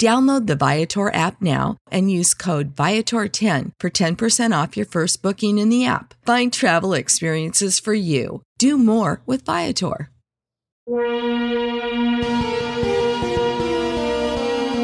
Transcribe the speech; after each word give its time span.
Download 0.00 0.46
the 0.46 0.56
Viator 0.56 1.14
app 1.14 1.40
now 1.40 1.76
and 1.90 2.10
use 2.10 2.34
code 2.34 2.74
Viator10 2.74 3.72
for 3.78 3.90
10% 3.90 4.62
off 4.62 4.76
your 4.76 4.86
first 4.86 5.22
booking 5.22 5.58
in 5.58 5.68
the 5.68 5.86
app. 5.86 6.14
Find 6.26 6.52
travel 6.52 6.94
experiences 6.94 7.78
for 7.78 7.94
you. 7.94 8.42
Do 8.58 8.76
more 8.78 9.22
with 9.26 9.44
Viator. 9.44 10.10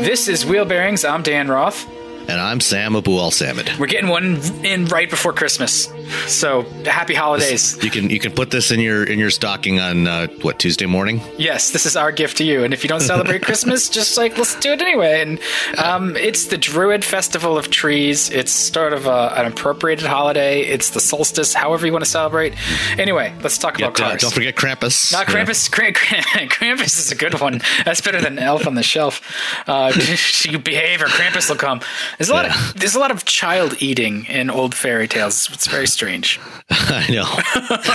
This 0.03 0.29
is 0.29 0.47
Wheel 0.47 0.65
Bearings. 0.65 1.05
I'm 1.05 1.23
Dan 1.23 1.49
Roth. 1.49 1.87
And 2.31 2.41
I'm 2.41 2.61
Sam 2.61 2.93
Abuelsamid. 2.93 3.77
We're 3.81 3.89
getting 3.89 4.09
one 4.09 4.37
in 4.65 4.85
right 4.85 5.11
before 5.11 5.33
Christmas, 5.33 5.87
so 6.29 6.63
happy 6.85 7.13
holidays. 7.13 7.83
You 7.83 7.91
can 7.91 8.09
you 8.09 8.21
can 8.21 8.31
put 8.31 8.53
this 8.53 8.71
in 8.71 8.79
your 8.79 9.03
in 9.03 9.19
your 9.19 9.31
stocking 9.31 9.81
on 9.81 10.07
uh, 10.07 10.29
what 10.43 10.61
Tuesday 10.61 10.87
morning. 10.87 11.21
Yes, 11.39 11.73
this 11.73 11.87
is 11.87 11.97
our 11.97 12.13
gift 12.13 12.37
to 12.37 12.45
you. 12.45 12.63
And 12.63 12.73
if 12.73 12.85
you 12.85 12.89
don't 12.89 13.01
celebrate 13.01 13.43
Christmas, 13.49 13.89
just 13.89 14.17
like 14.17 14.39
let's 14.39 14.55
do 14.61 14.71
it 14.71 14.81
anyway. 14.81 15.23
And 15.23 15.41
um, 15.77 16.17
it's 16.17 16.47
the 16.47 16.57
Druid 16.57 17.05
Festival 17.05 17.59
of 17.59 17.69
Trees. 17.69 18.31
It's 18.31 18.53
sort 18.53 18.93
of 18.93 19.07
a, 19.07 19.33
an 19.37 19.47
appropriated 19.47 20.07
holiday. 20.07 20.61
It's 20.61 20.91
the 20.91 21.01
solstice, 21.01 21.53
however 21.53 21.85
you 21.85 21.93
want 21.93 22.05
to 22.05 22.11
celebrate. 22.11 22.55
Anyway, 22.97 23.35
let's 23.43 23.59
talk 23.59 23.77
about 23.77 24.01
uh, 24.01 24.05
cars. 24.05 24.21
don't 24.23 24.33
forget 24.33 24.55
Krampus. 24.55 25.13
Not 25.13 25.29
Yeah. 25.29 25.35
Krampus. 25.35 25.69
Kra- 25.75 25.95
Kra- 25.95 26.49
Krampus 26.49 26.97
is 27.01 27.11
a 27.11 27.17
good 27.17 27.41
one. 27.41 27.61
That's 27.85 28.01
better 28.01 28.21
than 28.21 28.39
Elf 28.39 28.69
on 28.69 28.77
the 28.77 28.85
Shelf. 28.85 29.21
Uh, 29.67 29.93
you 30.45 30.61
behave, 30.61 31.03
or 31.03 31.07
Krampus 31.07 31.49
will 31.49 31.57
come. 31.57 31.81
There's 32.21 32.29
a 32.29 32.35
lot 32.35 32.45
Yeah. 32.45 32.69
of 32.69 32.75
there's 32.81 32.95
a 32.95 32.99
lot 33.01 33.11
of 33.11 33.25
child 33.25 33.77
eating 33.81 34.27
in 34.27 34.51
old 34.51 34.75
fairy 34.75 35.09
tales. 35.09 35.49
It's 35.53 35.67
very 35.67 35.87
strange. 35.87 36.39
I 36.71 37.07
know. 37.11 37.25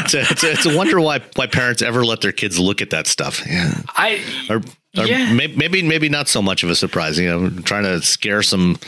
it's, 0.01 0.13
a, 0.15 0.21
it's, 0.21 0.43
a, 0.43 0.51
it's 0.51 0.65
a 0.65 0.75
wonder 0.75 0.99
why 0.99 1.19
why 1.35 1.45
parents 1.45 1.83
ever 1.83 2.03
let 2.03 2.21
their 2.21 2.31
kids 2.31 2.57
look 2.57 2.81
at 2.81 2.89
that 2.89 3.05
stuff. 3.05 3.41
Yeah. 3.45 3.81
I 3.95 4.19
Or, 4.49 4.57
or 4.97 5.05
Yeah. 5.05 5.31
maybe 5.31 5.83
maybe 5.83 6.09
not 6.09 6.27
so 6.27 6.41
much 6.41 6.63
of 6.63 6.71
a 6.71 6.75
surprise. 6.75 7.19
You 7.19 7.27
know, 7.29 7.49
trying 7.61 7.83
to 7.83 8.01
scare 8.01 8.41
some, 8.41 8.79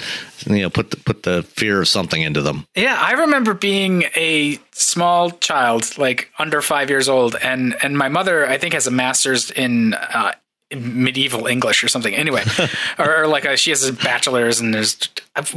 you 0.47 0.63
know, 0.63 0.71
put 0.71 0.89
the, 0.89 0.97
put 0.97 1.21
the 1.21 1.43
fear 1.43 1.81
of 1.81 1.87
something 1.87 2.21
into 2.23 2.41
them. 2.41 2.65
yeah, 2.75 2.97
I 2.99 3.11
remember 3.11 3.53
being 3.53 4.05
a 4.15 4.57
small 4.71 5.29
child, 5.29 5.97
like 5.99 6.31
under 6.39 6.61
five 6.63 6.89
years 6.89 7.07
old, 7.07 7.35
and 7.35 7.75
and 7.83 7.95
my 7.95 8.09
mother 8.09 8.47
I 8.49 8.57
think 8.57 8.73
has 8.73 8.87
a 8.87 8.91
master's 8.91 9.51
in. 9.51 9.93
Uh, 9.93 10.31
in 10.31 10.46
medieval 10.75 11.47
English 11.47 11.83
or 11.83 11.87
something. 11.87 12.13
Anyway, 12.13 12.43
or, 12.99 13.23
or 13.23 13.27
like 13.27 13.45
a, 13.45 13.55
she 13.57 13.69
has 13.71 13.87
a 13.87 13.93
bachelor's 13.93 14.59
and 14.59 14.73
there's 14.73 14.97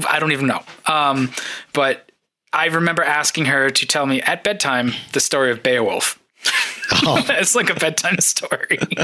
I 0.09 0.19
don't 0.19 0.32
even 0.32 0.47
know. 0.47 0.62
Um, 0.87 1.32
but 1.72 2.10
I 2.53 2.66
remember 2.66 3.03
asking 3.03 3.47
her 3.47 3.70
to 3.70 3.87
tell 3.87 4.06
me 4.06 4.20
at 4.22 4.44
bedtime 4.44 4.93
the 5.12 5.20
story 5.20 5.50
of 5.50 5.62
Beowulf. 5.62 6.19
Oh. 6.93 7.25
it's 7.28 7.54
like 7.54 7.70
a 7.70 7.75
bedtime 7.75 8.19
story. 8.19 8.78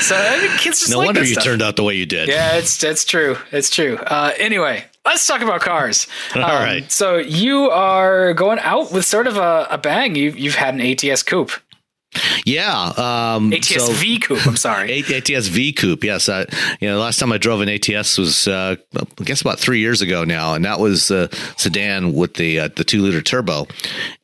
so 0.00 0.16
I 0.16 0.38
think 0.40 0.58
kids 0.60 0.80
just 0.80 0.90
No 0.90 0.98
like 0.98 1.06
wonder 1.06 1.20
you 1.22 1.32
stuff. 1.34 1.44
turned 1.44 1.62
out 1.62 1.76
the 1.76 1.84
way 1.84 1.94
you 1.94 2.06
did. 2.06 2.28
Yeah, 2.28 2.54
it's 2.56 2.82
it's 2.82 3.04
true. 3.04 3.36
It's 3.52 3.70
true. 3.70 3.96
Uh, 3.98 4.32
anyway, 4.38 4.84
let's 5.04 5.26
talk 5.26 5.42
about 5.42 5.60
cars. 5.60 6.06
All 6.34 6.42
Um, 6.42 6.50
right. 6.50 6.90
So 6.90 7.18
you 7.18 7.70
are 7.70 8.34
going 8.34 8.58
out 8.60 8.92
with 8.92 9.04
sort 9.04 9.26
of 9.26 9.36
a, 9.36 9.66
a 9.70 9.78
bang. 9.78 10.14
You 10.16 10.30
you've 10.32 10.54
had 10.56 10.74
an 10.74 10.80
ATS 10.80 11.22
coupe, 11.22 11.52
Yeah. 12.44 12.92
Um, 12.96 13.52
ATS 13.52 13.86
so- 13.86 13.92
V 13.92 14.18
coupe. 14.18 14.46
I'm 14.46 14.56
sorry. 14.56 15.04
ATS 15.14 15.48
V 15.48 15.72
Coupe, 15.72 16.04
yes. 16.04 16.28
I, 16.28 16.40
you 16.80 16.88
know, 16.88 16.94
the 16.96 17.02
last 17.02 17.18
time 17.18 17.32
I 17.32 17.38
drove 17.38 17.60
an 17.60 17.68
ATS 17.68 18.18
was, 18.18 18.48
uh, 18.48 18.76
I 18.96 19.24
guess, 19.24 19.40
about 19.40 19.58
three 19.58 19.78
years 19.80 20.02
ago 20.02 20.24
now, 20.24 20.54
and 20.54 20.64
that 20.64 20.80
was 20.80 21.10
a 21.10 21.28
sedan 21.56 22.12
with 22.12 22.34
the 22.34 22.60
uh, 22.60 22.68
the 22.74 22.84
two 22.84 23.02
liter 23.02 23.22
turbo. 23.22 23.66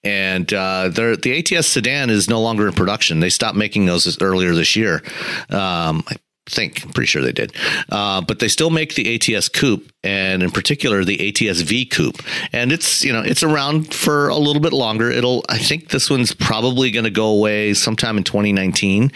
And 0.03 0.53
uh, 0.53 0.89
the 0.89 1.19
the 1.21 1.39
ATS 1.39 1.69
sedan 1.69 2.11
is 2.11 2.29
no 2.29 2.41
longer 2.41 2.67
in 2.67 2.75
production. 2.75 3.21
They 3.21 3.31
stopped 3.31 3.57
making 3.57 3.87
those 3.87 4.21
earlier 4.21 4.55
this 4.55 4.77
year. 4.77 5.03
Um, 5.51 6.05
I 6.09 6.17
think, 6.49 6.85
I'm 6.85 6.93
pretty 6.93 7.09
sure 7.09 7.23
they 7.23 7.33
did, 7.33 7.53
uh, 7.91 8.21
but 8.21 8.39
they 8.39 8.47
still 8.49 8.71
make 8.71 8.95
the 8.95 9.15
ATS 9.17 9.49
Coupe, 9.49 9.91
and 10.07 10.43
in 10.43 10.51
particular 10.51 11.05
the 11.05 11.29
ATS 11.29 11.61
V 11.63 11.85
Coupe. 11.85 12.23
And 12.53 12.73
it's 12.73 13.05
you 13.05 13.13
know 13.13 13.21
it's 13.21 13.43
around 13.43 13.93
for 13.93 14.29
a 14.29 14.37
little 14.37 14.63
bit 14.63 14.73
longer. 14.73 15.11
It'll, 15.11 15.45
I 15.49 15.59
think, 15.59 15.89
this 15.89 16.09
one's 16.09 16.33
probably 16.33 16.91
going 16.91 17.05
to 17.05 17.11
go 17.11 17.27
away 17.27 17.75
sometime 17.75 18.17
in 18.17 18.25
2019 18.25 19.11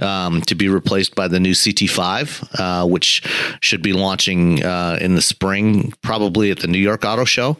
um, 0.00 0.42
to 0.42 0.54
be 0.54 0.68
replaced 0.68 1.14
by 1.14 1.28
the 1.28 1.40
new 1.40 1.52
CT5, 1.52 2.60
uh, 2.60 2.86
which 2.86 3.22
should 3.60 3.82
be 3.82 3.92
launching 3.92 4.62
uh, 4.64 4.98
in 5.00 5.14
the 5.14 5.22
spring, 5.22 5.92
probably 6.02 6.50
at 6.50 6.58
the 6.60 6.68
New 6.68 6.78
York 6.78 7.04
Auto 7.04 7.24
Show. 7.24 7.56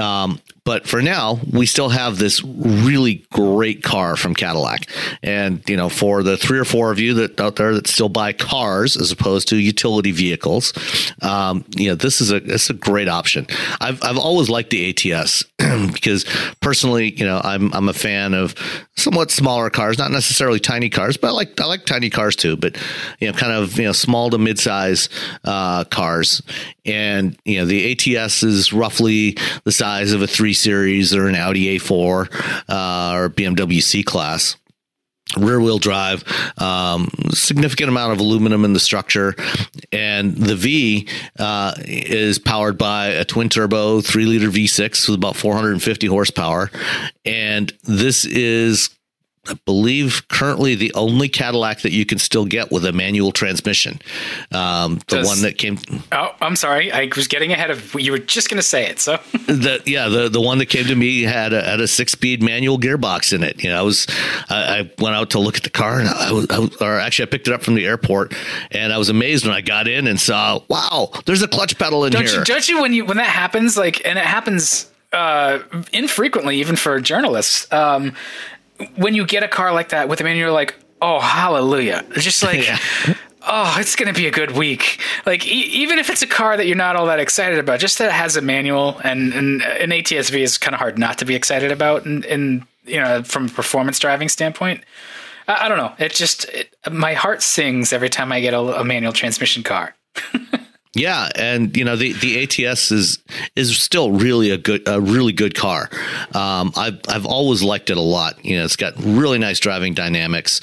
Um, 0.00 0.38
but 0.64 0.86
for 0.86 1.02
now, 1.02 1.40
we 1.50 1.66
still 1.66 1.88
have 1.88 2.18
this 2.18 2.42
really 2.44 3.26
great 3.32 3.82
car 3.82 4.14
from 4.14 4.34
Cadillac. 4.34 4.88
And, 5.22 5.60
you 5.68 5.76
know, 5.76 5.88
for 5.88 6.22
the 6.22 6.36
three 6.36 6.58
or 6.58 6.64
four 6.64 6.92
of 6.92 7.00
you 7.00 7.14
that 7.14 7.40
out 7.40 7.56
there 7.56 7.74
that 7.74 7.88
still 7.88 8.08
buy 8.08 8.32
cars 8.32 8.96
as 8.96 9.10
opposed 9.10 9.48
to 9.48 9.56
utility 9.56 10.12
vehicles, 10.12 10.72
um, 11.20 11.64
you 11.76 11.88
know, 11.88 11.96
this 11.96 12.11
is 12.20 12.30
a 12.30 12.36
it's 12.36 12.70
a 12.70 12.74
great 12.74 13.08
option. 13.08 13.46
I've 13.80 14.02
I've 14.02 14.18
always 14.18 14.48
liked 14.48 14.70
the 14.70 15.12
ATS 15.12 15.44
because 15.92 16.24
personally, 16.60 17.12
you 17.12 17.24
know, 17.24 17.40
I'm 17.42 17.72
I'm 17.72 17.88
a 17.88 17.94
fan 17.94 18.34
of 18.34 18.54
somewhat 18.96 19.30
smaller 19.30 19.70
cars, 19.70 19.98
not 19.98 20.10
necessarily 20.10 20.60
tiny 20.60 20.90
cars, 20.90 21.16
but 21.16 21.28
I 21.28 21.30
like 21.30 21.60
I 21.60 21.66
like 21.66 21.84
tiny 21.84 22.10
cars 22.10 22.36
too, 22.36 22.56
but 22.56 22.76
you 23.20 23.28
know, 23.28 23.32
kind 23.36 23.52
of, 23.52 23.78
you 23.78 23.84
know, 23.84 23.92
small 23.92 24.30
to 24.30 24.38
mid-size 24.38 25.08
uh, 25.44 25.84
cars. 25.84 26.42
And, 26.84 27.38
you 27.44 27.58
know, 27.58 27.66
the 27.66 27.92
ATS 27.92 28.42
is 28.42 28.72
roughly 28.72 29.36
the 29.64 29.72
size 29.72 30.12
of 30.12 30.22
a 30.22 30.26
3 30.26 30.52
Series 30.52 31.14
or 31.14 31.28
an 31.28 31.36
Audi 31.36 31.78
A4 31.78 32.28
uh, 32.68 33.16
or 33.16 33.30
BMW 33.30 33.82
C 33.82 34.02
Class 34.02 34.56
rear 35.36 35.60
wheel 35.60 35.78
drive, 35.78 36.24
um, 36.58 37.10
significant 37.30 37.88
amount 37.88 38.12
of 38.12 38.20
aluminum 38.20 38.64
in 38.64 38.72
the 38.72 38.80
structure. 38.80 39.34
And 39.90 40.36
the 40.36 40.56
V 40.56 41.08
uh, 41.38 41.74
is 41.84 42.38
powered 42.38 42.78
by 42.78 43.08
a 43.08 43.24
twin 43.24 43.48
turbo, 43.48 44.00
three 44.00 44.26
liter 44.26 44.48
V6 44.48 45.08
with 45.08 45.16
about 45.16 45.36
450 45.36 46.06
horsepower. 46.06 46.70
And 47.24 47.72
this 47.84 48.24
is. 48.24 48.90
I 49.48 49.54
believe 49.64 50.22
currently 50.28 50.76
the 50.76 50.92
only 50.94 51.28
Cadillac 51.28 51.80
that 51.80 51.90
you 51.90 52.06
can 52.06 52.18
still 52.18 52.44
get 52.44 52.70
with 52.70 52.84
a 52.86 52.92
manual 52.92 53.32
transmission. 53.32 54.00
Um, 54.52 54.96
the 55.08 55.16
Does- 55.16 55.26
one 55.26 55.42
that 55.42 55.58
came, 55.58 55.78
Oh, 56.12 56.32
I'm 56.40 56.54
sorry. 56.54 56.92
I 56.92 57.10
was 57.16 57.26
getting 57.26 57.50
ahead 57.52 57.70
of 57.70 57.92
you 58.00 58.12
were 58.12 58.18
just 58.18 58.48
going 58.48 58.58
to 58.58 58.66
say 58.66 58.86
it. 58.86 59.00
So 59.00 59.16
the 59.32 59.82
yeah 59.84 60.08
the 60.08 60.28
the 60.28 60.40
one 60.40 60.58
that 60.58 60.66
came 60.66 60.84
to 60.86 60.94
me 60.94 61.22
had 61.22 61.52
a 61.52 61.62
had 61.62 61.80
a 61.80 61.88
six 61.88 62.12
speed 62.12 62.40
manual 62.40 62.78
gearbox 62.78 63.32
in 63.32 63.42
it. 63.42 63.62
You 63.64 63.70
know, 63.70 63.80
I 63.80 63.82
was 63.82 64.06
I, 64.48 64.78
I 64.78 64.90
went 65.02 65.16
out 65.16 65.30
to 65.30 65.40
look 65.40 65.56
at 65.56 65.64
the 65.64 65.70
car 65.70 65.98
and 65.98 66.08
I 66.08 66.30
was, 66.30 66.46
I 66.48 66.58
was 66.60 66.76
or 66.80 67.00
actually 67.00 67.26
I 67.26 67.30
picked 67.30 67.48
it 67.48 67.54
up 67.54 67.62
from 67.62 67.74
the 67.74 67.84
airport 67.84 68.34
and 68.70 68.92
I 68.92 68.98
was 68.98 69.08
amazed 69.08 69.44
when 69.44 69.54
I 69.54 69.60
got 69.60 69.88
in 69.88 70.06
and 70.06 70.20
saw 70.20 70.60
wow 70.68 71.10
there's 71.26 71.42
a 71.42 71.48
clutch 71.48 71.76
pedal 71.78 72.04
in 72.04 72.12
don't 72.12 72.26
here. 72.28 72.38
you 72.38 72.44
don't 72.44 72.68
you 72.68 72.80
when 72.80 72.92
you 72.92 73.04
when 73.04 73.16
that 73.16 73.26
happens 73.26 73.76
like 73.76 74.06
and 74.06 74.18
it 74.20 74.24
happens 74.24 74.88
uh, 75.12 75.58
infrequently 75.92 76.58
even 76.58 76.76
for 76.76 76.98
journalists 77.00 77.70
um, 77.72 78.14
when 78.96 79.14
you 79.14 79.26
get 79.26 79.42
a 79.42 79.48
car 79.48 79.72
like 79.72 79.90
that 79.90 80.08
with 80.08 80.20
a 80.20 80.24
manual 80.24 80.46
you're 80.46 80.50
like 80.52 80.74
oh 81.00 81.20
hallelujah 81.20 82.04
it's 82.10 82.24
just 82.24 82.42
like 82.50 82.66
Yeah. 82.66 82.78
oh, 83.44 83.76
it's 83.78 83.96
going 83.96 84.06
to 84.12 84.18
be 84.18 84.28
a 84.28 84.30
good 84.30 84.52
week. 84.52 85.00
Like 85.26 85.44
e- 85.46 85.50
even 85.82 85.98
if 85.98 86.08
it's 86.10 86.22
a 86.22 86.28
car 86.28 86.56
that 86.56 86.66
you're 86.68 86.76
not 86.76 86.94
all 86.94 87.06
that 87.06 87.18
excited 87.18 87.58
about, 87.58 87.80
just 87.80 87.98
that 87.98 88.06
it 88.06 88.12
has 88.12 88.36
a 88.36 88.40
manual 88.40 89.00
and, 89.02 89.32
and 89.34 89.62
uh, 89.62 89.66
an 89.66 89.90
ATSV 89.90 90.38
is 90.40 90.58
kind 90.58 90.74
of 90.74 90.78
hard 90.78 90.96
not 90.96 91.18
to 91.18 91.24
be 91.24 91.34
excited 91.34 91.72
about. 91.72 92.04
And, 92.06 92.24
and 92.26 92.64
you 92.84 93.00
know, 93.00 93.24
from 93.24 93.46
a 93.46 93.48
performance 93.48 93.98
driving 93.98 94.28
standpoint, 94.28 94.84
I, 95.48 95.64
I 95.66 95.68
don't 95.68 95.78
know. 95.78 95.92
It 95.98 96.12
just 96.14 96.44
it, 96.50 96.72
my 96.90 97.14
heart 97.14 97.42
sings 97.42 97.92
every 97.92 98.08
time 98.08 98.30
I 98.30 98.40
get 98.40 98.54
a, 98.54 98.60
a 98.60 98.84
manual 98.84 99.12
transmission 99.12 99.64
car. 99.64 99.92
Yeah, 100.94 101.30
and 101.36 101.74
you 101.74 101.84
know 101.84 101.96
the, 101.96 102.12
the 102.12 102.42
ATS 102.42 102.90
is 102.90 103.18
is 103.56 103.78
still 103.78 104.12
really 104.12 104.50
a 104.50 104.58
good 104.58 104.82
a 104.86 105.00
really 105.00 105.32
good 105.32 105.54
car. 105.54 105.88
Um, 106.34 106.72
I've 106.76 107.00
I've 107.08 107.24
always 107.24 107.62
liked 107.62 107.88
it 107.88 107.96
a 107.96 108.02
lot. 108.02 108.44
You 108.44 108.58
know, 108.58 108.64
it's 108.64 108.76
got 108.76 108.92
really 108.98 109.38
nice 109.38 109.58
driving 109.58 109.94
dynamics. 109.94 110.60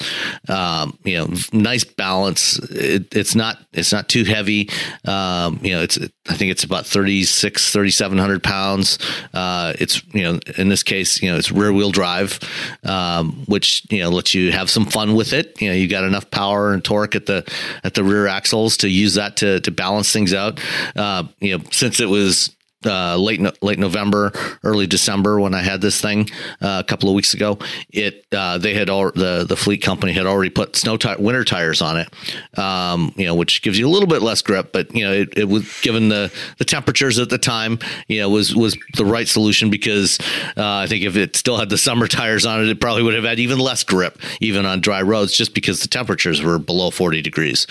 Um, 0.48 0.96
you 1.02 1.18
know, 1.18 1.34
nice 1.52 1.82
balance. 1.82 2.60
It, 2.70 3.14
it's 3.16 3.34
not 3.34 3.58
it's 3.72 3.92
not 3.92 4.08
too 4.08 4.22
heavy. 4.22 4.70
Um, 5.04 5.58
you 5.62 5.72
know, 5.72 5.82
it's 5.82 5.98
I 6.30 6.34
think 6.34 6.52
it's 6.52 6.62
about 6.62 6.86
36, 6.86 7.72
3,700 7.72 8.42
pounds. 8.42 8.98
Uh, 9.34 9.72
it's 9.78 10.02
you 10.14 10.22
know 10.22 10.38
in 10.56 10.68
this 10.68 10.84
case 10.84 11.20
you 11.20 11.30
know 11.30 11.36
it's 11.36 11.50
rear 11.50 11.72
wheel 11.72 11.90
drive, 11.90 12.38
um, 12.84 13.42
which 13.46 13.84
you 13.90 13.98
know 13.98 14.10
lets 14.10 14.32
you 14.32 14.52
have 14.52 14.70
some 14.70 14.86
fun 14.86 15.14
with 15.16 15.32
it. 15.32 15.60
You 15.60 15.70
know, 15.70 15.74
you 15.74 15.88
got 15.88 16.04
enough 16.04 16.30
power 16.30 16.72
and 16.72 16.84
torque 16.84 17.16
at 17.16 17.26
the 17.26 17.44
at 17.82 17.94
the 17.94 18.04
rear 18.04 18.28
axles 18.28 18.76
to 18.78 18.88
use 18.88 19.14
that 19.14 19.38
to 19.38 19.58
to 19.60 19.70
balance 19.72 20.12
things 20.12 20.32
out. 20.32 20.60
Uh, 20.94 21.24
you 21.40 21.58
know, 21.58 21.64
since 21.72 21.98
it 21.98 22.08
was 22.08 22.54
uh, 22.84 23.16
late 23.16 23.40
late 23.62 23.78
November, 23.78 24.32
early 24.64 24.86
December 24.86 25.40
when 25.40 25.54
I 25.54 25.60
had 25.60 25.80
this 25.80 26.00
thing 26.00 26.28
uh, 26.60 26.82
a 26.84 26.84
couple 26.84 27.08
of 27.08 27.14
weeks 27.14 27.34
ago. 27.34 27.58
It 27.90 28.26
uh, 28.32 28.58
they 28.58 28.74
had 28.74 28.88
all 28.88 29.10
the 29.10 29.44
the 29.46 29.56
fleet 29.56 29.82
company 29.82 30.12
had 30.12 30.26
already 30.26 30.50
put 30.50 30.76
snow 30.76 30.98
winter 31.18 31.44
tires 31.44 31.82
on 31.82 31.98
it, 31.98 32.58
um, 32.58 33.12
you 33.16 33.26
know, 33.26 33.34
which 33.34 33.62
gives 33.62 33.78
you 33.78 33.86
a 33.86 33.90
little 33.90 34.08
bit 34.08 34.22
less 34.22 34.42
grip, 34.42 34.72
but 34.72 34.94
you 34.94 35.04
know, 35.04 35.12
it, 35.12 35.36
it 35.36 35.48
was 35.48 35.80
given 35.82 36.08
the 36.08 36.32
the 36.58 36.64
temperatures 36.64 37.18
at 37.18 37.28
the 37.28 37.38
time, 37.38 37.78
you 38.08 38.20
know, 38.20 38.30
was 38.30 38.54
was 38.54 38.76
the 38.96 39.04
right 39.04 39.28
solution 39.28 39.70
because 39.70 40.18
uh, 40.56 40.76
I 40.76 40.86
think 40.86 41.04
if 41.04 41.16
it 41.16 41.36
still 41.36 41.58
had 41.58 41.68
the 41.68 41.78
summer 41.78 42.06
tires 42.06 42.46
on 42.46 42.62
it, 42.62 42.68
it 42.68 42.80
probably 42.80 43.02
would 43.02 43.14
have 43.14 43.24
had 43.24 43.38
even 43.38 43.58
less 43.58 43.84
grip, 43.84 44.18
even 44.40 44.64
on 44.66 44.80
dry 44.80 45.02
roads, 45.02 45.36
just 45.36 45.54
because 45.54 45.80
the 45.80 45.88
temperatures 45.88 46.42
were 46.42 46.58
below 46.58 46.90
forty 46.90 47.20
degrees. 47.20 47.66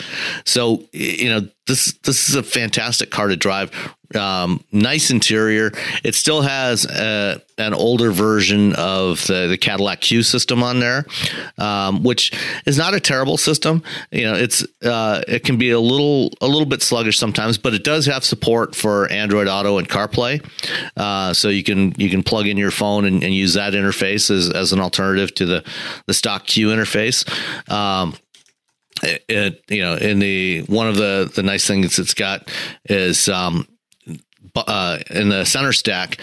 So 0.46 0.84
you 0.92 1.30
know 1.30 1.48
this 1.70 1.94
this 2.04 2.28
is 2.28 2.36
a 2.36 2.44
fantastic 2.44 3.12
car 3.12 3.30
to 3.30 3.38
drive. 3.38 3.72
Um, 4.16 4.64
nice 4.72 5.12
interior. 5.12 5.72
It 6.04 6.16
still 6.16 6.42
has 6.42 6.84
a, 6.86 7.36
uh, 7.36 7.40
an 7.60 7.76
older 7.76 8.12
version 8.12 8.74
of 8.74 9.26
the, 9.28 9.48
the 9.48 9.58
Cadillac 9.58 10.02
CUE 10.02 10.24
system 10.24 10.64
on 10.64 10.80
there, 10.80 11.06
um, 11.60 12.02
which 12.02 12.32
is 12.66 12.76
not 12.76 12.96
a 12.96 13.00
terrible 13.00 13.38
system. 13.38 13.84
You 14.12 14.24
know, 14.24 14.34
it's 14.34 14.66
uh, 14.84 15.22
it 15.28 15.44
can 15.44 15.58
be 15.58 15.70
a 15.70 15.80
little 15.80 16.32
a 16.42 16.48
little 16.48 16.66
bit 16.66 16.82
sluggish 16.82 17.20
sometimes, 17.20 17.60
but 17.60 17.76
it 17.76 17.84
does 17.84 18.08
have 18.08 18.24
support 18.24 18.76
for 18.76 19.08
Android 19.12 19.48
Auto 19.48 19.78
and 19.78 19.88
CarPlay, 19.88 20.44
uh, 20.98 21.34
so 21.34 21.50
you 21.50 21.64
can 21.64 21.94
you 21.98 22.10
can 22.10 22.24
plug 22.24 22.48
in 22.48 22.58
your 22.58 22.72
phone 22.72 23.06
and, 23.06 23.24
and, 23.24 23.36
use 23.36 23.54
that 23.54 23.74
interface 23.74 24.32
as, 24.32 24.50
as 24.50 24.74
an 24.74 24.80
alternative 24.80 25.36
to 25.36 25.46
the 25.46 25.64
the 26.08 26.14
stock 26.16 26.48
CUE 26.48 26.70
interface. 26.70 27.30
Um, 27.72 28.16
it, 29.04 29.64
you 29.70 29.82
know, 29.82 29.96
in 29.96 30.20
the 30.20 30.62
one 30.64 30.88
of 30.88 30.96
the 30.96 31.32
the 31.34 31.44
nice 31.44 31.68
things 31.68 32.00
it's 32.00 32.14
got 32.14 32.50
is 32.86 33.30
um, 33.30 33.68
uh, 34.56 35.00
in 35.10 35.30
the 35.30 35.46
center 35.46 35.74
stack, 35.74 36.18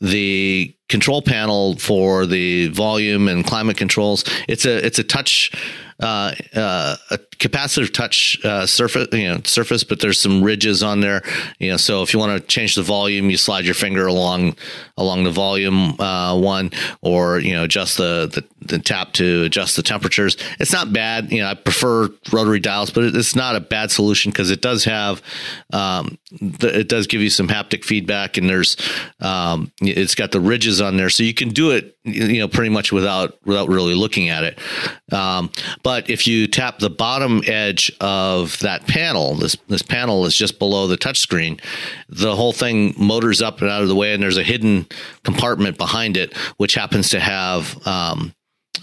the 0.00 0.74
control 0.88 1.22
panel 1.22 1.76
for 1.76 2.26
the 2.26 2.68
volume 2.68 3.28
and 3.28 3.44
climate 3.44 3.76
controls. 3.76 4.24
It's 4.48 4.64
a 4.64 4.84
it's 4.84 4.98
a 4.98 5.04
touch 5.04 5.52
uh, 6.00 6.34
uh, 6.54 6.96
a 7.10 7.18
capacitive 7.38 7.92
touch 7.92 8.42
uh, 8.44 8.66
surface, 8.66 9.08
you 9.12 9.28
know, 9.28 9.40
surface, 9.44 9.84
but 9.84 10.00
there's 10.00 10.18
some 10.18 10.42
ridges 10.42 10.82
on 10.82 11.00
there. 11.00 11.22
You 11.58 11.72
know, 11.72 11.76
so 11.76 12.02
if 12.02 12.12
you 12.12 12.18
want 12.18 12.40
to 12.40 12.46
change 12.46 12.74
the 12.74 12.82
volume, 12.82 13.30
you 13.30 13.36
slide 13.36 13.64
your 13.64 13.74
finger 13.74 14.06
along 14.06 14.56
along 14.96 15.24
the 15.24 15.30
volume 15.30 16.00
uh, 16.00 16.38
one, 16.38 16.70
or 17.02 17.38
you 17.38 17.54
know, 17.54 17.64
adjust 17.64 17.98
the, 17.98 18.30
the, 18.32 18.66
the 18.66 18.78
tap 18.78 19.12
to 19.14 19.42
adjust 19.44 19.76
the 19.76 19.82
temperatures. 19.82 20.36
It's 20.58 20.72
not 20.72 20.92
bad. 20.92 21.32
You 21.32 21.40
know, 21.40 21.48
I 21.48 21.54
prefer 21.54 22.08
rotary 22.32 22.60
dials, 22.60 22.90
but 22.90 23.04
it's 23.04 23.36
not 23.36 23.56
a 23.56 23.60
bad 23.60 23.90
solution 23.90 24.30
because 24.30 24.50
it 24.50 24.60
does 24.62 24.84
have 24.84 25.22
um, 25.72 26.18
the, 26.40 26.80
it 26.80 26.88
does 26.88 27.06
give 27.06 27.20
you 27.20 27.30
some 27.30 27.48
haptic 27.48 27.84
feedback, 27.84 28.36
and 28.36 28.48
there's 28.48 28.76
um, 29.20 29.70
it's 29.80 30.14
got 30.14 30.32
the 30.32 30.40
ridges 30.40 30.80
on 30.80 30.96
there, 30.96 31.10
so 31.10 31.22
you 31.22 31.34
can 31.34 31.50
do 31.50 31.70
it 31.70 31.96
you 32.04 32.38
know 32.38 32.48
pretty 32.48 32.70
much 32.70 32.92
without 32.92 33.38
without 33.44 33.68
really 33.68 33.94
looking 33.94 34.28
at 34.28 34.44
it. 34.44 34.58
Um, 35.12 35.50
but 35.82 35.89
if 35.96 36.26
you 36.26 36.46
tap 36.46 36.78
the 36.78 36.90
bottom 36.90 37.42
edge 37.46 37.92
of 38.00 38.58
that 38.60 38.86
panel, 38.86 39.34
this 39.34 39.56
this 39.68 39.82
panel 39.82 40.26
is 40.26 40.36
just 40.36 40.58
below 40.58 40.86
the 40.86 40.96
touchscreen. 40.96 41.60
The 42.08 42.36
whole 42.36 42.52
thing 42.52 42.94
motors 42.96 43.42
up 43.42 43.60
and 43.60 43.70
out 43.70 43.82
of 43.82 43.88
the 43.88 43.94
way, 43.94 44.12
and 44.12 44.22
there's 44.22 44.36
a 44.36 44.42
hidden 44.42 44.86
compartment 45.22 45.78
behind 45.78 46.16
it, 46.16 46.36
which 46.56 46.74
happens 46.74 47.10
to 47.10 47.20
have 47.20 47.86
um, 47.86 48.34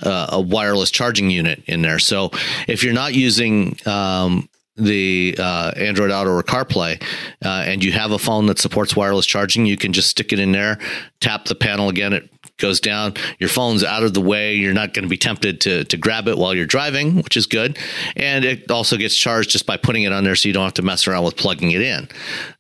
uh, 0.04 0.28
a 0.32 0.42
wireless 0.42 0.92
charging 0.92 1.30
unit 1.30 1.64
in 1.68 1.82
there. 1.82 2.00
So 2.00 2.32
if 2.68 2.84
you're 2.84 2.94
not 2.94 3.14
using 3.14 3.78
um, 3.86 4.50
the 4.76 5.36
uh, 5.40 5.72
Android 5.76 6.12
Auto 6.12 6.32
or 6.32 6.44
CarPlay, 6.44 7.02
uh, 7.44 7.64
and 7.66 7.84
you 7.84 7.92
have 7.92 8.12
a 8.12 8.20
phone 8.20 8.46
that 8.48 8.60
supports 8.60 8.96
wireless 8.96 9.26
charging, 9.26 9.66
you 9.66 9.78
can 9.78 9.94
just 9.94 10.10
stick 10.10 10.32
it 10.32 10.40
in 10.40 10.52
there, 10.52 10.78
tap 11.20 11.46
the 11.46 11.56
panel 11.56 11.90
again. 11.90 12.14
It 12.14 12.30
goes 12.58 12.80
down. 12.80 13.14
Your 13.40 13.50
phone's 13.50 13.84
out 13.84 14.04
of 14.04 14.14
the 14.14 14.22
way. 14.22 14.56
You're 14.56 14.74
not 14.74 14.94
going 14.94 15.04
to 15.04 15.10
be 15.10 15.18
tempted 15.18 15.62
to 15.62 15.84
to 15.86 15.98
grab 15.98 16.28
it 16.28 16.38
while 16.38 16.54
you're 16.54 16.66
driving, 16.66 17.16
which 17.18 17.38
is 17.38 17.46
good. 17.46 17.78
And 18.16 18.46
it 18.46 18.70
also 18.72 18.98
gets 18.98 19.16
charged 19.16 19.50
just 19.50 19.66
by 19.66 19.78
putting 19.78 20.04
it 20.04 20.12
on 20.12 20.24
there, 20.24 20.36
so 20.36 20.48
you 20.48 20.54
don't 20.54 20.64
have 20.64 20.74
to 20.76 20.82
mess 20.82 21.08
around 21.08 21.24
with 21.24 21.38
plugging 21.38 21.72
it 21.72 21.82
in. 21.82 22.08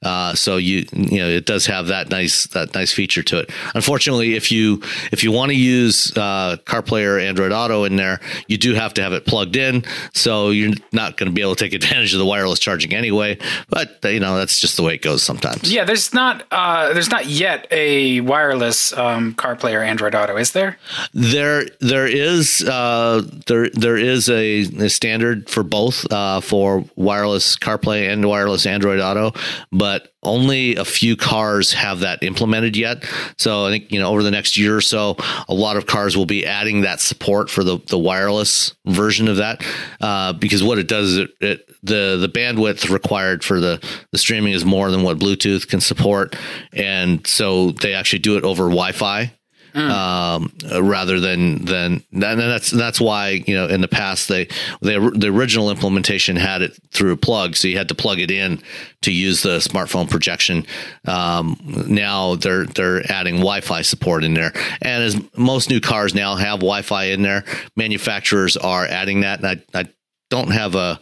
Uh, 0.04 0.34
so 0.36 0.58
you 0.58 0.86
you 0.94 1.18
know 1.18 1.28
it 1.28 1.46
does 1.46 1.66
have 1.66 1.88
that 1.88 2.10
nice 2.10 2.48
that 2.48 2.74
nice 2.74 2.92
feature 2.92 3.24
to 3.24 3.40
it. 3.40 3.52
Unfortunately, 3.76 4.36
if 4.36 4.52
you 4.52 4.82
if 5.12 5.24
you 5.24 5.32
want 5.32 5.50
to 5.50 5.58
use 5.58 6.16
uh, 6.18 6.58
CarPlay 6.66 7.06
or 7.06 7.20
Android 7.20 7.52
Auto 7.52 7.84
in 7.84 7.96
there, 7.96 8.20
you 8.48 8.58
do 8.58 8.74
have 8.74 8.94
to 8.96 9.02
have 9.02 9.14
it 9.14 9.26
plugged 9.26 9.56
in. 9.56 9.84
So 10.14 10.50
you're 10.50 10.76
not 10.92 11.18
going 11.18 11.30
to 11.30 11.34
be 11.34 11.42
able 11.42 11.56
to 11.56 11.64
take 11.64 11.74
advantage 11.74 12.14
of 12.14 12.20
the 12.20 12.26
wireless 12.26 12.60
charging 12.60 12.94
anyway. 12.94 13.38
But 13.70 14.00
you 14.04 14.20
know 14.20 14.38
that's 14.38 14.60
just 14.60 14.78
the 14.78 14.84
way 14.84 14.96
it 14.96 15.02
goes 15.02 15.24
sometimes. 15.24 15.72
Yeah, 15.72 15.86
there's 15.86 16.14
not 16.14 16.46
uh, 16.52 16.94
there's 16.94 17.10
not 17.10 17.26
yet 17.26 17.68
a 17.72 18.22
wireless 18.22 18.94
um, 18.94 19.34
CarPlay 19.36 19.74
or 19.74 19.84
Android 19.88 20.14
Auto, 20.14 20.36
is 20.36 20.52
there? 20.52 20.78
There, 21.14 21.66
there 21.80 22.08
is 22.08 22.62
uh, 22.62 23.22
there 23.48 23.70
there 23.70 23.98
is 23.98 24.30
a, 24.30 24.60
a 24.60 24.90
standard 24.90 25.50
for 25.50 25.64
both 25.64 26.12
uh, 26.12 26.42
for 26.42 26.84
wireless 26.96 27.56
CarPlay 27.58 28.12
and 28.12 28.28
wireless 28.28 28.66
Android 28.66 29.00
Auto, 29.00 29.32
but 29.72 30.14
only 30.24 30.76
a 30.76 30.84
few 30.84 31.16
cars 31.16 31.74
have 31.74 32.02
that 32.02 32.22
implemented 32.22 32.76
yet. 32.76 33.06
So 33.38 33.66
I 33.66 33.70
think 33.70 33.92
you 33.92 34.00
know 34.00 34.10
over 34.12 34.24
the 34.24 34.32
next 34.32 34.58
year 34.58 34.76
or 34.76 34.82
so, 34.82 35.16
a 35.48 35.54
lot 35.54 35.78
of 35.78 35.86
cars 35.86 36.18
will 36.18 36.26
be 36.26 36.46
adding 36.46 36.82
that 36.82 37.00
support 37.00 37.50
for 37.50 37.64
the 37.64 37.80
the 37.88 37.98
wireless 37.98 38.74
version 38.86 39.28
of 39.28 39.38
that 39.38 39.66
uh, 40.02 40.34
because 40.34 40.64
what 40.64 40.78
it 40.78 40.88
does 40.88 41.12
is 41.14 41.18
it, 41.18 41.30
it 41.40 41.70
the 41.82 42.18
the 42.20 42.30
bandwidth 42.30 42.90
required 42.90 43.44
for 43.44 43.60
the 43.62 43.82
the 44.12 44.18
streaming 44.18 44.52
is 44.52 44.66
more 44.66 44.92
than 44.92 45.04
what 45.04 45.18
Bluetooth 45.18 45.68
can 45.68 45.80
support, 45.80 46.36
and 46.74 47.26
so 47.26 47.72
they 47.72 47.94
actually 47.94 48.20
do 48.20 48.38
it 48.38 48.44
over 48.44 48.64
Wi-Fi 48.64 49.32
mm. 49.78 49.90
um, 49.90 50.52
rather 50.84 51.20
than 51.20 51.64
than 51.66 52.04
and 52.12 52.40
that's 52.40 52.72
that's 52.72 53.00
why 53.00 53.44
you 53.46 53.56
know 53.56 53.68
in 53.68 53.82
the 53.82 53.88
past 53.88 54.28
they 54.28 54.46
they 54.82 54.98
the 54.98 55.28
original 55.28 55.70
implementation 55.70 56.36
had 56.36 56.62
it 56.62 56.78
through 56.92 57.12
a 57.12 57.18
plug, 57.18 57.56
so 57.56 57.68
you 57.68 57.78
had 57.78 57.90
to 57.90 57.96
plug 57.96 58.20
it 58.20 58.32
in 58.32 58.60
to 59.02 59.12
use 59.12 59.44
the 59.44 59.60
smartphone 59.60 60.10
projection. 60.10 60.66
Um, 61.06 61.58
now 61.88 62.36
they're 62.36 62.66
they're 62.66 63.10
adding 63.12 63.36
Wi-Fi 63.36 63.84
support 63.84 64.24
in 64.24 64.34
there, 64.34 64.52
and 64.82 65.04
as 65.04 65.22
most 65.38 65.70
new 65.70 65.80
cars 65.80 66.16
now 66.16 66.36
have 66.36 66.60
Wi-Fi 66.60 67.06
in 67.06 67.22
there, 67.22 67.46
manufacturers 67.76 68.58
are 68.58 68.86
adding 68.86 69.22
that. 69.22 69.44
And 69.44 69.64
I, 69.74 69.80
I 69.82 69.86
don't 70.30 70.52
have 70.52 70.76
a 70.76 71.00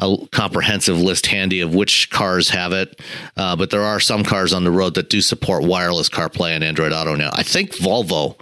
a 0.00 0.16
comprehensive 0.32 1.00
list 1.00 1.26
handy 1.26 1.60
of 1.60 1.74
which 1.74 2.10
cars 2.10 2.50
have 2.50 2.72
it, 2.72 3.00
uh, 3.36 3.54
but 3.56 3.70
there 3.70 3.82
are 3.82 4.00
some 4.00 4.24
cars 4.24 4.52
on 4.52 4.64
the 4.64 4.70
road 4.70 4.94
that 4.94 5.08
do 5.08 5.20
support 5.20 5.64
wireless 5.64 6.08
CarPlay 6.08 6.50
and 6.50 6.64
Android 6.64 6.92
Auto 6.92 7.14
now. 7.14 7.30
I 7.32 7.42
think 7.42 7.72
Volvo 7.76 8.36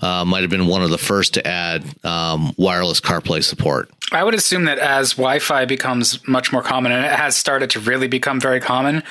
uh, 0.00 0.24
might 0.24 0.42
have 0.42 0.50
been 0.50 0.66
one 0.66 0.82
of 0.82 0.90
the 0.90 0.98
first 0.98 1.34
to 1.34 1.46
add 1.46 1.84
um, 2.04 2.52
wireless 2.58 3.00
CarPlay 3.00 3.42
support. 3.42 3.90
I 4.12 4.22
would 4.22 4.34
assume 4.34 4.66
that 4.66 4.78
as 4.78 5.12
Wi-Fi 5.12 5.64
becomes 5.64 6.26
much 6.28 6.52
more 6.52 6.62
common, 6.62 6.92
and 6.92 7.04
it 7.04 7.12
has 7.12 7.36
started 7.36 7.70
to 7.70 7.80
really 7.80 8.06
become 8.06 8.38
very 8.38 8.60
common, 8.60 9.02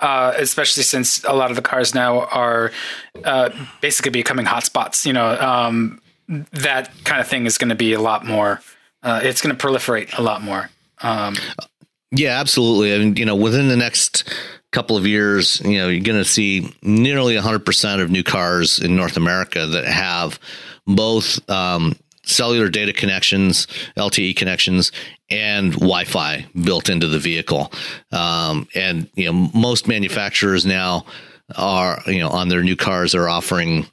uh, 0.00 0.32
especially 0.38 0.82
since 0.82 1.22
a 1.24 1.34
lot 1.34 1.50
of 1.50 1.56
the 1.56 1.62
cars 1.62 1.94
now 1.94 2.20
are 2.26 2.72
uh, 3.24 3.50
basically 3.80 4.10
becoming 4.10 4.46
hotspots. 4.46 5.04
You 5.04 5.12
know, 5.12 5.38
um, 5.38 6.00
that 6.52 6.90
kind 7.04 7.20
of 7.20 7.28
thing 7.28 7.44
is 7.44 7.58
going 7.58 7.68
to 7.68 7.74
be 7.74 7.92
a 7.92 8.00
lot 8.00 8.24
more. 8.24 8.62
Uh, 9.02 9.20
it's 9.22 9.42
going 9.42 9.54
to 9.54 9.66
proliferate 9.66 10.16
a 10.18 10.22
lot 10.22 10.42
more. 10.42 10.70
Um, 11.02 11.34
yeah, 12.10 12.40
absolutely. 12.40 12.94
I 12.94 12.98
mean, 12.98 13.16
you 13.16 13.24
know, 13.24 13.36
within 13.36 13.68
the 13.68 13.76
next 13.76 14.28
couple 14.72 14.96
of 14.96 15.06
years, 15.06 15.60
you 15.60 15.78
know, 15.78 15.88
you're 15.88 16.04
going 16.04 16.18
to 16.18 16.24
see 16.24 16.74
nearly 16.82 17.36
100% 17.36 18.02
of 18.02 18.10
new 18.10 18.22
cars 18.22 18.78
in 18.78 18.96
North 18.96 19.16
America 19.16 19.66
that 19.66 19.84
have 19.84 20.38
both 20.86 21.48
um, 21.50 21.94
cellular 22.24 22.68
data 22.68 22.92
connections, 22.92 23.66
LTE 23.96 24.36
connections, 24.36 24.92
and 25.30 25.72
Wi-Fi 25.72 26.46
built 26.64 26.88
into 26.88 27.06
the 27.06 27.18
vehicle. 27.18 27.72
Um, 28.12 28.68
and 28.74 29.08
you 29.14 29.26
know, 29.26 29.50
most 29.54 29.88
manufacturers 29.88 30.66
now 30.66 31.04
are 31.56 32.00
you 32.06 32.20
know 32.20 32.28
on 32.28 32.48
their 32.48 32.62
new 32.62 32.76
cars 32.76 33.14
are 33.14 33.28
offering 33.28 33.86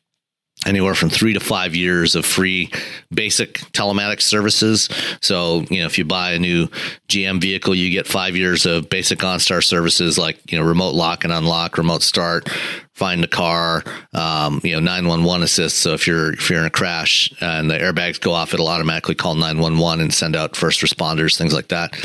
anywhere 0.67 0.93
from 0.93 1.09
three 1.09 1.33
to 1.33 1.39
five 1.39 1.75
years 1.75 2.15
of 2.15 2.25
free 2.25 2.69
basic 3.11 3.55
telematics 3.71 4.23
services. 4.23 4.89
So, 5.21 5.61
you 5.69 5.79
know, 5.79 5.85
if 5.85 5.97
you 5.97 6.05
buy 6.05 6.33
a 6.33 6.39
new 6.39 6.67
GM 7.07 7.41
vehicle, 7.41 7.73
you 7.73 7.89
get 7.89 8.05
five 8.05 8.35
years 8.35 8.65
of 8.65 8.89
basic 8.89 9.19
OnStar 9.19 9.63
services 9.63 10.17
like, 10.17 10.51
you 10.51 10.59
know, 10.59 10.65
remote 10.65 10.93
lock 10.93 11.23
and 11.23 11.31
unlock, 11.31 11.77
remote 11.77 12.03
start, 12.03 12.49
find 12.93 13.23
the 13.23 13.27
car, 13.27 13.83
um, 14.13 14.59
you 14.63 14.73
know, 14.73 14.79
911 14.79 15.43
assist. 15.43 15.77
So 15.77 15.93
if 15.93 16.05
you're, 16.05 16.33
if 16.33 16.49
you're 16.49 16.59
in 16.59 16.65
a 16.65 16.69
crash 16.69 17.31
and 17.39 17.71
the 17.71 17.77
airbags 17.77 18.19
go 18.19 18.33
off, 18.33 18.53
it'll 18.53 18.67
automatically 18.67 19.15
call 19.15 19.35
911 19.35 20.01
and 20.01 20.13
send 20.13 20.35
out 20.35 20.55
first 20.55 20.81
responders, 20.81 21.37
things 21.37 21.53
like 21.53 21.69
that. 21.69 21.95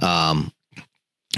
Um, 0.00 0.52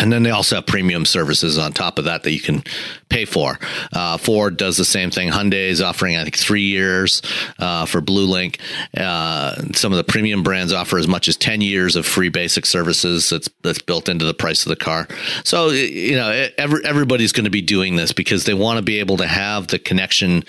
and 0.01 0.11
then 0.11 0.23
they 0.23 0.31
also 0.31 0.57
have 0.57 0.67
premium 0.67 1.05
services 1.05 1.59
on 1.59 1.73
top 1.73 1.99
of 1.99 2.07
that 2.07 2.23
that 2.23 2.33
you 2.33 2.41
can 2.41 2.65
pay 3.11 3.27
for. 3.27 3.59
Uh, 3.93 4.17
Ford 4.17 4.57
does 4.57 4.79
the 4.79 4.85
same 4.85 5.11
thing. 5.11 5.29
Hyundai 5.29 5.69
is 5.69 5.83
offering, 5.83 6.17
I 6.17 6.23
think, 6.23 6.37
three 6.37 6.63
years 6.63 7.21
uh, 7.59 7.85
for 7.85 8.01
BlueLink. 8.01 8.59
Uh, 8.97 9.73
some 9.75 9.93
of 9.93 9.99
the 9.99 10.05
premium 10.05 10.43
brands 10.43 10.73
offer 10.73 10.99
as 10.99 11.07
much 11.07 11.29
as 11.29 11.37
ten 11.37 11.61
years 11.61 11.97
of 11.97 12.07
free 12.07 12.31
basic 12.31 12.65
services. 12.65 13.29
That's 13.29 13.51
that's 13.63 13.83
built 13.83 14.09
into 14.09 14.25
the 14.25 14.35
price 14.35 14.65
of 14.65 14.71
the 14.71 14.77
car. 14.77 15.07
So 15.45 15.69
you 15.69 16.17
know, 16.17 16.49
every, 16.57 16.83
everybody's 16.85 17.33
going 17.33 17.45
to 17.45 17.51
be 17.51 17.63
doing 17.63 17.97
this 17.97 18.13
because 18.13 18.45
they 18.45 18.55
want 18.55 18.79
to 18.79 18.83
be 18.83 19.01
able 19.01 19.19
to 19.19 19.27
have 19.27 19.67
the 19.67 19.79
connection 19.79 20.45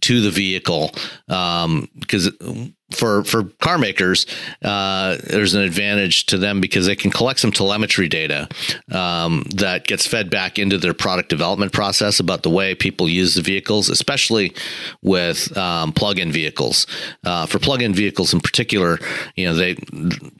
to 0.00 0.20
the 0.20 0.30
vehicle 0.30 0.90
because 1.26 2.28
um, 2.40 2.75
for 2.92 3.24
for 3.24 3.44
car 3.60 3.78
makers, 3.78 4.26
uh, 4.62 5.16
there's 5.24 5.54
an 5.54 5.62
advantage 5.62 6.26
to 6.26 6.38
them 6.38 6.60
because 6.60 6.86
they 6.86 6.96
can 6.96 7.10
collect 7.10 7.40
some 7.40 7.50
telemetry 7.50 8.08
data 8.08 8.48
um, 8.92 9.44
that 9.54 9.86
gets 9.86 10.06
fed 10.06 10.30
back 10.30 10.58
into 10.58 10.78
their 10.78 10.94
product 10.94 11.28
development 11.28 11.72
process 11.72 12.20
about 12.20 12.42
the 12.42 12.50
way 12.50 12.74
people 12.74 13.08
use 13.08 13.34
the 13.34 13.42
vehicles, 13.42 13.88
especially 13.88 14.54
with 15.02 15.56
um, 15.56 15.92
plug-in 15.92 16.30
vehicles. 16.30 16.86
Uh, 17.24 17.46
for 17.46 17.58
plug-in 17.58 17.92
vehicles 17.92 18.32
in 18.32 18.40
particular, 18.40 18.98
you 19.34 19.46
know 19.46 19.54
they 19.54 19.74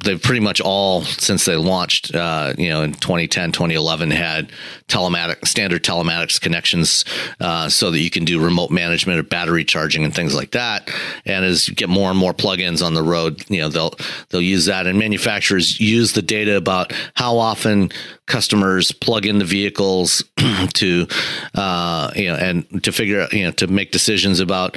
they've 0.05 0.23
pretty 0.23 0.41
much 0.41 0.61
all 0.61 1.03
since 1.03 1.45
they 1.45 1.57
launched, 1.57 2.15
uh, 2.15 2.55
you 2.57 2.69
know, 2.69 2.83
in 2.83 2.93
2010, 2.93 3.53
2011, 3.53 4.11
had 4.11 4.51
telematic 4.89 5.47
standard 5.47 5.83
telematics 5.83 6.41
connections 6.41 7.05
uh, 7.41 7.69
so 7.69 7.91
that 7.91 8.01
you 8.01 8.11
can 8.11 8.25
do 8.25 8.43
remote 8.43 8.71
management 8.71 9.19
of 9.19 9.29
battery 9.29 9.65
charging 9.65 10.05
and 10.05 10.15
things 10.15 10.35
like 10.35 10.53
that. 10.53 10.89
And 11.25 11.45
as 11.45 11.69
you 11.69 11.75
get 11.75 11.89
more 11.89 12.11
and 12.11 12.19
more 12.19 12.33
plugins 12.37 12.85
on 12.85 12.95
the 12.95 13.03
road, 13.03 13.45
you 13.49 13.61
know, 13.61 13.69
they'll 13.69 13.95
they'll 14.29 14.43
use 14.43 14.67
that. 14.67 14.87
And 14.87 14.99
manufacturers 14.99 15.81
use 15.81 16.13
the 16.13 16.23
data 16.23 16.57
about 16.57 16.93
how 17.15 17.39
often 17.39 17.91
customers 18.27 18.93
plug 18.93 19.25
in 19.27 19.39
the 19.39 19.45
vehicles 19.45 20.25
to 20.75 21.07
uh, 21.55 22.11
you 22.15 22.29
know 22.29 22.35
and 22.35 22.85
to 22.85 22.93
figure 22.93 23.23
out 23.23 23.33
you 23.33 23.45
know 23.45 23.51
to 23.53 23.67
make 23.67 23.93
decisions 23.93 24.41
about 24.41 24.77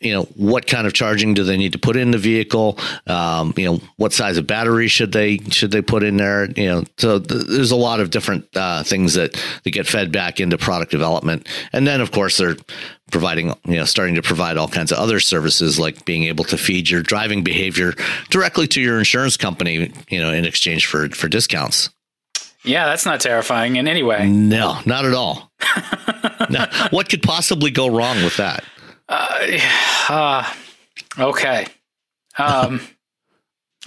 you 0.00 0.12
know 0.12 0.22
what 0.36 0.66
kind 0.66 0.86
of 0.86 0.92
charging 0.92 1.34
do 1.34 1.44
they 1.44 1.56
need 1.56 1.72
to 1.72 1.78
put 1.78 1.96
in 1.96 2.10
the 2.10 2.18
vehicle? 2.18 2.78
Um, 3.06 3.52
you 3.56 3.66
know 3.66 3.80
what 3.96 4.12
size 4.12 4.38
of 4.38 4.46
battery 4.46 4.88
should 4.88 5.12
they 5.12 5.38
should 5.50 5.70
they 5.70 5.82
put 5.82 6.02
in 6.02 6.16
there? 6.16 6.50
You 6.50 6.68
know 6.68 6.84
so 6.96 7.18
th- 7.18 7.46
there's 7.46 7.70
a 7.70 7.76
lot 7.76 8.00
of 8.00 8.10
different 8.10 8.46
uh, 8.56 8.82
things 8.82 9.14
that 9.14 9.32
that 9.64 9.70
get 9.70 9.86
fed 9.86 10.10
back 10.12 10.40
into 10.40 10.58
product 10.58 10.90
development. 10.90 11.48
And 11.72 11.86
then 11.86 12.00
of 12.00 12.10
course 12.10 12.38
they're 12.38 12.56
providing 13.10 13.48
you 13.64 13.76
know 13.76 13.84
starting 13.84 14.14
to 14.14 14.22
provide 14.22 14.56
all 14.56 14.68
kinds 14.68 14.92
of 14.92 14.98
other 14.98 15.20
services 15.20 15.78
like 15.78 16.04
being 16.04 16.24
able 16.24 16.44
to 16.44 16.58
feed 16.58 16.88
your 16.90 17.02
driving 17.02 17.42
behavior 17.42 17.94
directly 18.30 18.66
to 18.66 18.80
your 18.80 18.98
insurance 18.98 19.36
company 19.36 19.92
you 20.08 20.20
know 20.20 20.32
in 20.32 20.44
exchange 20.44 20.86
for 20.86 21.08
for 21.10 21.28
discounts 21.28 21.90
yeah, 22.64 22.86
that's 22.86 23.06
not 23.06 23.20
terrifying 23.20 23.76
in 23.76 23.86
any 23.88 24.02
way. 24.02 24.28
No, 24.28 24.78
not 24.84 25.04
at 25.04 25.14
all. 25.14 25.52
no. 26.50 26.66
What 26.90 27.08
could 27.08 27.22
possibly 27.22 27.70
go 27.70 27.88
wrong 27.88 28.22
with 28.24 28.36
that? 28.36 28.64
Uh, 29.08 29.58
uh, 30.08 30.52
okay. 31.18 31.66
Um, 32.36 32.80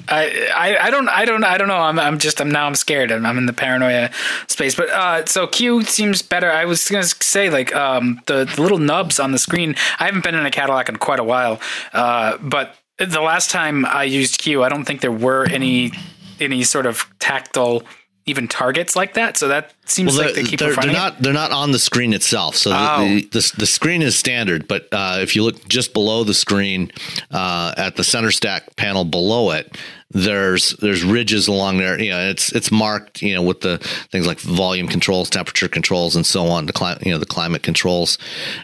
I, 0.07 0.49
I, 0.55 0.87
I 0.87 0.89
don't 0.89 1.09
I 1.09 1.25
don't 1.25 1.43
I 1.43 1.57
don't 1.57 1.67
know 1.67 1.77
I'm 1.77 1.99
I'm 1.99 2.17
just 2.17 2.39
I'm 2.39 2.49
now 2.49 2.65
I'm 2.65 2.75
scared 2.75 3.11
I'm, 3.11 3.25
I'm 3.25 3.37
in 3.37 3.45
the 3.45 3.53
paranoia 3.53 4.09
space 4.47 4.73
but 4.73 4.89
uh 4.89 5.25
so 5.25 5.47
CUE 5.47 5.83
seems 5.83 6.21
better 6.21 6.49
I 6.49 6.63
was 6.63 6.87
gonna 6.87 7.03
say 7.03 7.49
like 7.49 7.75
um 7.75 8.21
the, 8.25 8.45
the 8.45 8.61
little 8.61 8.77
nubs 8.77 9.19
on 9.19 9.33
the 9.33 9.37
screen 9.37 9.75
I 9.99 10.05
haven't 10.05 10.23
been 10.23 10.33
in 10.33 10.45
a 10.45 10.49
Cadillac 10.49 10.87
in 10.87 10.95
quite 10.95 11.19
a 11.19 11.23
while 11.25 11.59
uh 11.93 12.37
but 12.37 12.75
the 12.97 13.21
last 13.21 13.51
time 13.51 13.85
I 13.85 14.05
used 14.05 14.41
CUE 14.41 14.63
I 14.63 14.69
don't 14.69 14.85
think 14.85 15.01
there 15.01 15.11
were 15.11 15.45
any 15.49 15.91
any 16.39 16.63
sort 16.63 16.85
of 16.85 17.05
tactile 17.19 17.83
even 18.25 18.47
targets 18.47 18.95
like 18.95 19.15
that. 19.15 19.37
So 19.37 19.47
that 19.47 19.73
seems 19.85 20.15
well, 20.15 20.27
like 20.27 20.35
they 20.35 20.43
keep 20.43 20.59
they're, 20.59 20.75
they're 20.75 20.91
not 20.91 21.21
they're 21.21 21.33
not 21.33 21.51
on 21.51 21.71
the 21.71 21.79
screen 21.79 22.13
itself. 22.13 22.55
So 22.55 22.71
oh. 22.73 23.05
the, 23.05 23.21
the, 23.31 23.53
the 23.57 23.65
screen 23.65 24.01
is 24.01 24.15
standard, 24.15 24.67
but 24.67 24.87
uh, 24.91 25.17
if 25.21 25.35
you 25.35 25.43
look 25.43 25.67
just 25.67 25.93
below 25.93 26.23
the 26.23 26.33
screen 26.33 26.91
uh, 27.31 27.73
at 27.77 27.95
the 27.95 28.03
center 28.03 28.31
stack 28.31 28.75
panel 28.75 29.05
below 29.05 29.51
it, 29.51 29.77
there's 30.13 30.71
there's 30.77 31.03
ridges 31.03 31.47
along 31.47 31.77
there. 31.77 31.99
You 31.99 32.11
know, 32.11 32.29
it's 32.29 32.51
it's 32.51 32.71
marked. 32.71 33.21
You 33.21 33.35
know, 33.35 33.43
with 33.43 33.61
the 33.61 33.77
things 34.11 34.27
like 34.27 34.39
volume 34.39 34.87
controls, 34.87 35.29
temperature 35.29 35.67
controls, 35.67 36.15
and 36.15 36.25
so 36.25 36.47
on. 36.47 36.65
The 36.65 36.73
climate, 36.73 37.05
you 37.05 37.11
know, 37.11 37.17
the 37.17 37.25
climate 37.25 37.63
controls, 37.63 38.17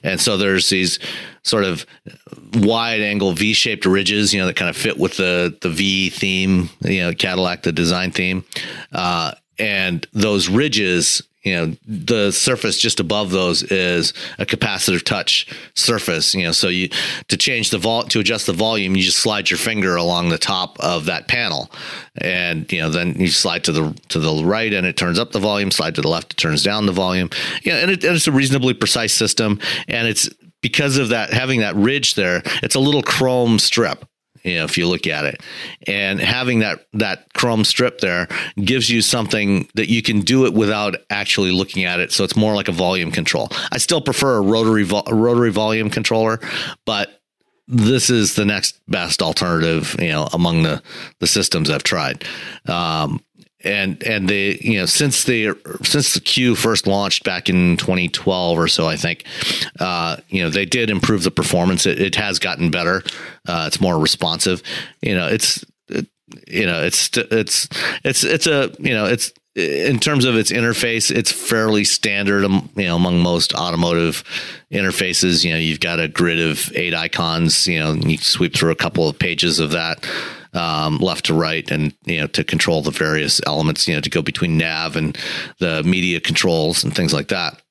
and 0.03 0.19
so 0.19 0.37
there's 0.37 0.69
these 0.69 0.99
sort 1.43 1.63
of 1.63 1.85
wide 2.53 3.01
angle 3.01 3.33
V 3.33 3.53
shaped 3.53 3.85
ridges. 3.85 4.33
You 4.33 4.41
know, 4.41 4.47
that 4.47 4.55
kind 4.55 4.69
of 4.69 4.77
fit 4.77 4.97
with 4.97 5.17
the 5.17 5.57
the 5.61 5.69
V 5.69 6.09
theme. 6.09 6.69
You 6.81 7.03
know, 7.03 7.13
Cadillac 7.13 7.63
the 7.63 7.71
design 7.71 8.11
theme. 8.11 8.43
Uh, 8.91 9.33
and 9.59 10.05
those 10.13 10.49
ridges 10.49 11.23
you 11.43 11.53
know 11.53 11.75
the 11.85 12.31
surface 12.31 12.79
just 12.79 12.99
above 12.99 13.31
those 13.31 13.63
is 13.63 14.13
a 14.39 14.45
capacitive 14.45 15.03
touch 15.03 15.47
surface 15.75 16.33
you 16.33 16.43
know 16.43 16.51
so 16.51 16.67
you 16.67 16.89
to 17.27 17.37
change 17.37 17.69
the 17.69 17.77
vol 17.77 18.03
to 18.03 18.19
adjust 18.19 18.47
the 18.47 18.53
volume 18.53 18.95
you 18.95 19.03
just 19.03 19.17
slide 19.17 19.49
your 19.49 19.57
finger 19.57 19.95
along 19.95 20.29
the 20.29 20.37
top 20.37 20.79
of 20.79 21.05
that 21.05 21.27
panel. 21.27 21.71
And 22.19 22.71
you 22.71 22.79
know 22.79 22.89
then 22.89 23.19
you 23.19 23.27
slide 23.27 23.63
to 23.65 23.71
the 23.71 23.93
to 24.09 24.19
the 24.19 24.43
right 24.43 24.73
and 24.73 24.85
it 24.85 24.97
turns 24.97 25.19
up 25.19 25.31
the 25.31 25.39
volume 25.39 25.71
slide 25.71 25.95
to 25.95 26.01
the 26.01 26.07
left 26.07 26.33
it 26.33 26.37
turns 26.37 26.63
down 26.63 26.85
the 26.85 26.91
volume. 26.91 27.29
Yeah 27.63 27.75
and, 27.75 27.91
it, 27.91 28.03
and 28.03 28.15
it's 28.15 28.27
a 28.27 28.31
reasonably 28.31 28.73
precise 28.73 29.13
system. 29.13 29.59
And 29.87 30.07
it's 30.07 30.29
because 30.61 30.97
of 30.97 31.09
that 31.09 31.31
having 31.31 31.59
that 31.59 31.75
ridge 31.75 32.15
there 32.15 32.41
it's 32.63 32.75
a 32.75 32.79
little 32.79 33.03
chrome 33.03 33.59
strip 33.59 34.05
you 34.47 34.55
know, 34.55 34.63
if 34.63 34.77
you 34.77 34.87
look 34.87 35.07
at 35.07 35.25
it. 35.25 35.41
And 35.85 36.19
having 36.19 36.59
that 36.59 36.87
that 36.93 37.33
chrome 37.33 37.63
strip 37.63 37.99
there 37.99 38.27
gives 38.63 38.89
you 38.89 39.01
something 39.01 39.67
that 39.75 39.89
you 39.89 40.01
can 40.01 40.21
do 40.21 40.45
it 40.45 40.53
without 40.53 40.95
actually 41.09 41.51
looking 41.51 41.83
at 41.83 41.99
it. 41.99 42.11
So 42.11 42.23
it's 42.23 42.35
more 42.35 42.55
like 42.55 42.67
a 42.67 42.71
volume 42.71 43.11
control. 43.11 43.49
I 43.71 43.77
still 43.77 44.01
prefer 44.01 44.37
a 44.37 44.41
rotary 44.41 44.83
vo- 44.83 45.03
rotary 45.09 45.51
volume 45.51 45.89
controller, 45.89 46.39
but 46.85 47.21
this 47.67 48.09
is 48.09 48.35
the 48.35 48.45
next 48.45 48.79
best 48.87 49.21
alternative, 49.21 49.95
you 49.99 50.09
know, 50.09 50.29
among 50.33 50.63
the 50.63 50.81
the 51.19 51.27
systems 51.27 51.69
I've 51.69 51.83
tried. 51.83 52.23
Um, 52.65 53.19
and 53.67 54.01
and 54.03 54.29
they 54.29 54.57
you 54.61 54.79
know 54.79 54.85
since 54.85 55.25
the 55.25 55.55
since 55.83 56.13
the 56.13 56.21
CUE 56.21 56.55
first 56.55 56.87
launched 56.87 57.23
back 57.23 57.49
in 57.49 57.77
2012 57.77 58.57
or 58.57 58.67
so 58.67 58.87
I 58.87 58.95
think 58.95 59.25
uh, 59.79 60.17
you 60.29 60.41
know 60.41 60.49
they 60.49 60.65
did 60.65 60.89
improve 60.89 61.23
the 61.23 61.31
performance. 61.31 61.85
It, 61.85 61.99
it 61.99 62.15
has 62.15 62.39
gotten 62.39 62.71
better. 62.71 63.03
Uh, 63.47 63.65
it's 63.67 63.81
more 63.81 63.99
responsive. 63.99 64.63
You 65.01 65.15
know 65.15 65.27
it's 65.27 65.65
it, 65.89 66.07
you 66.47 66.65
know 66.65 66.83
it's 66.83 67.09
it's 67.17 67.67
it's 68.03 68.23
it's 68.23 68.47
a 68.47 68.71
you 68.79 68.93
know 68.93 69.05
it's 69.05 69.33
in 69.57 69.99
terms 69.99 70.23
of 70.23 70.35
its 70.35 70.51
interface 70.51 71.09
it's 71.09 71.31
fairly 71.31 71.83
standard 71.83 72.45
um, 72.45 72.69
you 72.75 72.85
know 72.85 72.95
among 72.95 73.19
most 73.19 73.53
automotive 73.55 74.23
interfaces 74.71 75.43
you 75.43 75.51
know 75.51 75.57
you've 75.57 75.79
got 75.79 75.99
a 75.99 76.07
grid 76.07 76.39
of 76.39 76.71
eight 76.75 76.93
icons 76.93 77.67
you 77.67 77.79
know 77.79 77.93
you 77.93 78.17
sweep 78.17 78.55
through 78.55 78.71
a 78.71 78.75
couple 78.75 79.09
of 79.09 79.17
pages 79.17 79.59
of 79.59 79.71
that 79.71 80.05
um, 80.53 80.97
left 80.97 81.25
to 81.25 81.33
right, 81.33 81.69
and 81.71 81.93
you 82.05 82.19
know 82.19 82.27
to 82.27 82.43
control 82.43 82.81
the 82.81 82.91
various 82.91 83.39
elements, 83.45 83.87
you 83.87 83.95
know 83.95 84.01
to 84.01 84.09
go 84.09 84.21
between 84.21 84.57
nav 84.57 84.95
and 84.95 85.17
the 85.59 85.83
media 85.83 86.19
controls 86.19 86.83
and 86.83 86.95
things 86.95 87.13
like 87.13 87.29
that. 87.29 87.61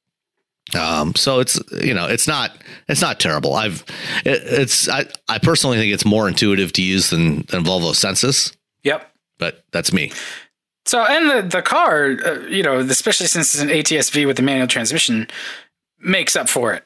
Um, 0.79 1.15
so 1.15 1.41
it's 1.41 1.59
you 1.83 1.95
know 1.95 2.07
it's 2.07 2.29
not 2.29 2.57
it's 2.89 3.01
not 3.01 3.21
terrible. 3.21 3.55
I've 3.55 3.85
it, 4.25 4.43
it's 4.45 4.89
I, 4.89 5.07
I 5.29 5.39
personally 5.39 5.79
think 5.79 5.93
it's 5.93 6.05
more 6.05 6.29
intuitive 6.29 6.73
to 6.75 6.83
use 6.83 7.11
than 7.11 7.43
than 7.49 7.65
Volvo 7.65 7.95
Sensus. 7.95 8.53
Yep, 8.85 9.11
but 9.39 9.65
that's 9.73 9.93
me. 9.93 10.13
So 10.87 11.05
and 11.05 11.31
the 11.31 11.57
the 11.57 11.63
car, 11.63 12.17
uh, 12.25 12.41
you 12.47 12.63
know, 12.63 12.79
especially 12.79 13.27
since 13.27 13.55
it's 13.55 13.63
an 13.63 13.69
ATSV 13.69 14.27
with 14.27 14.39
a 14.39 14.43
manual 14.43 14.69
transmission, 14.69 15.27
makes 16.01 16.37
up 16.37 16.49
for 16.49 16.73
it. 16.73 16.85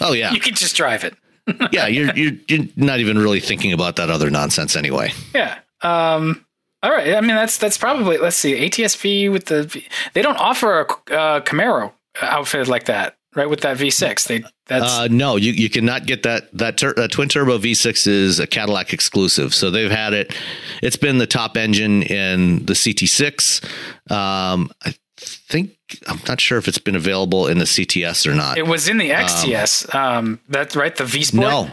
Oh 0.00 0.12
yeah, 0.12 0.32
you 0.32 0.40
can 0.40 0.54
just 0.54 0.76
drive 0.76 1.04
it. 1.04 1.14
yeah, 1.72 1.86
you're, 1.86 2.14
you're 2.14 2.32
you're 2.48 2.66
not 2.76 3.00
even 3.00 3.18
really 3.18 3.40
thinking 3.40 3.72
about 3.72 3.96
that 3.96 4.10
other 4.10 4.30
nonsense 4.30 4.76
anyway. 4.76 5.12
Yeah. 5.34 5.58
Um. 5.82 6.44
All 6.82 6.90
right. 6.90 7.14
I 7.14 7.20
mean, 7.20 7.36
that's 7.36 7.58
that's 7.58 7.78
probably 7.78 8.18
let's 8.18 8.36
see 8.36 8.68
ATSV 8.68 9.30
with 9.30 9.46
the 9.46 9.82
they 10.12 10.22
don't 10.22 10.38
offer 10.38 10.80
a 10.80 11.14
uh, 11.14 11.40
Camaro 11.40 11.92
outfitted 12.20 12.68
like 12.68 12.84
that. 12.86 13.16
Right? 13.34 13.48
With 13.48 13.60
that 13.62 13.76
V6, 13.78 14.26
they 14.28 14.42
that's 14.66 14.84
Uh, 14.98 15.08
no, 15.10 15.36
you, 15.36 15.52
you 15.52 15.68
cannot 15.70 16.06
get 16.06 16.22
that 16.24 16.52
that, 16.56 16.76
tur- 16.78 16.94
that 16.94 17.10
twin 17.12 17.28
turbo 17.28 17.58
V6 17.58 18.06
is 18.06 18.38
a 18.40 18.46
Cadillac 18.46 18.92
exclusive. 18.92 19.54
So 19.54 19.70
they've 19.70 19.90
had 19.90 20.12
it. 20.12 20.34
It's 20.82 20.96
been 20.96 21.18
the 21.18 21.26
top 21.26 21.56
engine 21.56 22.02
in 22.04 22.64
the 22.66 22.72
CT6. 22.74 23.64
Um, 24.10 24.70
I 24.84 24.94
think 25.18 25.76
I'm 26.06 26.20
not 26.28 26.40
sure 26.40 26.56
if 26.58 26.66
it's 26.68 26.78
been 26.78 26.96
available 26.96 27.46
in 27.46 27.58
the 27.58 27.64
CTS 27.66 28.26
or 28.30 28.34
not. 28.34 28.56
it 28.58 28.66
was 28.66 28.88
in 28.88 28.96
the 28.98 29.10
XTS. 29.10 29.94
Um, 29.94 30.40
that's 30.48 30.74
right, 30.76 30.94
the 30.94 31.04
V 31.04 31.22
Sport. 31.24 31.42
no. 31.42 31.70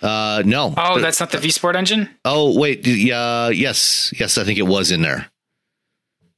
Uh, 0.00 0.42
no. 0.46 0.66
Oh, 0.76 0.94
But- 0.94 1.00
that's 1.02 1.18
not 1.18 1.30
the 1.32 1.38
V 1.38 1.50
Sport 1.50 1.74
engine. 1.76 2.08
oh 2.24 2.56
wait. 2.58 2.86
Yeah. 2.86 3.48
yes. 3.48 4.12
Yes. 4.18 4.38
I 4.38 4.44
think 4.44 4.58
it 4.58 4.62
was 4.66 4.90
in 4.92 5.02
there. 5.02 5.28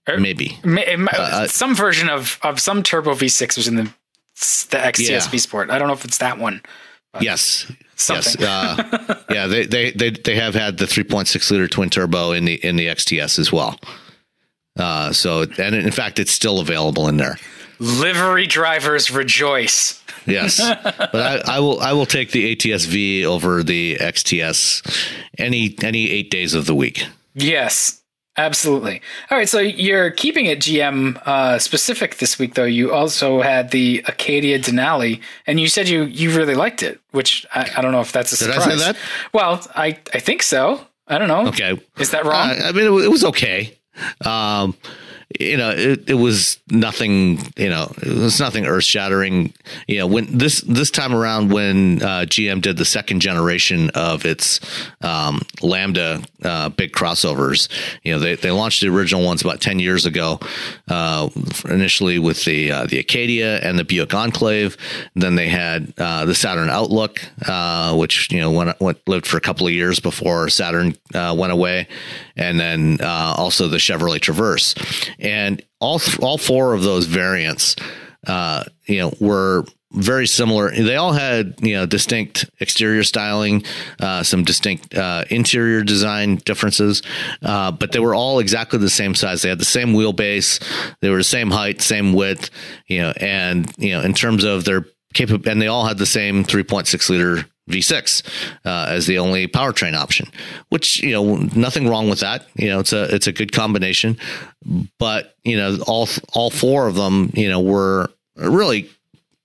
Er- 0.08 0.18
Maybe. 0.18 0.58
Ma- 0.64 0.80
it 0.80 0.98
Uh, 1.08 1.46
some 1.46 1.74
version 1.74 2.08
of 2.08 2.38
of 2.42 2.58
some 2.58 2.82
turbo 2.82 3.14
V6 3.14 3.56
was 3.58 3.68
in 3.68 3.76
the 3.76 3.92
the 4.70 4.78
XTS 4.78 5.08
Yeah. 5.08 5.28
V 5.28 5.38
Sport. 5.38 5.70
I 5.70 5.78
don't 5.78 5.88
know 5.88 5.94
if 5.94 6.04
it's 6.04 6.18
that 6.18 6.38
one. 6.38 6.62
Yes. 7.20 7.70
Something. 7.96 8.40
Yes. 8.40 8.78
Uh, 8.78 9.14
yeah. 9.30 9.46
They, 9.46 9.66
they 9.66 9.90
they 9.90 10.10
they 10.10 10.36
have 10.36 10.54
had 10.54 10.78
the 10.78 10.86
3.6 10.86 11.50
liter 11.50 11.68
twin 11.68 11.90
turbo 11.90 12.32
in 12.32 12.44
the 12.44 12.54
in 12.54 12.76
the 12.76 12.86
XTS 12.86 13.38
as 13.38 13.52
well. 13.52 13.78
Uh, 14.78 15.12
so 15.12 15.42
and 15.58 15.74
in 15.74 15.90
fact, 15.90 16.18
it's 16.18 16.30
still 16.32 16.60
available 16.60 17.08
in 17.08 17.16
there. 17.16 17.36
Livery 17.80 18.46
drivers 18.46 19.10
rejoice. 19.10 20.02
Yes, 20.26 20.58
but 20.84 21.14
I, 21.14 21.56
I 21.56 21.60
will 21.60 21.80
I 21.80 21.92
will 21.94 22.06
take 22.06 22.30
the 22.30 22.52
ATS-V 22.52 23.24
over 23.26 23.62
the 23.62 23.96
XTS 23.96 24.82
any 25.38 25.74
any 25.82 26.10
eight 26.10 26.30
days 26.30 26.54
of 26.54 26.66
the 26.66 26.74
week. 26.74 27.06
Yes, 27.34 27.99
absolutely. 28.46 29.00
All 29.30 29.38
right, 29.38 29.48
so 29.48 29.58
you're 29.58 30.10
keeping 30.10 30.46
it 30.46 30.58
GM 30.60 31.16
uh, 31.26 31.58
specific 31.58 32.18
this 32.18 32.38
week, 32.38 32.54
though. 32.54 32.64
You 32.64 32.92
also 32.92 33.40
had 33.42 33.70
the 33.70 34.04
Acadia 34.06 34.58
Denali, 34.58 35.20
and 35.46 35.60
you 35.60 35.68
said 35.68 35.88
you 35.88 36.04
you 36.04 36.36
really 36.36 36.54
liked 36.54 36.82
it, 36.82 37.00
which 37.12 37.46
I, 37.54 37.70
I 37.76 37.82
don't 37.82 37.92
know 37.92 38.00
if 38.00 38.12
that's 38.12 38.32
a 38.32 38.38
Did 38.44 38.50
I 38.50 38.58
surprise. 38.58 38.78
say 38.80 38.92
that? 38.92 38.96
Well, 39.32 39.66
I 39.74 39.98
I 40.14 40.18
think 40.20 40.42
so. 40.42 40.86
I 41.08 41.18
don't 41.18 41.28
know. 41.28 41.48
Okay, 41.48 41.80
Is 41.98 42.10
that 42.12 42.24
wrong? 42.24 42.50
Uh, 42.50 42.68
I 42.68 42.72
mean, 42.72 42.84
it, 42.86 43.04
it 43.04 43.10
was 43.10 43.24
okay. 43.24 43.76
Um, 44.24 44.76
you 45.38 45.56
know, 45.56 45.70
it, 45.70 46.10
it 46.10 46.14
was 46.14 46.58
nothing. 46.70 47.38
You 47.56 47.68
know, 47.68 47.92
it 48.02 48.08
was 48.08 48.40
nothing 48.40 48.66
earth 48.66 48.84
shattering. 48.84 49.52
You 49.86 49.98
know, 49.98 50.06
when 50.08 50.36
this 50.36 50.60
this 50.62 50.90
time 50.90 51.14
around, 51.14 51.52
when 51.52 52.02
uh, 52.02 52.26
GM 52.26 52.60
did 52.60 52.76
the 52.76 52.84
second 52.84 53.20
generation 53.20 53.90
of 53.90 54.24
its 54.24 54.60
um, 55.02 55.42
Lambda 55.62 56.22
uh, 56.42 56.70
big 56.70 56.92
crossovers, 56.92 57.68
you 58.02 58.12
know, 58.12 58.18
they, 58.18 58.34
they 58.34 58.50
launched 58.50 58.80
the 58.80 58.88
original 58.88 59.24
ones 59.24 59.42
about 59.42 59.60
ten 59.60 59.78
years 59.78 60.04
ago. 60.04 60.40
Uh, 60.88 61.28
initially 61.68 62.18
with 62.18 62.44
the 62.44 62.72
uh, 62.72 62.86
the 62.86 62.98
Acadia 62.98 63.58
and 63.58 63.78
the 63.78 63.84
Buick 63.84 64.12
Enclave, 64.12 64.76
then 65.14 65.36
they 65.36 65.48
had 65.48 65.92
uh, 65.98 66.24
the 66.24 66.34
Saturn 66.34 66.70
Outlook, 66.70 67.20
uh, 67.46 67.94
which 67.94 68.32
you 68.32 68.40
know 68.40 68.50
went, 68.50 68.80
went 68.80 68.98
lived 69.06 69.28
for 69.28 69.36
a 69.36 69.40
couple 69.40 69.66
of 69.66 69.72
years 69.72 70.00
before 70.00 70.48
Saturn 70.48 70.96
went 71.12 71.52
away, 71.52 71.86
and 72.36 72.58
then 72.58 72.98
also 73.00 73.68
the 73.68 73.76
Chevrolet 73.76 74.20
Traverse, 74.20 74.74
and 75.20 75.62
all 75.80 76.00
all 76.20 76.38
four 76.38 76.74
of 76.74 76.82
those 76.82 77.06
variants, 77.06 77.76
uh, 78.26 78.64
you 78.86 78.98
know, 78.98 79.12
were 79.20 79.64
very 79.92 80.26
similar. 80.26 80.70
They 80.70 80.96
all 80.96 81.12
had 81.12 81.56
you 81.60 81.74
know 81.74 81.86
distinct 81.86 82.48
exterior 82.60 83.02
styling, 83.02 83.64
uh, 83.98 84.22
some 84.22 84.44
distinct 84.44 84.94
uh, 84.94 85.24
interior 85.30 85.82
design 85.82 86.36
differences, 86.36 87.02
uh, 87.42 87.72
but 87.72 87.92
they 87.92 87.98
were 87.98 88.14
all 88.14 88.38
exactly 88.38 88.78
the 88.78 88.90
same 88.90 89.14
size. 89.14 89.42
They 89.42 89.48
had 89.48 89.58
the 89.58 89.64
same 89.64 89.88
wheelbase, 89.88 90.62
they 91.00 91.10
were 91.10 91.18
the 91.18 91.24
same 91.24 91.50
height, 91.50 91.80
same 91.80 92.12
width, 92.12 92.50
you 92.86 93.00
know, 93.00 93.12
and 93.16 93.72
you 93.78 93.90
know 93.90 94.02
in 94.02 94.14
terms 94.14 94.44
of 94.44 94.64
their 94.64 94.86
capable, 95.14 95.48
and 95.48 95.60
they 95.60 95.66
all 95.66 95.86
had 95.86 95.98
the 95.98 96.06
same 96.06 96.44
3.6 96.44 97.10
liter 97.10 97.46
V6 97.68 98.22
uh, 98.64 98.86
as 98.88 99.06
the 99.06 99.18
only 99.18 99.46
powertrain 99.46 99.94
option, 99.94 100.28
which 100.68 101.02
you 101.02 101.12
know 101.12 101.36
nothing 101.54 101.88
wrong 101.88 102.10
with 102.10 102.20
that. 102.20 102.46
You 102.56 102.68
know 102.68 102.80
it's 102.80 102.92
a 102.92 103.14
it's 103.14 103.26
a 103.26 103.32
good 103.32 103.52
combination, 103.52 104.18
but 104.98 105.36
you 105.44 105.56
know 105.56 105.78
all 105.86 106.08
all 106.32 106.50
four 106.50 106.86
of 106.86 106.96
them 106.96 107.30
you 107.34 107.48
know 107.48 107.60
were 107.60 108.10
really 108.36 108.90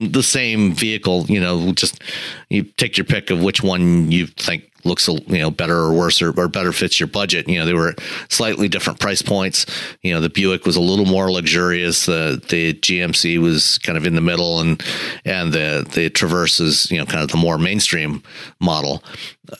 the 0.07 0.23
same 0.23 0.73
vehicle. 0.73 1.25
You 1.27 1.39
know 1.39 1.71
just 1.73 2.01
you 2.49 2.63
take 2.63 2.97
your 2.97 3.05
pick 3.05 3.29
of 3.29 3.41
which 3.41 3.63
one 3.63 4.11
you 4.11 4.27
think 4.27 4.71
looks 4.85 5.07
you 5.07 5.39
know 5.39 5.51
better 5.51 5.77
or 5.77 5.93
worse 5.93 6.21
or, 6.21 6.39
or 6.39 6.47
better 6.47 6.71
fits 6.71 6.99
your 6.99 7.07
budget. 7.07 7.49
You 7.49 7.59
know 7.59 7.65
they 7.65 7.73
were 7.73 7.95
slightly 8.29 8.67
different 8.67 8.99
price 8.99 9.21
points. 9.21 9.65
You 10.01 10.13
know 10.13 10.21
the 10.21 10.29
Buick 10.29 10.65
was 10.65 10.75
a 10.75 10.81
little 10.81 11.05
more 11.05 11.31
luxurious. 11.31 12.05
The 12.05 12.41
the 12.49 12.73
GMC 12.73 13.39
was 13.39 13.79
kind 13.79 13.97
of 13.97 14.05
in 14.05 14.15
the 14.15 14.21
middle, 14.21 14.61
and 14.61 14.81
and 15.25 15.51
the 15.51 15.85
the 15.93 16.09
Traverse 16.09 16.59
is 16.59 16.89
you 16.91 16.97
know 16.97 17.05
kind 17.05 17.23
of 17.23 17.31
the 17.31 17.37
more 17.37 17.57
mainstream 17.57 18.23
model. 18.59 19.03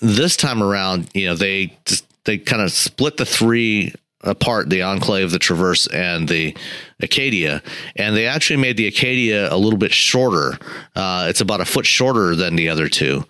This 0.02 0.38
time 0.38 0.64
around, 0.64 1.10
you 1.14 1.28
know 1.28 1.36
they 1.36 1.78
just, 1.86 2.06
they 2.26 2.38
kind 2.38 2.62
of 2.62 2.72
split 2.72 3.18
the 3.18 3.26
three 3.26 3.94
apart 4.26 4.70
the 4.70 4.82
enclave 4.82 5.32
the 5.32 5.40
traverse 5.40 5.88
and 5.88 6.28
the 6.28 6.56
acadia 7.02 7.62
and 7.96 8.16
they 8.16 8.26
actually 8.26 8.58
made 8.58 8.78
the 8.78 8.88
acadia 8.88 9.54
a 9.54 9.58
little 9.58 9.78
bit 9.78 9.92
shorter. 9.92 10.58
Uh, 10.96 11.26
it's 11.30 11.42
about 11.42 11.60
a 11.60 11.66
foot 11.66 11.86
shorter 11.86 12.36
than 12.36 12.56
the 12.56 12.70
other 12.70 12.88
two 12.88 13.24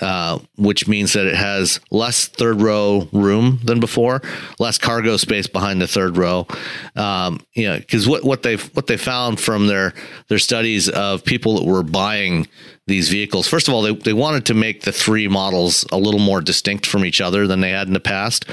uh, 0.00 0.38
which 0.56 0.86
means 0.86 1.14
that 1.14 1.26
it 1.26 1.34
has 1.34 1.80
less 1.90 2.26
third 2.26 2.60
row 2.60 3.08
room 3.12 3.60
than 3.64 3.80
before 3.80 4.20
less 4.58 4.78
cargo 4.78 5.16
space 5.16 5.46
behind 5.46 5.80
the 5.80 5.86
third 5.86 6.16
row. 6.16 6.46
Um, 6.94 7.40
you 7.54 7.68
know 7.68 7.78
because 7.78 8.06
what, 8.08 8.24
what 8.24 8.42
they 8.42 8.56
what 8.56 8.86
they 8.86 8.96
found 8.96 9.40
from 9.40 9.66
their 9.66 9.94
their 10.28 10.38
studies 10.38 10.88
of 10.88 11.24
people 11.24 11.56
that 11.56 11.64
were 11.64 11.82
buying 11.82 12.46
these 12.86 13.08
vehicles. 13.08 13.48
First 13.48 13.66
of 13.66 13.74
all, 13.74 13.82
they, 13.82 13.94
they 13.94 14.12
wanted 14.12 14.46
to 14.46 14.54
make 14.54 14.82
the 14.82 14.92
three 14.92 15.26
models 15.26 15.84
a 15.90 15.98
little 15.98 16.20
more 16.20 16.40
distinct 16.40 16.86
from 16.86 17.04
each 17.04 17.20
other 17.20 17.48
than 17.48 17.60
they 17.60 17.70
had 17.70 17.88
in 17.88 17.92
the 17.92 18.00
past. 18.00 18.44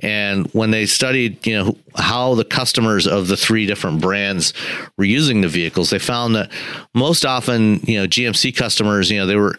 And 0.00 0.46
when 0.48 0.70
they 0.70 0.84
studied, 0.84 1.46
you 1.46 1.56
know, 1.56 1.78
how 1.96 2.34
the 2.34 2.44
customers 2.44 3.06
of 3.06 3.28
the 3.28 3.38
three 3.38 3.64
different 3.64 4.02
brands 4.02 4.52
were 4.98 5.04
using 5.04 5.40
the 5.40 5.48
vehicles, 5.48 5.88
they 5.88 5.98
found 5.98 6.34
that 6.34 6.50
most 6.92 7.24
often, 7.24 7.80
you 7.84 7.98
know, 7.98 8.06
GMC 8.06 8.54
customers, 8.54 9.10
you 9.10 9.18
know, 9.18 9.26
they 9.26 9.36
were 9.36 9.56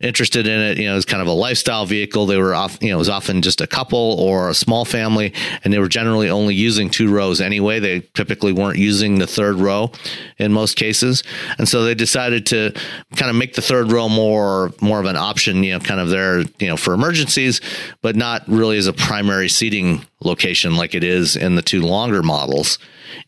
interested 0.00 0.46
in 0.46 0.60
it. 0.60 0.78
You 0.78 0.86
know, 0.86 0.92
it 0.92 0.96
was 0.96 1.04
kind 1.04 1.20
of 1.20 1.28
a 1.28 1.32
lifestyle 1.32 1.84
vehicle. 1.84 2.26
They 2.26 2.36
were 2.36 2.54
off, 2.54 2.78
you 2.80 2.90
know, 2.90 2.96
it 2.96 2.98
was 2.98 3.08
often 3.08 3.42
just 3.42 3.60
a 3.60 3.66
couple 3.66 3.98
or 4.20 4.48
a 4.48 4.54
small 4.54 4.84
family, 4.84 5.32
and 5.64 5.72
they 5.72 5.78
were 5.78 5.88
generally 5.88 6.30
only 6.30 6.54
using 6.54 6.88
two 6.88 7.12
rows 7.12 7.40
anyway. 7.40 7.80
They 7.80 8.00
typically 8.14 8.52
weren't 8.52 8.78
using 8.78 9.18
the 9.18 9.26
third 9.26 9.56
row 9.56 9.90
in 10.38 10.52
most 10.52 10.76
cases, 10.76 11.22
and 11.58 11.68
so 11.68 11.82
they 11.82 11.94
decided 11.94 12.46
to 12.46 12.72
kind 13.16 13.30
of 13.30 13.36
make 13.36 13.54
the 13.54 13.62
third 13.62 13.90
row 13.90 14.08
more 14.08 14.72
more 14.80 15.00
of 15.00 15.06
an 15.06 15.16
option. 15.16 15.64
You 15.64 15.74
know, 15.74 15.80
kind 15.80 16.00
of 16.00 16.10
there, 16.10 16.40
you 16.40 16.68
know, 16.68 16.76
for 16.76 16.94
emergencies, 16.94 17.60
but 18.02 18.14
not 18.14 18.46
really 18.46 18.78
as 18.78 18.86
a 18.86 18.92
primary 18.92 19.48
seating 19.48 20.04
location 20.22 20.76
like 20.76 20.94
it 20.94 21.04
is 21.04 21.36
in 21.36 21.54
the 21.54 21.62
two 21.62 21.82
longer 21.82 22.22
models. 22.22 22.78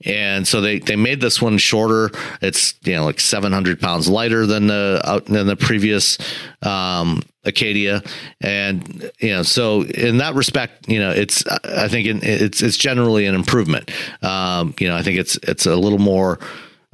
And 0.05 0.47
so 0.47 0.61
they, 0.61 0.79
they 0.79 0.97
made 0.97 1.21
this 1.21 1.41
one 1.41 1.59
shorter. 1.59 2.11
It's 2.43 2.75
you 2.83 2.95
know 2.95 3.05
like 3.05 3.21
700 3.21 3.81
pounds 3.81 4.09
lighter 4.09 4.47
than 4.47 4.67
the 4.67 5.01
uh, 5.05 5.21
than 5.21 5.47
the 5.47 5.57
previous 5.57 6.19
um, 6.63 7.23
Acadia, 7.45 8.03
and 8.41 9.11
you 9.19 9.31
know 9.31 9.43
so 9.43 9.83
in 9.83 10.19
that 10.19 10.35
respect, 10.35 10.89
you 10.89 10.99
know 10.99 11.11
it's 11.11 11.45
I 11.47 11.89
think 11.89 12.07
in, 12.07 12.21
it's 12.23 12.63
it's 12.63 12.77
generally 12.77 13.27
an 13.27 13.35
improvement. 13.35 13.91
Um, 14.23 14.75
you 14.79 14.89
know 14.89 14.97
I 14.97 15.03
think 15.03 15.19
it's 15.19 15.37
it's 15.43 15.67
a 15.67 15.77
little 15.77 15.99
more. 15.99 16.39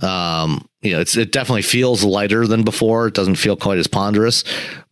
Um, 0.02 0.68
you 0.82 0.92
know, 0.92 1.00
it's 1.00 1.16
it 1.16 1.32
definitely 1.32 1.62
feels 1.62 2.04
lighter 2.04 2.46
than 2.46 2.62
before. 2.62 3.08
It 3.08 3.14
doesn't 3.14 3.36
feel 3.36 3.56
quite 3.56 3.78
as 3.78 3.86
ponderous, 3.86 4.44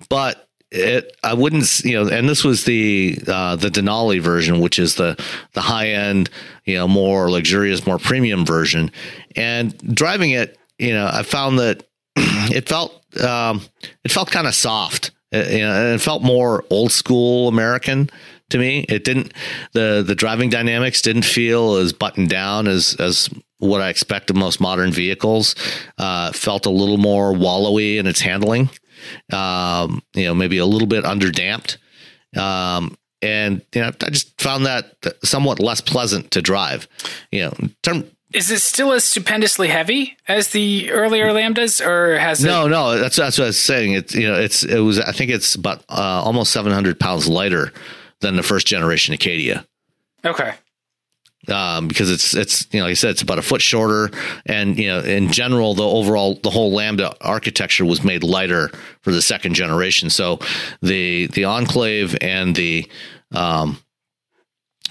but 0.08 0.48
it 0.74 1.16
I 1.22 1.34
wouldn't 1.34 1.80
you 1.84 1.92
know 1.92 2.10
and 2.10 2.28
this 2.28 2.42
was 2.42 2.64
the 2.64 3.18
uh 3.28 3.56
the 3.56 3.68
Denali 3.68 4.20
version 4.20 4.60
which 4.60 4.78
is 4.78 4.96
the 4.96 5.16
the 5.52 5.60
high 5.60 5.90
end 5.90 6.30
you 6.64 6.74
know 6.76 6.88
more 6.88 7.30
luxurious 7.30 7.86
more 7.86 7.98
premium 7.98 8.44
version 8.44 8.90
and 9.36 9.76
driving 9.94 10.30
it 10.30 10.58
you 10.78 10.92
know 10.92 11.08
I 11.10 11.22
found 11.22 11.60
that 11.60 11.86
it 12.16 12.68
felt 12.68 13.03
um 13.20 13.60
it 14.04 14.10
felt 14.10 14.30
kind 14.30 14.46
of 14.46 14.54
soft 14.54 15.10
Uh, 15.32 15.44
you 15.48 15.58
know 15.58 15.94
it 15.94 16.00
felt 16.00 16.22
more 16.22 16.64
old 16.70 16.92
school 16.92 17.48
American 17.48 18.10
to 18.50 18.58
me 18.58 18.84
it 18.88 19.04
didn't 19.04 19.32
the 19.72 20.02
the 20.06 20.14
driving 20.14 20.50
dynamics 20.50 21.02
didn't 21.02 21.24
feel 21.24 21.76
as 21.76 21.92
buttoned 21.92 22.28
down 22.28 22.66
as 22.66 22.96
as 22.98 23.28
what 23.58 23.80
I 23.80 23.88
expect 23.88 24.30
of 24.30 24.36
most 24.36 24.60
modern 24.60 24.92
vehicles 24.92 25.54
uh 25.98 26.32
felt 26.32 26.66
a 26.66 26.70
little 26.70 26.98
more 26.98 27.32
wallowy 27.32 27.98
in 27.98 28.06
its 28.06 28.20
handling 28.20 28.68
um, 29.32 30.02
you 30.14 30.24
know, 30.24 30.34
maybe 30.34 30.58
a 30.58 30.66
little 30.66 30.88
bit 30.88 31.04
underdamped. 31.04 31.76
Um, 32.36 32.96
and 33.22 33.62
you 33.74 33.80
know, 33.80 33.88
I 33.88 34.10
just 34.10 34.38
found 34.40 34.66
that 34.66 34.96
somewhat 35.22 35.60
less 35.60 35.80
pleasant 35.80 36.30
to 36.32 36.42
drive. 36.42 36.86
You 37.32 37.44
know, 37.44 37.54
term, 37.82 38.04
Is 38.34 38.50
it 38.50 38.60
still 38.60 38.92
as 38.92 39.04
stupendously 39.04 39.68
heavy 39.68 40.16
as 40.26 40.48
the 40.48 40.90
earlier 40.90 41.28
Lambdas, 41.28 41.80
or 41.84 42.18
has 42.18 42.42
it? 42.42 42.48
no, 42.48 42.66
no, 42.66 42.98
that's 42.98 43.16
that's 43.16 43.38
what 43.38 43.44
I 43.44 43.48
was 43.48 43.60
saying. 43.60 43.92
It's 43.92 44.14
you 44.14 44.26
know, 44.26 44.34
it's 44.34 44.64
it 44.64 44.80
was 44.80 44.98
I 44.98 45.12
think 45.12 45.30
it's 45.30 45.54
about 45.54 45.84
uh, 45.88 46.22
almost 46.24 46.52
seven 46.52 46.72
hundred 46.72 46.98
pounds 46.98 47.28
lighter 47.28 47.72
than 48.20 48.34
the 48.36 48.42
first 48.42 48.66
generation 48.66 49.14
Acadia. 49.14 49.64
Okay. 50.24 50.52
um, 51.48 51.86
because 51.88 52.10
it's 52.10 52.34
it's 52.34 52.66
you 52.72 52.80
know 52.80 52.86
like 52.86 52.92
I 52.92 52.94
said 52.94 53.10
it's 53.10 53.22
about 53.22 53.38
a 53.38 53.42
foot 53.42 53.60
shorter 53.62 54.10
and 54.46 54.78
you 54.78 54.88
know 54.88 55.00
in 55.00 55.30
general 55.30 55.74
the 55.74 55.84
overall 55.84 56.34
the 56.42 56.50
whole 56.50 56.72
Lambda 56.72 57.14
architecture 57.20 57.84
was 57.84 58.02
made 58.02 58.24
lighter 58.24 58.70
for 59.02 59.12
the 59.12 59.20
second 59.22 59.54
generation 59.54 60.08
so 60.10 60.40
the 60.80 61.26
the 61.28 61.44
Enclave 61.44 62.16
and 62.20 62.56
the 62.56 62.90
um, 63.32 63.78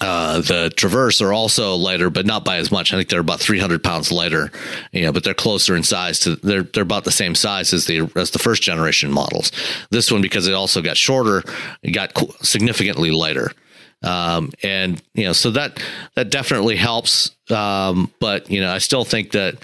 uh, 0.04 0.42
the 0.42 0.70
Traverse 0.76 1.22
are 1.22 1.32
also 1.32 1.76
lighter, 1.76 2.10
but 2.10 2.26
not 2.26 2.44
by 2.44 2.58
as 2.58 2.72
much. 2.72 2.92
I 2.92 2.98
think 2.98 3.08
they're 3.08 3.22
about 3.22 3.40
300 3.40 3.82
pounds 3.82 4.12
lighter, 4.12 4.52
you 4.92 5.04
know, 5.04 5.14
but 5.14 5.24
they're 5.24 5.34
closer 5.34 5.78
in 5.78 5.84
size 5.84 6.20
to 6.22 6.36
they're 6.36 6.64
they're 6.64 6.84
about 6.84 7.06
the 7.06 7.12
same 7.12 7.36
size 7.36 7.72
as 7.72 7.86
the 7.86 8.12
as 8.18 8.32
the 8.32 8.40
first 8.40 8.62
generation 8.62 9.12
models. 9.12 9.54
This 9.92 10.12
one 10.12 10.22
because 10.22 10.46
it 10.46 10.54
also 10.54 10.82
got 10.82 10.98
shorter, 10.98 11.42
it 11.82 11.92
got 11.92 12.12
significantly 12.44 13.12
lighter. 13.12 13.54
Um, 14.04 14.52
and 14.62 15.02
you 15.14 15.24
know, 15.24 15.34
so 15.34 15.52
that 15.52 15.82
that 16.16 16.30
definitely 16.30 16.76
helps. 16.76 17.32
Um, 17.50 18.12
but 18.20 18.52
you 18.52 18.60
know, 18.60 18.74
I 18.74 18.80
still 18.80 19.06
think 19.06 19.32
that 19.32 19.56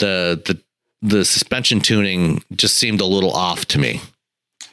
the 0.00 0.42
the 0.44 0.60
the 1.02 1.24
suspension 1.24 1.78
tuning 1.80 2.42
just 2.52 2.76
seemed 2.76 3.00
a 3.00 3.06
little 3.06 3.32
off 3.32 3.66
to 3.66 3.78
me. 3.78 4.00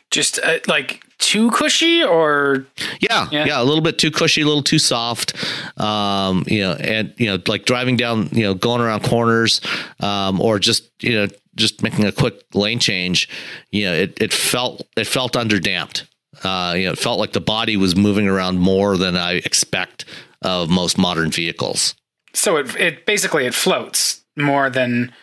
Just 0.10 0.40
uh, 0.40 0.58
like 0.68 1.06
too 1.22 1.52
cushy 1.52 2.04
or? 2.04 2.66
Yeah, 3.00 3.30
yeah, 3.32 3.46
yeah 3.46 3.62
a 3.62 3.64
little 3.64 3.82
bit 3.82 3.98
too 3.98 4.12
cushy 4.12 4.42
a 4.42 4.46
little 4.46 4.64
too 4.64 4.80
soft. 4.80 5.34
Um 5.80 6.44
you 6.48 6.62
know 6.62 6.74
and 6.74 7.14
you 7.18 7.28
know 7.28 7.42
like 7.48 7.64
driving 7.66 7.96
down 7.96 8.30
you 8.34 8.44
know 8.44 8.54
going 8.54 8.82
around 8.82 9.04
corners 9.04 9.62
um 10.02 10.42
or 10.42 10.60
just 10.60 10.92
you 11.02 11.14
know 11.16 11.28
just 11.56 11.84
making 11.84 12.06
a 12.06 12.12
quick 12.12 12.44
lane 12.54 12.80
change 12.80 13.30
you 13.72 13.86
know 13.86 13.94
it 13.94 14.22
it 14.22 14.34
felt 14.34 14.86
it 14.98 15.08
felt 15.08 15.34
underdamped. 15.34 16.04
Uh 16.44 16.74
you 16.76 16.86
know 16.86 16.92
it 16.92 17.00
felt 17.00 17.20
like 17.20 17.34
the 17.34 17.42
body 17.42 17.78
was 17.78 17.96
moving 17.96 18.28
around 18.28 18.58
more 18.58 18.98
than 18.98 19.16
i 19.16 19.34
expect 19.34 20.06
of 20.42 20.70
most 20.70 20.98
modern 20.98 21.32
vehicles. 21.32 21.96
So 22.34 22.58
it 22.58 22.76
it 22.76 23.06
basically 23.06 23.46
it 23.46 23.54
floats 23.54 24.22
more 24.36 24.70
than 24.70 25.14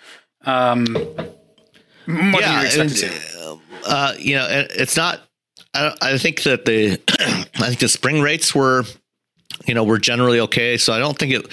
um 0.44 0.84
more 2.06 2.40
yeah, 2.40 2.62
than 2.62 2.88
you 2.88 2.94
expected 2.94 3.22
uh, 3.88 4.14
you 4.18 4.36
know, 4.36 4.46
it's 4.50 4.96
not 4.96 5.27
I, 5.74 5.94
I 6.00 6.18
think 6.18 6.42
that 6.44 6.64
the 6.64 7.00
I 7.60 7.68
think 7.68 7.80
the 7.80 7.88
spring 7.88 8.20
rates 8.20 8.54
were 8.54 8.84
you 9.66 9.74
know 9.74 9.84
were 9.84 9.98
generally 9.98 10.40
okay. 10.40 10.76
So 10.76 10.92
i 10.92 10.98
don't 10.98 11.18
think 11.18 11.32
it 11.32 11.46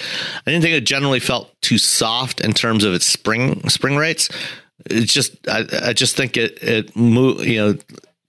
i 0.46 0.50
didn't 0.50 0.62
think 0.62 0.74
it 0.74 0.84
generally 0.84 1.20
felt 1.20 1.54
too 1.62 1.78
soft 1.78 2.40
in 2.40 2.52
terms 2.52 2.84
of 2.84 2.94
its 2.94 3.06
spring 3.06 3.68
spring 3.68 3.96
rates. 3.96 4.28
It's 4.86 5.12
just 5.12 5.36
i, 5.48 5.64
I 5.82 5.92
just 5.92 6.16
think 6.16 6.36
it 6.36 6.62
it 6.62 6.96
moved 6.96 7.44
you 7.44 7.58
know 7.58 7.78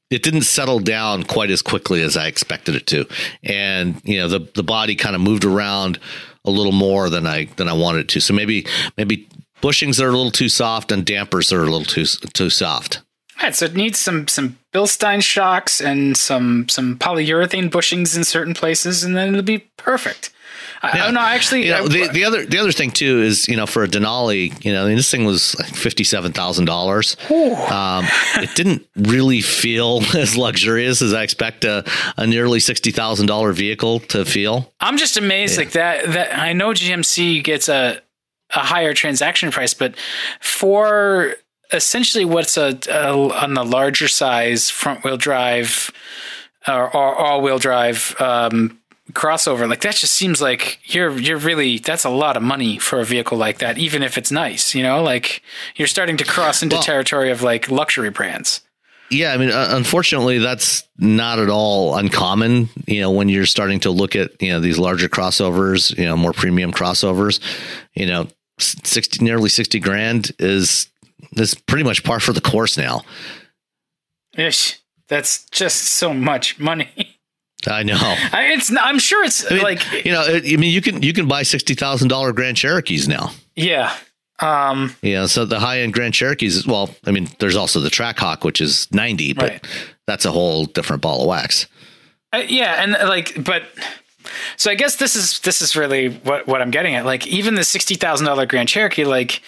it 0.10 0.24
didn't 0.24 0.44
settle 0.44 0.80
down 0.80 1.24
quite 1.24 1.52
as 1.52 1.62
quickly 1.62 2.02
as 2.02 2.18
i 2.18 2.28
expected 2.28 2.76
it 2.76 2.88
to. 2.88 3.06
And 3.44 4.02
you 4.04 4.18
know 4.18 4.28
the 4.28 4.40
the 4.56 4.64
body 4.64 4.96
kind 4.96 5.16
of 5.16 5.22
moved 5.22 5.46
around 5.46 6.00
a 6.46 6.52
little 6.52 6.72
more 6.72 7.10
than 7.10 7.26
i 7.26 7.46
than 7.56 7.68
i 7.68 7.74
wanted 7.74 8.10
to. 8.10 8.20
So 8.20 8.34
maybe 8.34 8.66
maybe 8.98 9.28
bushings 9.62 10.02
are 10.02 10.08
a 10.08 10.12
little 10.12 10.32
too 10.32 10.50
soft 10.50 10.92
and 10.92 11.06
dampers 11.06 11.52
are 11.52 11.62
a 11.62 11.70
little 11.70 11.84
too 11.84 12.06
too 12.34 12.50
soft 12.50 13.02
Right, 13.42 13.56
so 13.56 13.66
it 13.66 13.76
needs 13.76 14.00
some 14.00 14.28
some 14.28 14.58
Bilstein 14.74 15.24
shocks 15.24 15.80
and 15.80 16.18
some 16.18 16.68
some 16.70 16.98
polyurethane 16.98 17.70
bushings 17.70 18.16
in 18.16 18.24
certain 18.24 18.54
places, 18.54 19.04
and 19.04 19.16
then 19.16 19.30
it'll 19.30 19.44
be 19.44 19.60
perfect. 19.78 20.32
I, 20.82 20.98
yeah. 20.98 21.06
I, 21.06 21.12
no, 21.12 21.20
actually, 21.20 21.66
you 21.66 21.72
know, 21.72 21.86
I, 21.86 21.88
the, 21.88 22.08
the 22.10 22.26
other 22.26 22.46
the 22.46 22.58
other 22.58 22.72
thing 22.72 22.92
too 22.92 23.22
is 23.22 23.48
you 23.48 23.56
know 23.56 23.66
for 23.66 23.84
a 23.84 23.88
Denali, 23.88 24.64
you 24.64 24.74
know, 24.74 24.86
I 24.86 24.88
mean, 24.88 24.98
this 24.98 25.10
thing 25.10 25.26
was 25.26 25.58
like 25.60 25.74
fifty 25.74 26.04
seven 26.04 26.32
thousand 26.32 26.66
dollars. 26.66 27.16
Um, 27.30 28.06
it 28.36 28.56
didn't 28.56 28.88
really 28.96 29.42
feel 29.42 30.02
as 30.16 30.38
luxurious 30.38 31.02
as 31.02 31.14
I 31.14 31.24
expect 31.24 31.64
a, 31.64 31.84
a 32.18 32.28
nearly 32.28 32.60
sixty 32.60 32.92
thousand 32.92 33.28
dollar 33.28 33.54
vehicle 33.54 34.00
to 34.02 34.26
feel. 34.26 34.74
I'm 34.80 34.98
just 34.98 35.18
amazed 35.18 35.54
yeah. 35.54 35.60
like 35.60 35.72
that. 35.72 36.06
That 36.08 36.38
I 36.38 36.54
know 36.54 36.70
GMC 36.70 37.44
gets 37.44 37.70
a 37.70 38.02
a 38.52 38.60
higher 38.60 38.94
transaction 38.94 39.52
price, 39.52 39.74
but 39.74 39.96
for 40.40 41.36
essentially 41.72 42.26
what's 42.26 42.58
a, 42.58 42.78
a, 42.90 43.14
on 43.14 43.54
the 43.54 43.64
larger 43.64 44.08
size 44.08 44.70
front 44.70 45.04
wheel 45.04 45.18
drive 45.18 45.92
or, 46.68 46.96
or 46.96 47.16
all 47.16 47.42
wheel 47.42 47.60
drive 47.60 48.16
um, 48.20 48.80
crossover 49.14 49.70
like 49.70 49.82
that 49.82 49.96
just 49.96 50.14
seems 50.14 50.42
like 50.42 50.80
you're 50.84 51.18
you're 51.18 51.38
really 51.38 51.78
that's 51.80 52.04
a 52.04 52.10
lot 52.10 52.36
of 52.36 52.44
money 52.44 52.78
for 52.78 53.00
a 53.00 53.06
vehicle 53.06 53.38
like 53.38 53.60
that 53.60 53.78
even 53.78 54.04
if 54.04 54.18
it's 54.18 54.32
nice 54.32 54.76
you 54.76 54.84
know? 54.84 55.02
Like 55.02 55.42
you're 55.76 55.88
starting 55.88 56.18
to 56.18 56.26
cross 56.26 56.62
into 56.62 56.76
well, 56.76 56.84
territory 56.84 57.32
of 57.32 57.42
like 57.42 57.70
luxury 57.70 58.10
brands. 58.10 58.62
Yeah 59.10 59.34
i 59.34 59.38
mean 59.38 59.52
uh, 59.52 59.70
unfortunately 59.72 60.40
that's 60.40 60.84
not 60.98 61.40
at 61.40 61.50
all 61.50 61.96
uncommon 61.96 62.70
you 62.86 63.00
know 63.00 63.12
when 63.12 63.30
you're 63.30 63.46
starting 63.46 63.80
to 63.82 63.92
look 63.92 64.16
at 64.16 64.42
you 64.42 64.50
know 64.50 64.60
these 64.60 64.78
larger 64.78 65.08
crossovers 65.08 65.98
you 65.98 66.06
know 66.06 66.18
more 66.18 66.34
premium 66.34 66.72
crossovers. 66.72 67.40
You 67.94 68.08
know 68.08 68.28
60 68.60 69.24
nearly 69.24 69.50
60 69.50 69.80
grand 69.80 70.32
is 70.40 70.90
this 71.32 71.54
pretty 71.54 71.84
much 71.84 72.04
par 72.04 72.20
for 72.20 72.34
the 72.34 72.42
course 72.42 72.78
now. 72.78 73.04
Ish, 74.36 74.80
that's 75.08 75.46
just 75.50 75.84
so 75.84 76.14
much 76.14 76.60
money. 76.60 77.18
I 77.66 77.84
know. 77.84 77.98
I, 78.00 78.50
it's. 78.54 78.72
I'm 78.80 79.00
sure 79.00 79.24
it's 79.26 79.50
I 79.52 79.56
mean, 79.56 79.64
like 79.64 80.06
you 80.06 80.12
know. 80.12 80.22
I 80.22 80.42
mean, 80.42 80.72
you 80.72 80.82
can 80.82 81.02
you 81.02 81.12
can 81.12 81.28
buy 81.28 81.44
sixty 81.44 81.74
thousand 81.74 82.08
dollar 82.08 82.32
Grand 82.32 82.56
Cherokees 82.56 83.08
now. 83.08 83.32
Yeah. 83.56 83.96
Um. 84.40 84.96
Yeah. 85.02 85.26
So 85.26 85.44
the 85.46 85.60
high 85.60 85.80
end 85.80 85.94
Grand 85.94 86.14
Cherokees. 86.14 86.68
Well, 86.68 86.92
I 87.06 87.12
mean, 87.12 87.28
there's 87.40 87.56
also 87.56 87.80
the 87.80 87.90
Trackhawk, 87.90 88.44
which 88.44 88.62
is 88.62 88.92
ninety, 88.94 89.34
but 89.34 89.50
right. 89.50 89.68
that's 90.06 90.26
a 90.26 90.32
whole 90.32 90.66
different 90.66 91.02
ball 91.02 91.22
of 91.22 91.28
wax. 91.28 91.68
Uh, 92.32 92.44
yeah, 92.48 92.84
and 92.84 92.92
like, 93.10 93.44
but 93.44 93.64
so 94.56 94.70
I 94.70 94.76
guess 94.76 94.98
this 94.98 95.16
is 95.16 95.40
this 95.40 95.62
is 95.62 95.76
really 95.76 96.10
what 96.10 96.48
what 96.48 96.62
I'm 96.62 96.72
getting 96.72 96.96
at. 96.96 97.06
Like, 97.06 97.26
even 97.28 97.56
the 97.56 97.64
sixty 97.64 97.96
thousand 97.96 98.28
dollar 98.28 98.46
Grand 98.46 98.70
Cherokee, 98.70 99.06
like 99.06 99.42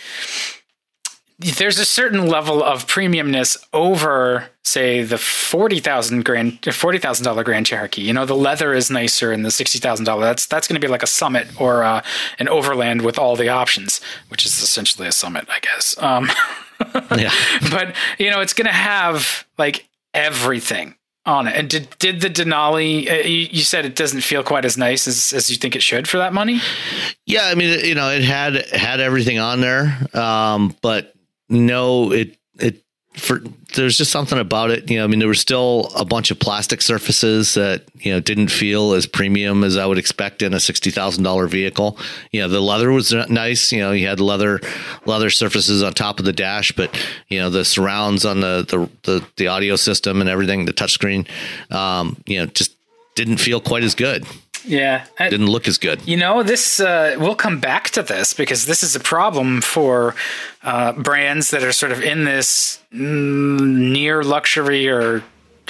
there's 1.40 1.80
a 1.80 1.86
certain 1.86 2.28
level 2.28 2.62
of 2.62 2.86
premiumness 2.86 3.58
over, 3.72 4.50
say, 4.66 5.04
the 5.04 5.18
forty 5.18 5.80
thousand 5.80 6.26
grand, 6.26 6.66
forty 6.76 6.98
thousand 6.98 7.24
dollar 7.24 7.46
Grand 7.46 7.66
Cherokee. 7.66 8.02
You 8.02 8.12
know, 8.12 8.26
the 8.26 8.36
leather 8.36 8.74
is 8.74 8.92
nicer 8.92 9.32
in 9.32 9.44
the 9.44 9.52
sixty 9.52 9.80
thousand 9.80 10.06
dollar. 10.06 10.26
That's 10.26 10.46
that's 10.46 10.68
going 10.68 10.80
to 10.80 10.86
be 10.86 10.92
like 10.92 11.04
a 11.04 11.08
Summit 11.08 11.48
or 11.60 11.84
uh, 11.84 12.02
an 12.40 12.50
Overland 12.50 13.04
with 13.04 13.18
all 13.18 13.38
the 13.38 13.48
options, 13.48 14.02
which 14.28 14.46
is 14.46 14.62
essentially 14.62 15.08
a 15.08 15.14
Summit, 15.14 15.46
I 15.50 15.60
guess. 15.62 15.96
Um, 16.02 16.30
yeah. 17.18 17.32
But 17.72 17.96
you 18.18 18.30
know, 18.30 18.42
it's 18.42 18.54
going 18.54 18.68
to 18.68 18.74
have 18.74 19.48
like 19.58 19.88
everything 20.14 20.96
on 21.26 21.48
it. 21.48 21.56
And 21.56 21.70
did 21.70 21.88
did 22.00 22.20
the 22.20 22.30
Denali? 22.30 23.10
Uh, 23.10 23.26
you, 23.26 23.48
you, 23.50 23.62
said 23.62 23.86
it 23.86 23.96
doesn't 23.96 24.22
feel 24.22 24.44
quite 24.44 24.66
as 24.66 24.78
nice 24.78 25.08
as, 25.08 25.32
as 25.32 25.50
you 25.50 25.56
think 25.56 25.78
it 25.78 25.84
should 25.84 26.06
for 26.06 26.18
that 26.18 26.34
money. 26.34 26.60
Yeah, 27.26 27.46
I 27.46 27.56
mean, 27.56 27.86
you 27.86 27.96
know, 27.96 28.10
it 28.10 28.24
had 28.24 28.56
had 28.72 29.00
everything 29.00 29.40
on 29.40 29.62
there, 29.62 29.98
um, 30.14 30.76
but 30.82 31.14
no, 31.50 32.12
it 32.12 32.38
it 32.60 32.84
for 33.14 33.42
there's 33.76 33.98
just 33.98 34.12
something 34.12 34.40
about 34.40 34.72
it. 34.72 34.90
You 34.90 34.98
know, 34.98 35.04
I 35.04 35.08
mean, 35.08 35.20
there 35.20 35.28
were 35.28 35.34
still 35.34 35.92
a 35.96 36.06
bunch 36.06 36.32
of 36.32 36.40
plastic 36.40 36.82
surfaces 36.82 37.54
that 37.56 37.84
you 38.00 38.12
know 38.12 38.20
didn't 38.20 38.50
feel 38.50 38.94
as 38.94 39.06
premium 39.06 39.64
as 39.64 39.78
I 39.78 39.86
would 39.86 39.98
expect 39.98 40.42
in 40.42 40.54
a 40.54 40.60
sixty 40.60 40.92
thousand 40.92 41.24
dollar 41.24 41.48
vehicle. 41.48 41.98
You 42.32 42.42
know, 42.42 42.48
the 42.48 42.62
leather 42.62 42.92
was 42.92 43.14
nice. 43.30 43.72
You 43.72 43.80
know, 43.80 43.92
you 43.92 44.08
had 44.08 44.20
leather 44.20 44.60
leather 45.06 45.30
surfaces 45.30 45.84
on 45.84 45.94
top 45.94 46.20
of 46.20 46.26
the 46.26 46.34
dash, 46.34 46.72
but 46.72 46.96
you 47.28 47.40
know 47.40 47.50
the 47.50 47.66
surrounds 47.66 48.26
on 48.26 48.40
the 48.40 48.66
the 48.68 48.90
the, 49.04 49.28
the 49.38 49.48
audio 49.48 49.76
system 49.76 50.22
and 50.22 50.30
everything, 50.30 50.66
the 50.66 50.74
touchscreen, 50.74 51.28
um, 51.72 52.18
you 52.26 52.40
know, 52.40 52.46
just 52.46 52.76
didn't 53.16 53.38
feel 53.38 53.60
quite 53.60 53.84
as 53.84 53.96
good. 53.96 54.26
Yeah, 54.66 55.06
I, 55.18 55.30
didn't 55.30 55.48
look 55.48 55.68
as 55.68 55.78
good. 55.78 56.06
You 56.08 56.18
know, 56.18 56.44
this 56.44 56.80
uh, 56.80 57.16
we'll 57.20 57.36
come 57.36 57.60
back 57.60 57.90
to 57.92 58.04
this 58.04 58.34
because 58.34 58.66
this 58.66 58.84
is 58.84 58.96
a 58.96 59.00
problem 59.00 59.62
for 59.62 60.16
uh, 60.64 60.94
brands 60.94 61.52
that 61.52 61.64
are 61.64 61.72
sort 61.72 61.92
of 61.92 62.02
in 62.02 62.26
this 62.26 62.82
near 62.92 64.24
luxury 64.24 64.90
or 64.90 65.24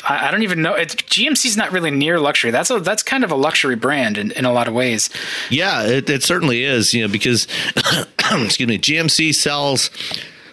I, 0.04 0.28
I 0.28 0.32
don't 0.32 0.44
even 0.44 0.62
know. 0.62 0.74
It, 0.76 0.90
GMC's 0.90 1.58
not 1.58 1.72
really 1.72 1.92
near 1.92 2.20
luxury. 2.20 2.52
That's 2.52 2.70
a 2.70 2.80
that's 2.80 3.04
kind 3.04 3.24
of 3.24 3.32
a 3.32 3.36
luxury 3.36 3.76
brand 3.76 4.18
in, 4.18 4.32
in 4.32 4.46
a 4.46 4.52
lot 4.52 4.68
of 4.68 4.74
ways. 4.74 5.10
Yeah, 5.50 5.84
it, 5.86 6.10
it 6.10 6.24
certainly 6.24 6.64
is. 6.64 6.94
You 6.94 7.04
know, 7.04 7.12
because 7.12 7.48
excuse 8.32 8.68
me, 8.68 8.78
GMC 8.78 9.34
sells 9.34 9.90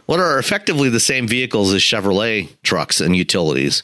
what 0.07 0.21
are 0.21 0.39
effectively 0.39 0.89
the 0.89 1.01
same 1.01 1.27
vehicles 1.27 1.73
as 1.75 1.81
Chevrolet 1.83 2.49
trucks 2.63 3.01
and 3.01 3.17
utilities 3.17 3.83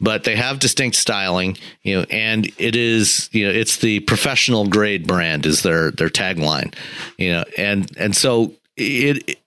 but 0.00 0.24
they 0.24 0.36
have 0.36 0.58
distinct 0.58 0.96
styling, 0.96 1.56
you 1.82 1.98
know, 1.98 2.06
and 2.10 2.50
it 2.58 2.76
is, 2.76 3.28
you 3.32 3.46
know, 3.46 3.52
it's 3.52 3.78
the 3.78 4.00
professional 4.00 4.68
grade 4.68 5.06
brand 5.06 5.46
is 5.46 5.62
their 5.62 5.90
their 5.90 6.08
tagline, 6.08 6.74
you 7.16 7.32
know, 7.32 7.44
and 7.56 7.90
and 7.96 8.16
so 8.16 8.52
it, 8.76 9.28
it 9.28 9.38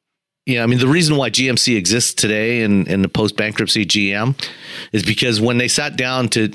yeah, 0.47 0.63
I 0.63 0.65
mean 0.65 0.79
the 0.79 0.87
reason 0.87 1.17
why 1.17 1.29
GMC 1.29 1.77
exists 1.77 2.13
today 2.13 2.63
in 2.63 2.87
in 2.87 3.01
the 3.01 3.09
post 3.09 3.37
bankruptcy 3.37 3.85
GM 3.85 4.35
is 4.91 5.03
because 5.03 5.39
when 5.39 5.57
they 5.57 5.67
sat 5.67 5.95
down 5.95 6.29
to 6.29 6.51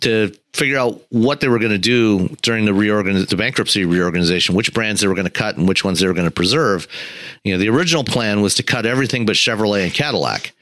to 0.00 0.32
figure 0.52 0.78
out 0.78 1.00
what 1.10 1.40
they 1.40 1.48
were 1.48 1.58
going 1.58 1.72
to 1.72 1.78
do 1.78 2.28
during 2.42 2.64
the 2.64 2.72
reorganiz- 2.72 3.28
the 3.28 3.36
bankruptcy 3.36 3.84
reorganization, 3.84 4.54
which 4.54 4.74
brands 4.74 5.00
they 5.00 5.06
were 5.06 5.14
going 5.14 5.24
to 5.24 5.30
cut 5.30 5.56
and 5.56 5.68
which 5.68 5.84
ones 5.84 6.00
they 6.00 6.06
were 6.06 6.14
going 6.14 6.26
to 6.26 6.32
preserve, 6.32 6.88
you 7.44 7.52
know, 7.52 7.58
the 7.58 7.68
original 7.68 8.04
plan 8.04 8.42
was 8.42 8.54
to 8.56 8.62
cut 8.62 8.86
everything 8.86 9.24
but 9.24 9.36
Chevrolet 9.36 9.84
and 9.84 9.94
Cadillac 9.94 10.52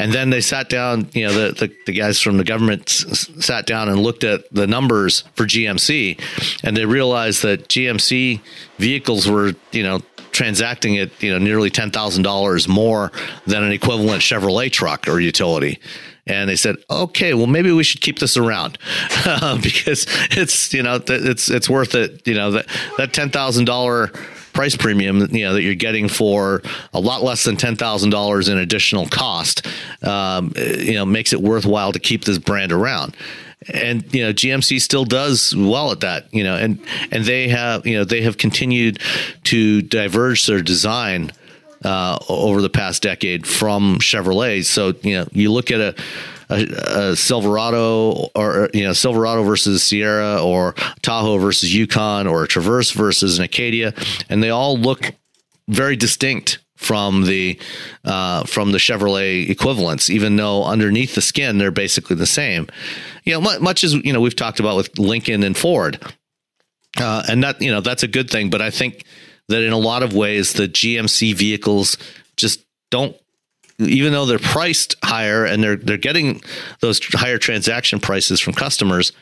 And 0.00 0.14
then 0.14 0.30
they 0.30 0.40
sat 0.40 0.70
down, 0.70 1.10
you 1.12 1.26
know, 1.26 1.32
the, 1.32 1.52
the, 1.52 1.76
the 1.84 1.92
guys 1.92 2.20
from 2.20 2.38
the 2.38 2.44
government 2.44 2.88
s- 2.88 3.30
sat 3.44 3.66
down 3.66 3.90
and 3.90 3.98
looked 3.98 4.24
at 4.24 4.50
the 4.50 4.66
numbers 4.66 5.24
for 5.34 5.44
GMC 5.44 6.18
and 6.64 6.74
they 6.74 6.86
realized 6.86 7.42
that 7.42 7.68
GMC 7.68 8.40
vehicles 8.78 9.28
were, 9.28 9.52
you 9.72 9.82
know, 9.82 10.00
transacting 10.32 10.96
at, 10.96 11.22
you 11.22 11.30
know, 11.30 11.38
nearly 11.38 11.70
$10,000 11.70 12.68
more 12.68 13.12
than 13.46 13.62
an 13.62 13.72
equivalent 13.72 14.22
Chevrolet 14.22 14.72
truck 14.72 15.06
or 15.06 15.20
utility 15.20 15.78
and 16.26 16.48
they 16.48 16.56
said, 16.56 16.76
"Okay, 16.88 17.34
well, 17.34 17.48
maybe 17.48 17.72
we 17.72 17.82
should 17.82 18.00
keep 18.00 18.20
this 18.20 18.36
around 18.36 18.78
because 19.62 20.06
it's 20.30 20.72
you 20.72 20.82
know 20.82 21.00
it's 21.04 21.50
it's 21.50 21.68
worth 21.68 21.94
it. 21.94 22.26
You 22.26 22.34
know 22.34 22.52
that 22.52 22.66
that 22.98 23.12
ten 23.12 23.30
thousand 23.30 23.64
dollar 23.64 24.12
price 24.52 24.76
premium 24.76 25.20
you 25.34 25.44
know 25.44 25.54
that 25.54 25.62
you're 25.62 25.74
getting 25.74 26.08
for 26.08 26.62
a 26.92 27.00
lot 27.00 27.22
less 27.22 27.44
than 27.44 27.56
ten 27.56 27.76
thousand 27.76 28.10
dollars 28.10 28.48
in 28.48 28.58
additional 28.58 29.06
cost, 29.06 29.66
um, 30.02 30.52
you 30.56 30.94
know, 30.94 31.06
makes 31.06 31.32
it 31.32 31.40
worthwhile 31.40 31.92
to 31.92 31.98
keep 31.98 32.24
this 32.24 32.38
brand 32.38 32.72
around." 32.72 33.16
and 33.74 34.14
you 34.14 34.24
know 34.24 34.32
GMC 34.32 34.80
still 34.80 35.04
does 35.04 35.54
well 35.54 35.92
at 35.92 36.00
that 36.00 36.32
you 36.32 36.42
know 36.42 36.56
and 36.56 36.80
and 37.10 37.26
they 37.26 37.46
have 37.48 37.86
you 37.86 37.94
know 37.94 38.04
they 38.04 38.22
have 38.22 38.38
continued 38.38 38.98
to 39.44 39.82
diverge 39.82 40.46
their 40.46 40.62
design 40.62 41.30
uh, 41.84 42.18
over 42.28 42.60
the 42.60 42.70
past 42.70 43.02
decade 43.02 43.46
from 43.46 43.98
Chevrolet. 43.98 44.64
So 44.64 44.94
you 45.02 45.18
know, 45.18 45.26
you 45.32 45.52
look 45.52 45.70
at 45.70 45.80
a, 45.80 45.94
a, 46.50 47.10
a, 47.10 47.16
Silverado 47.16 48.28
or 48.34 48.68
you 48.74 48.84
know 48.84 48.92
Silverado 48.92 49.42
versus 49.42 49.82
Sierra 49.82 50.42
or 50.42 50.74
Tahoe 51.02 51.38
versus 51.38 51.74
Yukon 51.74 52.26
or 52.26 52.46
Traverse 52.46 52.90
versus 52.90 53.38
an 53.38 53.44
Acadia, 53.44 53.94
and 54.28 54.42
they 54.42 54.50
all 54.50 54.76
look 54.76 55.12
very 55.68 55.96
distinct 55.96 56.58
from 56.76 57.24
the 57.26 57.58
uh, 58.04 58.44
from 58.44 58.72
the 58.72 58.78
Chevrolet 58.78 59.48
equivalents, 59.48 60.10
even 60.10 60.36
though 60.36 60.64
underneath 60.64 61.14
the 61.14 61.20
skin 61.20 61.58
they're 61.58 61.70
basically 61.70 62.16
the 62.16 62.26
same. 62.26 62.66
You 63.24 63.34
know, 63.34 63.58
much 63.60 63.84
as 63.84 63.94
you 63.94 64.12
know 64.12 64.20
we've 64.20 64.36
talked 64.36 64.60
about 64.60 64.76
with 64.76 64.98
Lincoln 64.98 65.42
and 65.42 65.56
Ford, 65.56 66.00
uh, 66.98 67.22
and 67.28 67.44
that 67.44 67.60
you 67.60 67.70
know 67.70 67.80
that's 67.80 68.02
a 68.02 68.08
good 68.08 68.30
thing. 68.30 68.50
But 68.50 68.62
I 68.62 68.70
think 68.70 69.04
that 69.48 69.62
in 69.62 69.72
a 69.72 69.78
lot 69.78 70.02
of 70.02 70.14
ways 70.14 70.54
the 70.54 70.68
GMC 70.68 71.34
vehicles 71.34 71.96
just 72.36 72.64
don't 72.90 73.14
even 73.80 74.12
though 74.12 74.26
they're 74.26 74.38
priced 74.38 74.94
higher 75.02 75.44
and 75.44 75.62
they're 75.62 75.76
they're 75.76 75.96
getting 75.96 76.40
those 76.80 77.00
higher 77.14 77.38
transaction 77.38 78.00
prices 78.00 78.40
from 78.40 78.54
customers 78.54 79.12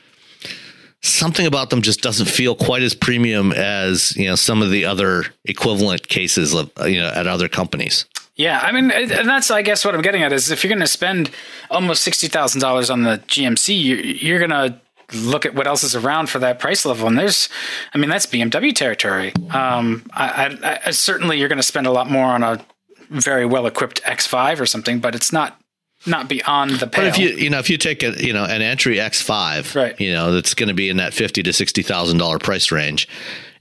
something 1.01 1.47
about 1.47 1.71
them 1.71 1.81
just 1.81 2.01
doesn't 2.01 2.27
feel 2.27 2.55
quite 2.55 2.83
as 2.83 2.95
premium 2.95 3.53
as 3.53 4.17
you 4.17 4.27
know 4.27 4.35
some 4.35 4.63
of 4.63 4.71
the 4.71 4.85
other 4.85 5.25
equivalent 5.45 6.09
cases 6.09 6.55
of 6.55 6.71
you 6.87 7.01
know 7.01 7.09
at 7.09 7.27
other 7.27 7.49
companies 7.49 8.05
yeah, 8.39 8.61
I 8.63 8.71
mean, 8.71 8.93
and 8.93 9.29
that's 9.29 9.51
I 9.51 9.63
guess 9.63 9.85
what 9.85 9.97
I'm 9.97 10.01
getting 10.01 10.23
at 10.23 10.33
is 10.33 10.53
if 10.53 10.63
you're 10.63 10.69
going 10.69 10.79
to 10.79 10.87
spend 10.87 11.29
almost 11.73 12.05
sixty 12.05 12.29
thousand 12.29 12.61
dollars 12.61 12.89
on 12.89 13.03
the 13.03 13.19
GMC, 13.27 14.23
you're 14.23 14.39
going 14.39 14.51
to 14.51 14.81
look 15.13 15.45
at 15.45 15.55
what 15.55 15.67
else 15.67 15.83
is 15.83 15.97
around 15.97 16.29
for 16.29 16.39
that 16.39 16.59
price 16.59 16.85
level. 16.85 17.09
And 17.09 17.19
there's, 17.19 17.49
I 17.95 17.99
mean, 17.99 18.11
that's 18.11 18.27
BMW 18.27 18.75
territory. 18.75 19.33
Um, 19.51 20.05
I, 20.13 20.57
I, 20.63 20.81
I, 20.87 20.91
certainly 20.91 21.39
you're 21.39 21.49
going 21.49 21.59
to 21.59 21.65
spend 21.65 21.87
a 21.87 21.91
lot 21.91 22.11
more 22.11 22.27
on 22.27 22.43
a 22.43 22.65
very 23.11 23.47
well 23.47 23.67
equipped 23.67 24.03
X5 24.03 24.61
or 24.61 24.67
something, 24.67 25.01
but 25.01 25.15
it's 25.15 25.33
not 25.33 25.61
not 26.07 26.29
beyond 26.29 26.73
the 26.73 26.87
pale. 26.87 27.05
But 27.05 27.07
if 27.09 27.19
you 27.19 27.31
you 27.31 27.51
know 27.51 27.59
if 27.59 27.69
you 27.71 27.79
take 27.79 28.03
a 28.03 28.13
you 28.25 28.33
know 28.33 28.45
an 28.45 28.63
entry 28.63 28.97
X5, 28.97 29.75
right. 29.75 30.01
you 30.01 30.13
know 30.13 30.33
that's 30.33 30.55
going 30.55 30.69
to 30.69 30.75
be 30.75 30.89
in 30.89 30.99
that 30.99 31.15
fifty 31.15 31.43
to 31.43 31.53
sixty 31.53 31.83
thousand 31.83 32.19
dollar 32.19 32.39
price 32.39 32.71
range, 32.71 33.09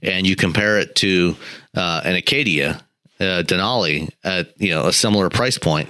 and 0.02 0.26
you 0.26 0.36
compare 0.36 0.78
it 0.78 0.94
to 0.96 1.36
uh, 1.76 2.02
an 2.04 2.14
Acadia 2.14 2.84
uh, 3.20 3.42
Denali 3.44 4.10
at 4.24 4.60
you 4.60 4.70
know 4.70 4.86
a 4.86 4.92
similar 4.92 5.30
price 5.30 5.58
point, 5.58 5.88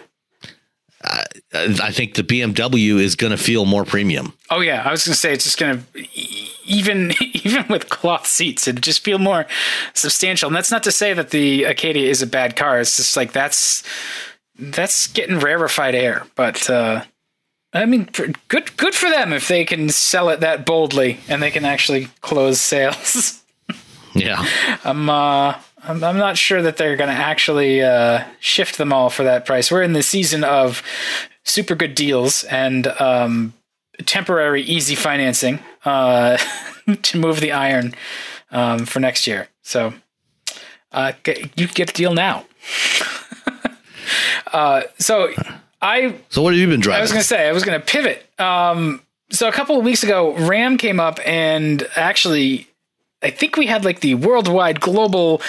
I, 1.05 1.25
I 1.55 1.93
think 1.93 2.15
the 2.15 2.25
BMW 2.25 2.99
is 2.99 3.15
going 3.15 3.31
to 3.31 3.37
feel 3.37 3.65
more 3.65 3.85
premium. 3.85 4.33
Oh 4.51 4.61
yeah, 4.61 4.83
I 4.85 4.91
was 4.91 5.05
going 5.05 5.15
to 5.15 5.19
say 5.19 5.33
it's 5.33 5.45
just 5.45 5.59
going 5.59 5.81
to 5.81 6.01
even 6.65 7.13
even 7.21 7.67
with 7.69 7.89
cloth 7.89 8.27
seats, 8.27 8.69
it 8.69 8.81
just 8.81 9.05
feel 9.05 9.19
more 9.19 9.47
substantial. 9.95 10.49
And 10.49 10.57
that's 10.57 10.71
not 10.71 10.83
to 10.85 10.93
say 10.93 11.13
that 11.15 11.31
the 11.31 11.65
Acadia 11.65 12.09
is 12.09 12.23
a 12.23 12.27
bad 12.27 12.57
car. 12.57 12.81
It's 12.81 12.97
just 12.97 13.17
like 13.17 13.33
that's 13.33 13.83
that's 14.59 15.07
getting 15.09 15.39
rarefied 15.39 15.95
air. 15.95 16.27
But 16.35 16.69
uh, 16.69 17.05
I 17.73 17.87
mean, 17.87 18.09
good 18.49 18.77
good 18.77 18.95
for 18.95 19.09
them 19.09 19.33
if 19.33 19.49
they 19.49 19.65
can 19.65 19.89
sell 19.89 20.29
it 20.29 20.41
that 20.41 20.67
boldly 20.67 21.21
and 21.29 21.43
they 21.43 21.51
can 21.51 21.65
actually 21.65 22.09
close 22.21 22.61
sales. 22.61 23.43
yeah, 24.15 24.45
I'm 24.85 25.09
uh, 25.09 25.55
I'm, 25.83 26.03
I'm 26.03 26.19
not 26.19 26.37
sure 26.37 26.63
that 26.63 26.77
they're 26.77 26.97
going 26.97 27.11
to 27.11 27.17
actually 27.17 27.83
uh, 27.83 28.25
shift 28.41 28.79
them 28.79 28.93
all 28.93 29.11
for 29.11 29.23
that 29.25 29.47
price. 29.47 29.71
We're 29.71 29.83
in 29.83 29.93
the 29.93 30.03
season 30.03 30.45
of 30.45 30.83
super 31.45 31.75
good 31.75 31.95
deals 31.95 32.45
and 32.45 32.87
um, 33.01 33.55
temporary 34.05 34.63
easy 34.63 34.95
financing 34.95 35.61
uh, 35.85 36.39
to 37.03 37.19
move 37.19 37.41
the 37.41 37.53
iron 37.53 37.95
um, 38.51 38.87
for 38.87 39.01
next 39.01 39.27
year. 39.27 39.49
So 39.63 39.95
uh, 40.93 41.13
get, 41.23 41.59
you 41.59 41.69
get 41.69 41.91
a 41.91 41.93
deal 41.93 42.15
now. 42.15 42.45
uh, 44.53 44.83
so 44.99 45.33
I. 45.81 46.17
So 46.31 46.43
what 46.43 46.53
have 46.53 46.61
you 46.61 46.67
been 46.67 46.81
driving? 46.81 46.99
I 46.99 47.03
was 47.03 47.11
going 47.11 47.23
to 47.23 47.27
say 47.27 47.49
I 47.49 47.53
was 47.53 47.65
going 47.65 47.79
to 47.79 47.85
pivot. 47.85 48.27
Um, 48.41 49.03
so 49.31 49.49
a 49.49 49.53
couple 49.53 49.79
of 49.79 49.85
weeks 49.85 50.03
ago, 50.03 50.35
Ram 50.47 50.79
came 50.79 51.01
up 51.01 51.19
and 51.27 51.87
actually 51.97 52.68
I 53.23 53.31
think 53.31 53.57
we 53.57 53.67
had 53.67 53.85
like 53.85 54.01
the 54.01 54.15
worldwide 54.15 54.81
global 54.81 55.43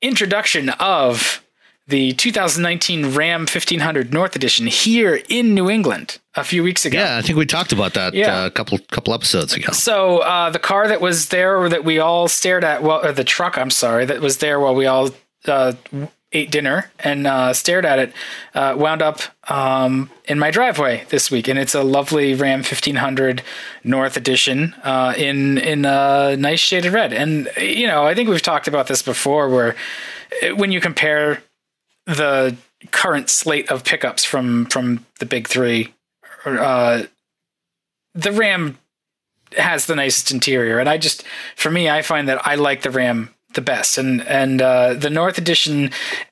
introduction 0.00 0.70
of 0.70 1.42
the 1.90 2.12
2019 2.12 3.14
Ram 3.14 3.40
1500 3.40 4.12
North 4.12 4.36
Edition 4.36 4.66
here 4.66 5.20
in 5.28 5.54
New 5.54 5.68
England 5.68 6.18
a 6.36 6.44
few 6.44 6.62
weeks 6.62 6.84
ago. 6.84 6.98
Yeah, 6.98 7.18
I 7.18 7.22
think 7.22 7.36
we 7.36 7.46
talked 7.46 7.72
about 7.72 7.94
that 7.94 8.14
yeah. 8.14 8.42
uh, 8.42 8.46
a 8.46 8.50
couple 8.50 8.78
couple 8.90 9.12
episodes 9.12 9.52
ago. 9.54 9.72
So 9.72 10.18
uh, 10.18 10.50
the 10.50 10.58
car 10.58 10.88
that 10.88 11.00
was 11.00 11.28
there 11.28 11.68
that 11.68 11.84
we 11.84 11.98
all 11.98 12.28
stared 12.28 12.64
at, 12.64 12.82
well, 12.82 13.04
or 13.04 13.12
the 13.12 13.24
truck, 13.24 13.58
I'm 13.58 13.70
sorry, 13.70 14.04
that 14.06 14.20
was 14.20 14.38
there 14.38 14.60
while 14.60 14.74
we 14.74 14.86
all 14.86 15.10
uh, 15.46 15.72
ate 16.32 16.50
dinner 16.50 16.90
and 17.00 17.26
uh, 17.26 17.52
stared 17.52 17.84
at 17.84 17.98
it, 17.98 18.12
uh, 18.54 18.74
wound 18.76 19.02
up 19.02 19.20
um, 19.50 20.10
in 20.26 20.38
my 20.38 20.50
driveway 20.50 21.04
this 21.08 21.30
week, 21.30 21.48
and 21.48 21.58
it's 21.58 21.74
a 21.74 21.82
lovely 21.82 22.34
Ram 22.34 22.58
1500 22.58 23.42
North 23.82 24.16
Edition 24.16 24.74
uh, 24.84 25.14
in 25.16 25.58
in 25.58 25.84
a 25.84 26.36
nice 26.36 26.60
shaded 26.60 26.92
red. 26.92 27.12
And 27.12 27.50
you 27.58 27.86
know, 27.86 28.06
I 28.06 28.14
think 28.14 28.28
we've 28.28 28.42
talked 28.42 28.68
about 28.68 28.86
this 28.86 29.02
before, 29.02 29.48
where 29.48 29.76
uh, 30.42 30.54
when 30.54 30.72
you 30.72 30.80
compare 30.80 31.42
the 32.06 32.56
current 32.92 33.28
slate 33.28 33.70
of 33.70 33.84
pickups 33.84 34.24
from 34.24 34.66
from 34.66 35.04
the 35.18 35.26
big 35.26 35.48
three, 35.48 35.92
uh, 36.44 37.04
the 38.14 38.32
Ram 38.32 38.78
has 39.56 39.86
the 39.86 39.96
nicest 39.96 40.30
interior, 40.30 40.78
and 40.78 40.88
I 40.88 40.96
just, 40.96 41.24
for 41.56 41.70
me, 41.72 41.90
I 41.90 42.02
find 42.02 42.28
that 42.28 42.46
I 42.46 42.54
like 42.54 42.82
the 42.82 42.90
Ram 42.90 43.34
the 43.54 43.60
best. 43.60 43.98
And 43.98 44.22
and 44.26 44.62
uh, 44.62 44.94
the 44.94 45.10
North 45.10 45.38
Edition 45.38 45.90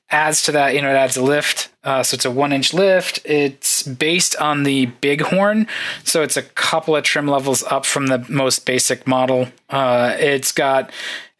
adds 0.09 0.43
to 0.43 0.51
that. 0.53 0.73
You 0.73 0.81
know, 0.81 0.89
it 0.89 0.95
adds 0.95 1.17
a 1.17 1.23
lift. 1.23 1.69
Uh, 1.83 2.03
so 2.03 2.15
it's 2.15 2.25
a 2.25 2.31
one 2.31 2.51
inch 2.51 2.73
lift. 2.73 3.19
It's 3.25 3.83
based 3.83 4.35
on 4.37 4.63
the 4.63 4.87
Bighorn, 5.01 5.67
so 6.03 6.21
it's 6.23 6.37
a 6.37 6.43
couple 6.43 6.95
of 6.95 7.03
trim 7.03 7.27
levels 7.27 7.63
up 7.63 7.85
from 7.85 8.07
the 8.07 8.25
most 8.29 8.65
basic 8.65 9.07
model. 9.07 9.47
Uh, 9.69 10.15
it's 10.19 10.51
got 10.51 10.91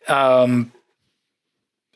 um, 0.07 0.71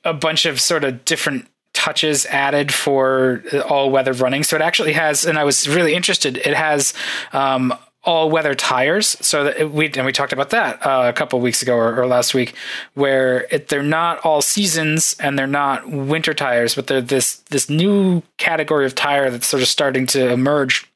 a 0.03 0.13
bunch 0.13 0.45
of 0.45 0.59
sort 0.59 0.83
of 0.83 1.05
different 1.05 1.47
touches 1.73 2.25
added 2.27 2.73
for 2.73 3.43
all 3.67 3.89
weather 3.89 4.13
running. 4.13 4.43
So 4.43 4.55
it 4.55 4.61
actually 4.61 4.93
has, 4.93 5.25
and 5.25 5.37
I 5.37 5.43
was 5.43 5.67
really 5.67 5.95
interested. 5.95 6.37
It 6.37 6.53
has 6.53 6.93
um, 7.33 7.73
all 8.03 8.29
weather 8.29 8.53
tires. 8.53 9.17
So 9.21 9.45
that 9.45 9.71
we 9.71 9.91
and 9.93 10.05
we 10.05 10.11
talked 10.11 10.33
about 10.33 10.49
that 10.51 10.85
uh, 10.85 11.03
a 11.07 11.13
couple 11.13 11.39
weeks 11.39 11.61
ago 11.61 11.75
or, 11.75 11.99
or, 11.99 12.07
last 12.07 12.33
week, 12.33 12.53
where 12.93 13.47
it, 13.49 13.69
they're 13.69 13.83
not 13.83 14.19
all 14.19 14.41
seasons 14.41 15.15
and 15.19 15.37
they're 15.37 15.47
not 15.47 15.89
winter 15.89 16.33
tires, 16.33 16.75
but 16.75 16.87
they're 16.87 17.01
this 17.01 17.37
this 17.49 17.69
new 17.69 18.21
category 18.37 18.85
of 18.85 18.95
tire 18.95 19.29
that's 19.29 19.47
sort 19.47 19.63
of 19.63 19.69
starting 19.69 20.05
to 20.07 20.31
emerge 20.31 20.89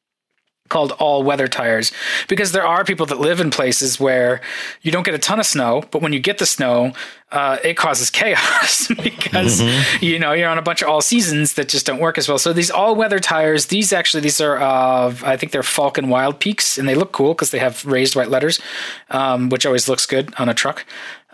called 0.68 0.92
all 0.92 1.22
weather 1.22 1.48
tires 1.48 1.92
because 2.28 2.52
there 2.52 2.66
are 2.66 2.84
people 2.84 3.06
that 3.06 3.18
live 3.18 3.40
in 3.40 3.50
places 3.50 3.98
where 3.98 4.40
you 4.82 4.92
don't 4.92 5.04
get 5.04 5.14
a 5.14 5.18
ton 5.18 5.40
of 5.40 5.46
snow, 5.46 5.84
but 5.90 6.02
when 6.02 6.12
you 6.12 6.20
get 6.20 6.38
the 6.38 6.46
snow, 6.46 6.92
uh, 7.30 7.58
it 7.62 7.76
causes 7.76 8.10
chaos 8.18 8.88
because 8.88 9.60
mm-hmm. 9.60 10.04
you 10.04 10.18
know 10.18 10.32
you're 10.32 10.48
on 10.48 10.58
a 10.58 10.62
bunch 10.62 10.82
of 10.82 10.88
all 10.88 11.00
seasons 11.00 11.54
that 11.54 11.68
just 11.68 11.86
don't 11.86 12.00
work 12.00 12.18
as 12.18 12.28
well. 12.28 12.38
So 12.38 12.52
these 12.52 12.70
all 12.70 12.94
weather 12.94 13.18
tires, 13.18 13.66
these 13.66 13.92
actually 13.92 14.20
these 14.20 14.40
are 14.40 14.58
uh, 14.58 15.14
I 15.22 15.36
think 15.36 15.52
they're 15.52 15.62
Falken 15.62 16.06
Wildpeaks, 16.06 16.78
and 16.78 16.88
they 16.88 16.94
look 16.94 17.12
cool 17.12 17.34
because 17.34 17.50
they 17.50 17.58
have 17.58 17.84
raised 17.84 18.16
white 18.16 18.30
letters, 18.30 18.60
um, 19.10 19.48
which 19.48 19.66
always 19.66 19.88
looks 19.88 20.06
good 20.06 20.34
on 20.38 20.48
a 20.48 20.54
truck. 20.54 20.84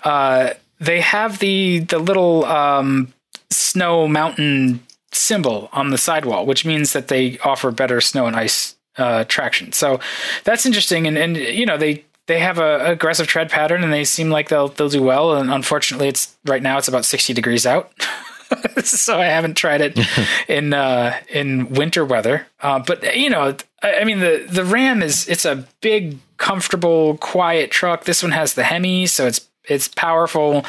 Uh, 0.02 0.50
they 0.80 1.00
have 1.00 1.38
the 1.38 1.80
the 1.80 1.98
little 1.98 2.44
um, 2.44 3.12
snow 3.50 4.08
mountain 4.08 4.80
symbol 5.12 5.68
on 5.72 5.90
the 5.90 5.98
sidewall, 5.98 6.44
which 6.44 6.64
means 6.64 6.92
that 6.92 7.08
they 7.08 7.38
offer 7.38 7.70
better 7.70 8.00
snow 8.00 8.26
and 8.26 8.36
ice 8.36 8.74
uh, 8.96 9.24
traction. 9.24 9.72
So 9.72 10.00
that's 10.44 10.66
interesting, 10.66 11.06
and 11.06 11.18
and 11.18 11.36
you 11.36 11.66
know 11.66 11.76
they 11.76 12.04
they 12.26 12.38
have 12.38 12.58
a 12.58 12.92
aggressive 12.92 13.26
tread 13.26 13.50
pattern, 13.50 13.84
and 13.84 13.92
they 13.92 14.04
seem 14.04 14.30
like 14.30 14.48
they'll 14.48 14.68
they'll 14.68 14.88
do 14.88 15.02
well. 15.02 15.36
And 15.36 15.50
unfortunately, 15.50 16.08
it's 16.08 16.36
right 16.44 16.62
now 16.62 16.78
it's 16.78 16.88
about 16.88 17.04
sixty 17.04 17.32
degrees 17.32 17.66
out. 17.66 17.92
so 18.84 19.18
I 19.20 19.26
haven't 19.26 19.56
tried 19.56 19.80
it 19.80 19.98
in 20.48 20.72
uh, 20.72 21.18
in 21.28 21.70
winter 21.70 22.04
weather. 22.04 22.46
Uh, 22.60 22.78
but 22.78 23.16
you 23.16 23.30
know, 23.30 23.56
I, 23.82 23.94
I, 24.00 24.04
mean 24.04 24.20
the 24.20 24.46
the 24.48 24.64
Ram 24.64 25.02
is 25.02 25.28
it's 25.28 25.44
a 25.44 25.66
big, 25.80 26.18
comfortable, 26.38 27.16
quiet 27.18 27.70
truck. 27.70 28.04
This 28.04 28.22
one 28.22 28.32
has 28.32 28.54
the 28.54 28.64
Hemi, 28.64 29.06
so 29.06 29.26
it's 29.26 29.48
it's 29.64 29.88
powerful. 29.88 30.64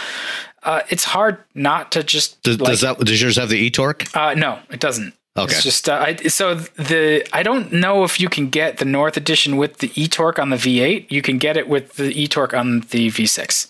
Uh, 0.64 0.82
it's 0.90 1.04
hard 1.04 1.38
not 1.54 1.92
to 1.92 2.04
just. 2.04 2.42
Does, 2.42 2.60
like, 2.60 2.72
does 2.72 2.82
that 2.82 3.00
does 3.00 3.22
yours 3.22 3.38
have 3.38 3.50
the 3.50 3.58
e 3.58 3.70
torque? 3.70 4.06
Uh, 4.16 4.34
no, 4.34 4.60
it 4.70 4.80
doesn't. 4.80 5.14
Okay. 5.38 5.54
It's 5.54 5.64
just 5.64 5.90
uh, 5.90 5.96
I, 5.96 6.16
so 6.28 6.56
the 6.56 7.28
I 7.34 7.44
don't 7.44 7.74
know 7.74 8.04
if 8.04 8.20
you 8.20 8.30
can 8.30 8.50
get 8.50 8.78
the 8.78 8.86
North 8.86 9.18
Edition 9.18 9.58
with 9.58 9.80
the 9.80 9.92
e 9.96 10.08
torque 10.08 10.40
on 10.40 10.50
the 10.50 10.56
V8. 10.56 11.12
You 11.12 11.22
can 11.22 11.38
get 11.38 11.58
it 11.58 11.68
with 11.68 11.96
the 11.96 12.12
e 12.12 12.28
torque 12.28 12.54
on 12.54 12.82
the 12.92 13.10
V6. 13.10 13.70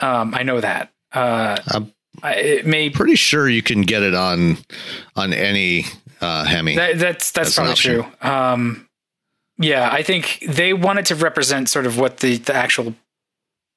Um, 0.00 0.34
I 0.34 0.42
know 0.42 0.60
that. 0.60 0.90
Uh, 1.12 1.58
I'm 1.68 1.92
it 2.24 2.66
may 2.66 2.90
pretty 2.90 3.14
sure 3.14 3.48
you 3.48 3.62
can 3.62 3.82
get 3.82 4.02
it 4.02 4.14
on 4.14 4.58
on 5.16 5.32
any 5.32 5.84
uh, 6.20 6.44
Hemi. 6.44 6.76
That, 6.76 6.98
that's 6.98 7.30
that's, 7.30 7.54
probably 7.54 7.74
true. 7.74 8.06
Um, 8.20 8.88
yeah, 9.58 9.90
I 9.90 10.02
think 10.02 10.44
they 10.46 10.72
wanted 10.72 11.06
to 11.06 11.14
represent 11.14 11.68
sort 11.68 11.86
of 11.86 11.98
what 11.98 12.18
the 12.18 12.36
the 12.38 12.54
actual 12.54 12.94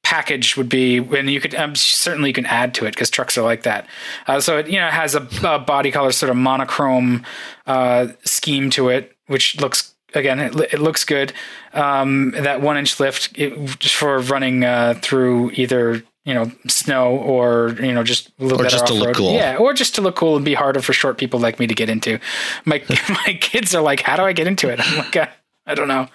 package 0.03 0.57
would 0.57 0.69
be 0.69 0.97
and 0.97 1.29
you 1.29 1.39
could 1.39 1.55
um, 1.55 1.75
certainly 1.75 2.29
you 2.29 2.33
can 2.33 2.45
add 2.45 2.73
to 2.75 2.85
it 2.85 2.91
because 2.91 3.09
trucks 3.09 3.37
are 3.37 3.41
like 3.41 3.63
that. 3.63 3.87
Uh, 4.27 4.39
so 4.39 4.57
it 4.57 4.67
you 4.67 4.79
know 4.79 4.89
has 4.89 5.15
a, 5.15 5.27
a, 5.43 5.59
body 5.59 5.91
color 5.91 6.11
sort 6.11 6.29
of 6.29 6.35
monochrome 6.35 7.25
uh, 7.65 8.07
scheme 8.23 8.69
to 8.69 8.89
it 8.89 9.15
which 9.27 9.59
looks 9.59 9.93
again 10.13 10.39
it, 10.39 10.55
it 10.73 10.79
looks 10.79 11.05
good. 11.05 11.33
Um, 11.73 12.31
that 12.31 12.61
one 12.61 12.77
inch 12.77 12.99
lift 12.99 13.31
it, 13.37 13.83
for 13.83 14.19
running 14.19 14.63
uh, 14.63 14.99
through 15.01 15.51
either 15.51 16.03
you 16.25 16.33
know 16.33 16.51
snow 16.67 17.17
or 17.17 17.75
you 17.81 17.93
know 17.93 18.03
just 18.03 18.29
a 18.39 18.43
little 18.43 18.59
or 18.59 18.63
bit 18.63 18.71
just 18.71 18.87
to 18.87 18.93
look 18.93 19.15
cool. 19.15 19.33
Yeah 19.33 19.57
or 19.57 19.73
just 19.73 19.95
to 19.95 20.01
look 20.01 20.15
cool 20.15 20.35
and 20.35 20.45
be 20.45 20.53
harder 20.53 20.81
for 20.81 20.93
short 20.93 21.17
people 21.17 21.39
like 21.39 21.59
me 21.59 21.67
to 21.67 21.73
get 21.73 21.89
into. 21.89 22.19
My 22.65 22.83
my 23.09 23.37
kids 23.39 23.73
are 23.73 23.81
like 23.81 24.01
how 24.01 24.17
do 24.17 24.23
i 24.23 24.33
get 24.33 24.47
into 24.47 24.69
it? 24.69 24.79
I'm 24.83 24.97
like 24.97 25.15
I, 25.15 25.29
I 25.65 25.75
don't 25.75 25.87
know. 25.87 26.07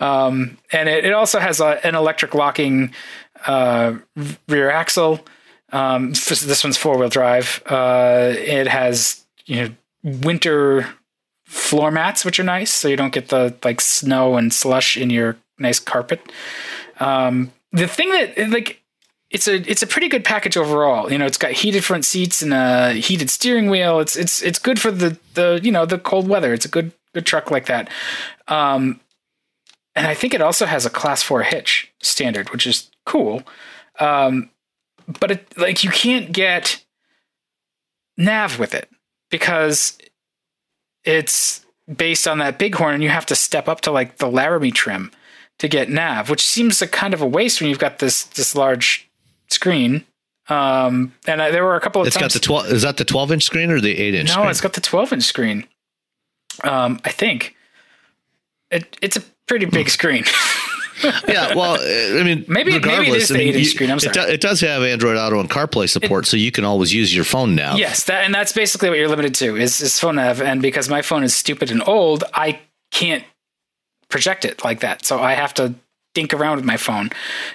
Um, 0.00 0.58
and 0.72 0.88
it, 0.88 1.04
it 1.04 1.12
also 1.12 1.38
has 1.38 1.60
a, 1.60 1.84
an 1.86 1.94
electric 1.94 2.34
locking 2.34 2.92
uh, 3.46 3.96
rear 4.48 4.70
axle. 4.70 5.20
Um, 5.70 6.12
this 6.12 6.64
one's 6.64 6.76
four 6.76 6.98
wheel 6.98 7.08
drive. 7.08 7.62
Uh, 7.66 8.32
it 8.36 8.66
has 8.66 9.24
you 9.46 9.56
know 9.56 9.70
winter 10.02 10.88
floor 11.44 11.90
mats, 11.90 12.24
which 12.24 12.38
are 12.40 12.44
nice, 12.44 12.72
so 12.72 12.88
you 12.88 12.96
don't 12.96 13.12
get 13.12 13.28
the 13.28 13.54
like 13.64 13.80
snow 13.80 14.36
and 14.36 14.52
slush 14.52 14.96
in 14.96 15.10
your 15.10 15.36
nice 15.58 15.78
carpet. 15.78 16.20
Um, 17.00 17.52
the 17.72 17.86
thing 17.86 18.10
that 18.10 18.50
like 18.50 18.82
it's 19.30 19.46
a 19.46 19.56
it's 19.70 19.82
a 19.82 19.86
pretty 19.86 20.08
good 20.08 20.24
package 20.24 20.56
overall. 20.56 21.12
You 21.12 21.18
know, 21.18 21.26
it's 21.26 21.38
got 21.38 21.52
heated 21.52 21.84
front 21.84 22.04
seats 22.04 22.40
and 22.42 22.54
a 22.54 22.92
heated 22.92 23.30
steering 23.30 23.68
wheel. 23.68 24.00
It's 24.00 24.16
it's 24.16 24.42
it's 24.42 24.58
good 24.58 24.80
for 24.80 24.90
the 24.90 25.18
the 25.34 25.60
you 25.62 25.70
know 25.70 25.84
the 25.84 25.98
cold 25.98 26.28
weather. 26.28 26.52
It's 26.52 26.64
a 26.64 26.70
good 26.70 26.92
good 27.12 27.26
truck 27.26 27.50
like 27.50 27.66
that. 27.66 27.90
Um, 28.46 29.00
and 29.94 30.06
I 30.06 30.14
think 30.14 30.32
it 30.32 30.40
also 30.40 30.64
has 30.64 30.86
a 30.86 30.90
class 30.90 31.22
four 31.22 31.42
hitch 31.42 31.92
standard, 32.00 32.50
which 32.50 32.66
is 32.66 32.90
cool. 33.08 33.42
Um, 33.98 34.50
but 35.18 35.30
it, 35.32 35.58
like 35.58 35.82
you 35.82 35.90
can't 35.90 36.30
get 36.30 36.84
nav 38.16 38.58
with 38.58 38.74
it 38.74 38.88
because 39.30 39.98
it's 41.04 41.64
based 41.92 42.28
on 42.28 42.38
that 42.38 42.58
bighorn 42.58 42.94
and 42.94 43.02
you 43.02 43.08
have 43.08 43.26
to 43.26 43.34
step 43.34 43.66
up 43.68 43.80
to 43.80 43.90
like 43.90 44.18
the 44.18 44.30
Laramie 44.30 44.70
trim 44.70 45.10
to 45.58 45.68
get 45.68 45.88
nav, 45.88 46.28
which 46.30 46.44
seems 46.44 46.82
a 46.82 46.86
kind 46.86 47.14
of 47.14 47.22
a 47.22 47.26
waste 47.26 47.60
when 47.60 47.70
you've 47.70 47.78
got 47.78 47.98
this 47.98 48.24
this 48.24 48.54
large 48.54 49.10
screen. 49.48 50.04
Um, 50.48 51.14
and 51.26 51.42
I, 51.42 51.50
there 51.50 51.64
were 51.64 51.76
a 51.76 51.80
couple 51.80 52.00
of 52.00 52.06
it's 52.06 52.16
times, 52.16 52.34
got 52.34 52.40
the 52.40 52.46
12 52.46 52.66
is 52.68 52.82
that 52.82 52.96
the 52.96 53.04
12 53.04 53.32
inch 53.32 53.44
screen 53.44 53.70
or 53.70 53.80
the 53.80 53.98
8 53.98 54.14
inch 54.14 54.28
no 54.28 54.32
screen? 54.32 54.48
it's 54.48 54.60
got 54.62 54.72
the 54.72 54.80
12 54.80 55.12
inch 55.12 55.22
screen 55.24 55.66
um, 56.64 56.98
i 57.04 57.10
think 57.10 57.54
it, 58.70 58.96
it's 59.02 59.18
a 59.18 59.22
pretty 59.46 59.66
big 59.66 59.90
screen 59.90 60.24
yeah, 61.28 61.54
well, 61.54 61.78
I 61.80 62.22
mean, 62.22 62.44
maybe 62.48 62.78
maybe 62.78 63.08
it 63.08 63.14
is 63.14 63.28
the 63.28 63.34
I 63.34 63.38
mean, 63.38 63.48
8 63.48 63.56
inch 63.56 63.66
screen. 63.68 63.90
I'm 63.90 64.00
sorry. 64.00 64.10
It, 64.10 64.14
do, 64.14 64.32
it, 64.32 64.40
does 64.40 64.60
have 64.60 64.82
Android 64.82 65.16
Auto 65.16 65.38
and 65.40 65.48
CarPlay 65.48 65.88
support, 65.88 66.26
it, 66.26 66.28
so 66.28 66.36
you 66.36 66.50
can 66.50 66.64
always 66.64 66.92
use 66.92 67.14
your 67.14 67.24
phone 67.24 67.54
now. 67.54 67.76
Yes, 67.76 68.04
that 68.04 68.24
and 68.24 68.34
that's 68.34 68.52
basically 68.52 68.88
what 68.88 68.98
you're 68.98 69.08
limited 69.08 69.34
to 69.36 69.56
is, 69.56 69.80
is 69.80 69.98
phone 69.98 70.16
nav. 70.16 70.40
And 70.40 70.60
because 70.62 70.88
my 70.88 71.02
phone 71.02 71.22
is 71.22 71.34
stupid 71.34 71.70
and 71.70 71.86
old, 71.86 72.24
I 72.34 72.60
can't 72.90 73.24
project 74.08 74.44
it 74.44 74.64
like 74.64 74.80
that. 74.80 75.04
So 75.04 75.20
I 75.20 75.34
have 75.34 75.54
to 75.54 75.74
dink 76.18 76.34
around 76.34 76.56
with 76.56 76.64
my 76.64 76.76
phone 76.76 77.10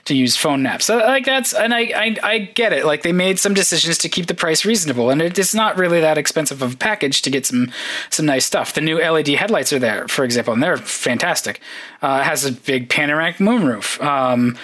to 0.05 0.15
use 0.15 0.37
phone 0.37 0.63
nav. 0.63 0.81
So 0.81 0.97
like 0.99 1.25
that's 1.25 1.53
and 1.53 1.73
I, 1.73 1.81
I 1.81 2.15
I 2.23 2.39
get 2.39 2.71
it. 2.71 2.85
Like 2.85 3.03
they 3.03 3.11
made 3.11 3.37
some 3.37 3.53
decisions 3.53 3.97
to 3.97 4.07
keep 4.07 4.27
the 4.27 4.33
price 4.33 4.63
reasonable, 4.63 5.09
and 5.09 5.21
it's 5.21 5.53
not 5.53 5.77
really 5.77 5.99
that 5.99 6.17
expensive 6.17 6.61
of 6.61 6.75
a 6.75 6.77
package 6.77 7.21
to 7.23 7.29
get 7.29 7.45
some 7.45 7.71
some 8.09 8.25
nice 8.25 8.45
stuff. 8.45 8.73
The 8.73 8.79
new 8.79 8.97
LED 9.01 9.27
headlights 9.29 9.73
are 9.73 9.79
there, 9.79 10.07
for 10.07 10.23
example, 10.23 10.53
and 10.53 10.63
they're 10.63 10.77
fantastic. 10.77 11.59
Uh, 12.01 12.19
it 12.21 12.25
has 12.25 12.45
a 12.45 12.53
big 12.53 12.87
panoramic 12.87 13.37
moonroof. 13.37 14.01
Um, 14.01 14.57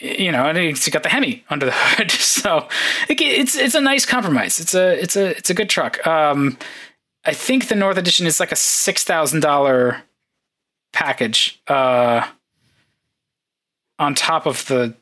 you 0.00 0.32
know, 0.32 0.46
and 0.48 0.58
it's 0.58 0.88
got 0.88 1.04
the 1.04 1.08
Hemi 1.08 1.44
under 1.48 1.66
the 1.66 1.72
hood, 1.74 2.10
so 2.10 2.66
it's 3.08 3.54
it's 3.54 3.76
a 3.76 3.80
nice 3.80 4.04
compromise. 4.04 4.58
It's 4.58 4.74
a 4.74 5.00
it's 5.00 5.14
a 5.14 5.36
it's 5.38 5.50
a 5.50 5.54
good 5.54 5.70
truck. 5.70 6.04
Um, 6.04 6.58
I 7.24 7.34
think 7.34 7.68
the 7.68 7.76
North 7.76 7.98
Edition 7.98 8.26
is 8.26 8.40
like 8.40 8.50
a 8.50 8.56
six 8.56 9.04
thousand 9.04 9.40
dollar 9.40 10.02
package. 10.92 11.62
Uh, 11.68 12.26
on 13.98 14.14
top 14.14 14.46
of 14.46 14.66
the 14.66 14.94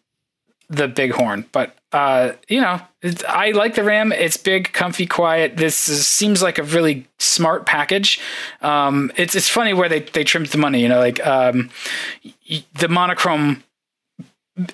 the 0.68 0.88
bighorn. 0.88 1.44
But 1.52 1.76
uh, 1.92 2.32
you 2.48 2.60
know, 2.60 2.80
I 3.28 3.50
like 3.50 3.74
the 3.74 3.84
Ram. 3.84 4.12
It's 4.12 4.36
big, 4.36 4.72
comfy, 4.72 5.06
quiet. 5.06 5.56
This 5.56 5.88
is, 5.88 6.06
seems 6.06 6.42
like 6.42 6.58
a 6.58 6.62
really 6.62 7.06
smart 7.18 7.66
package. 7.66 8.18
Um, 8.62 9.12
it's 9.16 9.34
it's 9.34 9.48
funny 9.48 9.74
where 9.74 9.88
they 9.88 10.00
they 10.00 10.24
trimmed 10.24 10.46
the 10.46 10.58
money. 10.58 10.80
You 10.80 10.88
know, 10.88 10.98
like 10.98 11.24
um, 11.26 11.70
the 12.74 12.88
monochrome 12.88 13.62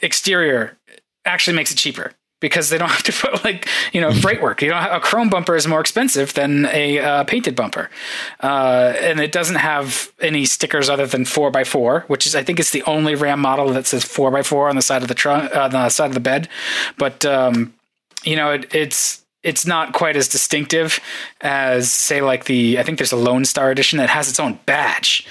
exterior 0.02 0.76
actually 1.24 1.56
makes 1.56 1.70
it 1.70 1.76
cheaper 1.76 2.12
because 2.40 2.70
they 2.70 2.78
don't 2.78 2.88
have 2.98 3.02
to 3.04 3.12
put 3.12 3.44
like 3.44 3.68
you 3.92 4.00
know 4.00 4.12
freight 4.12 4.42
work. 4.42 4.62
You 4.62 4.70
know, 4.70 4.88
a 4.90 5.00
chrome 5.00 5.28
bumper 5.28 5.56
is 5.56 5.66
more 5.66 5.80
expensive 5.80 6.34
than 6.34 6.66
a 6.66 6.98
uh, 6.98 7.24
painted 7.24 7.56
bumper, 7.56 7.90
uh, 8.42 8.94
and 9.00 9.20
it 9.20 9.32
doesn't 9.32 9.56
have 9.56 10.12
any 10.20 10.44
stickers 10.44 10.88
other 10.88 11.06
than 11.06 11.24
four 11.24 11.56
x 11.56 11.68
four, 11.68 12.04
which 12.08 12.26
is 12.26 12.34
I 12.34 12.42
think 12.42 12.60
it's 12.60 12.70
the 12.70 12.82
only 12.82 13.14
Ram 13.14 13.40
model 13.40 13.68
that 13.72 13.86
says 13.86 14.04
four 14.04 14.36
x 14.36 14.48
four 14.48 14.68
on 14.68 14.76
the 14.76 14.82
side 14.82 15.02
of 15.02 15.08
the 15.08 15.14
trunk, 15.14 15.54
uh, 15.54 15.62
on 15.62 15.70
the 15.70 15.88
side 15.88 16.06
of 16.06 16.14
the 16.14 16.20
bed. 16.20 16.48
But 16.96 17.24
um, 17.24 17.74
you 18.24 18.36
know, 18.36 18.52
it, 18.52 18.74
it's 18.74 19.24
it's 19.42 19.66
not 19.66 19.92
quite 19.92 20.16
as 20.16 20.28
distinctive 20.28 21.00
as 21.40 21.90
say 21.90 22.20
like 22.20 22.44
the 22.44 22.78
I 22.78 22.82
think 22.82 22.98
there's 22.98 23.12
a 23.12 23.16
Lone 23.16 23.44
Star 23.44 23.70
edition 23.70 23.98
that 23.98 24.10
has 24.10 24.28
its 24.28 24.40
own 24.40 24.58
badge 24.66 25.26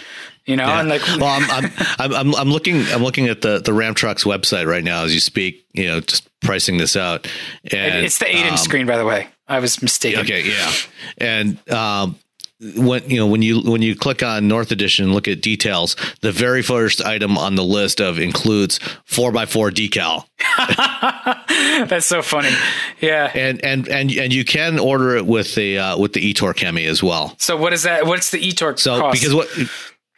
you 0.47 0.55
know 0.55 0.65
yeah. 0.65 0.79
and 0.79 0.89
like 0.89 1.01
well 1.19 1.25
I'm, 1.25 1.71
I'm 1.99 2.13
i'm 2.13 2.35
i'm 2.35 2.49
looking 2.49 2.81
i'm 2.87 3.03
looking 3.03 3.27
at 3.27 3.41
the 3.41 3.59
the 3.59 3.73
ram 3.73 3.93
trucks 3.93 4.23
website 4.23 4.65
right 4.65 4.83
now 4.83 5.03
as 5.03 5.13
you 5.13 5.19
speak 5.19 5.65
you 5.73 5.85
know 5.85 5.99
just 5.99 6.27
pricing 6.39 6.77
this 6.77 6.95
out 6.95 7.27
and 7.71 8.05
it's 8.05 8.17
the 8.17 8.27
eight 8.27 8.45
inch 8.45 8.51
um, 8.51 8.57
screen 8.57 8.87
by 8.87 8.97
the 8.97 9.05
way 9.05 9.27
i 9.47 9.59
was 9.59 9.81
mistaken 9.81 10.21
okay 10.21 10.43
yeah 10.43 10.71
and 11.19 11.69
um 11.69 12.17
when 12.75 13.07
you 13.07 13.17
know 13.17 13.27
when 13.27 13.43
you 13.43 13.61
when 13.61 13.83
you 13.83 13.95
click 13.95 14.23
on 14.23 14.47
North 14.47 14.71
Edition 14.71 15.05
and 15.05 15.13
look 15.13 15.27
at 15.27 15.41
details, 15.41 15.95
the 16.21 16.31
very 16.31 16.63
first 16.63 17.05
item 17.05 17.37
on 17.37 17.53
the 17.53 17.63
list 17.63 18.01
of 18.01 18.19
includes 18.19 18.79
four 19.05 19.35
x 19.37 19.53
four 19.53 19.69
decal. 19.69 20.25
That's 21.87 22.07
so 22.07 22.23
funny. 22.23 22.49
Yeah, 22.99 23.31
and 23.35 23.63
and 23.63 23.87
and 23.87 24.11
and 24.11 24.33
you 24.33 24.43
can 24.43 24.79
order 24.79 25.15
it 25.15 25.27
with 25.27 25.53
the 25.53 25.77
uh, 25.77 25.99
with 25.99 26.13
the 26.13 26.33
eTorque 26.33 26.59
Hemi 26.59 26.85
as 26.85 27.03
well. 27.03 27.35
So 27.37 27.55
what 27.55 27.73
is 27.73 27.83
that? 27.83 28.07
What's 28.07 28.31
the 28.31 28.39
eTorque? 28.39 28.79
So 28.79 29.01
cost? 29.01 29.21
because 29.21 29.35
what 29.35 29.47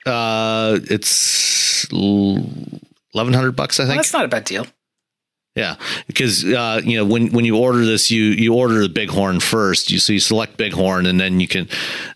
uh, 0.06 0.80
it's 0.84 1.88
eleven 1.92 3.34
hundred 3.34 3.56
bucks, 3.56 3.80
I 3.80 3.84
think. 3.84 3.90
Well, 3.90 3.98
that's 3.98 4.14
not 4.14 4.26
a 4.26 4.30
bad 4.30 4.46
deal. 4.46 4.66
Yeah, 5.56 5.76
because 6.08 6.46
uh, 6.46 6.82
you 6.84 6.98
know 6.98 7.06
when 7.06 7.32
when 7.32 7.44
you 7.44 7.58
order 7.58 7.84
this, 7.86 8.12
you 8.12 8.24
you 8.24 8.54
order 8.54 8.82
the 8.82 8.90
Bighorn 8.90 9.40
first. 9.40 9.92
You 9.92 10.00
so 10.00 10.14
you 10.14 10.20
select 10.20 10.58
Bighorn, 10.58 11.06
and 11.06 11.20
then 11.20 11.40
you 11.40 11.48
can 11.48 11.68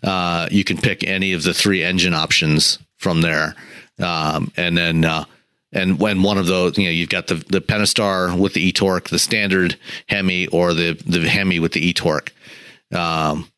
uh, 0.04 0.48
you 0.52 0.63
can 0.63 0.78
pick 0.78 1.04
any 1.04 1.34
of 1.34 1.43
the 1.43 1.54
three 1.54 1.84
engine 1.84 2.13
options 2.13 2.80
from 2.98 3.22
there, 3.22 3.56
um, 4.00 4.52
and 4.56 4.78
then 4.78 5.04
uh, 5.04 5.26
and 5.74 6.00
when 6.00 6.22
one 6.22 6.38
of 6.38 6.46
those, 6.46 6.78
you 6.78 6.86
know, 6.86 6.91
you've 6.91 7.10
got 7.10 7.28
the 7.28 7.36
the 7.36 7.60
Pentastar 7.60 8.38
with 8.38 8.54
the 8.54 8.62
e 8.62 8.72
torque, 8.72 9.10
the 9.10 9.19
standard 9.19 9.78
Hemi, 10.08 10.48
or 10.48 10.74
the 10.74 10.93
the 11.06 11.28
Hemi 11.28 11.60
with 11.60 11.74
the 11.74 11.86
e 11.86 11.93
torque. 11.93 12.32
Um, 12.93 13.52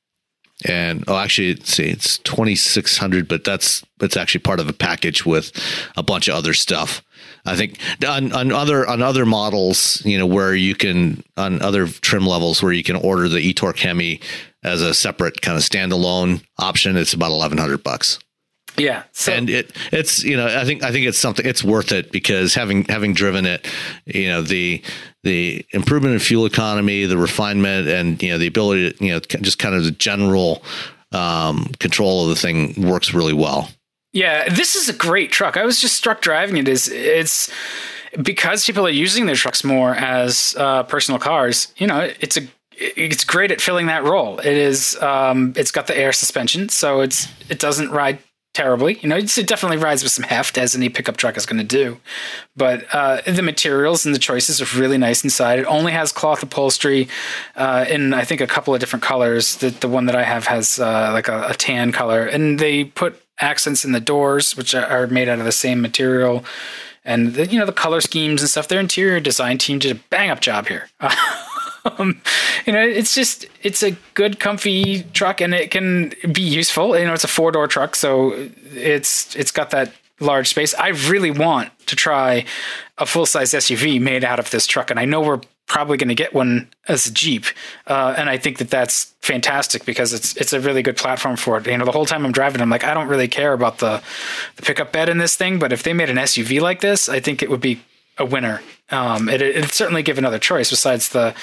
and 0.67 1.03
oh, 1.07 1.17
actually, 1.17 1.55
see, 1.63 1.85
it's 1.85 2.17
twenty 2.19 2.55
six 2.55 2.97
hundred, 2.97 3.27
but 3.27 3.43
that's 3.43 3.85
it's 4.01 4.17
actually 4.17 4.41
part 4.41 4.59
of 4.59 4.67
a 4.67 4.73
package 4.73 5.25
with 5.25 5.51
a 5.95 6.03
bunch 6.03 6.27
of 6.27 6.35
other 6.35 6.53
stuff. 6.53 7.03
I 7.45 7.55
think 7.55 7.79
on, 8.05 8.31
on 8.33 8.51
other 8.51 8.87
on 8.87 9.01
other 9.01 9.25
models, 9.25 10.01
you 10.05 10.17
know, 10.17 10.25
where 10.25 10.55
you 10.55 10.75
can 10.75 11.23
on 11.37 11.61
other 11.61 11.87
trim 11.87 12.25
levels 12.25 12.63
where 12.63 12.73
you 12.73 12.83
can 12.83 12.95
order 12.95 13.29
the 13.29 13.53
eTorque 13.53 13.79
Hemi 13.79 14.19
as 14.63 14.81
a 14.81 14.93
separate 14.95 15.41
kind 15.41 15.57
of 15.57 15.63
standalone 15.63 16.43
option, 16.57 16.97
it's 16.97 17.13
about 17.13 17.31
eleven 17.31 17.57
hundred 17.57 17.83
bucks. 17.83 18.19
Yeah. 18.77 19.03
So. 19.11 19.31
And 19.31 19.49
it 19.49 19.71
it's 19.91 20.23
you 20.23 20.35
know 20.37 20.47
I 20.47 20.65
think 20.65 20.83
I 20.83 20.91
think 20.91 21.05
it's 21.05 21.17
something 21.17 21.45
it's 21.45 21.63
worth 21.63 21.91
it 21.91 22.11
because 22.11 22.53
having 22.53 22.85
having 22.85 23.13
driven 23.13 23.45
it, 23.45 23.67
you 24.05 24.27
know 24.27 24.41
the 24.41 24.81
the 25.23 25.65
improvement 25.71 26.13
in 26.13 26.19
fuel 26.19 26.45
economy, 26.45 27.05
the 27.05 27.17
refinement, 27.17 27.87
and 27.87 28.21
you 28.21 28.29
know 28.29 28.37
the 28.37 28.47
ability 28.47 28.91
to 28.91 29.05
you 29.05 29.11
know 29.11 29.19
just 29.19 29.59
kind 29.59 29.75
of 29.75 29.83
the 29.83 29.91
general 29.91 30.63
um, 31.11 31.65
control 31.79 32.23
of 32.23 32.29
the 32.29 32.35
thing 32.35 32.87
works 32.87 33.13
really 33.13 33.33
well. 33.33 33.69
Yeah, 34.13 34.47
this 34.49 34.75
is 34.75 34.87
a 34.87 34.93
great 34.93 35.31
truck. 35.31 35.57
I 35.57 35.65
was 35.65 35.81
just 35.81 35.95
struck 35.95 36.21
driving 36.21 36.57
it. 36.57 36.67
Is 36.67 36.87
it's 36.87 37.51
because 38.21 38.65
people 38.65 38.85
are 38.85 38.91
using 38.91 39.25
their 39.25 39.35
trucks 39.35 39.63
more 39.63 39.93
as 39.93 40.55
uh, 40.57 40.83
personal 40.83 41.19
cars. 41.19 41.73
You 41.77 41.87
know, 41.87 42.11
it's 42.19 42.37
a 42.37 42.41
it's 42.77 43.23
great 43.23 43.51
at 43.51 43.61
filling 43.61 43.87
that 43.87 44.03
role. 44.03 44.39
It 44.39 44.45
is. 44.45 44.95
Um, 45.01 45.53
it's 45.55 45.71
got 45.71 45.87
the 45.87 45.97
air 45.97 46.13
suspension, 46.13 46.69
so 46.69 47.01
it's 47.01 47.27
it 47.49 47.59
doesn't 47.59 47.91
ride 47.91 48.19
terribly. 48.55 48.97
You 49.01 49.09
know, 49.09 49.17
it 49.17 49.47
definitely 49.47 49.77
rides 49.77 50.01
with 50.01 50.11
some 50.11 50.23
heft, 50.23 50.57
as 50.57 50.75
any 50.75 50.89
pickup 50.89 51.17
truck 51.17 51.37
is 51.37 51.45
going 51.45 51.59
to 51.59 51.63
do. 51.63 51.97
But 52.55 52.85
uh, 52.93 53.21
the 53.27 53.43
materials 53.43 54.05
and 54.05 54.15
the 54.15 54.19
choices 54.19 54.61
are 54.61 54.79
really 54.79 54.97
nice 54.97 55.23
inside. 55.23 55.59
It 55.59 55.65
only 55.65 55.91
has 55.91 56.11
cloth 56.11 56.41
upholstery 56.41 57.07
uh, 57.55 57.85
in, 57.87 58.13
I 58.13 58.23
think, 58.23 58.41
a 58.41 58.47
couple 58.47 58.73
of 58.73 58.79
different 58.79 59.03
colors. 59.03 59.57
The, 59.57 59.69
the 59.69 59.89
one 59.89 60.05
that 60.05 60.15
I 60.15 60.23
have 60.23 60.47
has 60.47 60.79
uh, 60.79 61.11
like 61.11 61.27
a, 61.27 61.47
a, 61.49 61.53
tan 61.53 61.91
color. 61.91 62.25
And 62.25 62.57
they 62.57 62.85
put 62.85 63.21
accents 63.39 63.83
in 63.83 63.91
the 63.91 63.99
doors, 63.99 64.55
which 64.55 64.73
are 64.73 65.07
made 65.07 65.27
out 65.27 65.39
of 65.39 65.45
the 65.45 65.51
same 65.51 65.81
material. 65.81 66.45
And, 67.03 67.33
the, 67.33 67.45
you 67.45 67.59
know, 67.59 67.65
the 67.65 67.73
color 67.73 68.01
schemes 68.01 68.41
and 68.41 68.49
stuff. 68.49 68.69
Their 68.69 68.79
interior 68.79 69.19
design 69.19 69.57
team 69.57 69.79
did 69.79 69.95
a 69.95 69.99
bang 70.09 70.29
up 70.29 70.39
job 70.39 70.67
here. 70.67 70.89
um, 71.85 72.21
you 72.65 72.73
know, 72.73 72.81
it's 72.81 73.13
just 73.13 73.45
it's 73.63 73.83
a 73.83 73.91
good, 74.13 74.39
comfy 74.39 75.03
truck, 75.13 75.41
and 75.41 75.53
it 75.53 75.71
can 75.71 76.13
be 76.31 76.41
useful. 76.41 76.97
You 76.97 77.05
know, 77.05 77.13
it's 77.13 77.23
a 77.23 77.29
four 77.29 77.51
door 77.51 77.67
truck, 77.67 77.95
so 77.95 78.49
it's 78.73 79.35
it's 79.35 79.51
got 79.51 79.69
that 79.71 79.93
large 80.19 80.47
space. 80.47 80.73
I 80.75 80.89
really 80.89 81.31
want 81.31 81.71
to 81.87 81.95
try 81.95 82.45
a 82.97 83.05
full 83.05 83.25
size 83.25 83.51
SUV 83.51 83.99
made 84.01 84.23
out 84.23 84.39
of 84.39 84.49
this 84.51 84.65
truck, 84.65 84.89
and 84.89 84.99
I 84.99 85.05
know 85.05 85.21
we're 85.21 85.41
probably 85.67 85.97
going 85.97 86.09
to 86.09 86.15
get 86.15 86.33
one 86.33 86.69
as 86.87 87.07
a 87.07 87.11
Jeep, 87.11 87.45
uh, 87.87 88.13
and 88.17 88.29
I 88.29 88.37
think 88.37 88.59
that 88.59 88.69
that's 88.69 89.13
fantastic 89.21 89.85
because 89.85 90.13
it's 90.13 90.35
it's 90.37 90.53
a 90.53 90.59
really 90.59 90.81
good 90.81 90.97
platform 90.97 91.35
for 91.35 91.57
it. 91.57 91.67
You 91.67 91.77
know, 91.77 91.85
the 91.85 91.91
whole 91.91 92.05
time 92.05 92.25
I'm 92.25 92.31
driving, 92.31 92.61
I'm 92.61 92.69
like, 92.69 92.83
I 92.83 92.93
don't 92.93 93.07
really 93.07 93.27
care 93.27 93.53
about 93.53 93.79
the 93.79 94.01
the 94.55 94.61
pickup 94.61 94.91
bed 94.91 95.09
in 95.09 95.17
this 95.17 95.35
thing, 95.35 95.59
but 95.59 95.71
if 95.71 95.83
they 95.83 95.93
made 95.93 96.09
an 96.09 96.17
SUV 96.17 96.61
like 96.61 96.81
this, 96.81 97.09
I 97.09 97.19
think 97.19 97.43
it 97.43 97.49
would 97.49 97.61
be 97.61 97.81
a 98.17 98.25
winner. 98.25 98.61
Um, 98.91 99.29
it, 99.29 99.41
it'd 99.41 99.71
certainly 99.71 100.03
give 100.03 100.17
another 100.17 100.39
choice 100.39 100.69
besides 100.69 101.09
the 101.09 101.33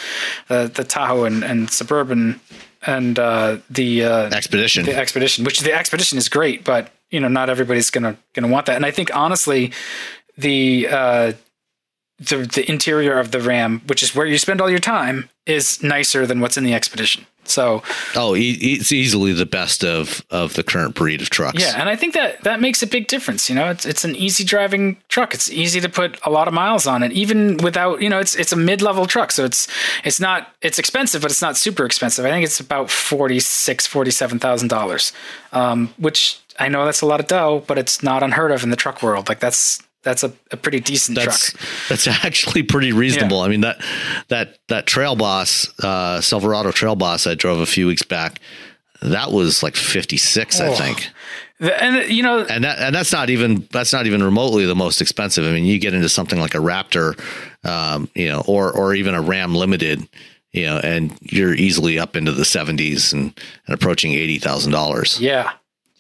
the, 0.49 0.71
the 0.73 0.85
Tahoe 0.85 1.25
and, 1.25 1.43
and 1.45 1.71
Suburban 1.71 2.41
and 2.87 3.19
uh, 3.19 3.59
the 3.71 4.05
uh, 4.05 4.31
Expedition. 4.31 4.85
The 4.85 4.97
Expedition, 4.97 5.45
which 5.45 5.61
the 5.61 5.73
Expedition 5.73 6.19
is 6.19 6.29
great, 6.29 6.65
but 6.65 6.91
you 7.11 7.21
know 7.21 7.29
not 7.29 7.51
everybody's 7.51 7.91
gonna 7.91 8.17
gonna 8.35 8.49
want 8.49 8.67
that. 8.67 8.77
And 8.77 8.87
I 8.87 8.91
think 8.91 9.15
honestly, 9.15 9.73
the 10.37 10.89
uh, 10.91 11.33
the 12.19 12.37
the 12.39 12.71
interior 12.71 13.19
of 13.19 13.31
the 13.31 13.41
Ram, 13.41 13.83
which 13.87 14.03
is 14.03 14.15
where 14.15 14.27
you 14.27 14.39
spend 14.39 14.61
all 14.61 14.71
your 14.71 14.79
time, 14.79 15.29
is 15.47 15.83
nicer 15.83 16.27
than 16.27 16.41
what's 16.41 16.57
in 16.57 16.65
the 16.65 16.75
Expedition. 16.75 17.27
So, 17.45 17.83
oh, 18.15 18.35
it's 18.37 18.93
easily 18.93 19.33
the 19.33 19.47
best 19.47 19.85
of 19.85 20.25
of 20.31 20.55
the 20.55 20.63
current 20.63 20.95
breed 20.95 21.21
of 21.21 21.29
trucks. 21.29 21.61
Yeah, 21.61 21.75
and 21.77 21.89
I 21.89 21.97
think 21.97 22.15
that 22.15 22.45
that 22.45 22.61
makes 22.61 22.83
a 22.85 22.87
big 22.87 23.09
difference. 23.09 23.49
You 23.51 23.57
know, 23.57 23.69
it's 23.69 23.85
it's 23.85 24.05
an 24.05 24.15
easy 24.15 24.45
driving 24.45 24.97
truck. 25.09 25.35
It's 25.35 25.51
easy 25.51 25.81
to 25.81 25.89
put 25.89 26.21
a 26.25 26.31
lot 26.31 26.47
of 26.47 26.55
miles 26.55 26.87
on 26.87 27.03
it, 27.03 27.11
even 27.13 27.57
without 27.57 28.01
you 28.01 28.09
know, 28.09 28.21
it's 28.21 28.37
it's 28.37 28.53
a 28.53 28.57
mid 28.57 28.81
level 28.81 29.07
truck. 29.07 29.33
So 29.33 29.45
it's 29.45 29.67
it's 30.05 30.21
not 30.21 30.55
it's 30.63 30.79
expensive, 30.79 31.23
but 31.23 31.33
it's 31.33 31.43
not 31.43 31.57
super 31.57 31.85
expensive. 31.85 32.25
I 32.25 32.31
think 32.31 32.45
it's 32.45 32.61
about 32.61 32.91
forty 32.91 33.41
six, 33.41 33.89
forty 33.89 34.13
seven 34.13 34.39
thousand 34.39 34.69
dollars, 34.69 35.13
um, 35.53 35.93
which 35.99 36.39
I 36.61 36.69
know 36.69 36.85
that's 36.85 37.03
a 37.03 37.07
lot 37.07 37.19
of 37.19 37.27
dough, 37.27 37.65
but 37.67 37.77
it's 37.77 38.05
not 38.05 38.23
unheard 38.23 38.53
of 38.53 38.63
in 38.63 38.71
the 38.71 38.77
truck 38.77 39.03
world. 39.03 39.29
Like 39.29 39.41
that's 39.41 39.83
that's 40.03 40.25
a, 40.25 40.33
a 40.51 40.57
pretty 40.57 40.81
decent 40.81 41.17
that's, 41.17 41.53
truck. 41.53 41.63
That's 41.89 42.07
actually 42.07 42.63
pretty 42.63 42.93
reasonable. 42.93 43.39
Yeah. 43.39 43.45
I 43.45 43.49
mean 43.49 43.61
that 43.63 43.85
that 44.29 44.59
that 44.69 44.87
Trail 44.87 45.17
Boss 45.17 45.69
uh, 45.81 46.21
Silverado 46.21 46.73
Trail 46.73 46.97
Boss 46.97 47.27
I 47.27 47.35
drove 47.35 47.61
a 47.61 47.67
few 47.67 47.87
weeks 47.87 48.03
back. 48.03 48.41
That 49.01 49.33
was 49.33 49.63
like 49.63 49.75
fifty 49.77 50.17
six, 50.17 50.61
oh. 50.61 50.73
I 50.73 50.75
think. 50.75 51.09
And 51.61 52.11
you 52.11 52.23
know, 52.25 52.41
and 52.41 52.65
that 52.65 52.79
and 52.79 52.95
that's 52.95 53.13
not 53.13 53.31
even 53.31 53.69
that's 53.71 53.93
not 53.93 54.07
even 54.07 54.23
remotely 54.23 54.67
the 54.67 54.75
most 54.75 55.01
expensive. 55.01 55.45
I 55.45 55.53
mean, 55.53 55.65
you 55.65 55.79
get 55.79 55.95
into 55.95 56.09
something 56.09 56.41
like 56.41 56.55
a 56.57 56.59
Raptor, 56.59 57.19
um, 57.65 58.09
you 58.15 58.29
know, 58.29 58.43
or 58.49 58.73
or 58.73 58.95
even 58.95 59.15
a 59.15 59.23
Ram 59.23 59.55
Limited, 59.55 60.09
you 60.51 60.67
know, 60.67 60.79
and 60.79 61.17
you're 61.21 61.55
easily 61.55 62.01
up 62.01 62.17
into 62.17 62.33
the 62.33 62.45
seventies 62.45 63.13
and, 63.13 63.39
and 63.67 63.75
approaching 63.75 64.13
eighty 64.13 64.39
thousand 64.39 64.73
dollars. 64.73 65.21
Yeah, 65.21 65.53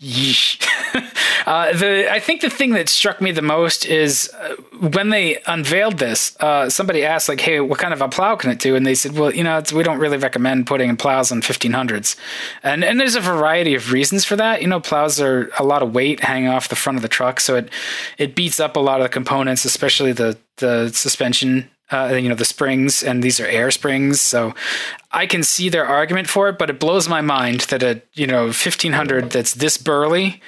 Yeesh. 0.02 0.60
uh, 1.46 1.72
the 1.76 2.12
I 2.12 2.18
think 2.18 2.40
the 2.40 2.50
thing 2.50 2.70
that 2.70 2.88
struck 2.88 3.20
me 3.20 3.30
the 3.30 3.40
most 3.40 3.86
is 3.86 4.28
uh, 4.34 4.56
when 4.90 5.10
they 5.10 5.38
unveiled 5.46 5.98
this. 5.98 6.36
Uh, 6.40 6.68
somebody 6.68 7.04
asked, 7.04 7.28
like, 7.28 7.40
"Hey, 7.40 7.60
what 7.60 7.78
kind 7.78 7.94
of 7.94 8.02
a 8.02 8.08
plow 8.08 8.34
can 8.34 8.50
it 8.50 8.58
do?" 8.58 8.74
And 8.74 8.84
they 8.84 8.96
said, 8.96 9.16
"Well, 9.16 9.32
you 9.32 9.44
know, 9.44 9.62
we 9.72 9.84
don't 9.84 10.00
really 10.00 10.16
recommend 10.16 10.66
putting 10.66 10.88
in 10.90 10.96
plows 10.96 11.30
on 11.30 11.40
1500s." 11.40 12.16
And 12.64 12.82
and 12.82 12.98
there's 12.98 13.14
a 13.14 13.20
variety 13.20 13.76
of 13.76 13.92
reasons 13.92 14.24
for 14.24 14.34
that. 14.34 14.60
You 14.60 14.66
know, 14.66 14.80
plows 14.80 15.20
are 15.20 15.50
a 15.56 15.62
lot 15.62 15.84
of 15.84 15.94
weight 15.94 16.18
hanging 16.18 16.48
off 16.48 16.68
the 16.68 16.76
front 16.76 16.96
of 16.96 17.02
the 17.02 17.08
truck, 17.08 17.38
so 17.38 17.54
it 17.54 17.70
it 18.18 18.34
beats 18.34 18.58
up 18.58 18.74
a 18.74 18.80
lot 18.80 19.00
of 19.00 19.04
the 19.04 19.08
components, 19.08 19.64
especially 19.64 20.10
the 20.10 20.36
the 20.56 20.88
suspension 20.88 21.70
uh, 21.92 22.14
you 22.14 22.28
know 22.28 22.34
the 22.34 22.44
springs 22.44 23.02
and 23.02 23.22
these 23.22 23.40
are 23.40 23.46
air 23.46 23.70
springs 23.70 24.20
so 24.20 24.54
i 25.10 25.26
can 25.26 25.42
see 25.42 25.68
their 25.68 25.86
argument 25.86 26.28
for 26.28 26.48
it 26.48 26.58
but 26.58 26.70
it 26.70 26.78
blows 26.78 27.08
my 27.08 27.20
mind 27.20 27.60
that 27.62 27.82
a 27.82 28.00
you 28.14 28.26
know 28.26 28.44
1500 28.44 29.30
that's 29.30 29.54
this 29.54 29.76
burly 29.76 30.40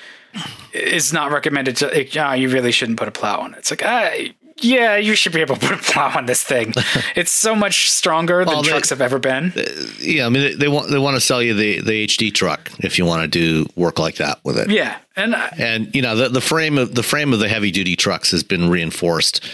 is 0.72 1.12
not 1.12 1.30
recommended 1.30 1.76
to 1.76 1.86
like, 1.86 2.16
oh, 2.16 2.32
you 2.32 2.48
really 2.48 2.72
shouldn't 2.72 2.98
put 2.98 3.08
a 3.08 3.12
plow 3.12 3.40
on 3.40 3.54
it 3.54 3.58
it's 3.58 3.70
like 3.70 3.82
ah, 3.84 4.10
yeah, 4.58 4.96
you 4.96 5.14
should 5.14 5.32
be 5.32 5.40
able 5.40 5.56
to 5.56 5.66
put 5.66 5.78
a 5.78 5.82
plow 5.82 6.16
on 6.16 6.26
this 6.26 6.42
thing. 6.42 6.72
it's 7.16 7.32
so 7.32 7.54
much 7.54 7.90
stronger 7.90 8.44
than 8.44 8.54
well, 8.54 8.62
they, 8.62 8.70
trucks 8.70 8.90
have 8.90 9.00
ever 9.00 9.18
been. 9.18 9.52
Uh, 9.56 9.64
yeah, 9.98 10.26
I 10.26 10.28
mean 10.28 10.42
they, 10.42 10.54
they, 10.54 10.68
want 10.68 10.90
they 10.90 10.98
want 10.98 11.16
to 11.16 11.20
sell 11.20 11.42
you 11.42 11.54
the, 11.54 11.80
the 11.80 12.06
HD 12.06 12.32
truck 12.32 12.70
if 12.78 12.98
you 12.98 13.04
want 13.04 13.22
to 13.22 13.28
do 13.28 13.68
work 13.76 13.98
like 13.98 14.16
that 14.16 14.38
with 14.44 14.58
it. 14.58 14.70
Yeah, 14.70 14.96
and 15.16 15.34
and 15.58 15.92
you 15.94 16.02
know 16.02 16.14
the, 16.16 16.28
the 16.28 16.40
frame 16.40 16.78
of 16.78 16.94
the 16.94 17.02
frame 17.02 17.32
of 17.32 17.40
the 17.40 17.48
heavy 17.48 17.70
duty 17.70 17.96
trucks 17.96 18.30
has 18.30 18.42
been 18.42 18.70
reinforced 18.70 19.44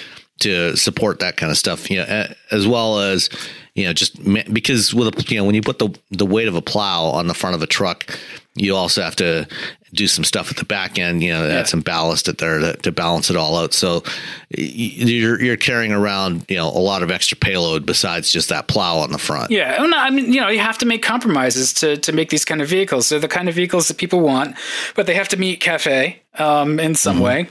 to 0.41 0.77
support 0.77 1.21
that 1.21 1.37
kind 1.37 1.51
of 1.51 1.59
stuff. 1.59 1.91
You 1.91 1.99
know, 1.99 2.27
as 2.51 2.67
well 2.67 2.99
as 2.99 3.31
you 3.75 3.87
know, 3.87 3.93
just 3.93 4.23
because 4.53 4.93
with 4.93 5.09
a, 5.09 5.33
you 5.33 5.39
know 5.39 5.45
when 5.45 5.55
you 5.55 5.63
put 5.63 5.79
the 5.79 5.97
the 6.11 6.27
weight 6.27 6.49
of 6.49 6.55
a 6.55 6.63
plow 6.63 7.05
on 7.05 7.29
the 7.29 7.35
front 7.35 7.55
of 7.55 7.63
a 7.63 7.67
truck, 7.67 8.19
you 8.55 8.75
also 8.75 9.03
have 9.03 9.17
to 9.17 9.47
do 9.93 10.07
some 10.07 10.25
stuff 10.25 10.51
at 10.51 10.57
the 10.57 10.65
back 10.65 10.99
end. 10.99 11.23
You 11.23 11.33
know, 11.33 11.47
yeah. 11.47 11.61
add 11.61 11.69
some 11.69 11.81
ballast 11.81 12.29
at 12.29 12.39
there 12.39 12.59
to, 12.59 12.77
to, 12.79 12.93
balance 12.93 13.31
it 13.31 13.37
all 13.37 13.57
out. 13.57 13.73
So 13.73 14.03
you're 14.51 15.41
you're 15.41 15.57
carrying 15.57 15.93
around 15.93 16.45
you 16.49 16.57
know 16.57 16.69
a 16.69 16.79
lot 16.81 17.03
of 17.03 17.11
extra 17.11 17.37
payload 17.37 17.87
besides 17.87 18.31
just 18.31 18.49
that 18.49 18.69
plow 18.69 18.99
on 18.99 19.13
the 19.13 19.19
front. 19.19 19.51
Yeah, 19.51 19.77
I 19.79 20.11
mean 20.11 20.33
you 20.33 20.41
know 20.41 20.49
you 20.49 20.61
have 20.61 20.79
to 20.79 20.87
make 20.87 21.03
compromises 21.03 21.73
to 21.75 21.97
to 21.97 22.13
make 22.13 22.31
these 22.31 22.45
kind 22.45 22.61
of 22.61 22.69
vehicles. 22.69 23.09
They're 23.09 23.21
the 23.21 23.29
kind 23.29 23.49
of 23.49 23.55
vehicles 23.55 23.89
that 23.89 23.99
people 23.99 24.21
want, 24.21 24.57
but 24.97 25.07
they 25.07 25.15
have 25.15 25.29
to 25.29 25.37
meet 25.37 25.61
CAFE 25.61 26.17
um, 26.39 26.81
in 26.81 26.95
some 26.95 27.17
mm-hmm. 27.17 27.25
way. 27.25 27.49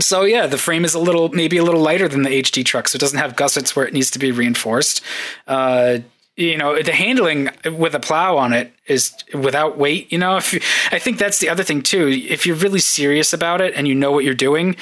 So 0.00 0.22
yeah, 0.22 0.46
the 0.46 0.58
frame 0.58 0.84
is 0.84 0.94
a 0.94 0.98
little, 0.98 1.28
maybe 1.30 1.56
a 1.56 1.64
little 1.64 1.80
lighter 1.80 2.08
than 2.08 2.22
the 2.22 2.30
HD 2.30 2.64
truck, 2.64 2.88
so 2.88 2.96
it 2.96 3.00
doesn't 3.00 3.18
have 3.18 3.36
gussets 3.36 3.76
where 3.76 3.86
it 3.86 3.92
needs 3.92 4.10
to 4.12 4.18
be 4.18 4.32
reinforced. 4.32 5.02
Uh, 5.46 5.98
you 6.36 6.56
know, 6.56 6.82
the 6.82 6.92
handling 6.92 7.50
with 7.64 7.94
a 7.94 8.00
plow 8.00 8.38
on 8.38 8.52
it 8.52 8.72
is 8.86 9.12
without 9.34 9.76
weight. 9.76 10.10
You 10.10 10.18
know, 10.18 10.36
if 10.36 10.54
you, 10.54 10.60
I 10.90 10.98
think 10.98 11.18
that's 11.18 11.38
the 11.38 11.48
other 11.48 11.62
thing 11.62 11.82
too. 11.82 12.08
If 12.08 12.46
you're 12.46 12.56
really 12.56 12.78
serious 12.78 13.32
about 13.32 13.60
it 13.60 13.74
and 13.74 13.86
you 13.86 13.94
know 13.94 14.10
what 14.10 14.24
you're 14.24 14.34
doing, 14.34 14.76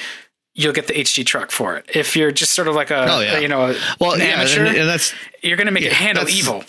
you'll 0.53 0.73
get 0.73 0.87
the 0.87 0.93
HD 0.93 1.25
truck 1.25 1.51
for 1.51 1.75
it. 1.75 1.89
If 1.93 2.15
you're 2.15 2.31
just 2.31 2.53
sort 2.53 2.67
of 2.67 2.75
like 2.75 2.89
a, 2.89 3.05
oh, 3.09 3.19
yeah. 3.19 3.39
you 3.39 3.47
know, 3.47 3.75
well, 3.99 4.17
yeah, 4.17 4.25
amateur, 4.25 4.65
and, 4.65 4.77
and, 4.77 4.89
that's 4.89 5.13
you're 5.41 5.57
going 5.57 5.67
to 5.67 5.73
make 5.73 5.83
yeah, 5.83 5.89
it 5.89 5.95
handle 5.95 6.27
evil. 6.29 6.63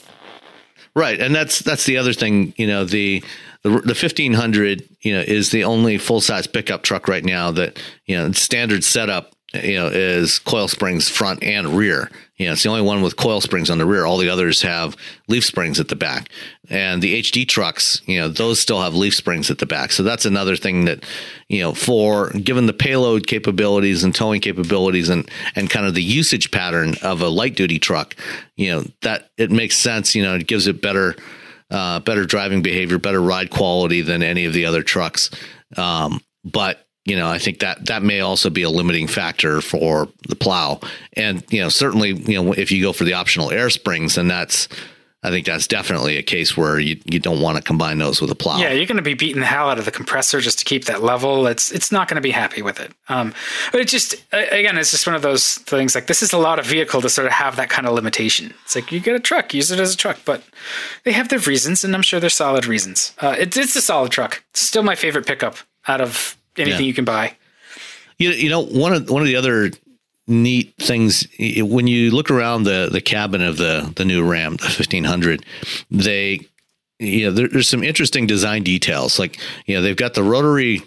Right, 0.95 1.21
and 1.21 1.35
that's 1.35 1.61
that's 1.61 1.87
the 1.87 1.97
other 1.97 2.13
thing. 2.13 2.53
You 2.59 2.67
know, 2.67 2.85
the 2.85 3.25
the, 3.63 3.71
the 3.71 3.95
1500 3.95 4.89
you 5.01 5.15
know 5.15 5.21
is 5.21 5.51
the 5.51 5.65
only 5.65 5.99
full 5.99 6.21
size 6.21 6.47
pickup 6.47 6.83
truck 6.83 7.09
right 7.09 7.25
now 7.25 7.51
that 7.53 7.81
you 8.07 8.17
know 8.17 8.31
standard 8.33 8.85
setup 8.85 9.33
you 9.55 9.75
know 9.75 9.89
is 9.89 10.39
coil 10.39 10.69
springs 10.69 11.09
front 11.09 11.43
and 11.43 11.77
rear. 11.77 12.11
You 12.37 12.47
know 12.47 12.53
it's 12.53 12.65
the 12.65 12.71
only 12.71 12.83
one 12.83 13.03
with 13.03 13.17
coil 13.17 13.41
springs 13.41 13.71
on 13.71 13.79
the 13.79 13.87
rear. 13.87 14.05
All 14.05 14.19
the 14.19 14.31
others 14.31 14.63
have 14.63 14.97
leaf 15.29 15.45
springs 15.45 15.79
at 15.79 15.89
the 15.89 15.97
back. 15.97 16.29
And 16.71 17.03
the 17.03 17.21
hd 17.23 17.49
trucks 17.49 18.01
you 18.07 18.19
know 18.19 18.29
those 18.29 18.59
still 18.59 18.81
have 18.81 18.95
leaf 18.95 19.15
springs 19.15 19.51
at 19.51 19.59
the 19.59 19.67
back. 19.67 19.93
So 19.93 20.03
that's 20.03 20.25
another 20.25 20.57
thing 20.57 20.87
that 20.87 21.05
you 21.49 21.61
know 21.61 21.73
for 21.73 22.31
given 22.31 22.67
the 22.67 22.73
payload 22.73 23.27
capabilities 23.27 24.03
and 24.03 24.15
towing 24.15 24.41
capabilities 24.41 25.09
and 25.09 25.31
and 25.55 25.71
kind 25.71 25.87
of 25.87 25.95
the 25.95 26.03
usage 26.03 26.51
pattern 26.51 26.95
of 27.03 27.21
a 27.21 27.29
light 27.29 27.55
duty 27.55 27.79
truck 27.79 28.17
you 28.57 28.71
know 28.71 28.85
that 29.03 29.31
it 29.37 29.51
makes 29.51 29.77
sense 29.77 30.15
you 30.15 30.23
know 30.23 30.35
it 30.35 30.47
gives 30.47 30.67
it 30.67 30.83
better 30.83 31.15
uh, 31.73 32.01
better 32.01 32.25
driving 32.25 32.63
behavior, 32.63 32.99
better 32.99 33.21
ride 33.21 33.51
quality 33.51 34.03
than 34.03 34.23
any 34.23 34.45
of 34.45 34.53
the 34.53 34.67
other 34.67 34.83
trucks. 34.83 35.31
Um, 35.77 36.21
but 36.45 36.87
you 37.05 37.17
know, 37.17 37.29
I 37.29 37.39
think 37.39 37.61
that 37.61 37.87
that 37.87 38.03
may 38.03 38.21
also 38.21 38.49
be 38.49 38.63
a 38.63 38.71
limiting 38.71 39.09
factor 39.09 39.61
for 39.61 40.09
the 40.29 40.37
plow. 40.37 40.79
And 41.15 41.43
you 41.51 41.61
know, 41.61 41.69
certainly, 41.69 42.13
you 42.13 42.41
know, 42.41 42.53
if 42.53 42.71
you 42.71 42.83
go 42.83 42.93
for 42.93 43.05
the 43.05 43.15
optional 43.15 43.51
air 43.51 43.71
springs, 43.71 44.15
then 44.15 44.29
that's 44.29 44.69
I 45.25 45.31
think 45.31 45.47
that's 45.47 45.69
definitely 45.69 46.17
a 46.17 46.23
case 46.23 46.57
where 46.57 46.81
you, 46.81 46.99
you 47.05 47.21
don't 47.21 47.41
want 47.41 47.57
to 47.57 47.63
combine 47.63 47.99
those 47.99 48.21
with 48.21 48.33
a 48.33 48.35
plow. 48.35 48.59
Yeah, 48.59 48.73
you're 48.73 48.87
going 48.87 48.97
to 48.97 49.03
be 49.03 49.15
beating 49.15 49.39
the 49.39 49.47
hell 49.47 49.69
out 49.69 49.79
of 49.79 49.85
the 49.85 49.93
compressor 49.93 50.41
just 50.41 50.59
to 50.59 50.65
keep 50.65 50.87
that 50.87 51.01
level. 51.01 51.47
It's 51.47 51.71
it's 51.71 51.93
not 51.93 52.09
going 52.09 52.17
to 52.17 52.21
be 52.23 52.33
happy 52.33 52.61
with 52.61 52.81
it. 52.81 52.91
Um, 53.09 53.33
but 53.71 53.81
it 53.81 53.87
just 53.87 54.15
again, 54.33 54.77
it's 54.77 54.91
just 54.91 55.07
one 55.07 55.15
of 55.15 55.23
those 55.23 55.59
things. 55.59 55.95
Like 55.95 56.09
this 56.09 56.25
is 56.25 56.33
a 56.33 56.39
lot 56.39 56.59
of 56.59 56.67
vehicle 56.67 57.01
to 57.03 57.09
sort 57.09 57.29
of 57.29 57.33
have 57.33 57.55
that 57.55 57.71
kind 57.71 57.87
of 57.87 57.95
limitation. 57.95 58.53
It's 58.65 58.75
like 58.75 58.91
you 58.91 58.99
get 58.99 59.15
a 59.15 59.21
truck, 59.21 59.55
use 59.55 59.71
it 59.71 59.79
as 59.79 59.95
a 59.95 59.97
truck, 59.97 60.19
but 60.25 60.43
they 61.05 61.13
have 61.13 61.29
their 61.29 61.39
reasons, 61.39 61.85
and 61.85 61.95
I'm 61.95 62.03
sure 62.03 62.19
they're 62.19 62.29
solid 62.29 62.67
reasons. 62.67 63.15
Uh, 63.21 63.37
it, 63.39 63.57
it's 63.57 63.77
a 63.77 63.83
solid 63.83 64.11
truck. 64.11 64.43
It's 64.51 64.61
still 64.61 64.83
my 64.83 64.97
favorite 64.97 65.27
pickup 65.27 65.57
out 65.87 66.01
of 66.01 66.37
anything 66.57 66.81
yeah. 66.81 66.87
you 66.87 66.95
can 66.95 67.05
buy. 67.05 67.37
You, 68.19 68.31
you 68.31 68.51
know 68.51 68.61
one 68.61 68.93
of 68.93 69.09
one 69.09 69.23
of 69.23 69.29
the 69.29 69.37
other 69.37 69.71
neat 70.27 70.75
things 70.79 71.27
when 71.39 71.87
you 71.87 72.11
look 72.11 72.31
around 72.31 72.65
the 72.65 72.89
the 72.91 73.01
cabin 73.01 73.43
of 73.43 73.57
the 73.57 73.93
the 73.97 74.05
new 74.05 74.25
Ram, 74.25 74.57
the 74.57 74.65
1500. 74.65 75.45
They 75.91 76.41
you 76.99 77.27
know 77.27 77.33
there, 77.33 77.49
there's 77.49 77.69
some 77.69 77.83
interesting 77.83 78.27
design 78.27 78.63
details. 78.63 79.19
Like 79.19 79.39
you 79.67 79.75
know 79.75 79.83
they've 79.83 79.97
got 79.97 80.15
the 80.15 80.23
rotary 80.23 80.83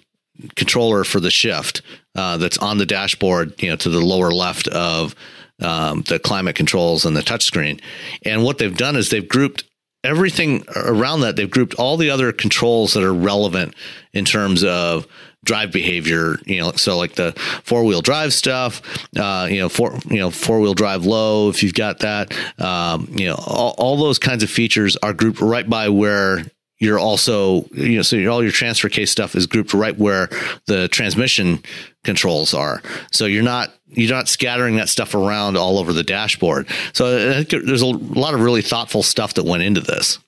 controller 0.55 1.03
for 1.03 1.19
the 1.19 1.31
shift 1.31 1.81
uh, 2.15 2.37
that's 2.37 2.57
on 2.57 2.77
the 2.77 2.85
dashboard. 2.85 3.61
You 3.61 3.69
know 3.69 3.75
to 3.77 3.89
the 3.89 4.01
lower 4.01 4.31
left 4.31 4.67
of 4.69 5.15
um, 5.61 6.01
the 6.03 6.19
climate 6.19 6.55
controls 6.55 7.05
and 7.05 7.15
the 7.15 7.21
touchscreen. 7.21 7.81
And 8.23 8.43
what 8.43 8.57
they've 8.57 8.75
done 8.75 8.95
is 8.95 9.09
they've 9.09 9.27
grouped 9.27 9.63
everything 10.03 10.63
around 10.75 11.21
that. 11.21 11.35
They've 11.35 11.49
grouped 11.49 11.75
all 11.75 11.97
the 11.97 12.09
other 12.09 12.31
controls 12.31 12.93
that 12.93 13.03
are 13.03 13.13
relevant 13.13 13.73
in 14.13 14.25
terms 14.25 14.63
of 14.63 15.07
drive 15.45 15.71
behavior 15.71 16.37
you 16.45 16.59
know 16.59 16.71
so 16.73 16.97
like 16.97 17.15
the 17.15 17.31
four 17.63 17.83
wheel 17.85 18.01
drive 18.01 18.33
stuff 18.33 18.81
uh, 19.17 19.47
you 19.49 19.59
know 19.59 19.69
four 19.69 19.97
you 20.09 20.17
know 20.17 20.29
four 20.29 20.59
wheel 20.59 20.73
drive 20.73 21.05
low 21.05 21.49
if 21.49 21.63
you've 21.63 21.73
got 21.73 21.99
that 21.99 22.35
um, 22.59 23.07
you 23.11 23.27
know 23.27 23.35
all, 23.35 23.73
all 23.77 23.97
those 23.97 24.19
kinds 24.19 24.43
of 24.43 24.49
features 24.49 24.97
are 24.97 25.13
grouped 25.13 25.39
right 25.39 25.69
by 25.69 25.87
where 25.87 26.43
you're 26.77 26.99
also 26.99 27.65
you 27.71 27.95
know 27.95 28.01
so 28.01 28.25
all 28.27 28.43
your 28.43 28.51
transfer 28.51 28.89
case 28.89 29.09
stuff 29.09 29.35
is 29.35 29.47
grouped 29.47 29.73
right 29.73 29.97
where 29.97 30.27
the 30.67 30.87
transmission 30.89 31.63
controls 32.03 32.53
are. 32.53 32.81
So 33.11 33.25
you're 33.25 33.43
not 33.43 33.73
you're 33.87 34.15
not 34.15 34.29
scattering 34.29 34.75
that 34.77 34.89
stuff 34.89 35.15
around 35.15 35.57
all 35.57 35.77
over 35.77 35.93
the 35.93 36.03
dashboard. 36.03 36.67
So 36.93 37.31
I 37.31 37.43
think 37.43 37.65
there's 37.65 37.81
a 37.81 37.87
lot 37.87 38.33
of 38.33 38.41
really 38.41 38.61
thoughtful 38.61 39.03
stuff 39.03 39.33
that 39.35 39.45
went 39.45 39.63
into 39.63 39.81
this. 39.81 40.19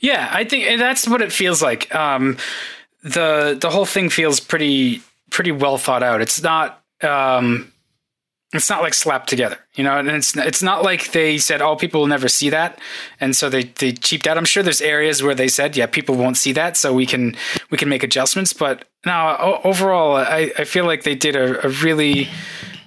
Yeah 0.00 0.28
i 0.32 0.44
think 0.44 0.78
that's 0.78 1.08
what 1.08 1.22
it 1.22 1.32
feels 1.32 1.62
like. 1.62 1.92
Um, 1.94 2.36
the 3.02 3.56
the 3.60 3.70
whole 3.70 3.86
thing 3.86 4.10
feels 4.10 4.40
pretty 4.40 5.02
pretty 5.30 5.52
well 5.52 5.78
thought 5.78 6.02
out. 6.02 6.20
It's 6.20 6.42
not 6.42 6.82
um, 7.02 7.72
it's 8.52 8.70
not 8.70 8.82
like 8.82 8.94
slapped 8.94 9.28
together, 9.28 9.58
you 9.74 9.84
know, 9.84 9.98
and 9.98 10.08
it's 10.08 10.36
it's 10.36 10.62
not 10.62 10.82
like 10.82 11.12
they 11.12 11.38
said, 11.38 11.60
"Oh, 11.60 11.76
people 11.76 12.00
will 12.00 12.08
never 12.08 12.28
see 12.28 12.50
that," 12.50 12.78
and 13.20 13.36
so 13.36 13.48
they 13.48 13.64
they 13.64 13.92
cheaped 13.92 14.26
out. 14.26 14.38
I'm 14.38 14.44
sure 14.44 14.62
there's 14.62 14.80
areas 14.80 15.22
where 15.22 15.34
they 15.34 15.48
said, 15.48 15.76
"Yeah, 15.76 15.86
people 15.86 16.14
won't 16.14 16.36
see 16.36 16.52
that," 16.52 16.76
so 16.76 16.92
we 16.94 17.06
can 17.06 17.36
we 17.70 17.78
can 17.78 17.88
make 17.88 18.02
adjustments. 18.02 18.52
But 18.52 18.86
now, 19.04 19.60
overall, 19.64 20.16
I 20.16 20.50
I 20.58 20.64
feel 20.64 20.86
like 20.86 21.02
they 21.02 21.14
did 21.14 21.36
a, 21.36 21.66
a 21.66 21.68
really 21.68 22.28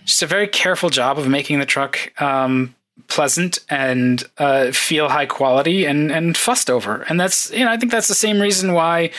just 0.05 0.24
a 0.24 0.28
very 0.28 0.47
careful 0.47 0.89
job 0.89 1.20
of 1.20 1.28
making 1.28 1.59
the 1.59 1.66
truck 1.66 2.12
um, 2.22 2.76
pleasant 3.12 3.59
and 3.70 4.24
uh, 4.38 4.72
feel 4.72 5.09
high 5.09 5.26
quality 5.26 5.84
and, 5.84 6.14
and 6.14 6.38
fussed 6.38 6.70
over. 6.70 7.01
And 7.09 7.20
that's, 7.20 7.51
you 7.51 7.66
know, 7.66 7.70
I 7.70 7.76
think 7.76 7.91
that's 7.91 8.07
the 8.07 8.16
same 8.16 8.41
reason 8.41 8.72
why 8.72 9.12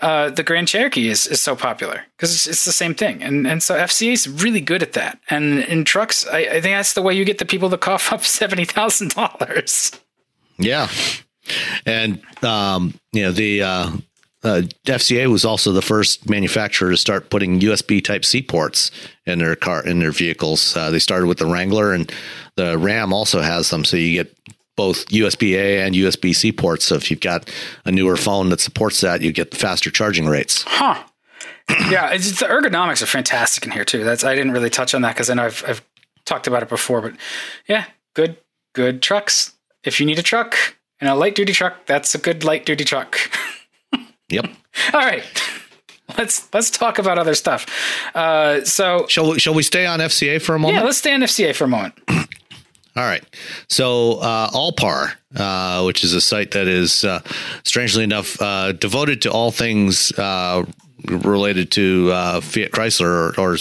uh, 0.00 0.30
the 0.30 0.44
Grand 0.44 0.68
Cherokee 0.68 1.08
is, 1.08 1.26
is 1.26 1.40
so 1.40 1.56
popular 1.56 2.04
because 2.16 2.32
it's, 2.32 2.46
it's, 2.46 2.64
the 2.64 2.70
same 2.70 2.94
thing. 2.94 3.20
And, 3.20 3.44
and 3.44 3.60
so 3.60 3.74
FCA 3.74 4.12
is 4.12 4.28
really 4.28 4.60
good 4.60 4.80
at 4.80 4.92
that. 4.92 5.18
And 5.28 5.58
in 5.64 5.84
trucks, 5.84 6.24
I, 6.28 6.38
I 6.38 6.60
think 6.60 6.76
that's 6.76 6.94
the 6.94 7.02
way 7.02 7.14
you 7.14 7.24
get 7.24 7.38
the 7.38 7.44
people 7.44 7.68
to 7.70 7.76
cough 7.76 8.12
up 8.12 8.20
$70,000. 8.22 10.00
Yeah. 10.58 10.88
And, 11.84 12.22
um, 12.44 12.94
you 13.12 13.24
know, 13.24 13.32
the, 13.32 13.62
uh, 13.62 13.90
uh, 14.44 14.62
FCA 14.86 15.30
was 15.30 15.44
also 15.44 15.72
the 15.72 15.82
first 15.82 16.28
manufacturer 16.28 16.90
to 16.90 16.96
start 16.96 17.30
putting 17.30 17.60
USB 17.60 18.02
Type 18.02 18.24
C 18.24 18.42
ports 18.42 18.90
in 19.24 19.38
their 19.38 19.54
car 19.54 19.86
in 19.86 20.00
their 20.00 20.10
vehicles. 20.10 20.76
Uh, 20.76 20.90
they 20.90 20.98
started 20.98 21.26
with 21.26 21.38
the 21.38 21.46
Wrangler, 21.46 21.92
and 21.92 22.12
the 22.56 22.76
Ram 22.76 23.12
also 23.12 23.40
has 23.40 23.70
them, 23.70 23.84
so 23.84 23.96
you 23.96 24.22
get 24.24 24.36
both 24.76 25.06
USB 25.08 25.54
A 25.54 25.82
and 25.82 25.94
USB 25.94 26.34
C 26.34 26.50
ports. 26.50 26.86
So 26.86 26.96
if 26.96 27.10
you've 27.10 27.20
got 27.20 27.50
a 27.84 27.92
newer 27.92 28.16
phone 28.16 28.48
that 28.48 28.60
supports 28.60 29.00
that, 29.02 29.22
you 29.22 29.32
get 29.32 29.54
faster 29.54 29.90
charging 29.90 30.26
rates. 30.26 30.64
Huh. 30.66 31.02
yeah, 31.88 32.10
it's, 32.10 32.40
the 32.40 32.46
ergonomics 32.46 33.02
are 33.02 33.06
fantastic 33.06 33.64
in 33.64 33.70
here 33.70 33.84
too. 33.84 34.02
That's 34.02 34.24
I 34.24 34.34
didn't 34.34 34.52
really 34.52 34.70
touch 34.70 34.94
on 34.94 35.02
that 35.02 35.14
because 35.14 35.30
I 35.30 35.34
know 35.34 35.44
I've, 35.44 35.64
I've 35.66 35.82
talked 36.24 36.46
about 36.46 36.62
it 36.62 36.68
before, 36.68 37.00
but 37.00 37.14
yeah, 37.68 37.84
good 38.14 38.36
good 38.74 39.02
trucks. 39.02 39.52
If 39.84 40.00
you 40.00 40.06
need 40.06 40.18
a 40.18 40.22
truck 40.22 40.56
and 41.00 41.08
a 41.08 41.14
light 41.14 41.34
duty 41.34 41.52
truck, 41.52 41.86
that's 41.86 42.14
a 42.14 42.18
good 42.18 42.42
light 42.42 42.66
duty 42.66 42.84
truck. 42.84 43.18
Yep. 44.32 44.46
All 44.94 45.00
right. 45.00 45.24
Let's 46.18 46.52
let's 46.52 46.70
talk 46.70 46.98
about 46.98 47.18
other 47.18 47.34
stuff. 47.34 47.66
Uh, 48.14 48.64
so 48.64 49.06
shall 49.08 49.32
we, 49.32 49.38
shall 49.38 49.54
we 49.54 49.62
stay 49.62 49.86
on 49.86 50.00
FCA 50.00 50.42
for 50.42 50.54
a 50.54 50.58
moment? 50.58 50.80
Yeah, 50.80 50.84
let's 50.84 50.98
stay 50.98 51.14
on 51.14 51.20
FCA 51.20 51.54
for 51.54 51.64
a 51.64 51.68
moment. 51.68 51.94
All 52.94 53.04
right. 53.04 53.24
So, 53.68 54.18
uh, 54.18 54.50
Allpar, 54.50 55.14
uh, 55.34 55.82
which 55.84 56.04
is 56.04 56.12
a 56.12 56.20
site 56.20 56.50
that 56.50 56.68
is, 56.68 57.04
uh, 57.04 57.20
strangely 57.64 58.04
enough, 58.04 58.40
uh, 58.42 58.72
devoted 58.72 59.22
to 59.22 59.32
all 59.32 59.50
things 59.50 60.12
uh, 60.18 60.62
related 61.08 61.70
to 61.72 62.10
uh, 62.12 62.40
Fiat 62.42 62.70
Chrysler 62.70 63.38
or, 63.38 63.40
or 63.40 63.56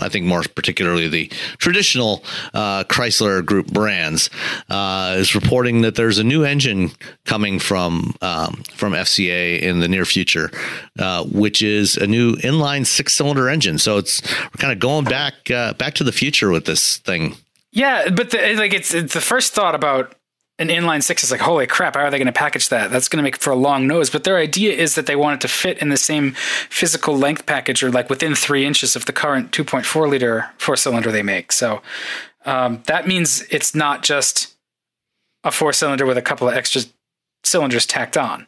I 0.00 0.08
think 0.08 0.26
more 0.26 0.42
particularly 0.54 1.08
the 1.08 1.26
traditional 1.58 2.22
uh, 2.52 2.84
Chrysler 2.84 3.44
Group 3.44 3.72
brands, 3.72 4.30
uh, 4.68 5.16
is 5.18 5.34
reporting 5.34 5.82
that 5.82 5.94
there's 5.94 6.18
a 6.18 6.24
new 6.24 6.44
engine 6.44 6.92
coming 7.24 7.58
from 7.58 8.14
um, 8.20 8.62
from 8.74 8.92
FCA 8.92 9.60
in 9.60 9.80
the 9.80 9.88
near 9.88 10.04
future, 10.04 10.50
uh, 10.98 11.24
which 11.24 11.62
is 11.62 11.96
a 11.96 12.06
new 12.06 12.36
inline 12.36 12.86
six 12.86 13.14
cylinder 13.14 13.48
engine. 13.48 13.78
So 13.78 13.98
it's 13.98 14.22
we're 14.22 14.58
kind 14.58 14.72
of 14.72 14.78
going 14.78 15.04
back 15.04 15.50
uh, 15.50 15.74
back 15.74 15.94
to 15.94 16.04
the 16.04 16.12
future 16.12 16.50
with 16.50 16.64
this 16.64 16.98
thing. 16.98 17.36
Yeah, 17.72 18.10
but 18.10 18.30
the, 18.30 18.54
like 18.54 18.72
it's, 18.72 18.94
it's 18.94 19.14
the 19.14 19.20
first 19.20 19.52
thought 19.52 19.74
about 19.74 20.14
an 20.58 20.68
inline 20.68 21.02
six 21.02 21.24
is 21.24 21.30
like, 21.30 21.40
holy 21.40 21.66
crap, 21.66 21.96
how 21.96 22.02
are 22.02 22.10
they 22.10 22.18
going 22.18 22.26
to 22.26 22.32
package 22.32 22.68
that? 22.68 22.90
That's 22.90 23.08
going 23.08 23.18
to 23.18 23.24
make 23.24 23.36
for 23.36 23.50
a 23.50 23.56
long 23.56 23.86
nose. 23.86 24.08
But 24.08 24.24
their 24.24 24.36
idea 24.36 24.72
is 24.72 24.94
that 24.94 25.06
they 25.06 25.16
want 25.16 25.36
it 25.36 25.40
to 25.40 25.52
fit 25.52 25.78
in 25.78 25.88
the 25.88 25.96
same 25.96 26.32
physical 26.70 27.16
length 27.16 27.44
package 27.46 27.82
or 27.82 27.90
like 27.90 28.08
within 28.08 28.34
three 28.34 28.64
inches 28.64 28.94
of 28.94 29.06
the 29.06 29.12
current 29.12 29.50
2.4 29.50 30.08
liter 30.08 30.50
four 30.58 30.76
cylinder 30.76 31.10
they 31.10 31.22
make. 31.22 31.50
So 31.50 31.82
um, 32.44 32.82
that 32.86 33.08
means 33.08 33.42
it's 33.50 33.74
not 33.74 34.02
just 34.02 34.54
a 35.42 35.50
four 35.50 35.72
cylinder 35.72 36.06
with 36.06 36.16
a 36.16 36.22
couple 36.22 36.48
of 36.48 36.54
extra 36.54 36.82
cylinders 37.42 37.84
tacked 37.84 38.16
on. 38.16 38.46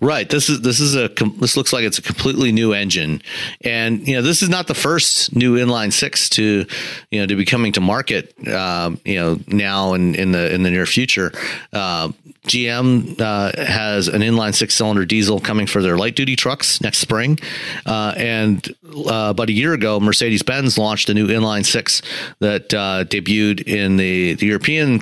Right. 0.00 0.28
This 0.28 0.48
is 0.48 0.62
this 0.62 0.80
is 0.80 0.96
a 0.96 1.08
this 1.38 1.56
looks 1.56 1.72
like 1.72 1.84
it's 1.84 1.98
a 1.98 2.02
completely 2.02 2.50
new 2.50 2.72
engine, 2.72 3.20
and 3.60 4.06
you 4.08 4.16
know 4.16 4.22
this 4.22 4.42
is 4.42 4.48
not 4.48 4.68
the 4.68 4.74
first 4.74 5.36
new 5.36 5.56
inline 5.56 5.92
six 5.92 6.30
to 6.30 6.64
you 7.10 7.20
know 7.20 7.26
to 7.26 7.36
be 7.36 7.44
coming 7.44 7.72
to 7.72 7.80
market. 7.80 8.34
Uh, 8.46 8.92
you 9.04 9.16
know 9.16 9.38
now 9.48 9.92
and 9.92 10.16
in, 10.16 10.22
in 10.22 10.32
the 10.32 10.54
in 10.54 10.62
the 10.62 10.70
near 10.70 10.86
future, 10.86 11.30
uh, 11.74 12.08
GM 12.46 13.20
uh, 13.20 13.52
has 13.62 14.08
an 14.08 14.22
inline 14.22 14.54
six 14.54 14.74
cylinder 14.74 15.04
diesel 15.04 15.40
coming 15.40 15.66
for 15.66 15.82
their 15.82 15.98
light 15.98 16.16
duty 16.16 16.36
trucks 16.36 16.80
next 16.80 16.98
spring, 16.98 17.38
uh, 17.84 18.14
and 18.16 18.74
uh, 18.94 19.28
about 19.30 19.50
a 19.50 19.52
year 19.52 19.74
ago, 19.74 20.00
Mercedes 20.00 20.42
Benz 20.42 20.78
launched 20.78 21.10
a 21.10 21.14
new 21.14 21.28
inline 21.28 21.66
six 21.66 22.00
that 22.38 22.72
uh, 22.72 23.04
debuted 23.04 23.68
in 23.68 23.98
the 23.98 24.34
the 24.34 24.46
European 24.46 25.00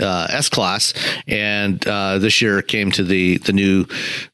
uh, 0.00 0.26
S 0.30 0.48
class, 0.48 0.94
and 1.26 1.86
uh, 1.86 2.18
this 2.18 2.40
year 2.40 2.62
came 2.62 2.90
to 2.92 3.04
the 3.04 3.38
the 3.38 3.52
new 3.52 3.82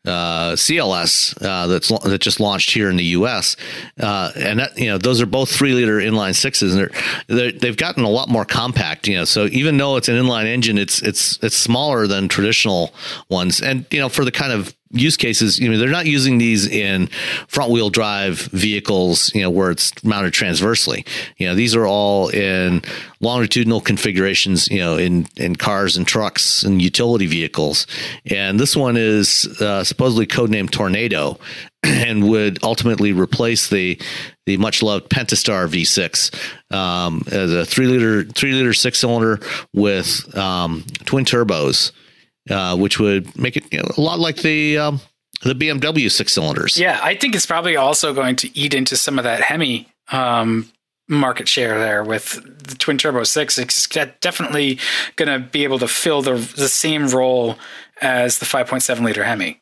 uh, 0.07 0.53
CLS 0.53 1.37
uh, 1.43 1.67
that's 1.67 1.89
that 1.89 2.21
just 2.21 2.41
launched 2.41 2.71
here 2.71 2.91
in 2.91 2.97
the 2.97 3.05
U.S. 3.05 3.57
Uh, 4.01 4.33
and 4.37 4.61
that, 4.61 4.79
you 4.79 4.87
know 4.87 4.99
those 4.99 5.21
are 5.21 5.27
both 5.27 5.51
three 5.51 5.75
liter 5.75 5.99
inline 5.99 6.35
sixes, 6.35 6.75
and 6.75 6.91
they're, 7.29 7.53
they 7.53 7.67
have 7.67 7.77
gotten 7.77 8.05
a 8.05 8.11
lot 8.11 8.29
more 8.29 8.45
compact. 8.45 9.09
You 9.09 9.19
know, 9.19 9.25
so 9.25 9.47
even 9.47 9.77
though 9.77 9.97
it's 9.97 10.09
an 10.09 10.17
inline 10.17 10.47
engine, 10.47 10.79
it's 10.79 11.03
it's 11.03 11.39
it's 11.43 11.57
smaller 11.57 12.07
than 12.07 12.29
traditional 12.29 12.95
ones, 13.29 13.61
and 13.61 13.87
you 13.91 13.99
know 13.99 14.09
for 14.09 14.25
the 14.25 14.33
kind 14.33 14.53
of 14.53 14.75
use 14.91 15.17
cases, 15.17 15.59
you 15.59 15.69
know, 15.69 15.79
they're 15.79 15.89
not 15.89 16.07
using 16.07 16.39
these 16.39 16.67
in 16.67 17.09
front 17.47 17.71
wheel 17.71 17.91
drive 17.91 18.39
vehicles, 18.53 19.35
you 19.35 19.43
know, 19.43 19.51
where 19.51 19.71
it's 19.71 20.03
mounted 20.03 20.33
transversely. 20.33 21.05
You 21.37 21.49
know, 21.49 21.55
these 21.55 21.77
are 21.77 21.87
all 21.87 22.29
in 22.29 22.83
longitudinal 23.21 23.81
configurations, 23.81 24.69
you 24.69 24.79
know, 24.79 24.97
in, 24.97 25.27
in 25.37 25.57
cars 25.57 25.97
and 25.97 26.07
trucks 26.07 26.63
and 26.63 26.81
utility 26.81 27.27
vehicles. 27.27 27.87
And 28.27 28.59
this 28.59 28.77
one 28.77 28.97
is 28.97 29.47
uh, 29.61 29.85
supposedly 29.85 30.27
codenamed 30.27 30.71
Tornado 30.71 31.39
and 31.83 32.29
would 32.29 32.63
ultimately 32.63 33.13
replace 33.13 33.69
the 33.69 34.01
the 34.47 34.57
much 34.57 34.83
loved 34.83 35.11
Pentastar 35.11 35.69
V6 35.69 36.75
um, 36.75 37.23
as 37.31 37.53
a 37.53 37.67
three 37.67 37.87
liter 37.87 38.25
three 38.25 38.53
liter 38.53 38.73
six 38.73 38.99
cylinder 38.99 39.41
with 39.75 40.35
um, 40.37 40.85
twin 41.05 41.27
turbos 41.27 41.93
uh, 42.51 42.77
which 42.77 42.99
would 42.99 43.37
make 43.39 43.57
it 43.57 43.65
you 43.73 43.79
know, 43.79 43.89
a 43.97 44.01
lot 44.01 44.19
like 44.19 44.37
the 44.37 44.79
um, 44.79 45.01
the 45.43 45.55
BMW 45.55 46.11
six 46.11 46.33
cylinders. 46.33 46.79
Yeah, 46.79 46.99
I 47.03 47.15
think 47.15 47.35
it's 47.35 47.47
probably 47.47 47.77
also 47.77 48.13
going 48.13 48.37
to 48.37 48.59
eat 48.59 48.75
into 48.75 48.97
some 48.97 49.19
of 49.19 49.25
that 49.25 49.41
Hemi 49.43 49.89
um, 50.11 50.71
market 51.09 51.49
share 51.49 51.79
there 51.79 52.05
with 52.05 52.41
the 52.63 52.75
twin 52.75 52.99
turbo 52.99 53.25
six. 53.25 53.59
It's 53.59 53.87
definitely 54.21 54.79
going 55.17 55.29
to 55.29 55.47
be 55.47 55.65
able 55.65 55.79
to 55.79 55.89
fill 55.89 56.23
the 56.23 56.35
the 56.35 56.69
same 56.69 57.09
role 57.09 57.59
as 58.01 58.39
the 58.39 58.47
5.7 58.47 59.01
liter 59.01 59.25
Hemi. 59.25 59.61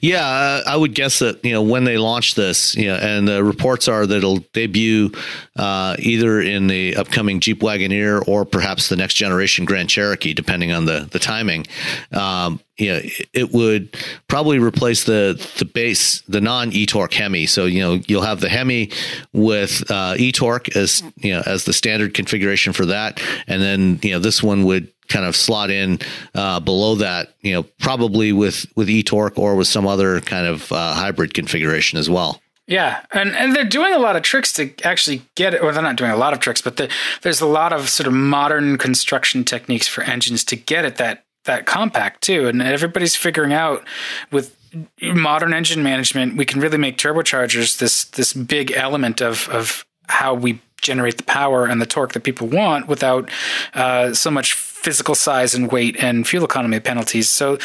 Yeah, 0.00 0.62
I 0.66 0.76
would 0.76 0.94
guess 0.94 1.20
that 1.20 1.44
you 1.44 1.52
know 1.52 1.62
when 1.62 1.84
they 1.84 1.96
launch 1.96 2.34
this, 2.34 2.74
you 2.74 2.88
know, 2.88 2.96
and 2.96 3.26
the 3.28 3.44
reports 3.44 3.88
are 3.88 4.06
that 4.06 4.16
it'll 4.16 4.38
debut 4.52 5.12
uh, 5.56 5.96
either 5.98 6.40
in 6.40 6.66
the 6.66 6.96
upcoming 6.96 7.40
Jeep 7.40 7.60
Wagoneer 7.60 8.26
or 8.26 8.44
perhaps 8.44 8.88
the 8.88 8.96
next 8.96 9.14
generation 9.14 9.64
Grand 9.64 9.88
Cherokee, 9.88 10.34
depending 10.34 10.72
on 10.72 10.86
the 10.86 11.08
the 11.10 11.18
timing. 11.18 11.66
Um, 12.10 12.60
you 12.76 12.92
know, 12.92 13.00
it 13.32 13.52
would 13.52 13.96
probably 14.28 14.58
replace 14.58 15.04
the 15.04 15.40
the 15.58 15.64
base, 15.64 16.22
the 16.22 16.40
non 16.40 16.72
e-torque 16.72 17.14
Hemi. 17.14 17.46
So 17.46 17.66
you 17.66 17.80
know, 17.80 18.00
you'll 18.06 18.22
have 18.22 18.40
the 18.40 18.48
Hemi 18.48 18.90
with 19.32 19.88
uh, 19.90 20.16
e-torque 20.18 20.74
as 20.76 21.02
you 21.16 21.32
know 21.32 21.42
as 21.46 21.64
the 21.64 21.72
standard 21.72 22.14
configuration 22.14 22.72
for 22.72 22.86
that, 22.86 23.22
and 23.46 23.62
then 23.62 24.00
you 24.02 24.10
know 24.10 24.18
this 24.18 24.42
one 24.42 24.64
would 24.64 24.92
kind 25.12 25.26
of 25.26 25.36
slot 25.36 25.70
in 25.70 25.98
uh, 26.34 26.58
below 26.60 26.96
that, 26.96 27.34
you 27.42 27.52
know, 27.52 27.62
probably 27.78 28.32
with 28.32 28.66
with 28.74 28.88
eTorque 28.88 29.38
or 29.38 29.54
with 29.54 29.68
some 29.68 29.86
other 29.86 30.20
kind 30.20 30.46
of 30.46 30.72
uh, 30.72 30.94
hybrid 30.94 31.34
configuration 31.34 31.98
as 31.98 32.08
well. 32.08 32.40
Yeah, 32.66 33.04
and 33.12 33.36
and 33.36 33.54
they're 33.54 33.64
doing 33.64 33.92
a 33.92 33.98
lot 33.98 34.16
of 34.16 34.22
tricks 34.22 34.52
to 34.54 34.72
actually 34.84 35.22
get 35.34 35.52
it. 35.52 35.62
Well, 35.62 35.72
they're 35.72 35.82
not 35.82 35.96
doing 35.96 36.12
a 36.12 36.16
lot 36.16 36.32
of 36.32 36.38
tricks, 36.38 36.62
but 36.62 36.76
the, 36.76 36.88
there's 37.22 37.40
a 37.40 37.46
lot 37.46 37.72
of 37.72 37.88
sort 37.88 38.06
of 38.06 38.12
modern 38.12 38.78
construction 38.78 39.44
techniques 39.44 39.88
for 39.88 40.02
engines 40.04 40.44
to 40.44 40.56
get 40.56 40.84
it 40.84 40.96
that 40.96 41.24
that 41.44 41.66
compact 41.66 42.22
too. 42.22 42.46
And 42.46 42.62
everybody's 42.62 43.16
figuring 43.16 43.52
out 43.52 43.84
with 44.30 44.56
modern 45.02 45.52
engine 45.52 45.82
management, 45.82 46.36
we 46.36 46.44
can 46.44 46.60
really 46.60 46.78
make 46.78 46.96
turbochargers 46.96 47.78
this 47.78 48.04
this 48.04 48.32
big 48.32 48.72
element 48.72 49.20
of 49.20 49.48
of 49.48 49.84
how 50.08 50.32
we 50.32 50.60
generate 50.80 51.16
the 51.16 51.22
power 51.24 51.66
and 51.66 51.80
the 51.80 51.86
torque 51.86 52.12
that 52.12 52.24
people 52.24 52.46
want 52.46 52.88
without 52.88 53.30
uh, 53.74 54.12
so 54.12 54.30
much 54.30 54.71
physical 54.82 55.14
size 55.14 55.54
and 55.54 55.70
weight 55.70 55.96
and 56.02 56.26
fuel 56.26 56.44
economy 56.44 56.80
penalties. 56.80 57.30
So 57.30 57.58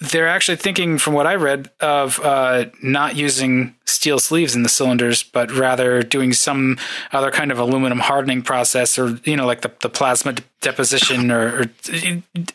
they're 0.00 0.28
actually 0.28 0.56
thinking, 0.56 0.98
from 0.98 1.14
what 1.14 1.26
I 1.26 1.36
read, 1.36 1.70
of 1.80 2.20
uh, 2.20 2.66
not 2.82 3.16
using 3.16 3.74
steel 3.84 4.18
sleeves 4.18 4.54
in 4.54 4.62
the 4.62 4.68
cylinders, 4.68 5.22
but 5.22 5.50
rather 5.52 6.02
doing 6.02 6.32
some 6.32 6.78
other 7.12 7.30
kind 7.30 7.52
of 7.52 7.58
aluminum 7.58 8.00
hardening 8.00 8.42
process, 8.42 8.98
or 8.98 9.18
you 9.24 9.36
know, 9.36 9.46
like 9.46 9.62
the, 9.62 9.70
the 9.80 9.88
plasma 9.88 10.34
deposition, 10.60 11.30
or, 11.30 11.60
or 11.60 11.70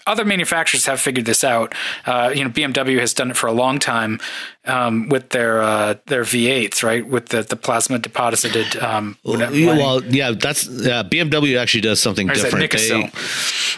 other 0.06 0.26
manufacturers 0.26 0.86
have 0.86 1.00
figured 1.00 1.26
this 1.26 1.44
out. 1.44 1.74
Uh, 2.06 2.32
you 2.34 2.44
know, 2.44 2.50
BMW 2.50 3.00
has 3.00 3.14
done 3.14 3.32
it 3.32 3.38
for 3.38 3.48
a 3.48 3.54
long 3.54 3.80
time 3.80 4.20
um, 4.66 5.08
with 5.10 5.30
their 5.30 5.62
uh, 5.62 5.96
their 6.08 6.24
V8s, 6.24 6.84
right? 6.84 7.08
With 7.08 7.30
the, 7.30 7.42
the 7.44 7.56
plasma 7.56 8.00
deposited. 8.00 8.76
Um, 8.78 9.18
well, 9.24 10.04
yeah, 10.04 10.32
that's 10.32 10.66
BMW 10.66 11.58
actually 11.58 11.82
does 11.82 12.02
something 12.02 12.28
different. 12.28 12.72
They, 12.72 13.12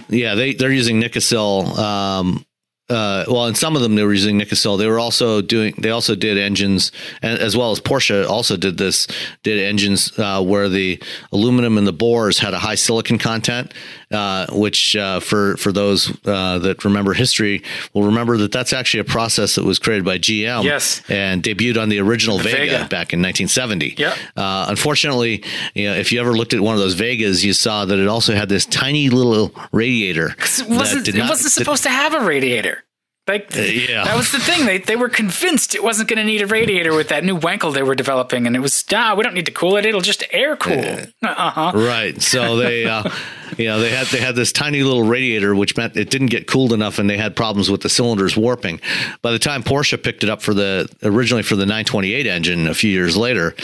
yeah, 0.10 0.36
they 0.36 0.54
they're 0.54 0.72
using 0.72 1.02
Nikasil. 1.02 1.78
Um, 1.78 2.46
uh, 2.92 3.26
well, 3.28 3.48
in 3.48 3.56
some 3.56 3.76
of 3.76 3.82
them 3.82 3.96
they 3.96 4.04
were 4.04 4.14
using 4.14 4.38
Nikasil. 4.38 4.78
They 4.78 4.88
were 4.88 5.00
also 5.00 5.42
doing. 5.42 5.74
They 5.78 5.92
also 5.92 6.14
did 6.14 6.38
engines, 6.38 6.92
and 7.22 7.40
as 7.40 7.56
well 7.56 7.72
as 7.72 7.80
Porsche 7.80 8.28
also 8.28 8.58
did 8.58 8.78
this. 8.78 9.08
Did 9.44 9.60
engines 9.60 10.18
uh, 10.20 10.44
where 10.44 10.68
the 10.68 11.02
aluminum 11.32 11.78
in 11.78 11.86
the 11.86 11.94
bores 11.94 12.40
had 12.40 12.54
a 12.54 12.60
high 12.60 12.76
silicon 12.76 13.18
content, 13.18 13.74
uh, 14.12 14.48
which 14.52 14.96
uh, 14.96 15.20
for 15.20 15.58
for 15.58 15.72
those 15.72 16.10
uh, 16.26 16.60
that 16.60 16.84
remember 16.84 17.14
history 17.14 17.64
will 17.94 18.04
remember 18.04 18.38
that 18.38 18.52
that's 18.52 18.74
actually 18.74 19.00
a 19.00 19.06
process 19.06 19.56
that 19.56 19.64
was 19.64 19.80
created 19.80 20.06
by 20.06 20.18
GM. 20.18 20.64
Yes. 20.64 21.02
and 21.10 21.44
debuted 21.44 21.82
on 21.82 21.90
the 21.90 22.00
original 22.00 22.38
the 22.38 22.44
Vega, 22.44 22.58
Vega, 22.58 22.78
back 22.90 23.14
in 23.14 23.22
1970. 23.22 23.96
Yeah. 23.98 24.16
Uh, 24.36 24.66
unfortunately, 24.70 25.44
you 25.74 25.88
know, 25.90 25.96
if 25.96 26.12
you 26.12 26.20
ever 26.20 26.34
looked 26.34 26.54
at 26.54 26.60
one 26.60 26.76
of 26.76 26.80
those 26.82 26.94
Vegas, 26.94 27.44
you 27.44 27.54
saw 27.54 27.86
that 27.86 28.00
it 28.00 28.08
also 28.08 28.36
had 28.36 28.50
this 28.50 28.66
tiny 28.66 29.10
little 29.10 29.54
radiator. 29.72 30.36
It 30.38 30.68
wasn't, 30.68 31.08
it 31.08 31.18
wasn't 31.18 31.52
supposed 31.52 31.84
to 31.84 31.90
have 31.90 32.14
a 32.14 32.22
radiator. 32.26 32.84
Like, 33.32 33.56
uh, 33.56 33.62
yeah. 33.62 34.04
that 34.04 34.18
was 34.18 34.32
the 34.32 34.40
thing. 34.40 34.66
They 34.66 34.80
they 34.80 34.96
were 34.96 35.10
convinced 35.10 35.76
it 35.76 35.84
wasn't 35.84 36.10
going 36.10 36.18
to 36.18 36.26
need 36.26 36.42
a 36.42 36.48
radiator 36.48 36.94
with 36.94 37.10
that 37.10 37.24
new 37.24 37.38
Wankel 37.38 37.74
they 37.74 37.84
were 37.84 37.96
developing, 37.96 38.46
and 38.46 38.56
it 38.56 38.60
was 38.60 38.84
ah, 38.94 39.16
we 39.16 39.24
don't 39.24 39.34
need 39.34 39.46
to 39.46 39.52
cool 39.52 39.78
it; 39.78 39.86
it'll 39.86 40.02
just 40.02 40.24
air 40.32 40.56
cool. 40.56 40.80
Uh, 40.80 41.06
uh-huh. 41.24 41.72
Right. 41.76 42.22
So 42.22 42.58
they 42.58 42.86
uh, 42.86 43.10
you 43.58 43.66
know, 43.66 43.80
they 43.80 43.90
had 43.90 44.08
they 44.08 44.20
had 44.20 44.36
this 44.36 44.52
tiny 44.52 44.84
little 44.84 45.04
radiator, 45.04 45.56
which 45.56 45.76
meant 45.76 45.98
it 45.98 46.10
didn't 46.10 46.28
get 46.28 46.48
cooled 46.48 46.74
enough, 46.74 47.00
and 47.00 47.10
they 47.10 47.18
had 47.18 47.36
problems 47.36 47.70
with 47.70 47.82
the 47.82 47.90
cylinders 47.90 48.38
warping. 48.38 48.80
By 49.22 49.32
the 49.32 49.40
time 49.40 49.64
Porsche 49.64 50.02
picked 50.02 50.24
it 50.24 50.30
up 50.30 50.42
for 50.42 50.54
the 50.54 50.90
originally 51.04 51.44
for 51.44 51.56
the 51.56 51.66
928 51.66 52.28
engine 52.28 52.68
a 52.68 52.74
few 52.74 52.92
years 52.92 53.18
later, 53.18 53.56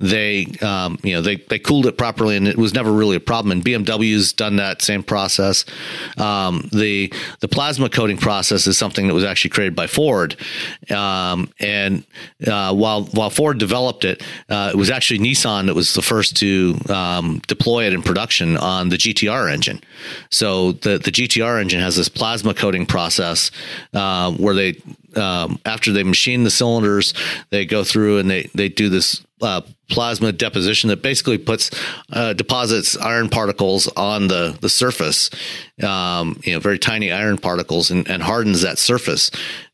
they 0.00 0.46
um, 0.62 0.98
you 1.02 1.14
know 1.14 1.22
they 1.22 1.36
they 1.36 1.58
cooled 1.58 1.86
it 1.86 1.96
properly, 1.98 2.36
and 2.36 2.48
it 2.48 2.56
was 2.56 2.74
never 2.74 2.92
really 2.92 3.16
a 3.16 3.20
problem. 3.20 3.52
And 3.52 3.64
BMW's 3.64 4.32
done 4.32 4.56
that 4.56 4.82
same 4.82 5.02
process. 5.02 5.64
Um, 6.16 6.68
the 6.72 7.12
the 7.40 7.48
plasma 7.48 7.88
coating 7.88 8.18
process 8.18 8.66
is 8.66 8.76
something 8.76 9.08
that 9.08 9.14
was 9.16 9.24
actually 9.24 9.50
created 9.50 9.74
by 9.74 9.86
Ford, 9.86 10.36
um, 10.90 11.50
and 11.58 12.04
uh, 12.46 12.74
while 12.74 13.04
while 13.06 13.30
Ford 13.30 13.58
developed 13.58 14.04
it, 14.04 14.22
uh, 14.48 14.70
it 14.72 14.76
was 14.76 14.90
actually 14.90 15.20
Nissan 15.20 15.66
that 15.66 15.74
was 15.74 15.94
the 15.94 16.02
first 16.02 16.36
to 16.36 16.78
um, 16.88 17.40
deploy 17.48 17.86
it 17.86 17.92
in 17.92 18.02
production 18.02 18.56
on 18.56 18.88
the 18.88 18.96
GTR 18.96 19.52
engine. 19.52 19.80
So 20.30 20.72
the 20.72 20.98
the 20.98 21.10
GTR 21.10 21.60
engine 21.60 21.80
has 21.80 21.96
this 21.96 22.08
plasma 22.08 22.54
coating 22.54 22.86
process 22.86 23.50
uh, 23.94 24.32
where 24.32 24.54
they 24.54 24.80
um, 25.16 25.58
after 25.64 25.92
they 25.92 26.04
machine 26.04 26.44
the 26.44 26.50
cylinders, 26.50 27.14
they 27.50 27.64
go 27.64 27.82
through 27.84 28.18
and 28.18 28.30
they 28.30 28.50
they 28.54 28.68
do 28.68 28.88
this 28.88 29.25
uh, 29.42 29.60
plasma 29.88 30.32
deposition 30.32 30.88
that 30.88 31.02
basically 31.02 31.38
puts 31.38 31.70
uh, 32.12 32.32
deposits 32.32 32.96
iron 32.96 33.28
particles 33.28 33.86
on 33.88 34.28
the 34.28 34.56
the 34.60 34.68
surface, 34.68 35.30
um, 35.82 36.40
you 36.44 36.54
know, 36.54 36.60
very 36.60 36.78
tiny 36.78 37.12
iron 37.12 37.38
particles, 37.38 37.90
and, 37.90 38.08
and 38.08 38.22
hardens 38.22 38.62
that 38.62 38.78
surface, 38.78 39.30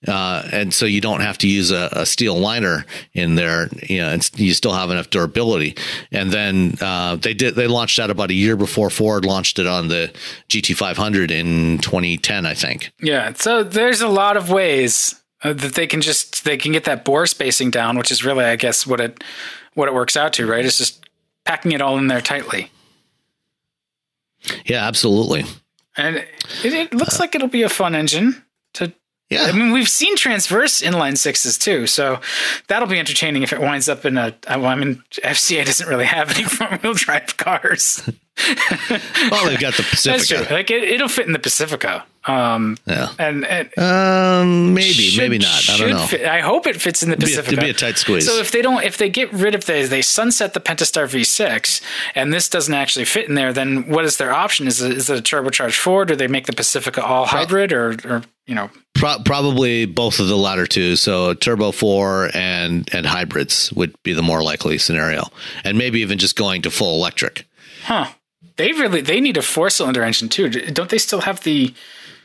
uh, 0.08 0.48
and 0.52 0.74
so 0.74 0.84
you 0.84 1.00
don't 1.00 1.20
have 1.20 1.38
to 1.38 1.48
use 1.48 1.70
a, 1.70 1.88
a, 1.92 2.06
steel 2.06 2.36
liner 2.36 2.84
in 3.14 3.36
there, 3.36 3.68
you 3.88 3.98
know, 3.98 4.08
and 4.08 4.28
you 4.34 4.52
still 4.52 4.72
have 4.72 4.90
enough 4.90 5.10
durability. 5.10 5.76
And 6.10 6.32
then 6.32 6.76
uh, 6.80 7.16
they 7.16 7.34
did 7.34 7.54
they 7.54 7.68
launched 7.68 7.98
that 7.98 8.10
about 8.10 8.30
a 8.30 8.34
year 8.34 8.56
before 8.56 8.90
Ford 8.90 9.24
launched 9.24 9.58
it 9.58 9.66
on 9.66 9.88
the 9.88 10.12
GT500 10.48 11.30
in 11.30 11.78
2010, 11.78 12.46
I 12.46 12.54
think. 12.54 12.92
Yeah, 13.00 13.32
so 13.34 13.62
there's 13.62 14.00
a 14.00 14.08
lot 14.08 14.36
of 14.36 14.50
ways 14.50 15.21
uh, 15.42 15.52
that 15.52 15.74
they 15.74 15.86
can 15.86 16.00
just 16.00 16.44
they 16.44 16.56
can 16.56 16.72
get 16.72 16.84
that 16.84 17.04
bore 17.04 17.26
spacing 17.26 17.70
down, 17.70 17.98
which 17.98 18.10
is 18.10 18.24
really, 18.24 18.44
I 18.44 18.56
guess, 18.56 18.86
what 18.86 19.00
it 19.00 19.22
what 19.74 19.88
it 19.88 19.94
works 19.94 20.16
out 20.16 20.32
to, 20.34 20.46
right? 20.46 20.64
It's 20.64 20.78
just 20.78 21.04
packing 21.44 21.72
it 21.72 21.80
all 21.80 21.98
in 21.98 22.06
there 22.06 22.20
tightly. 22.20 22.70
Yeah, 24.64 24.86
absolutely. 24.86 25.44
And 25.96 26.16
it, 26.16 26.28
it 26.64 26.94
looks 26.94 27.16
uh, 27.16 27.22
like 27.22 27.34
it'll 27.34 27.48
be 27.48 27.62
a 27.62 27.68
fun 27.68 27.94
engine 27.94 28.42
to. 28.74 28.92
Yeah, 29.30 29.44
I 29.44 29.52
mean, 29.52 29.72
we've 29.72 29.88
seen 29.88 30.14
transverse 30.14 30.82
inline 30.82 31.16
sixes 31.16 31.56
too, 31.56 31.86
so 31.86 32.20
that'll 32.68 32.88
be 32.88 32.98
entertaining 32.98 33.42
if 33.42 33.52
it 33.52 33.60
winds 33.60 33.88
up 33.88 34.04
in 34.04 34.18
a. 34.18 34.34
I 34.46 34.74
mean, 34.74 35.02
FCA 35.10 35.64
doesn't 35.64 35.88
really 35.88 36.04
have 36.04 36.30
any 36.36 36.44
front 36.48 36.82
wheel 36.82 36.92
drive 36.94 37.36
cars. 37.38 38.08
well, 39.30 39.46
they've 39.46 39.60
got 39.60 39.74
the 39.74 39.82
Pacifica. 39.82 40.16
That's 40.16 40.28
true. 40.28 40.56
Like 40.56 40.70
it, 40.70 41.00
will 41.00 41.08
fit 41.08 41.26
in 41.26 41.32
the 41.32 41.38
Pacifica. 41.38 42.04
Um, 42.24 42.78
yeah. 42.86 43.08
And, 43.18 43.44
and 43.44 43.78
um, 43.78 44.74
maybe, 44.74 44.92
should, 44.92 45.20
maybe 45.20 45.38
not. 45.38 45.68
I 45.68 45.76
don't 45.76 45.90
know. 45.90 46.06
Fit, 46.06 46.24
I 46.24 46.40
hope 46.40 46.66
it 46.66 46.80
fits 46.80 47.02
in 47.02 47.10
the 47.10 47.16
Pacifica. 47.16 47.56
To 47.56 47.62
be, 47.62 47.70
a 47.70 47.74
tight 47.74 47.98
squeeze. 47.98 48.26
So 48.26 48.38
if 48.38 48.50
they 48.50 48.62
don't, 48.62 48.82
if 48.84 48.96
they 48.96 49.10
get 49.10 49.32
rid 49.32 49.54
of 49.54 49.66
the, 49.66 49.84
they 49.84 50.02
sunset 50.02 50.54
the 50.54 50.60
Pentastar 50.60 51.04
V6, 51.04 51.82
and 52.14 52.32
this 52.32 52.48
doesn't 52.48 52.72
actually 52.72 53.04
fit 53.04 53.28
in 53.28 53.34
there, 53.34 53.52
then 53.52 53.88
what 53.88 54.04
is 54.04 54.16
their 54.16 54.32
option? 54.32 54.66
Is 54.66 54.80
it, 54.80 54.96
is 54.96 55.10
it 55.10 55.18
a 55.18 55.22
turbocharged 55.22 55.78
four? 55.78 56.04
Do 56.04 56.16
they 56.16 56.28
make 56.28 56.46
the 56.46 56.54
Pacifica 56.54 57.04
all 57.04 57.26
hybrid, 57.26 57.72
or, 57.72 57.96
or 58.04 58.22
you 58.46 58.54
know? 58.54 58.70
Pro- 58.94 59.18
probably 59.24 59.84
both 59.84 60.20
of 60.20 60.28
the 60.28 60.36
latter 60.36 60.66
two. 60.66 60.96
So 60.96 61.34
turbo 61.34 61.70
four 61.72 62.30
and 62.34 62.88
and 62.94 63.04
hybrids 63.04 63.72
would 63.72 63.94
be 64.04 64.14
the 64.14 64.22
more 64.22 64.42
likely 64.42 64.78
scenario, 64.78 65.24
and 65.64 65.76
maybe 65.76 66.00
even 66.00 66.18
just 66.18 66.36
going 66.36 66.62
to 66.62 66.70
full 66.70 66.96
electric. 66.96 67.46
Huh. 67.84 68.06
They 68.56 68.72
really 68.72 69.00
they 69.00 69.20
need 69.20 69.36
a 69.36 69.42
four 69.42 69.70
cylinder 69.70 70.02
engine 70.02 70.28
too. 70.28 70.48
Don't 70.48 70.90
they 70.90 70.98
still 70.98 71.20
have 71.20 71.42
the? 71.42 71.74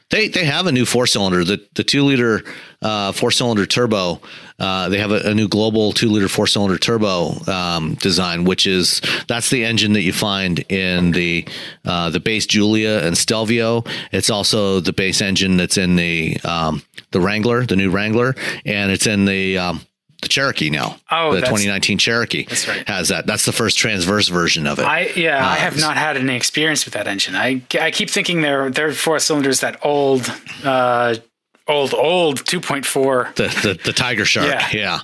They 0.09 0.29
they 0.29 0.45
have 0.45 0.67
a 0.67 0.71
new 0.71 0.85
four 0.85 1.05
cylinder 1.05 1.43
the 1.43 1.65
the 1.75 1.83
two 1.83 2.03
liter 2.03 2.43
uh, 2.81 3.11
four 3.11 3.31
cylinder 3.31 3.65
turbo. 3.65 4.21
Uh, 4.59 4.89
they 4.89 4.97
have 4.97 5.11
a, 5.11 5.29
a, 5.29 5.33
new 5.35 5.47
global 5.47 5.91
two 5.91 6.09
liter 6.09 6.27
four 6.27 6.47
cylinder 6.47 6.77
turbo 6.77 7.33
um, 7.45 7.95
design, 7.95 8.43
which 8.43 8.65
is 8.65 9.01
that's 9.27 9.49
the 9.49 9.65
engine 9.65 9.93
that 9.93 10.01
you 10.01 10.13
find 10.13 10.59
in 10.71 11.11
the 11.11 11.47
uh, 11.85 12.09
the 12.09 12.19
base 12.19 12.45
Giulia 12.45 13.05
and 13.05 13.17
Stelvio. 13.17 13.83
It's 14.11 14.29
also 14.29 14.79
the 14.79 14.93
base 14.93 15.21
engine 15.21 15.57
that's 15.57 15.77
in 15.77 15.97
the 15.97 16.37
um, 16.43 16.81
the 17.11 17.19
Wrangler, 17.19 17.65
the 17.65 17.75
new 17.75 17.91
Wrangler, 17.91 18.35
and 18.65 18.91
it's 18.91 19.07
in 19.07 19.25
the 19.25 19.57
um, 19.57 19.81
the 20.21 20.27
Cherokee 20.27 20.69
now. 20.69 20.97
Oh, 21.11 21.33
the 21.33 21.41
2019 21.41 21.97
Cherokee 21.97 22.45
that's 22.45 22.67
right. 22.67 22.87
has 22.87 23.09
that. 23.09 23.27
That's 23.27 23.45
the 23.45 23.51
first 23.51 23.77
transverse 23.77 24.27
version 24.27 24.65
of 24.67 24.79
it. 24.79 24.85
I 24.85 25.11
yeah, 25.15 25.45
uh, 25.45 25.49
I 25.49 25.55
have 25.55 25.79
not 25.79 25.97
had 25.97 26.17
any 26.17 26.35
experience 26.35 26.85
with 26.85 26.93
that 26.95 27.07
engine. 27.07 27.35
I 27.35 27.61
I 27.79 27.91
keep 27.91 28.09
thinking 28.09 28.41
they're 28.41 28.69
they're 28.71 28.93
four 28.93 29.19
cylinders 29.19 29.59
that 29.61 29.85
old 29.85 30.31
uh, 30.63 31.15
old 31.67 31.93
old 31.93 32.43
2.4 32.45 33.35
the, 33.35 33.43
the 33.61 33.73
the 33.83 33.91
Tigershark 33.91 34.47
Yeah. 34.47 34.67
yeah. 34.71 34.99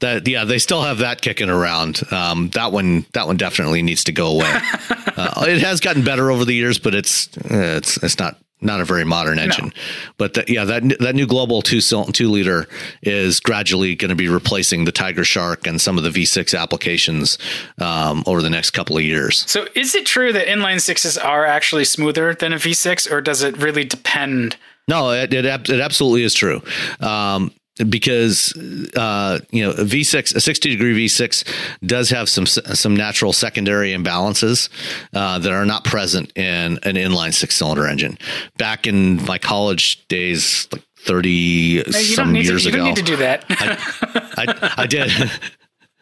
that 0.00 0.26
yeah 0.26 0.44
they 0.44 0.58
still 0.58 0.82
have 0.82 0.98
that 0.98 1.20
kicking 1.20 1.48
around 1.48 2.02
um 2.12 2.50
that 2.50 2.72
one 2.72 3.06
that 3.12 3.28
one 3.28 3.36
definitely 3.36 3.80
needs 3.82 4.02
to 4.04 4.12
go 4.12 4.32
away 4.32 4.50
uh, 5.16 5.44
it 5.46 5.60
has 5.62 5.78
gotten 5.78 6.02
better 6.02 6.32
over 6.32 6.44
the 6.44 6.52
years 6.52 6.80
but 6.80 6.96
it's 6.96 7.28
uh, 7.38 7.78
it's 7.78 7.96
it's 8.02 8.18
not 8.18 8.36
not 8.60 8.80
a 8.80 8.84
very 8.84 9.04
modern 9.04 9.38
engine. 9.38 9.72
But 10.16 10.34
the, 10.34 10.44
yeah 10.48 10.64
that 10.64 10.98
that 11.00 11.14
new 11.14 11.26
global 11.26 11.62
two 11.62 11.80
two 11.80 12.30
liter 12.30 12.66
is 13.02 13.40
gradually 13.40 13.94
going 13.94 14.10
to 14.10 14.14
be 14.14 14.28
replacing 14.28 14.84
the 14.84 14.92
Tigershark 14.92 15.66
and 15.66 15.80
some 15.80 15.98
of 15.98 16.04
the 16.04 16.10
v6 16.10 16.58
applications 16.58 17.38
um, 17.78 18.22
over 18.26 18.42
the 18.42 18.50
next 18.50 18.70
couple 18.70 18.96
of 18.96 19.02
years. 19.02 19.44
So 19.50 19.66
is 19.74 19.94
it 19.94 20.06
true 20.06 20.32
that 20.32 20.46
inline 20.46 20.80
sixes 20.80 21.16
are 21.16 21.44
actually 21.44 21.84
smoother 21.84 22.34
than 22.34 22.52
a 22.52 22.56
v6 22.56 23.10
or 23.10 23.20
does 23.20 23.42
it 23.42 23.56
really 23.58 23.84
depend? 23.84 24.56
No, 24.88 25.10
it 25.10 25.32
it, 25.32 25.44
it 25.44 25.80
absolutely 25.80 26.24
is 26.24 26.34
true. 26.34 26.62
Um, 27.00 27.52
because 27.88 28.52
uh, 28.96 29.40
you 29.50 29.62
know 29.62 29.70
a 29.70 29.84
V6 29.84 30.34
a 30.34 30.40
60 30.40 30.70
degree 30.70 31.06
V6 31.06 31.46
does 31.86 32.10
have 32.10 32.28
some 32.28 32.46
some 32.46 32.94
natural 32.94 33.32
secondary 33.32 33.92
imbalances 33.92 34.68
uh, 35.14 35.38
that 35.38 35.52
are 35.52 35.66
not 35.66 35.84
present 35.84 36.36
in 36.36 36.78
an 36.82 36.96
inline 36.96 37.32
six 37.32 37.56
cylinder 37.56 37.86
engine. 37.86 38.18
Back 38.58 38.86
in 38.86 39.24
my 39.24 39.38
college 39.38 40.06
days, 40.08 40.68
like 40.72 40.82
30 41.00 41.76
No, 41.76 41.98
you 41.98 42.04
some 42.14 42.34
years 42.36 42.64
to, 42.64 42.70
you 42.70 42.74
ago, 42.74 42.78
don't 42.78 42.86
need 42.88 42.96
to 42.96 43.02
do 43.02 43.16
that 43.16 43.44
I, 43.48 44.74
I 44.78 44.86
did. 44.86 45.10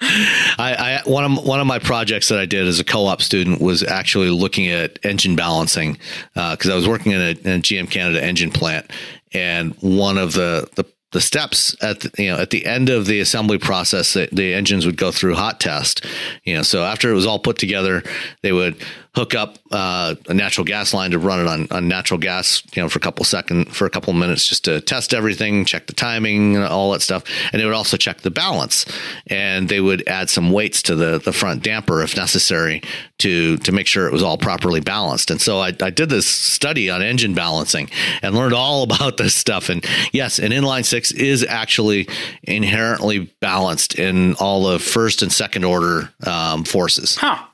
I, 0.01 1.01
I 1.05 1.11
one 1.11 1.24
of 1.24 1.45
one 1.45 1.61
of 1.61 1.66
my 1.66 1.79
projects 1.79 2.29
that 2.29 2.39
I 2.39 2.47
did 2.47 2.66
as 2.68 2.79
a 2.79 2.85
co-op 2.85 3.20
student 3.20 3.61
was 3.61 3.83
actually 3.83 4.31
looking 4.31 4.68
at 4.68 4.99
engine 5.05 5.35
balancing 5.35 5.99
because 6.35 6.68
I 6.68 6.76
was 6.76 6.87
working 6.87 7.12
in 7.12 7.20
a, 7.20 7.31
in 7.31 7.59
a 7.59 7.62
GM 7.62 7.91
Canada 7.91 8.22
engine 8.22 8.51
plant, 8.51 8.91
and 9.33 9.74
one 9.81 10.16
of 10.16 10.35
the 10.35 10.68
the 10.76 10.85
the 11.13 11.21
steps 11.21 11.75
at 11.83 12.01
the, 12.01 12.23
you 12.23 12.31
know 12.31 12.39
at 12.39 12.51
the 12.51 12.67
end 12.67 12.89
of 12.89 13.07
the 13.07 13.21
assembly 13.21 13.59
process 13.59 14.13
the, 14.13 14.29
the 14.33 14.55
engines 14.55 14.85
would 14.85 14.97
go 14.97 15.11
through 15.11 15.35
hot 15.35 15.61
test 15.61 16.05
you 16.45 16.55
know. 16.55 16.63
So 16.63 16.85
after 16.85 17.11
it 17.11 17.15
was 17.15 17.27
all 17.27 17.39
put 17.39 17.59
together 17.59 18.03
they 18.43 18.53
would 18.53 18.77
hook 19.19 19.35
up 19.35 19.59
uh, 19.73 20.14
a 20.29 20.35
natural 20.35 20.64
gas 20.64 20.95
line 20.95 21.11
to 21.11 21.19
run 21.19 21.41
it 21.41 21.49
on, 21.49 21.66
on 21.71 21.89
natural 21.89 22.21
gas 22.21 22.62
you 22.75 22.83
know 22.83 22.89
for 22.89 22.99
a 22.99 23.03
couple 23.03 23.25
second 23.25 23.64
for 23.75 23.85
a 23.85 23.91
couple 23.91 24.12
minutes 24.12 24.47
just 24.47 24.64
to 24.64 24.81
test 24.81 25.12
everything 25.12 25.64
check 25.64 25.89
the 25.89 25.93
timing 25.93 26.55
and 26.57 26.64
all 26.64 26.93
that 26.93 27.03
stuff. 27.03 27.25
And 27.53 27.61
they 27.61 27.64
would 27.66 27.75
also 27.75 27.97
check 27.97 28.21
the 28.21 28.31
balance. 28.31 28.87
And 29.27 29.69
they 29.69 29.81
would 29.81 30.07
add 30.07 30.31
some 30.31 30.53
weights 30.53 30.83
to 30.83 30.95
the 30.95 31.19
the 31.19 31.33
front 31.33 31.62
damper 31.62 32.03
if 32.03 32.16
necessary 32.16 32.83
to 33.19 33.57
to 33.59 33.73
make 33.73 33.87
sure 33.87 34.07
it 34.07 34.12
was 34.12 34.23
all 34.23 34.39
properly 34.39 34.81
balanced. 34.81 35.31
And 35.31 35.41
so 35.41 35.59
I, 35.59 35.75
I 35.83 35.91
did 35.91 36.09
this 36.09 36.27
study 36.27 36.91
on 36.91 37.03
engine 37.03 37.35
balancing 37.35 37.91
and 38.23 38.35
learned 38.35 38.55
all 38.55 38.83
about 38.89 39.16
this 39.16 39.35
stuff. 39.35 39.69
And 39.69 39.85
yes 40.12 40.39
an 40.39 40.53
inline 40.53 40.85
six 40.85 41.11
is 41.12 41.45
actually 41.45 42.09
inherently 42.45 43.31
balanced 43.41 43.99
in 43.99 44.35
all 44.35 44.71
the 44.71 44.79
first 44.79 45.23
and 45.23 45.33
second 45.33 45.64
order 45.64 46.11
um, 46.25 46.64
forces. 46.64 47.16
Huh 47.16 47.47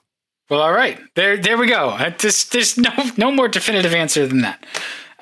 well 0.50 0.60
all 0.60 0.72
right 0.72 0.98
there 1.14 1.36
there 1.36 1.56
we 1.56 1.66
go 1.66 1.96
there's, 2.18 2.44
there's 2.50 2.76
no 2.78 2.90
no 3.16 3.30
more 3.30 3.48
definitive 3.48 3.94
answer 3.94 4.26
than 4.26 4.42
that 4.42 4.64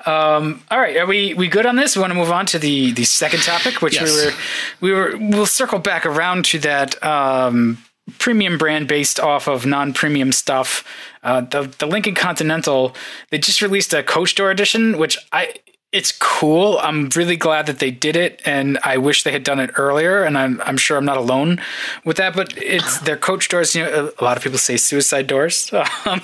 um, 0.05 0.61
all 0.69 0.79
right, 0.79 0.97
are 0.97 1.05
we 1.05 1.33
we 1.33 1.47
good 1.47 1.65
on 1.65 1.77
this? 1.77 1.95
We 1.95 2.01
want 2.01 2.11
to 2.11 2.15
move 2.19 2.29
on 2.29 2.45
to 2.47 2.59
the 2.59 2.91
the 2.91 3.05
second 3.05 3.41
topic, 3.41 3.81
which 3.81 3.95
Yes. 3.95 4.11
we 4.11 4.25
were 4.25 4.31
we 4.81 4.91
were 4.91 5.17
we'll 5.17 5.45
circle 5.45 5.79
back 5.79 6.05
around 6.05 6.43
to 6.45 6.59
that 6.59 7.01
um, 7.01 7.77
premium 8.19 8.57
brand 8.57 8.89
based 8.89 9.17
off 9.17 9.47
of 9.47 9.65
non 9.65 9.93
premium 9.93 10.33
stuff. 10.33 10.83
Uh, 11.23 11.39
the 11.39 11.73
the 11.79 11.85
Lincoln 11.87 12.15
Continental 12.15 12.93
they 13.29 13.37
just 13.37 13.61
released 13.61 13.93
a 13.93 14.03
coach 14.03 14.35
door 14.35 14.51
edition, 14.51 14.97
which 14.97 15.17
I 15.31 15.53
it's 15.93 16.11
cool. 16.11 16.79
I'm 16.79 17.09
really 17.15 17.37
glad 17.37 17.67
that 17.67 17.77
they 17.77 17.91
did 17.91 18.15
it, 18.15 18.41
and 18.45 18.79
I 18.83 18.97
wish 18.97 19.23
they 19.23 19.31
had 19.31 19.43
done 19.43 19.59
it 19.59 19.69
earlier. 19.77 20.23
And 20.23 20.37
I'm 20.37 20.59
I'm 20.65 20.75
sure 20.75 20.97
I'm 20.97 21.05
not 21.05 21.17
alone 21.17 21.61
with 22.03 22.17
that. 22.17 22.35
But 22.35 22.57
it's 22.57 22.97
their 22.99 23.15
coach 23.15 23.47
doors. 23.47 23.75
You 23.75 23.83
know, 23.83 24.11
a 24.17 24.23
lot 24.23 24.35
of 24.35 24.43
people 24.43 24.57
say 24.57 24.75
suicide 24.75 25.27
doors. 25.27 25.71
Um, 26.05 26.21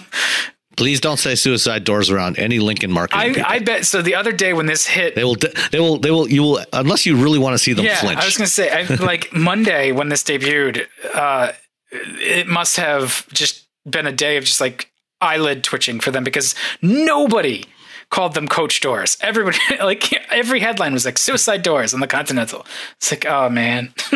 please 0.76 1.00
don't 1.00 1.18
say 1.18 1.36
suicide 1.36 1.84
doors 1.84 2.10
around 2.10 2.38
any 2.40 2.60
lincoln 2.60 2.92
marketing 2.92 3.44
I. 3.44 3.56
I 3.56 3.60
bet. 3.60 3.86
So 3.86 4.02
the 4.02 4.16
other 4.16 4.32
day 4.32 4.54
when 4.54 4.66
this 4.66 4.86
hit, 4.88 5.16
they 5.16 5.24
will 5.24 5.36
they 5.72 5.80
will 5.80 5.98
they 6.00 6.12
will 6.12 6.28
you 6.28 6.42
will 6.42 6.66
unless 6.74 7.06
you 7.06 7.16
really 7.16 7.40
want 7.40 7.54
to 7.54 7.60
see 7.60 7.74
them 7.74 7.86
yeah, 7.86 8.00
flinch 8.00 8.20
I 8.20 8.26
was 8.26 8.38
gonna 8.38 8.48
say, 8.48 8.70
I, 8.72 8.96
like 9.04 9.32
Monday 9.34 9.92
when 9.92 10.10
this 10.10 10.24
debuted, 10.24 10.88
uh, 11.14 11.52
it 11.92 12.48
must 12.48 12.78
have 12.78 13.28
just 13.32 13.68
been 13.90 14.08
a 14.08 14.12
day 14.12 14.38
of 14.38 14.44
just 14.44 14.60
like 14.60 14.92
eyelid 15.22 15.64
twitching 15.64 16.00
for 16.00 16.12
them 16.12 16.24
because 16.24 16.56
nobody 16.82 17.66
called 18.10 18.34
them 18.34 18.48
coach 18.48 18.82
doors. 18.82 19.18
Everybody, 19.22 19.58
like 19.80 20.12
every 20.32 20.60
headline 20.60 20.94
was 20.94 21.06
like 21.06 21.18
suicide 21.18 21.62
doors 21.62 21.94
on 21.94 22.00
the 22.00 22.08
Continental. 22.08 22.66
It's 22.98 23.12
like, 23.12 23.26
oh 23.26 23.50
man, 23.50 23.94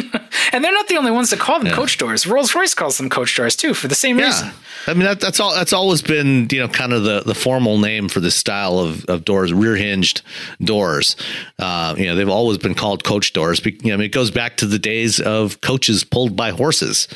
and 0.51 0.63
they're 0.63 0.73
not 0.73 0.87
the 0.87 0.97
only 0.97 1.11
ones 1.11 1.29
that 1.29 1.39
call 1.39 1.59
them 1.59 1.71
coach 1.71 1.97
doors. 1.97 2.25
Rolls 2.25 2.55
Royce 2.55 2.73
calls 2.73 2.97
them 2.97 3.09
coach 3.09 3.35
doors 3.35 3.55
too 3.55 3.73
for 3.73 3.87
the 3.87 3.95
same 3.95 4.17
reason. 4.17 4.49
I 4.87 4.93
mean 4.93 5.03
that, 5.03 5.19
that's 5.19 5.39
all. 5.39 5.53
That's 5.53 5.73
always 5.73 6.01
been 6.01 6.47
you 6.51 6.59
know 6.59 6.67
kind 6.67 6.93
of 6.93 7.03
the, 7.03 7.21
the 7.21 7.35
formal 7.35 7.77
name 7.77 8.09
for 8.09 8.19
this 8.19 8.35
style 8.35 8.79
of, 8.79 9.05
of 9.05 9.25
doors, 9.25 9.53
rear 9.53 9.75
hinged 9.75 10.21
doors. 10.61 11.15
Uh, 11.59 11.95
you 11.97 12.05
know 12.05 12.15
they've 12.15 12.29
always 12.29 12.57
been 12.57 12.75
called 12.75 13.03
coach 13.03 13.33
doors. 13.33 13.63
You 13.65 13.77
know, 13.83 13.93
I 13.93 13.97
mean, 13.97 14.05
it 14.05 14.11
goes 14.11 14.31
back 14.31 14.57
to 14.57 14.65
the 14.65 14.79
days 14.79 15.19
of 15.19 15.61
coaches 15.61 16.03
pulled 16.03 16.35
by 16.35 16.51
horses. 16.51 17.07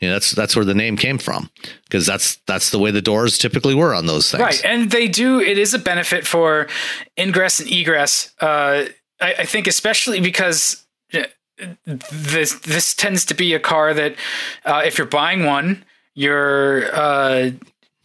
You 0.00 0.08
know, 0.08 0.14
that's 0.14 0.30
that's 0.30 0.56
where 0.56 0.64
the 0.64 0.74
name 0.74 0.96
came 0.96 1.18
from 1.18 1.50
because 1.84 2.06
that's 2.06 2.36
that's 2.46 2.70
the 2.70 2.78
way 2.78 2.90
the 2.90 3.02
doors 3.02 3.36
typically 3.36 3.74
were 3.74 3.94
on 3.94 4.06
those 4.06 4.30
things. 4.30 4.42
Right, 4.42 4.64
and 4.64 4.90
they 4.90 5.08
do. 5.08 5.40
It 5.40 5.58
is 5.58 5.74
a 5.74 5.78
benefit 5.78 6.26
for 6.26 6.68
ingress 7.18 7.60
and 7.60 7.70
egress. 7.70 8.32
Uh, 8.40 8.86
I, 9.20 9.34
I 9.40 9.44
think, 9.44 9.66
especially 9.66 10.20
because 10.20 10.86
this 12.10 12.54
this 12.60 12.94
tends 12.94 13.26
to 13.26 13.34
be 13.34 13.52
a 13.52 13.60
car 13.60 13.92
that, 13.92 14.14
uh, 14.64 14.82
if 14.84 14.96
you're 14.96 15.06
buying 15.06 15.44
one, 15.44 15.84
you're 16.14 16.94
uh, 16.94 17.50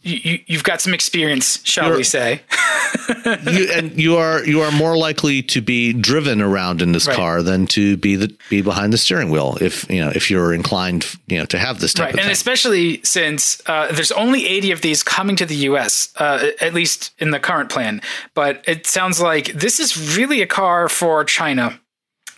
you, 0.06 0.38
you've 0.46 0.64
got 0.64 0.80
some 0.80 0.94
experience, 0.94 1.58
shall 1.64 1.86
You're- 1.86 1.98
we 1.98 2.04
say? 2.04 2.40
you, 3.50 3.68
and 3.72 3.98
you 4.00 4.16
are 4.16 4.44
you 4.44 4.60
are 4.62 4.70
more 4.72 4.96
likely 4.96 5.42
to 5.42 5.60
be 5.60 5.92
driven 5.92 6.40
around 6.40 6.80
in 6.82 6.92
this 6.92 7.06
Right. 7.06 7.16
car 7.16 7.42
than 7.42 7.66
to 7.68 7.96
be 7.96 8.16
the 8.16 8.34
be 8.48 8.62
behind 8.62 8.92
the 8.92 8.98
steering 8.98 9.30
wheel 9.30 9.58
if 9.60 9.88
you 9.90 10.00
know 10.00 10.10
if 10.14 10.30
you're 10.30 10.54
inclined 10.54 11.04
you 11.26 11.38
know 11.38 11.44
to 11.46 11.58
have 11.58 11.80
this 11.80 11.92
type 11.92 12.02
of 12.02 12.06
Right, 12.06 12.14
of 12.14 12.18
and 12.20 12.24
thing. 12.26 12.32
especially 12.32 13.00
since 13.02 13.60
uh, 13.66 13.92
there's 13.92 14.12
only 14.12 14.46
80 14.46 14.70
of 14.72 14.80
these 14.80 15.02
coming 15.02 15.36
to 15.36 15.46
the 15.46 15.56
U.S., 15.70 16.08
uh, 16.16 16.50
at 16.60 16.72
least 16.74 17.12
in 17.18 17.30
the 17.32 17.40
current 17.40 17.68
plan. 17.70 18.00
But 18.34 18.62
it 18.66 18.86
sounds 18.86 19.20
like 19.20 19.52
this 19.52 19.80
is 19.80 20.16
really 20.16 20.40
a 20.42 20.46
car 20.46 20.88
for 20.88 21.24
China. 21.24 21.78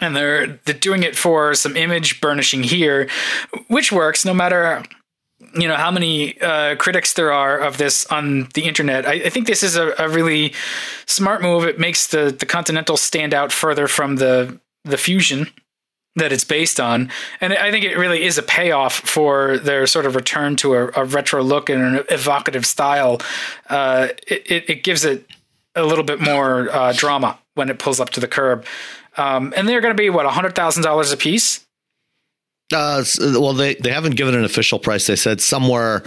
And 0.01 0.15
they're 0.15 0.59
they're 0.65 0.75
doing 0.79 1.03
it 1.03 1.17
for 1.17 1.55
some 1.55 1.77
image 1.77 2.21
burnishing 2.21 2.63
here, 2.63 3.09
which 3.69 3.91
works 3.93 4.25
no 4.25 4.33
matter 4.33 4.83
you 5.55 5.69
know 5.69 5.77
how 5.77 5.91
many 5.91 6.41
uh, 6.41 6.77
critics 6.77 7.13
there 7.13 7.33
are 7.33 7.59
of 7.59 7.79
this 7.79 8.07
on 8.07 8.49
the 8.55 8.63
internet. 8.63 9.07
I, 9.07 9.13
I 9.13 9.31
think 9.31 9.47
this 9.47 9.63
is 9.63 9.77
a, 9.77 9.95
a 9.99 10.09
really 10.09 10.53
smart 11.07 11.43
move. 11.43 11.65
It 11.65 11.79
makes 11.79 12.09
the 12.09 12.35
the 12.37 12.47
Continental 12.47 12.97
stand 12.97 13.35
out 13.35 13.53
further 13.53 13.87
from 13.87 14.17
the 14.17 14.59
the 14.85 14.99
Fusion 14.99 15.49
that 16.17 16.33
it's 16.33 16.45
based 16.45 16.81
on, 16.81 17.11
and 17.41 17.53
I 17.53 17.71
think 17.71 17.85
it 17.85 17.97
really 17.97 18.25
is 18.25 18.39
a 18.39 18.43
payoff 18.43 18.95
for 18.95 19.59
their 19.59 19.87
sort 19.87 20.07
of 20.07 20.17
return 20.17 20.57
to 20.57 20.75
a, 20.75 20.87
a 20.97 21.05
retro 21.05 21.43
look 21.43 21.71
and 21.71 21.83
an 21.83 22.05
evocative 22.11 22.67
style. 22.67 23.21
Uh, 23.69 24.09
it, 24.27 24.69
it, 24.69 24.83
gives 24.83 25.05
it 25.05 25.25
a 25.77 25.85
little 25.85 26.03
bit 26.03 26.21
more 26.21 26.69
uh, 26.75 26.93
drama 26.93 27.39
when 27.55 27.69
it 27.69 27.79
pulls 27.79 28.01
up 28.01 28.11
to 28.11 28.21
the 28.21 28.27
curb. 28.27 28.65
Um, 29.17 29.53
and 29.57 29.69
they're 29.69 29.81
going 29.81 29.95
to 29.95 30.01
be 30.01 30.11
what 30.11 30.27
hundred 30.27 30.57
thousand 30.57 30.83
dollars 30.83 31.13
a 31.13 31.17
piece. 31.17 31.65
Uh, 32.73 33.05
well, 33.21 33.55
they 33.55 33.75
they 33.75 33.91
haven't 33.91 34.17
given 34.17 34.35
an 34.35 34.45
official 34.45 34.79
price. 34.79 35.07
They 35.07 35.17
said 35.17 35.41
somewhere 35.41 36.03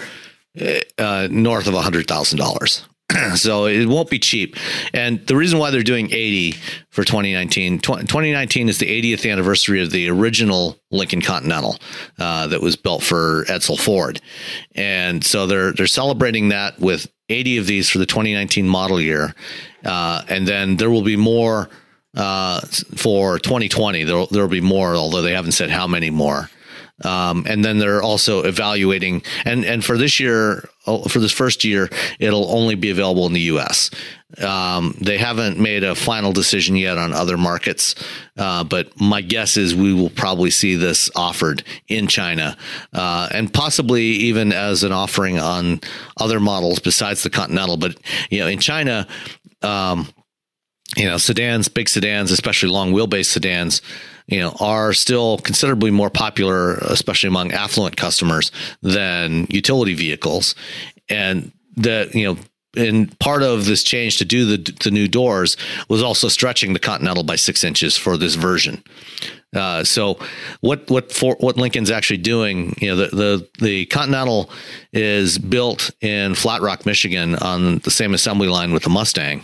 uh, 0.97 1.27
north 1.31 1.67
of 1.67 1.73
hundred 1.73 2.07
thousand 2.07 2.39
dollars. 2.39 2.87
So 3.35 3.65
it 3.65 3.87
won't 3.87 4.09
be 4.09 4.19
cheap. 4.19 4.55
And 4.93 5.25
the 5.27 5.35
reason 5.35 5.59
why 5.59 5.71
they're 5.71 5.83
doing 5.83 6.11
80 6.11 6.53
for 6.89 7.03
2019, 7.03 7.79
tw- 7.79 7.83
2019 7.83 8.69
is 8.69 8.77
the 8.77 8.85
80th 8.85 9.29
anniversary 9.29 9.81
of 9.81 9.91
the 9.91 10.09
original 10.09 10.77
Lincoln 10.91 11.21
Continental 11.21 11.77
uh, 12.19 12.47
that 12.47 12.61
was 12.61 12.75
built 12.75 13.03
for 13.03 13.43
Edsel 13.45 13.79
Ford. 13.79 14.21
And 14.75 15.23
so 15.23 15.45
they're 15.47 15.73
they're 15.73 15.87
celebrating 15.87 16.49
that 16.49 16.79
with 16.79 17.11
80 17.29 17.57
of 17.57 17.67
these 17.67 17.89
for 17.89 17.97
the 17.97 18.05
2019 18.05 18.67
model 18.67 19.01
year. 19.01 19.33
Uh, 19.83 20.23
and 20.29 20.47
then 20.47 20.77
there 20.77 20.89
will 20.89 21.01
be 21.01 21.17
more 21.17 21.69
uh, 22.15 22.61
for 22.95 23.39
2020. 23.39 24.03
There 24.03 24.17
will 24.29 24.47
be 24.47 24.61
more, 24.61 24.95
although 24.95 25.21
they 25.21 25.33
haven't 25.33 25.53
said 25.53 25.69
how 25.69 25.87
many 25.87 26.09
more. 26.09 26.49
Um, 27.03 27.45
and 27.47 27.63
then 27.63 27.79
they're 27.79 28.01
also 28.01 28.43
evaluating, 28.43 29.23
and 29.45 29.65
and 29.65 29.83
for 29.83 29.97
this 29.97 30.19
year, 30.19 30.69
oh, 30.85 31.03
for 31.03 31.19
this 31.19 31.31
first 31.31 31.63
year, 31.63 31.89
it'll 32.19 32.51
only 32.51 32.75
be 32.75 32.89
available 32.91 33.25
in 33.25 33.33
the 33.33 33.41
U.S. 33.41 33.89
Um, 34.41 34.95
they 35.01 35.17
haven't 35.17 35.59
made 35.59 35.83
a 35.83 35.95
final 35.95 36.31
decision 36.31 36.75
yet 36.75 36.97
on 36.97 37.11
other 37.11 37.37
markets, 37.37 37.95
uh, 38.37 38.63
but 38.63 38.99
my 38.99 39.21
guess 39.21 39.57
is 39.57 39.73
we 39.73 39.93
will 39.93 40.11
probably 40.11 40.51
see 40.51 40.75
this 40.75 41.09
offered 41.15 41.63
in 41.87 42.07
China, 42.07 42.55
uh, 42.93 43.27
and 43.31 43.51
possibly 43.51 44.03
even 44.03 44.53
as 44.53 44.83
an 44.83 44.91
offering 44.91 45.39
on 45.39 45.81
other 46.17 46.39
models 46.39 46.79
besides 46.79 47.23
the 47.23 47.29
Continental. 47.29 47.77
But 47.77 47.97
you 48.29 48.39
know, 48.39 48.47
in 48.47 48.59
China. 48.59 49.07
Um, 49.63 50.07
you 50.95 51.05
know, 51.05 51.17
sedans, 51.17 51.67
big 51.67 51.87
sedans, 51.87 52.31
especially 52.31 52.69
long 52.69 52.91
wheelbase 52.91 53.27
sedans, 53.27 53.81
you 54.27 54.39
know, 54.39 54.55
are 54.59 54.93
still 54.93 55.37
considerably 55.39 55.91
more 55.91 56.09
popular, 56.09 56.75
especially 56.75 57.27
among 57.27 57.51
affluent 57.51 57.97
customers 57.97 58.51
than 58.81 59.47
utility 59.49 59.93
vehicles. 59.93 60.55
And 61.09 61.51
that, 61.77 62.13
you 62.13 62.25
know, 62.25 62.37
and 62.75 63.17
part 63.19 63.43
of 63.43 63.65
this 63.65 63.83
change 63.83 64.17
to 64.17 64.25
do 64.25 64.45
the 64.45 64.73
the 64.83 64.91
new 64.91 65.07
doors 65.07 65.57
was 65.89 66.01
also 66.01 66.29
stretching 66.29 66.71
the 66.71 66.79
Continental 66.79 67.23
by 67.23 67.35
six 67.35 67.63
inches 67.63 67.97
for 67.97 68.15
this 68.15 68.35
version. 68.35 68.81
Uh, 69.53 69.83
so 69.83 70.17
what 70.61 70.89
what 70.89 71.11
for, 71.11 71.35
what 71.41 71.57
Lincoln's 71.57 71.91
actually 71.91 72.17
doing, 72.17 72.73
you 72.79 72.87
know, 72.87 72.95
the, 72.95 73.15
the 73.15 73.49
the 73.59 73.85
Continental 73.87 74.49
is 74.93 75.37
built 75.37 75.91
in 75.99 76.33
Flat 76.35 76.61
Rock, 76.61 76.85
Michigan, 76.85 77.35
on 77.35 77.79
the 77.79 77.91
same 77.91 78.13
assembly 78.13 78.47
line 78.47 78.71
with 78.71 78.83
the 78.83 78.89
Mustang, 78.89 79.43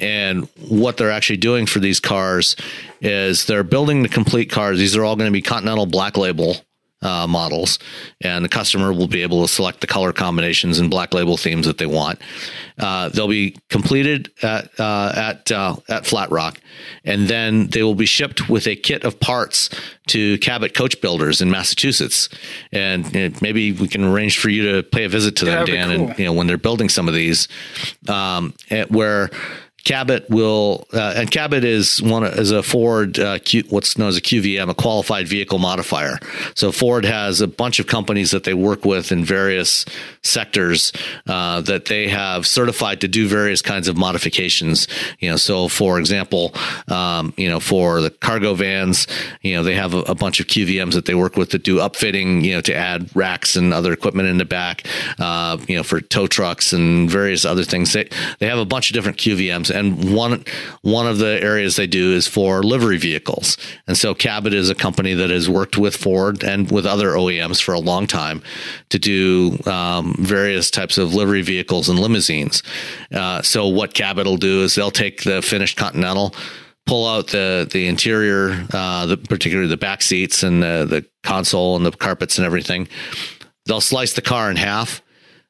and 0.00 0.48
what 0.68 0.96
they're 0.96 1.10
actually 1.10 1.38
doing 1.38 1.66
for 1.66 1.78
these 1.78 2.00
cars 2.00 2.56
is 3.00 3.46
they're 3.46 3.64
building 3.64 4.02
the 4.02 4.08
complete 4.08 4.50
cars. 4.50 4.78
These 4.78 4.96
are 4.96 5.04
all 5.04 5.16
going 5.16 5.28
to 5.28 5.32
be 5.32 5.42
Continental 5.42 5.86
Black 5.86 6.16
Label 6.16 6.56
uh, 7.00 7.26
models, 7.28 7.78
and 8.20 8.44
the 8.44 8.48
customer 8.48 8.92
will 8.92 9.06
be 9.06 9.22
able 9.22 9.42
to 9.42 9.48
select 9.48 9.80
the 9.80 9.86
color 9.86 10.12
combinations 10.12 10.78
and 10.78 10.90
black 10.90 11.14
label 11.14 11.36
themes 11.36 11.66
that 11.66 11.78
they 11.78 11.86
want. 11.86 12.20
Uh, 12.76 13.08
they'll 13.10 13.28
be 13.28 13.56
completed 13.68 14.32
at 14.42 14.68
uh, 14.80 15.12
at 15.14 15.52
uh, 15.52 15.76
at 15.88 16.06
Flat 16.06 16.30
Rock, 16.30 16.60
and 17.04 17.28
then 17.28 17.68
they 17.68 17.82
will 17.82 17.94
be 17.94 18.06
shipped 18.06 18.48
with 18.48 18.66
a 18.66 18.74
kit 18.74 19.04
of 19.04 19.20
parts 19.20 19.70
to 20.08 20.38
Cabot 20.38 20.74
Coach 20.74 21.00
Builders 21.00 21.40
in 21.40 21.50
Massachusetts. 21.50 22.28
And 22.72 23.14
you 23.14 23.28
know, 23.28 23.36
maybe 23.40 23.72
we 23.72 23.86
can 23.86 24.04
arrange 24.04 24.38
for 24.38 24.48
you 24.48 24.72
to 24.72 24.82
pay 24.82 25.04
a 25.04 25.08
visit 25.08 25.36
to 25.36 25.44
them, 25.44 25.66
Dan, 25.66 25.96
cool. 25.96 26.08
and 26.08 26.18
you 26.18 26.24
know 26.24 26.32
when 26.32 26.48
they're 26.48 26.58
building 26.58 26.88
some 26.88 27.06
of 27.06 27.14
these, 27.14 27.46
um, 28.08 28.54
where 28.88 29.30
Cabot 29.88 30.28
will, 30.28 30.86
uh, 30.92 31.14
and 31.16 31.30
Cabot 31.30 31.64
is 31.64 32.02
one 32.02 32.22
is 32.22 32.50
a 32.50 32.62
Ford, 32.62 33.18
uh, 33.18 33.38
Q, 33.38 33.64
what's 33.70 33.96
known 33.96 34.08
as 34.08 34.18
a 34.18 34.20
QVM, 34.20 34.68
a 34.68 34.74
qualified 34.74 35.26
vehicle 35.26 35.58
modifier. 35.58 36.18
So 36.54 36.72
Ford 36.72 37.06
has 37.06 37.40
a 37.40 37.46
bunch 37.46 37.78
of 37.78 37.86
companies 37.86 38.32
that 38.32 38.44
they 38.44 38.52
work 38.52 38.84
with 38.84 39.12
in 39.12 39.24
various 39.24 39.86
sectors 40.22 40.92
uh, 41.26 41.62
that 41.62 41.86
they 41.86 42.06
have 42.08 42.46
certified 42.46 43.00
to 43.00 43.08
do 43.08 43.28
various 43.28 43.62
kinds 43.62 43.88
of 43.88 43.96
modifications. 43.96 44.88
You 45.20 45.30
know, 45.30 45.36
so 45.38 45.68
for 45.68 45.98
example, 45.98 46.52
um, 46.88 47.32
you 47.38 47.48
know, 47.48 47.58
for 47.58 48.02
the 48.02 48.10
cargo 48.10 48.52
vans, 48.52 49.06
you 49.40 49.54
know, 49.54 49.62
they 49.62 49.74
have 49.74 49.94
a, 49.94 50.00
a, 50.00 50.14
bunch 50.14 50.38
of 50.38 50.48
QVMs 50.48 50.92
that 50.92 51.06
they 51.06 51.14
work 51.14 51.36
with 51.36 51.52
that 51.52 51.62
do 51.62 51.78
upfitting, 51.78 52.44
you 52.44 52.52
know, 52.52 52.60
to 52.60 52.74
add 52.74 53.08
racks 53.16 53.56
and 53.56 53.72
other 53.72 53.94
equipment 53.94 54.28
in 54.28 54.36
the 54.36 54.44
back. 54.44 54.86
Uh, 55.18 55.56
you 55.66 55.76
know, 55.76 55.82
for 55.82 56.02
tow 56.02 56.26
trucks 56.26 56.74
and 56.74 57.10
various 57.10 57.46
other 57.46 57.64
things. 57.64 57.94
They 57.94 58.10
they 58.38 58.48
have 58.48 58.58
a 58.58 58.66
bunch 58.66 58.90
of 58.90 58.94
different 58.94 59.16
QVMs 59.16 59.77
and 59.78 60.14
one 60.14 60.44
one 60.82 61.06
of 61.06 61.18
the 61.18 61.42
areas 61.42 61.76
they 61.76 61.86
do 61.86 62.12
is 62.12 62.26
for 62.26 62.62
livery 62.62 62.98
vehicles. 62.98 63.56
And 63.86 63.96
so 63.96 64.14
Cabot 64.14 64.52
is 64.52 64.70
a 64.70 64.74
company 64.74 65.14
that 65.14 65.30
has 65.30 65.48
worked 65.48 65.78
with 65.78 65.96
Ford 65.96 66.42
and 66.44 66.70
with 66.70 66.86
other 66.86 67.10
OEMs 67.10 67.62
for 67.62 67.74
a 67.74 67.80
long 67.80 68.06
time 68.06 68.42
to 68.90 68.98
do 68.98 69.58
um, 69.66 70.14
various 70.18 70.70
types 70.70 70.98
of 70.98 71.14
livery 71.14 71.42
vehicles 71.42 71.88
and 71.88 71.98
limousines. 71.98 72.62
Uh, 73.12 73.42
so 73.42 73.68
what 73.68 73.94
Cabot 73.94 74.26
will 74.26 74.36
do 74.36 74.62
is 74.62 74.74
they'll 74.74 74.90
take 74.90 75.22
the 75.22 75.42
finished 75.42 75.76
Continental 75.76 76.34
pull 76.86 77.06
out 77.06 77.28
the 77.28 77.68
the 77.70 77.86
interior, 77.86 78.66
uh, 78.72 79.06
the, 79.06 79.16
particularly 79.16 79.68
the 79.68 79.76
back 79.76 80.00
seats 80.02 80.42
and 80.42 80.62
the, 80.62 80.86
the 80.88 81.04
console 81.22 81.76
and 81.76 81.84
the 81.84 81.92
carpets 81.92 82.38
and 82.38 82.46
everything. 82.46 82.88
They'll 83.66 83.82
slice 83.82 84.14
the 84.14 84.22
car 84.22 84.50
in 84.50 84.56
half 84.56 85.02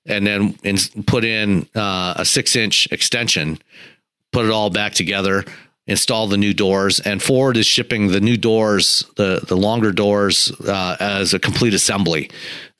and 0.04 0.26
then 0.26 0.58
in, 0.64 0.76
put 1.06 1.24
in 1.24 1.68
uh, 1.74 2.14
a 2.16 2.24
six 2.24 2.56
inch 2.56 2.88
extension 2.90 3.58
put 4.32 4.44
it 4.44 4.50
all 4.50 4.70
back 4.70 4.94
together, 4.94 5.44
install 5.86 6.28
the 6.28 6.36
new 6.36 6.54
doors, 6.54 7.00
and 7.00 7.22
Ford 7.22 7.56
is 7.56 7.66
shipping 7.66 8.08
the 8.08 8.20
new 8.20 8.36
doors, 8.36 9.04
the 9.16 9.44
the 9.46 9.56
longer 9.56 9.92
doors, 9.92 10.52
uh, 10.60 10.96
as 11.00 11.34
a 11.34 11.38
complete 11.38 11.74
assembly. 11.74 12.30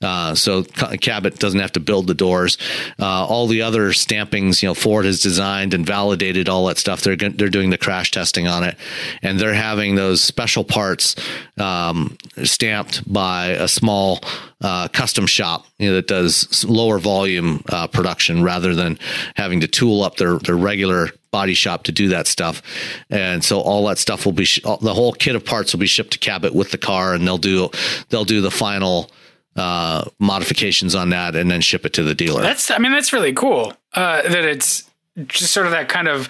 Uh, 0.01 0.33
so 0.33 0.63
Cabot 0.63 1.41
doesn't 1.41 1.59
have 1.59 1.73
to 1.73 1.81
build 1.81 2.07
the 2.07 2.15
doors. 2.15 2.57
Uh, 3.01 3.27
all 3.27 3.49
the 3.49 3.63
other 3.63 3.89
stampings, 3.91 4.63
you 4.63 4.69
know, 4.69 4.75
Ford 4.75 5.05
has 5.05 5.21
designed 5.21 5.75
and 5.75 5.85
validated 5.85 6.49
all 6.49 6.67
that 6.67 6.79
stuff. 6.79 7.01
They're 7.01 7.17
they're 7.17 7.49
doing 7.49 7.71
the 7.71 7.79
crash 7.79 8.13
testing 8.13 8.47
on 8.47 8.63
it, 8.63 8.77
and 9.23 9.41
they're 9.41 9.55
having 9.55 9.97
those 9.97 10.21
special 10.21 10.63
parts 10.63 11.17
um, 11.59 12.17
stamped 12.45 13.13
by 13.13 13.49
a 13.49 13.67
small 13.67 14.21
uh, 14.61 14.87
custom 14.89 15.27
shop 15.27 15.67
you 15.79 15.89
know, 15.89 15.97
that 15.97 16.07
does 16.07 16.65
lower 16.65 16.99
volume 16.99 17.65
uh, 17.69 17.89
production 17.89 18.45
rather 18.45 18.77
than 18.77 19.01
having 19.35 19.61
to 19.61 19.67
tool 19.67 20.05
up 20.05 20.17
their 20.17 20.39
their 20.39 20.57
regular 20.57 21.11
body 21.31 21.55
shop 21.55 21.85
to 21.85 21.93
do 21.93 22.09
that 22.09 22.27
stuff. 22.27 22.63
And 23.11 23.45
so 23.45 23.61
all 23.61 23.87
that 23.89 23.99
stuff 23.99 24.25
will 24.25 24.33
be 24.33 24.45
sh- 24.45 24.63
the 24.63 24.95
whole 24.95 25.13
kit 25.13 25.37
of 25.37 25.45
parts 25.45 25.73
will 25.73 25.81
be 25.81 25.87
shipped 25.87 26.13
to 26.13 26.19
Cabot 26.19 26.55
with 26.55 26.71
the 26.71 26.79
car, 26.79 27.15
and 27.15 27.27
they'll 27.27 27.39
do 27.39 27.71
they'll 28.09 28.25
do 28.25 28.41
the 28.41 28.51
final 28.51 29.11
uh, 29.57 30.05
modifications 30.19 30.95
on 30.95 31.11
that 31.11 31.35
and 31.35 31.51
then 31.51 31.61
ship 31.61 31.85
it 31.85 31.93
to 31.95 32.03
the 32.03 32.15
dealer. 32.15 32.43
That's, 32.43 32.71
I 32.71 32.79
mean, 32.79 32.93
that's 32.93 33.13
really 33.13 33.33
cool. 33.33 33.73
Uh, 33.93 34.23
that 34.23 34.45
it's 34.45 34.89
just 35.27 35.53
sort 35.53 35.67
of 35.67 35.73
that 35.73 35.89
kind 35.89 36.07
of 36.07 36.29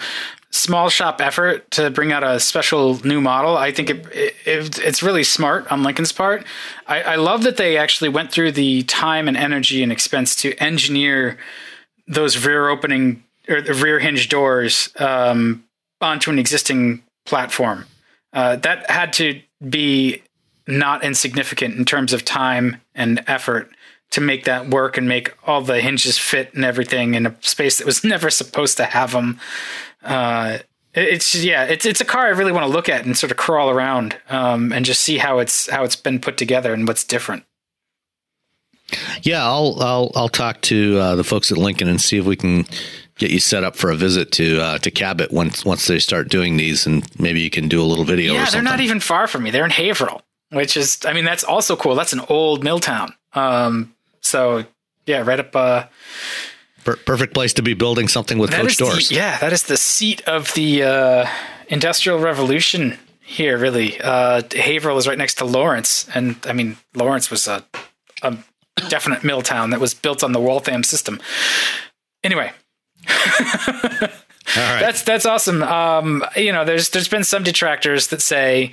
small 0.51 0.89
shop 0.89 1.21
effort 1.21 1.69
to 1.69 1.91
bring 1.91 2.11
out 2.11 2.23
a 2.23 2.39
special 2.39 2.99
new 3.05 3.21
model. 3.21 3.55
I 3.55 3.71
think 3.71 3.91
it, 3.91 4.05
it, 4.45 4.79
it's 4.79 5.03
really 5.03 5.23
smart 5.23 5.71
on 5.71 5.83
Lincoln's 5.83 6.11
part. 6.11 6.43
I, 6.87 7.01
I 7.03 7.15
love 7.17 7.43
that 7.43 7.57
they 7.57 7.77
actually 7.77 8.09
went 8.09 8.31
through 8.31 8.53
the 8.53 8.81
time 8.83 9.27
and 9.27 9.37
energy 9.37 9.83
and 9.83 9.91
expense 9.91 10.35
to 10.37 10.55
engineer 10.55 11.37
those 12.07 12.43
rear 12.43 12.67
opening 12.69 13.23
or 13.49 13.61
the 13.61 13.73
rear 13.73 13.99
hinge 13.99 14.29
doors 14.29 14.89
um, 14.97 15.63
onto 16.01 16.31
an 16.31 16.39
existing 16.39 17.03
platform. 17.25 17.85
Uh, 18.31 18.55
that 18.57 18.89
had 18.89 19.11
to 19.13 19.41
be 19.67 20.21
not 20.67 21.03
insignificant 21.03 21.75
in 21.75 21.83
terms 21.83 22.13
of 22.13 22.23
time 22.23 22.77
and 22.93 23.23
effort 23.27 23.71
to 24.11 24.21
make 24.21 24.45
that 24.45 24.69
work 24.69 24.97
and 24.97 25.07
make 25.07 25.35
all 25.47 25.61
the 25.61 25.81
hinges 25.81 26.17
fit 26.17 26.53
and 26.53 26.65
everything 26.65 27.15
in 27.15 27.25
a 27.25 27.35
space 27.41 27.77
that 27.77 27.85
was 27.85 28.03
never 28.03 28.29
supposed 28.29 28.77
to 28.77 28.85
have 28.85 29.11
them. 29.11 29.39
Uh, 30.03 30.59
it's 30.93 31.35
yeah, 31.35 31.65
it's 31.65 31.85
it's 31.85 32.01
a 32.01 32.05
car 32.05 32.25
I 32.25 32.29
really 32.29 32.51
want 32.51 32.65
to 32.65 32.71
look 32.71 32.89
at 32.89 33.05
and 33.05 33.15
sort 33.15 33.31
of 33.31 33.37
crawl 33.37 33.69
around 33.69 34.17
um, 34.29 34.73
and 34.73 34.83
just 34.83 35.01
see 35.01 35.17
how 35.17 35.37
it's 35.37 35.69
how 35.69 35.83
it's 35.83 35.95
been 35.95 36.19
put 36.19 36.35
together 36.35 36.73
and 36.73 36.87
what's 36.87 37.03
different. 37.03 37.43
Yeah, 39.21 39.45
I'll 39.45 39.77
I'll 39.79 40.11
I'll 40.15 40.29
talk 40.29 40.61
to 40.61 40.97
uh, 40.97 41.15
the 41.15 41.23
folks 41.23 41.51
at 41.51 41.59
Lincoln 41.59 41.87
and 41.87 42.01
see 42.01 42.17
if 42.17 42.25
we 42.25 42.35
can 42.35 42.65
get 43.19 43.29
you 43.29 43.39
set 43.39 43.63
up 43.63 43.75
for 43.75 43.91
a 43.91 43.95
visit 43.95 44.31
to 44.33 44.59
uh, 44.59 44.77
to 44.79 44.89
Cabot 44.89 45.31
once 45.31 45.63
once 45.63 45.85
they 45.85 45.99
start 45.99 46.29
doing 46.29 46.57
these, 46.57 46.85
and 46.85 47.05
maybe 47.19 47.41
you 47.41 47.49
can 47.49 47.67
do 47.67 47.81
a 47.81 47.85
little 47.85 48.05
video. 48.05 48.33
Yeah, 48.33 48.49
they're 48.49 48.61
not 48.61 48.79
even 48.79 48.99
far 48.99 49.27
from 49.27 49.43
me. 49.43 49.51
They're 49.51 49.65
in 49.65 49.71
Haverhill 49.71 50.23
which 50.51 50.75
is, 50.75 50.99
I 51.05 51.13
mean, 51.13 51.25
that's 51.25 51.43
also 51.43 51.75
cool. 51.75 51.95
That's 51.95 52.13
an 52.13 52.21
old 52.29 52.63
mill 52.63 52.79
town. 52.79 53.13
Um, 53.33 53.93
so 54.21 54.65
yeah, 55.05 55.21
right 55.21 55.39
up. 55.39 55.55
Uh, 55.55 55.85
perfect 56.83 57.33
place 57.33 57.53
to 57.53 57.61
be 57.61 57.73
building 57.73 58.07
something 58.07 58.37
with 58.37 58.51
coach 58.51 58.77
doors. 58.77 59.09
The, 59.09 59.15
yeah, 59.15 59.37
that 59.39 59.53
is 59.53 59.63
the 59.63 59.77
seat 59.77 60.27
of 60.27 60.53
the 60.53 60.83
uh, 60.83 61.27
industrial 61.67 62.19
revolution 62.19 62.97
here. 63.21 63.57
Really, 63.57 63.99
uh, 64.01 64.41
Haverhill 64.51 64.97
is 64.97 65.07
right 65.07 65.17
next 65.17 65.35
to 65.35 65.45
Lawrence, 65.45 66.09
and 66.13 66.35
I 66.45 66.53
mean, 66.53 66.77
Lawrence 66.95 67.29
was 67.29 67.47
a, 67.47 67.63
a 68.23 68.37
definite 68.87 69.23
mill 69.23 69.41
town 69.41 69.69
that 69.69 69.79
was 69.79 69.93
built 69.93 70.23
on 70.23 70.31
the 70.31 70.39
Waltham 70.39 70.83
system. 70.83 71.19
Anyway. 72.23 72.51
That's 74.55 75.03
that's 75.03 75.25
awesome. 75.25 75.61
Um, 75.61 76.25
you 76.35 76.51
know, 76.51 76.65
there's 76.65 76.89
there's 76.89 77.07
been 77.07 77.23
some 77.23 77.43
detractors 77.43 78.07
that 78.07 78.21
say, 78.21 78.71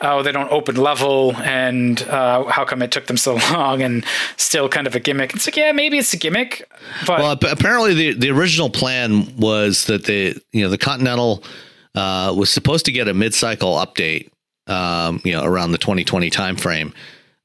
oh, 0.00 0.22
they 0.22 0.32
don't 0.32 0.50
open 0.50 0.76
level, 0.76 1.36
and 1.36 2.00
uh, 2.02 2.44
how 2.44 2.64
come 2.64 2.80
it 2.82 2.90
took 2.90 3.06
them 3.06 3.16
so 3.16 3.34
long, 3.52 3.82
and 3.82 4.04
still 4.36 4.68
kind 4.68 4.86
of 4.86 4.94
a 4.94 5.00
gimmick. 5.00 5.34
It's 5.34 5.46
like, 5.46 5.56
yeah, 5.56 5.72
maybe 5.72 5.98
it's 5.98 6.12
a 6.14 6.16
gimmick, 6.16 6.70
but 7.06 7.20
well, 7.20 7.52
apparently 7.52 7.94
the 7.94 8.12
the 8.14 8.30
original 8.30 8.70
plan 8.70 9.36
was 9.36 9.84
that 9.86 10.04
the 10.04 10.40
you 10.52 10.62
know 10.62 10.70
the 10.70 10.78
Continental 10.78 11.44
uh, 11.94 12.32
was 12.36 12.50
supposed 12.50 12.86
to 12.86 12.92
get 12.92 13.08
a 13.08 13.14
mid 13.14 13.34
cycle 13.34 13.74
update, 13.74 14.30
um, 14.66 15.20
you 15.24 15.32
know, 15.32 15.44
around 15.44 15.72
the 15.72 15.78
2020 15.78 16.30
timeframe 16.30 16.94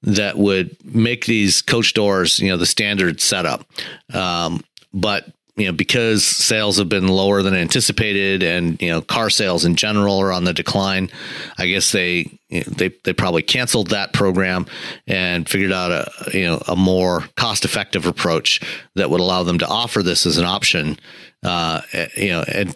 that 0.03 0.37
would 0.37 0.75
make 0.83 1.25
these 1.25 1.61
coach 1.61 1.93
doors, 1.93 2.39
you 2.39 2.49
know, 2.49 2.57
the 2.57 2.65
standard 2.65 3.21
setup. 3.21 3.65
Um, 4.13 4.61
but 4.93 5.25
you 5.55 5.67
know, 5.67 5.71
because 5.71 6.25
sales 6.25 6.77
have 6.77 6.89
been 6.89 7.07
lower 7.07 7.43
than 7.43 7.53
anticipated, 7.53 8.41
and 8.41 8.81
you 8.81 8.89
know, 8.89 9.01
car 9.01 9.29
sales 9.29 9.65
in 9.65 9.75
general 9.75 10.19
are 10.19 10.31
on 10.31 10.45
the 10.45 10.53
decline. 10.53 11.09
I 11.57 11.67
guess 11.67 11.91
they 11.91 12.39
you 12.49 12.59
know, 12.61 12.73
they 12.75 12.89
they 13.03 13.13
probably 13.13 13.43
canceled 13.43 13.91
that 13.91 14.13
program 14.13 14.65
and 15.05 15.47
figured 15.47 15.71
out 15.71 15.91
a 15.91 16.11
you 16.33 16.45
know 16.45 16.63
a 16.67 16.75
more 16.75 17.25
cost 17.37 17.65
effective 17.65 18.07
approach 18.07 18.61
that 18.95 19.11
would 19.11 19.21
allow 19.21 19.43
them 19.43 19.59
to 19.59 19.67
offer 19.67 20.01
this 20.01 20.25
as 20.25 20.37
an 20.37 20.45
option. 20.45 20.97
Uh, 21.43 21.81
you 22.17 22.29
know, 22.29 22.43
and 22.47 22.75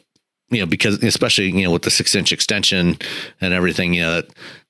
you 0.50 0.60
know, 0.60 0.68
because 0.68 1.02
especially 1.04 1.50
you 1.50 1.64
know 1.64 1.72
with 1.72 1.82
the 1.82 1.92
six 1.92 2.14
inch 2.14 2.32
extension 2.32 2.98
and 3.42 3.54
everything, 3.54 3.96
you 3.96 4.02
know, 4.02 4.22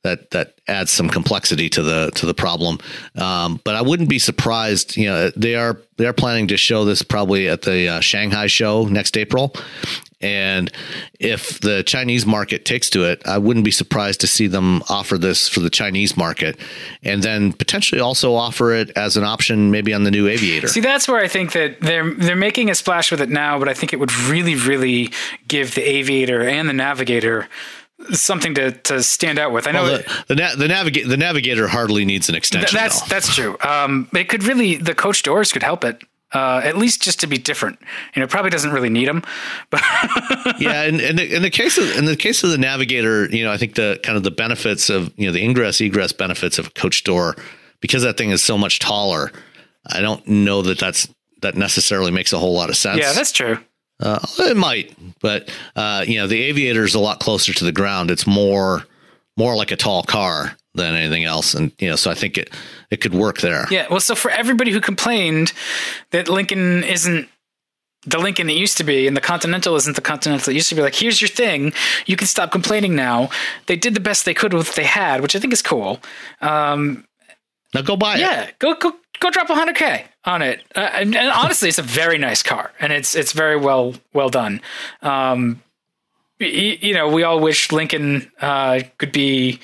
that 0.03 0.31
that 0.31 0.53
adds 0.67 0.91
some 0.91 1.09
complexity 1.09 1.69
to 1.69 1.83
the 1.83 2.11
to 2.15 2.25
the 2.25 2.33
problem. 2.33 2.79
Um, 3.15 3.59
but 3.63 3.75
I 3.75 3.81
wouldn't 3.81 4.09
be 4.09 4.19
surprised. 4.19 4.97
You 4.97 5.07
know, 5.07 5.29
they 5.35 5.55
are 5.55 5.81
they 5.97 6.05
are 6.05 6.13
planning 6.13 6.47
to 6.47 6.57
show 6.57 6.85
this 6.85 7.01
probably 7.01 7.49
at 7.49 7.63
the 7.63 7.87
uh, 7.87 7.99
Shanghai 7.99 8.47
show 8.47 8.85
next 8.85 9.17
April. 9.17 9.53
And 10.19 10.71
if 11.19 11.59
the 11.59 11.83
Chinese 11.83 12.25
market 12.25 12.65
takes 12.65 12.89
to 12.91 13.03
it, 13.03 13.21
I 13.27 13.37
wouldn't 13.37 13.63
be 13.63 13.71
surprised 13.71 14.19
to 14.21 14.27
see 14.27 14.47
them 14.47 14.81
offer 14.89 15.15
this 15.15 15.47
for 15.47 15.59
the 15.59 15.69
Chinese 15.69 16.17
market, 16.17 16.59
and 17.03 17.21
then 17.21 17.53
potentially 17.53 18.01
also 18.01 18.33
offer 18.33 18.73
it 18.73 18.89
as 18.97 19.15
an 19.15 19.23
option 19.23 19.69
maybe 19.69 19.93
on 19.93 20.05
the 20.05 20.11
new 20.11 20.27
Aviator. 20.27 20.69
See, 20.69 20.79
that's 20.79 21.07
where 21.07 21.23
I 21.23 21.27
think 21.27 21.51
that 21.51 21.81
they're 21.81 22.11
they're 22.15 22.35
making 22.35 22.71
a 22.71 22.75
splash 22.75 23.11
with 23.11 23.21
it 23.21 23.29
now, 23.29 23.59
but 23.59 23.69
I 23.69 23.75
think 23.75 23.93
it 23.93 23.97
would 23.97 24.13
really, 24.27 24.55
really 24.55 25.11
give 25.47 25.75
the 25.75 25.87
Aviator 25.87 26.41
and 26.41 26.67
the 26.67 26.73
Navigator 26.73 27.47
something 28.11 28.53
to, 28.55 28.71
to 28.71 29.01
stand 29.03 29.39
out 29.39 29.51
with. 29.51 29.67
I 29.67 29.71
know 29.71 29.83
well, 29.83 29.97
the 29.97 30.25
the, 30.27 30.35
na- 30.35 30.55
the, 30.55 30.67
navigator 30.67 31.07
the 31.07 31.17
navigator 31.17 31.67
hardly 31.67 32.05
needs 32.05 32.29
an 32.29 32.35
extension. 32.35 32.69
Th- 32.69 32.81
that's 32.81 33.01
though. 33.01 33.07
that's 33.07 33.35
true. 33.35 33.57
Um, 33.61 34.09
it 34.13 34.29
could 34.29 34.43
really 34.43 34.75
the 34.75 34.95
coach 34.95 35.23
doors 35.23 35.51
could 35.51 35.63
help 35.63 35.83
it 35.83 36.03
uh, 36.33 36.61
at 36.63 36.77
least 36.77 37.01
just 37.01 37.19
to 37.21 37.27
be 37.27 37.37
different. 37.37 37.79
You 38.15 38.21
know, 38.21 38.27
probably 38.27 38.51
doesn't 38.51 38.71
really 38.71 38.89
need 38.89 39.07
them, 39.07 39.23
but 39.69 39.81
yeah. 40.59 40.83
In, 40.83 40.99
in, 40.99 41.15
the, 41.15 41.35
in 41.35 41.41
the 41.41 41.49
case 41.49 41.77
of 41.77 41.97
in 41.97 42.05
the 42.05 42.15
case 42.15 42.43
of 42.43 42.49
the 42.49 42.57
Navigator, 42.57 43.25
you 43.29 43.43
know, 43.43 43.51
I 43.51 43.57
think 43.57 43.75
the 43.75 43.99
kind 44.03 44.17
of 44.17 44.23
the 44.23 44.31
benefits 44.31 44.89
of 44.89 45.13
you 45.17 45.27
know 45.27 45.31
the 45.31 45.43
ingress 45.43 45.79
egress 45.79 46.11
benefits 46.11 46.59
of 46.59 46.67
a 46.67 46.71
coach 46.71 47.03
door 47.03 47.35
because 47.79 48.03
that 48.03 48.17
thing 48.17 48.31
is 48.31 48.43
so 48.43 48.57
much 48.57 48.79
taller. 48.79 49.31
I 49.85 50.01
don't 50.01 50.25
know 50.27 50.61
that 50.63 50.79
that's 50.79 51.07
that 51.41 51.55
necessarily 51.55 52.11
makes 52.11 52.33
a 52.33 52.39
whole 52.39 52.53
lot 52.53 52.69
of 52.69 52.75
sense. 52.75 52.99
Yeah, 52.99 53.13
that's 53.13 53.31
true. 53.31 53.59
Uh, 53.99 54.19
it 54.39 54.57
might, 54.57 54.95
but 55.21 55.51
uh, 55.75 56.05
you 56.07 56.17
know, 56.17 56.27
the 56.27 56.41
Aviator 56.43 56.83
is 56.83 56.93
a 56.93 56.99
lot 56.99 57.19
closer 57.19 57.53
to 57.53 57.63
the 57.63 57.71
ground. 57.71 58.11
It's 58.11 58.27
more 58.27 58.85
more 59.37 59.55
like 59.55 59.71
a 59.71 59.75
tall 59.75 60.03
car 60.03 60.55
than 60.75 60.95
anything 60.95 61.23
else, 61.23 61.53
and 61.55 61.71
you 61.79 61.89
know, 61.89 61.95
so 61.95 62.11
I 62.11 62.13
think 62.13 62.37
it 62.37 62.53
it 62.91 62.97
could 62.97 63.15
work 63.15 63.39
there. 63.39 63.65
Yeah. 63.71 63.87
Well, 63.89 63.99
so 63.99 64.13
for 64.13 64.29
everybody 64.29 64.71
who 64.71 64.81
complained 64.81 65.51
that 66.11 66.29
Lincoln 66.29 66.83
isn't 66.83 67.27
the 68.05 68.19
Lincoln 68.19 68.49
it 68.49 68.57
used 68.57 68.77
to 68.77 68.83
be, 68.83 69.07
and 69.07 69.17
the 69.17 69.21
Continental 69.21 69.75
isn't 69.75 69.95
the 69.95 70.01
Continental 70.01 70.51
it 70.51 70.55
used 70.55 70.69
to 70.69 70.75
be. 70.75 70.81
Like, 70.81 70.95
here's 70.95 71.19
your 71.19 71.27
thing. 71.27 71.73
You 72.05 72.15
can 72.15 72.27
stop 72.27 72.51
complaining 72.51 72.95
now. 72.95 73.29
They 73.65 73.75
did 73.75 73.95
the 73.95 73.99
best 73.99 74.25
they 74.25 74.33
could 74.33 74.53
with 74.53 74.67
what 74.67 74.75
they 74.75 74.83
had, 74.83 75.21
which 75.21 75.35
I 75.35 75.39
think 75.39 75.53
is 75.53 75.61
cool. 75.61 75.99
Um, 76.41 77.05
now 77.73 77.81
go 77.81 77.97
buy 77.97 78.17
yeah, 78.17 78.43
it. 78.43 78.45
Yeah, 78.45 78.51
go 78.59 78.75
go 78.75 78.93
go 79.19 79.31
drop 79.31 79.47
100k 79.47 80.05
on 80.27 80.41
it. 80.41 80.61
Uh, 80.75 80.89
and, 80.93 81.15
and, 81.15 81.29
honestly, 81.29 81.69
it's 81.69 81.79
a 81.79 81.83
very 81.83 82.17
nice 82.17 82.43
car, 82.43 82.71
and 82.79 82.93
it's 82.93 83.15
it's 83.15 83.31
very 83.31 83.55
well 83.55 83.95
well 84.13 84.29
done. 84.29 84.61
Um, 85.01 85.63
you, 86.39 86.77
you 86.79 86.93
know, 86.93 87.07
we 87.07 87.23
all 87.23 87.39
wish 87.39 87.71
Lincoln 87.71 88.31
uh, 88.41 88.81
could 88.97 89.11
be 89.11 89.59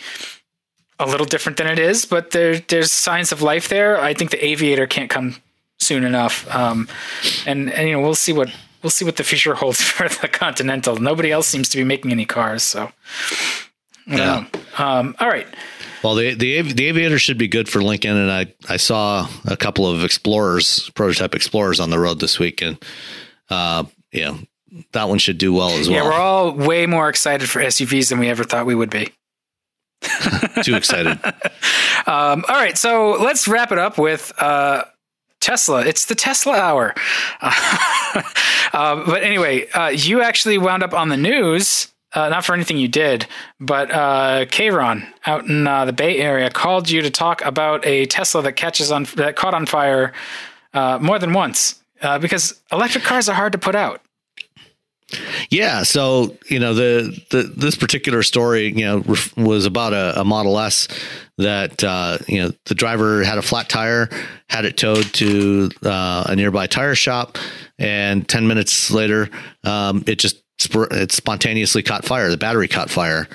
a 1.00 1.06
little 1.06 1.26
different 1.26 1.58
than 1.58 1.68
it 1.68 1.78
is, 1.78 2.06
but 2.06 2.32
there 2.32 2.60
there's 2.60 2.92
signs 2.92 3.32
of 3.32 3.42
life 3.42 3.68
there. 3.68 4.00
I 4.00 4.14
think 4.14 4.32
the 4.32 4.44
Aviator 4.44 4.88
can't 4.88 5.10
come 5.10 5.36
soon 5.80 6.04
enough, 6.04 6.50
um, 6.56 6.88
and 7.46 7.72
and 7.72 7.88
you 7.88 7.94
know 7.94 8.02
we'll 8.02 8.16
see 8.16 8.34
what 8.34 8.50
we'll 8.82 8.90
see 8.90 9.06
what 9.06 9.18
the 9.18 9.24
future 9.24 9.54
holds 9.62 9.82
for 9.82 10.08
the 10.08 10.28
Continental. 10.28 10.96
Nobody 10.96 11.32
else 11.32 11.48
seems 11.48 11.70
to 11.70 11.78
be 11.78 11.84
making 11.84 12.12
any 12.12 12.26
cars, 12.26 12.64
so 12.64 12.92
yeah. 14.08 14.46
Um, 14.78 15.16
all 15.20 15.28
right. 15.28 15.48
Well, 16.04 16.16
the, 16.16 16.34
the 16.34 16.62
the 16.62 16.88
Aviator 16.88 17.18
should 17.18 17.38
be 17.38 17.48
good 17.48 17.70
for 17.70 17.82
Lincoln, 17.82 18.18
and 18.18 18.32
I 18.32 18.54
I 18.68 18.78
saw 18.78 19.28
a 19.46 19.56
couple 19.56 19.88
of 19.88 20.04
Explorers, 20.04 20.90
prototype 20.92 21.34
Explorers, 21.34 21.80
on 21.80 21.90
the 21.90 22.00
road 22.00 22.20
this 22.20 22.40
week, 22.40 22.62
and 22.62 22.78
uh, 23.50 23.86
yeah, 24.12 24.38
that 24.92 25.08
one 25.08 25.18
should 25.18 25.38
do 25.38 25.54
well 25.54 25.70
as 25.70 25.88
well. 25.88 25.98
Yeah, 25.98 26.04
we're 26.04 26.14
all 26.14 26.52
way 26.52 26.86
more 26.86 27.08
excited 27.08 27.50
for 27.50 27.62
SUVs 27.62 28.10
than 28.10 28.20
we 28.20 28.30
ever 28.30 28.44
thought 28.44 28.66
we 28.66 28.76
would 28.76 28.90
be. 28.90 29.14
Too 30.64 30.76
excited. 30.76 31.20
um, 32.06 32.44
all 32.50 32.56
right, 32.56 32.78
so 32.78 33.12
let's 33.12 33.48
wrap 33.48 33.72
it 33.72 33.78
up 33.78 33.98
with 33.98 34.34
uh, 34.40 34.84
Tesla. 35.40 35.86
It's 35.86 36.06
the 36.06 36.16
Tesla 36.16 36.58
hour. 36.58 36.94
uh, 37.42 39.06
but 39.06 39.24
anyway, 39.24 39.70
uh, 39.70 39.88
you 39.88 40.22
actually 40.22 40.58
wound 40.58 40.84
up 40.84 40.94
on 40.94 41.10
the 41.10 41.18
news. 41.18 41.93
Uh, 42.14 42.30
not 42.30 42.46
for 42.46 42.54
anything 42.54 42.78
you 42.78 42.88
did, 42.88 43.26
but 43.60 43.90
uh, 43.90 44.46
Kayron 44.46 45.08
out 45.26 45.46
in 45.46 45.66
uh, 45.66 45.86
the 45.86 45.94
Bay 45.94 46.20
Area 46.20 46.52
called 46.52 46.90
you 46.90 47.02
to 47.02 47.10
talk 47.10 47.44
about 47.44 47.84
a 47.88 48.06
Tesla 48.06 48.44
that 48.44 48.54
catches 48.54 48.92
on 48.92 49.06
that 49.16 49.36
caught 49.36 49.56
on 49.56 49.66
fire 49.66 50.14
uh, 50.76 51.00
more 51.02 51.18
than 51.18 51.34
once 51.34 51.84
uh, 52.04 52.20
because 52.20 52.62
electric 52.72 53.04
cars 53.04 53.28
are 53.30 53.36
hard 53.36 53.54
to 53.54 53.58
put 53.58 53.76
out. 53.76 54.02
Yeah, 55.50 55.84
so 55.84 56.38
you 56.50 56.60
know 56.60 56.74
the, 56.74 57.20
the 57.30 57.44
this 57.44 57.76
particular 57.76 58.24
story, 58.24 58.68
you 58.68 58.86
know, 58.86 59.04
was 59.38 59.66
about 59.66 59.94
a, 59.94 60.22
a 60.22 60.24
Model 60.24 60.60
S 60.60 60.88
that 61.38 61.84
uh, 61.84 62.18
you 62.28 62.42
know 62.42 62.52
the 62.66 62.76
driver 62.76 63.24
had 63.24 63.38
a 63.38 63.42
flat 63.42 63.70
tire, 63.70 64.10
had 64.50 64.66
it 64.66 64.78
towed 64.78 65.06
to 65.16 65.70
uh, 65.84 66.26
a 66.28 66.36
nearby 66.36 66.68
tire 66.68 66.96
shop, 66.96 67.38
and 67.78 68.28
ten 68.28 68.48
minutes 68.48 68.92
later, 68.92 69.30
um, 69.64 70.04
it 70.08 70.20
just 70.20 70.43
it 70.60 71.12
spontaneously 71.12 71.84
caught 71.84 72.06
fire. 72.06 72.30
The 72.30 72.38
battery 72.38 72.68
caught 72.68 72.90
fire, 72.90 73.28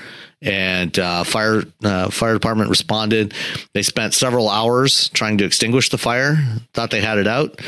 and 0.43 0.97
uh, 0.99 1.25
fire 1.25 1.65
uh, 1.83 2.11
fire 2.11 2.35
department 2.35 2.71
responded. 2.71 3.35
They 3.75 3.83
spent 3.83 4.15
several 4.15 4.49
hours 4.49 5.09
trying 5.11 5.39
to 5.39 5.45
extinguish 5.45 5.91
the 5.91 5.99
fire. 5.99 6.37
Thought 6.73 6.91
they 6.91 7.01
had 7.01 7.19
it 7.19 7.27
out 7.27 7.61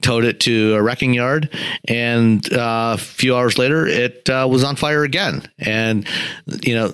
towed 0.00 0.24
it 0.24 0.40
to 0.40 0.74
a 0.74 0.82
wrecking 0.82 1.12
yard, 1.12 1.50
and 1.86 2.52
uh, 2.52 2.94
a 2.94 2.98
few 2.98 3.34
hours 3.34 3.58
later, 3.58 3.86
it 3.86 4.28
uh, 4.30 4.46
was 4.48 4.62
on 4.64 4.76
fire 4.76 5.02
again. 5.02 5.42
And 5.58 6.06
you 6.62 6.74
know, 6.74 6.92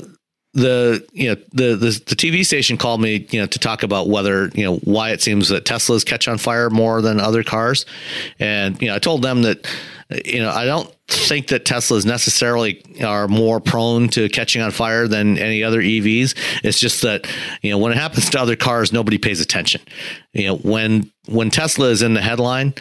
the 0.55 1.05
you 1.12 1.28
know 1.28 1.34
the, 1.52 1.76
the 1.76 2.02
the 2.07 2.16
TV 2.16 2.46
station 2.46 2.76
called 2.76 3.00
me 3.00 3.26
you 3.30 3.40
know 3.40 3.46
to 3.46 3.59
talk 3.59 3.82
about 3.82 4.09
whether 4.09 4.48
you 4.55 4.64
know 4.64 4.76
why 4.78 5.11
it 5.11 5.20
seems 5.20 5.48
that 5.48 5.64
Teslas 5.64 6.07
catch 6.07 6.28
on 6.28 6.38
fire 6.38 6.70
more 6.70 7.02
than 7.02 7.20
other 7.20 7.42
cars, 7.42 7.84
and 8.38 8.80
you 8.80 8.88
know 8.88 8.94
I 8.94 9.00
told 9.00 9.22
them 9.22 9.42
that 9.42 9.66
you 10.24 10.40
know 10.40 10.50
I 10.50 10.64
don't 10.64 10.92
think 11.09 11.48
that 11.48 11.64
Teslas 11.64 12.07
necessarily 12.07 12.82
are 13.05 13.26
more 13.26 13.59
prone 13.61 14.09
to 14.11 14.28
catching 14.28 14.62
on 14.62 14.70
fire 14.70 15.09
than 15.09 15.38
any 15.38 15.64
other 15.64 15.82
EVs. 15.82 16.34
It's 16.62 16.78
just 16.78 17.02
that 17.02 17.26
you 17.61 17.70
know 17.70 17.78
when 17.78 17.90
it 17.90 17.98
happens 17.98 18.30
to 18.30 18.40
other 18.40 18.57
cars, 18.57 18.92
nobody 18.92 19.18
pays 19.18 19.40
attention. 19.40 19.80
You 20.32 20.46
know 20.46 20.57
when 20.59 21.11
when 21.26 21.50
Tesla 21.50 21.88
is 21.88 22.00
in 22.00 22.14
the 22.14 22.22
headline, 22.22 22.74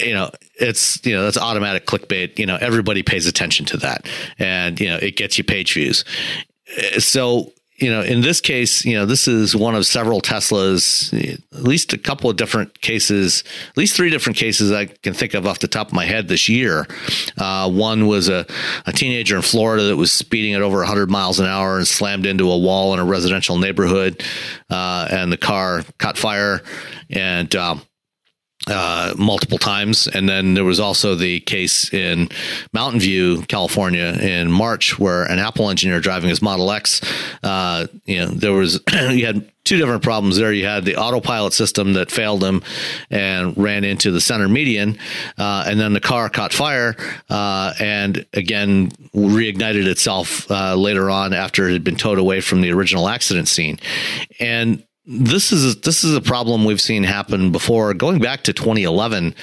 you 0.00 0.14
know 0.14 0.30
it's 0.54 1.04
you 1.04 1.14
know 1.14 1.24
that's 1.24 1.36
automatic 1.36 1.84
clickbait. 1.84 2.38
You 2.38 2.46
know 2.46 2.56
everybody 2.58 3.02
pays 3.02 3.26
attention 3.26 3.66
to 3.66 3.76
that, 3.78 4.08
and 4.38 4.80
you 4.80 4.88
know 4.88 4.96
it 4.96 5.16
gets 5.16 5.36
you 5.36 5.44
page 5.44 5.74
views. 5.74 6.06
So 6.98 7.52
you 7.82 7.90
know, 7.90 8.02
in 8.02 8.20
this 8.20 8.40
case, 8.40 8.84
you 8.84 8.94
know, 8.94 9.04
this 9.04 9.26
is 9.26 9.56
one 9.56 9.74
of 9.74 9.84
several 9.84 10.20
Teslas, 10.20 11.12
at 11.52 11.62
least 11.64 11.92
a 11.92 11.98
couple 11.98 12.30
of 12.30 12.36
different 12.36 12.80
cases, 12.80 13.42
at 13.70 13.76
least 13.76 13.96
three 13.96 14.08
different 14.08 14.36
cases 14.36 14.70
I 14.70 14.86
can 14.86 15.14
think 15.14 15.34
of 15.34 15.46
off 15.46 15.58
the 15.58 15.66
top 15.68 15.88
of 15.88 15.92
my 15.92 16.04
head 16.04 16.28
this 16.28 16.48
year. 16.48 16.86
Uh, 17.36 17.68
one 17.68 18.06
was 18.06 18.28
a, 18.28 18.46
a 18.86 18.92
teenager 18.92 19.34
in 19.34 19.42
Florida 19.42 19.84
that 19.84 19.96
was 19.96 20.12
speeding 20.12 20.54
at 20.54 20.62
over 20.62 20.78
100 20.78 21.10
miles 21.10 21.40
an 21.40 21.46
hour 21.46 21.76
and 21.76 21.88
slammed 21.88 22.24
into 22.24 22.50
a 22.50 22.56
wall 22.56 22.94
in 22.94 23.00
a 23.00 23.04
residential 23.04 23.58
neighborhood, 23.58 24.22
uh, 24.70 25.08
and 25.10 25.32
the 25.32 25.36
car 25.36 25.82
caught 25.98 26.16
fire. 26.16 26.62
And, 27.10 27.54
um, 27.56 27.82
uh, 28.68 29.14
multiple 29.18 29.58
times. 29.58 30.06
And 30.06 30.28
then 30.28 30.54
there 30.54 30.64
was 30.64 30.80
also 30.80 31.14
the 31.14 31.40
case 31.40 31.92
in 31.92 32.28
Mountain 32.72 33.00
View, 33.00 33.42
California 33.42 34.16
in 34.20 34.50
March 34.50 34.98
where 34.98 35.24
an 35.24 35.38
Apple 35.38 35.70
engineer 35.70 36.00
driving 36.00 36.30
his 36.30 36.42
Model 36.42 36.70
X, 36.70 37.00
uh, 37.42 37.86
you 38.04 38.18
know, 38.18 38.26
there 38.26 38.52
was, 38.52 38.80
you 38.92 39.26
had 39.26 39.50
two 39.64 39.76
different 39.78 40.02
problems 40.02 40.36
there. 40.36 40.52
You 40.52 40.66
had 40.66 40.84
the 40.84 40.96
autopilot 40.96 41.52
system 41.52 41.92
that 41.94 42.10
failed 42.10 42.42
him 42.42 42.62
and 43.10 43.56
ran 43.56 43.84
into 43.84 44.10
the 44.10 44.20
center 44.20 44.48
median. 44.48 44.98
Uh, 45.38 45.64
and 45.66 45.78
then 45.78 45.92
the 45.92 46.00
car 46.00 46.28
caught 46.28 46.52
fire 46.52 46.96
uh, 47.30 47.72
and 47.78 48.26
again 48.32 48.90
reignited 49.14 49.86
itself 49.86 50.50
uh, 50.50 50.74
later 50.74 51.10
on 51.10 51.32
after 51.32 51.68
it 51.68 51.72
had 51.72 51.84
been 51.84 51.96
towed 51.96 52.18
away 52.18 52.40
from 52.40 52.60
the 52.60 52.72
original 52.72 53.08
accident 53.08 53.48
scene. 53.48 53.78
And 54.40 54.84
this 55.04 55.50
is 55.50 55.80
this 55.80 56.04
is 56.04 56.14
a 56.14 56.20
problem 56.20 56.64
we've 56.64 56.80
seen 56.80 57.02
happen 57.02 57.50
before, 57.50 57.92
going 57.92 58.20
back 58.20 58.44
to 58.44 58.52
2011 58.52 59.34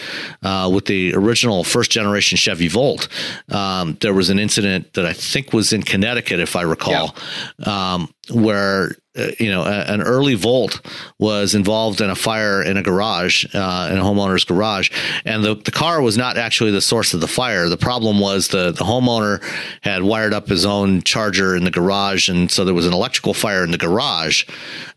uh, 0.41 0.71
with 0.73 0.85
the 0.85 1.13
original 1.13 1.63
first 1.63 1.91
generation 1.91 2.37
Chevy 2.37 2.69
Volt. 2.69 3.09
Um, 3.49 3.97
there 3.99 4.13
was 4.13 4.29
an 4.29 4.39
incident 4.39 4.93
that 4.93 5.05
I 5.05 5.13
think 5.13 5.51
was 5.51 5.73
in 5.73 5.83
Connecticut, 5.83 6.39
if 6.39 6.55
I 6.55 6.61
recall, 6.61 7.15
yeah. 7.59 7.93
um, 7.93 8.13
where 8.31 8.95
you 9.39 9.51
know, 9.51 9.63
a, 9.63 9.81
an 9.85 10.01
early 10.01 10.35
Volt 10.35 10.81
was 11.17 11.55
involved 11.55 12.01
in 12.01 12.09
a 12.09 12.15
fire 12.15 12.61
in 12.61 12.77
a 12.77 12.83
garage, 12.83 13.45
uh, 13.53 13.89
in 13.91 13.97
a 13.97 14.03
homeowner's 14.03 14.45
garage, 14.45 14.89
and 15.25 15.43
the, 15.43 15.55
the 15.55 15.71
car 15.71 16.01
was 16.01 16.17
not 16.17 16.37
actually 16.37 16.71
the 16.71 16.81
source 16.81 17.13
of 17.13 17.21
the 17.21 17.27
fire. 17.27 17.69
The 17.69 17.77
problem 17.77 18.19
was 18.19 18.49
the 18.49 18.71
the 18.71 18.85
homeowner 18.85 19.43
had 19.81 20.03
wired 20.03 20.33
up 20.33 20.47
his 20.47 20.65
own 20.65 21.01
charger 21.01 21.55
in 21.55 21.63
the 21.63 21.71
garage, 21.71 22.29
and 22.29 22.49
so 22.49 22.65
there 22.65 22.73
was 22.73 22.87
an 22.87 22.93
electrical 22.93 23.33
fire 23.33 23.63
in 23.63 23.71
the 23.71 23.77
garage 23.77 24.45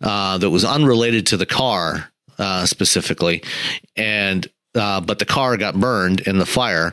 uh, 0.00 0.38
that 0.38 0.50
was 0.50 0.64
unrelated 0.64 1.26
to 1.26 1.36
the 1.36 1.46
car 1.46 2.10
uh, 2.38 2.66
specifically, 2.66 3.42
and 3.96 4.48
uh, 4.74 5.00
but 5.00 5.18
the 5.18 5.24
car 5.24 5.56
got 5.56 5.78
burned 5.78 6.20
in 6.20 6.38
the 6.38 6.46
fire 6.46 6.92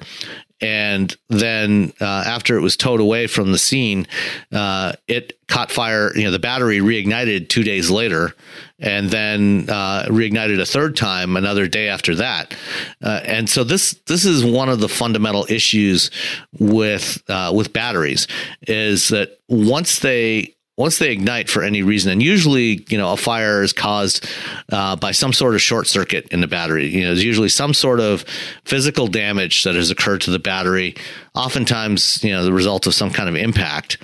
and 0.62 1.16
then 1.30 1.94
uh, 2.02 2.06
after 2.06 2.58
it 2.58 2.62
was 2.62 2.76
towed 2.76 3.00
away 3.00 3.28
from 3.28 3.52
the 3.52 3.58
scene, 3.58 4.08
uh, 4.52 4.94
it 5.08 5.40
caught 5.48 5.72
fire. 5.72 6.16
You 6.16 6.26
know, 6.26 6.32
the 6.32 6.40
battery 6.40 6.80
reignited 6.80 7.50
two 7.50 7.64
days 7.64 7.90
later, 7.90 8.36
and 8.80 9.10
then 9.10 9.68
uh, 9.70 10.06
reignited 10.08 10.60
a 10.60 10.66
third 10.66 10.98
time 10.98 11.38
another 11.38 11.68
day 11.68 11.88
after 11.88 12.16
that. 12.16 12.56
Uh, 13.02 13.22
and 13.24 13.50
so 13.50 13.64
this 13.64 13.94
this 14.06 14.26
is 14.26 14.44
one 14.44 14.70
of 14.70 14.80
the 14.80 14.90
fundamental 14.90 15.46
issues 15.50 16.12
with 16.60 17.24
uh, 17.30 17.52
with 17.56 17.74
batteries 17.74 18.28
is 18.68 19.10
that 19.10 19.40
once 19.48 20.00
they 20.00 20.56
once 20.80 20.98
they 20.98 21.12
ignite 21.12 21.50
for 21.50 21.62
any 21.62 21.84
reason, 21.84 22.10
and 22.10 22.24
usually, 22.24 22.86
you 22.88 22.98
know, 22.98 23.12
a 23.12 23.18
fire 23.18 23.62
is 23.62 23.74
caused 23.74 24.26
uh, 24.72 24.96
by 24.96 25.12
some 25.12 25.34
sort 25.34 25.54
of 25.54 25.62
short 25.62 25.88
circuit 25.88 26.26
in 26.32 26.40
the 26.40 26.48
battery. 26.48 26.88
You 26.88 27.02
know, 27.02 27.08
there's 27.08 27.24
usually 27.24 27.50
some 27.50 27.74
sort 27.74 28.00
of 28.00 28.22
physical 28.64 29.08
damage 29.08 29.66
that 29.66 29.76
has 29.76 29.92
occurred 29.92 30.22
to 30.22 30.32
the 30.32 30.40
battery. 30.40 30.96
Oftentimes, 31.36 32.24
you 32.24 32.32
know, 32.32 32.46
the 32.46 32.54
result 32.54 32.88
of 32.88 32.94
some 32.94 33.12
kind 33.12 33.28
of 33.28 33.36
impact. 33.36 33.98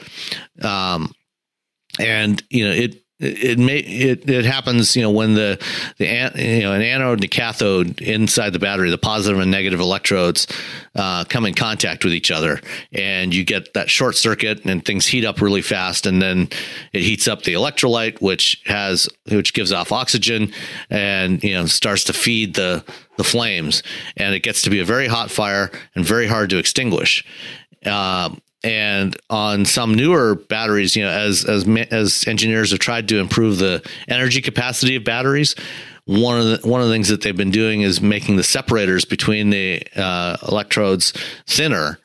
Um, 0.62 1.14
and 1.98 2.44
you 2.50 2.68
know, 2.68 2.74
it 2.74 3.05
it 3.20 3.58
may 3.58 3.78
it, 3.78 4.30
it 4.30 4.46
happens 4.46 4.96
you 4.96 5.02
know 5.02 5.10
when 5.10 5.36
the 5.36 5.64
the 5.98 6.08
an, 6.08 6.32
you 6.38 6.64
know 6.64 6.74
an 6.74 6.82
anode 6.82 7.20
and 7.20 7.24
a 7.24 7.28
cathode 7.28 8.02
inside 8.02 8.52
the 8.52 8.60
battery 8.60 8.90
the 8.90 8.98
positive 8.98 9.40
and 9.40 9.52
negative 9.52 9.80
electrodes 9.80 10.48
uh, 10.96 11.26
come 11.26 11.46
in 11.46 11.54
contact 11.54 12.04
with 12.04 12.14
each 12.14 12.32
other. 12.32 12.60
And 12.94 13.34
you 13.34 13.44
get 13.44 13.74
that 13.74 13.90
short 13.90 14.16
circuit 14.16 14.66
and 14.66 14.84
things 14.84 15.06
heat 15.06 15.26
up 15.26 15.42
really 15.42 15.62
fast. 15.62 16.06
And 16.06 16.22
then 16.22 16.50
it 16.94 17.02
heats 17.02 17.28
up 17.28 17.44
the 17.44 17.54
electrolyte 17.54 18.22
which 18.22 18.62
has 18.66 19.10
which 19.30 19.54
gives 19.54 19.72
off 19.72 19.92
oxygen 19.92 20.52
and 20.90 21.44
you 21.44 21.54
know 21.54 21.66
starts 21.66 22.06
to 22.06 22.14
feed 22.14 22.56
the 22.56 22.84
the 23.18 23.24
flames. 23.24 23.84
And 24.18 24.34
it 24.34 24.40
gets 24.40 24.62
to 24.64 24.70
be 24.70 24.80
a 24.80 24.86
very 24.86 25.08
hot 25.08 25.32
fire 25.32 25.72
and 25.96 26.06
very 26.06 26.28
hard 26.28 26.50
to 26.52 26.58
extinguish. 26.58 27.26
Um, 27.86 28.42
and 28.66 29.16
on 29.30 29.64
some 29.64 29.94
newer 29.94 30.34
batteries, 30.34 30.96
you 30.96 31.04
know, 31.04 31.12
as 31.12 31.46
as 31.46 31.68
as 31.92 32.28
engineers 32.28 32.72
have 32.72 32.80
tried 32.80 33.08
to 33.10 33.20
improve 33.20 33.60
the 33.60 33.88
energy 34.08 34.42
capacity 34.42 34.96
of 34.96 35.04
batteries, 35.04 35.56
one 36.06 36.40
of 36.40 36.46
the 36.46 36.68
one 36.68 36.82
of 36.82 36.88
the 36.88 36.94
things 36.94 37.08
that 37.10 37.22
they've 37.22 37.38
been 37.38 37.52
doing 37.52 37.82
is 37.82 38.02
making 38.02 38.38
the 38.38 38.44
separators 38.44 39.06
between 39.06 39.52
the 39.52 39.84
uh, 39.96 40.38
electrodes 40.48 41.14
thinner, 41.46 42.00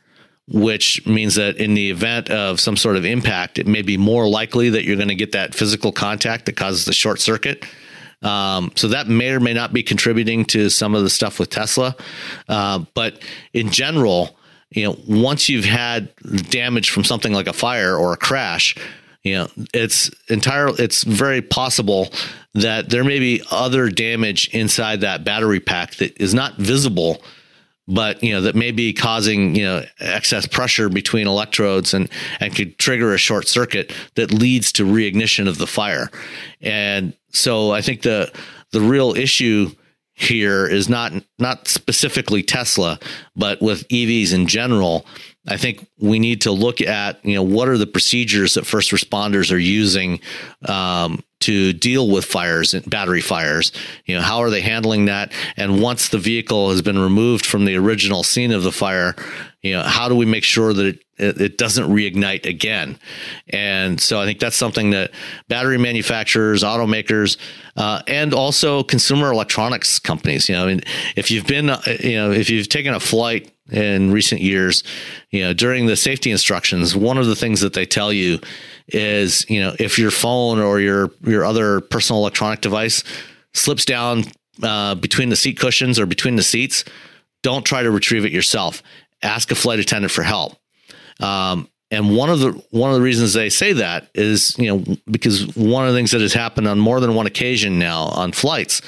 which 0.48 1.06
means 1.06 1.36
that 1.36 1.56
in 1.56 1.72
the 1.72 1.90
event 1.90 2.28
of 2.28 2.61
some 2.61 2.76
sort 2.76 2.96
of 2.96 3.06
impact, 3.06 3.58
it 3.58 3.66
may 3.66 3.80
be 3.80 3.96
more 3.96 4.28
likely 4.28 4.68
that 4.68 4.84
you're 4.84 4.96
going 4.96 5.08
to 5.08 5.14
get 5.14 5.32
that 5.32 5.54
physical 5.54 5.92
contact 5.92 6.44
that 6.44 6.56
causes 6.56 6.84
the 6.84 6.92
short 6.92 7.20
circuit. 7.20 7.64
Um, 8.22 8.70
so 8.76 8.88
that 8.88 9.08
may 9.08 9.30
or 9.30 9.40
may 9.40 9.54
not 9.54 9.72
be 9.72 9.82
contributing 9.82 10.44
to 10.46 10.68
some 10.68 10.94
of 10.94 11.04
the 11.04 11.08
stuff 11.08 11.38
with 11.38 11.48
Tesla, 11.48 11.96
uh, 12.50 12.84
but 12.92 13.22
in 13.54 13.70
general 13.70 14.36
you 14.70 14.84
know, 14.84 14.96
once 15.08 15.48
you've 15.48 15.64
had 15.64 16.14
damage 16.50 16.90
from 16.90 17.04
something 17.04 17.32
like 17.32 17.48
a 17.48 17.52
fire 17.52 17.96
or 17.96 18.12
a 18.12 18.16
crash, 18.16 18.76
you 19.22 19.34
know, 19.34 19.48
it's 19.74 20.10
entirely, 20.28 20.82
it's 20.82 21.02
very 21.02 21.42
possible 21.42 22.08
that 22.54 22.88
there 22.88 23.04
may 23.04 23.18
be 23.18 23.42
other 23.50 23.88
damage 23.88 24.48
inside 24.54 25.00
that 25.00 25.24
battery 25.24 25.60
pack 25.60 25.96
that 25.96 26.18
is 26.20 26.32
not 26.32 26.56
visible, 26.56 27.20
but 27.86 28.22
you 28.22 28.32
know 28.32 28.40
that 28.42 28.54
may 28.54 28.70
be 28.70 28.92
causing 28.92 29.54
you 29.54 29.64
know 29.64 29.84
excess 29.98 30.46
pressure 30.46 30.88
between 30.88 31.26
electrodes 31.26 31.92
and 31.92 32.08
and 32.38 32.54
could 32.54 32.78
trigger 32.78 33.12
a 33.12 33.18
short 33.18 33.48
circuit 33.48 33.92
that 34.14 34.32
leads 34.32 34.72
to 34.72 34.84
reignition 34.84 35.48
of 35.48 35.58
the 35.58 35.66
fire. 35.66 36.08
And 36.60 37.12
so 37.30 37.72
I 37.72 37.82
think 37.82 38.02
the 38.02 38.32
the 38.70 38.80
real 38.80 39.14
issue 39.14 39.70
here 40.20 40.66
is 40.66 40.88
not 40.88 41.12
not 41.38 41.66
specifically 41.68 42.42
Tesla, 42.42 42.98
but 43.36 43.60
with 43.60 43.86
EVs 43.88 44.34
in 44.34 44.46
general. 44.46 45.06
I 45.48 45.56
think 45.56 45.86
we 45.98 46.18
need 46.18 46.42
to 46.42 46.52
look 46.52 46.80
at 46.80 47.24
you 47.24 47.34
know 47.34 47.42
what 47.42 47.68
are 47.68 47.78
the 47.78 47.86
procedures 47.86 48.54
that 48.54 48.66
first 48.66 48.90
responders 48.90 49.52
are 49.52 49.58
using 49.58 50.20
um, 50.68 51.22
to 51.40 51.72
deal 51.72 52.10
with 52.10 52.24
fires 52.24 52.74
and 52.74 52.88
battery 52.88 53.22
fires. 53.22 53.72
You 54.04 54.16
know 54.16 54.22
how 54.22 54.40
are 54.40 54.50
they 54.50 54.60
handling 54.60 55.06
that? 55.06 55.32
And 55.56 55.80
once 55.82 56.10
the 56.10 56.18
vehicle 56.18 56.70
has 56.70 56.82
been 56.82 56.98
removed 56.98 57.46
from 57.46 57.64
the 57.64 57.76
original 57.76 58.22
scene 58.22 58.52
of 58.52 58.62
the 58.62 58.72
fire, 58.72 59.16
you 59.62 59.72
know 59.72 59.82
how 59.82 60.08
do 60.08 60.14
we 60.14 60.26
make 60.26 60.44
sure 60.44 60.72
that 60.74 60.86
it 60.86 61.00
it, 61.20 61.58
doesn't 61.58 61.90
reignite 61.90 62.46
again. 62.46 62.98
And 63.48 64.00
so 64.00 64.20
I 64.20 64.24
think 64.24 64.38
that's 64.38 64.56
something 64.56 64.90
that 64.90 65.10
battery 65.48 65.78
manufacturers, 65.78 66.62
automakers, 66.62 67.36
uh, 67.76 68.02
and 68.06 68.32
also 68.32 68.82
consumer 68.82 69.30
electronics 69.30 69.98
companies, 69.98 70.48
you 70.48 70.54
know, 70.54 70.64
I 70.64 70.66
mean, 70.66 70.80
if 71.16 71.30
you've 71.30 71.46
been, 71.46 71.70
uh, 71.70 71.82
you 72.00 72.16
know, 72.16 72.30
if 72.32 72.50
you've 72.50 72.68
taken 72.68 72.94
a 72.94 73.00
flight 73.00 73.52
in 73.70 74.10
recent 74.10 74.40
years, 74.40 74.82
you 75.30 75.42
know, 75.42 75.52
during 75.52 75.86
the 75.86 75.96
safety 75.96 76.30
instructions, 76.30 76.96
one 76.96 77.18
of 77.18 77.26
the 77.26 77.36
things 77.36 77.60
that 77.60 77.72
they 77.72 77.86
tell 77.86 78.12
you 78.12 78.40
is, 78.88 79.48
you 79.48 79.60
know, 79.60 79.74
if 79.78 79.98
your 79.98 80.10
phone 80.10 80.58
or 80.58 80.80
your 80.80 81.10
your 81.22 81.44
other 81.44 81.80
personal 81.80 82.20
electronic 82.20 82.60
device 82.60 83.04
slips 83.54 83.84
down 83.84 84.24
uh, 84.62 84.94
between 84.94 85.28
the 85.28 85.36
seat 85.36 85.58
cushions 85.58 85.98
or 85.98 86.06
between 86.06 86.36
the 86.36 86.42
seats, 86.42 86.84
don't 87.42 87.64
try 87.64 87.82
to 87.82 87.90
retrieve 87.90 88.24
it 88.24 88.32
yourself. 88.32 88.82
Ask 89.22 89.50
a 89.50 89.54
flight 89.54 89.78
attendant 89.78 90.12
for 90.12 90.22
help. 90.22 90.59
Um, 91.20 91.68
and 91.92 92.16
one 92.16 92.30
of 92.30 92.38
the 92.38 92.52
one 92.70 92.90
of 92.90 92.96
the 92.96 93.02
reasons 93.02 93.32
they 93.32 93.50
say 93.50 93.72
that 93.72 94.08
is, 94.14 94.56
you 94.56 94.66
know, 94.66 94.96
because 95.10 95.56
one 95.56 95.84
of 95.84 95.92
the 95.92 95.98
things 95.98 96.12
that 96.12 96.20
has 96.20 96.32
happened 96.32 96.68
on 96.68 96.78
more 96.78 97.00
than 97.00 97.16
one 97.16 97.26
occasion 97.26 97.80
now 97.80 98.04
on 98.04 98.30
flights 98.30 98.80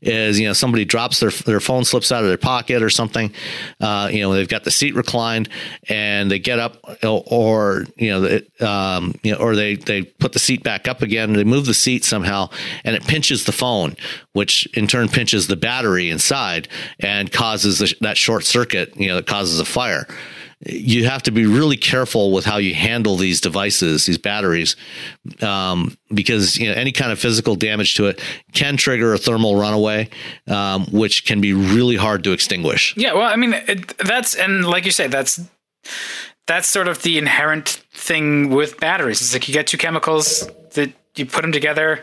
is, 0.00 0.38
you 0.38 0.46
know, 0.46 0.52
somebody 0.52 0.84
drops 0.84 1.18
their 1.18 1.30
their 1.30 1.58
phone 1.58 1.84
slips 1.84 2.12
out 2.12 2.22
of 2.22 2.28
their 2.28 2.38
pocket 2.38 2.80
or 2.80 2.90
something. 2.90 3.32
Uh, 3.80 4.08
you 4.12 4.20
know, 4.20 4.32
they've 4.32 4.48
got 4.48 4.62
the 4.62 4.70
seat 4.70 4.94
reclined 4.94 5.48
and 5.88 6.30
they 6.30 6.38
get 6.38 6.60
up, 6.60 6.76
or 7.02 7.86
you 7.96 8.10
know, 8.10 8.22
it, 8.22 8.62
um, 8.62 9.16
you 9.24 9.32
know, 9.32 9.38
or 9.38 9.56
they 9.56 9.74
they 9.74 10.02
put 10.02 10.32
the 10.32 10.38
seat 10.38 10.62
back 10.62 10.86
up 10.86 11.02
again. 11.02 11.32
They 11.32 11.42
move 11.42 11.66
the 11.66 11.74
seat 11.74 12.04
somehow, 12.04 12.50
and 12.84 12.94
it 12.94 13.02
pinches 13.02 13.46
the 13.46 13.52
phone, 13.52 13.96
which 14.32 14.66
in 14.76 14.86
turn 14.86 15.08
pinches 15.08 15.48
the 15.48 15.56
battery 15.56 16.08
inside 16.08 16.68
and 17.00 17.32
causes 17.32 17.94
that 18.00 18.16
short 18.16 18.44
circuit. 18.44 18.96
You 18.96 19.08
know, 19.08 19.16
that 19.16 19.26
causes 19.26 19.58
a 19.58 19.64
fire 19.64 20.06
you 20.60 21.06
have 21.06 21.22
to 21.24 21.30
be 21.30 21.46
really 21.46 21.76
careful 21.76 22.32
with 22.32 22.44
how 22.44 22.56
you 22.56 22.74
handle 22.74 23.16
these 23.16 23.40
devices, 23.40 24.06
these 24.06 24.18
batteries, 24.18 24.76
um, 25.42 25.96
because 26.12 26.56
you 26.56 26.68
know 26.68 26.74
any 26.74 26.92
kind 26.92 27.12
of 27.12 27.18
physical 27.18 27.54
damage 27.54 27.94
to 27.96 28.06
it 28.06 28.20
can 28.52 28.76
trigger 28.76 29.12
a 29.12 29.18
thermal 29.18 29.56
runaway, 29.56 30.08
um, 30.48 30.86
which 30.86 31.26
can 31.26 31.40
be 31.40 31.52
really 31.52 31.96
hard 31.96 32.24
to 32.24 32.32
extinguish. 32.32 32.96
Yeah, 32.96 33.14
well, 33.14 33.30
I 33.30 33.36
mean, 33.36 33.52
it, 33.52 33.96
that's 33.98 34.34
and 34.34 34.64
like 34.64 34.84
you 34.84 34.90
say, 34.90 35.06
that's 35.06 35.40
that's 36.46 36.68
sort 36.68 36.88
of 36.88 37.02
the 37.02 37.18
inherent 37.18 37.82
thing 37.92 38.50
with 38.50 38.78
batteries. 38.80 39.20
It's 39.20 39.32
like 39.32 39.48
you 39.48 39.54
get 39.54 39.66
two 39.66 39.78
chemicals 39.78 40.48
that 40.72 40.92
you 41.16 41.26
put 41.26 41.42
them 41.42 41.52
together. 41.52 42.02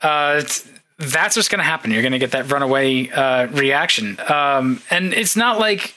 Uh, 0.00 0.42
that's 0.98 1.36
what's 1.36 1.48
going 1.48 1.58
to 1.58 1.64
happen. 1.64 1.90
You're 1.90 2.02
going 2.02 2.12
to 2.12 2.18
get 2.18 2.30
that 2.32 2.50
runaway 2.50 3.08
uh, 3.10 3.46
reaction, 3.48 4.18
um, 4.28 4.82
and 4.90 5.12
it's 5.12 5.36
not 5.36 5.58
like 5.58 5.94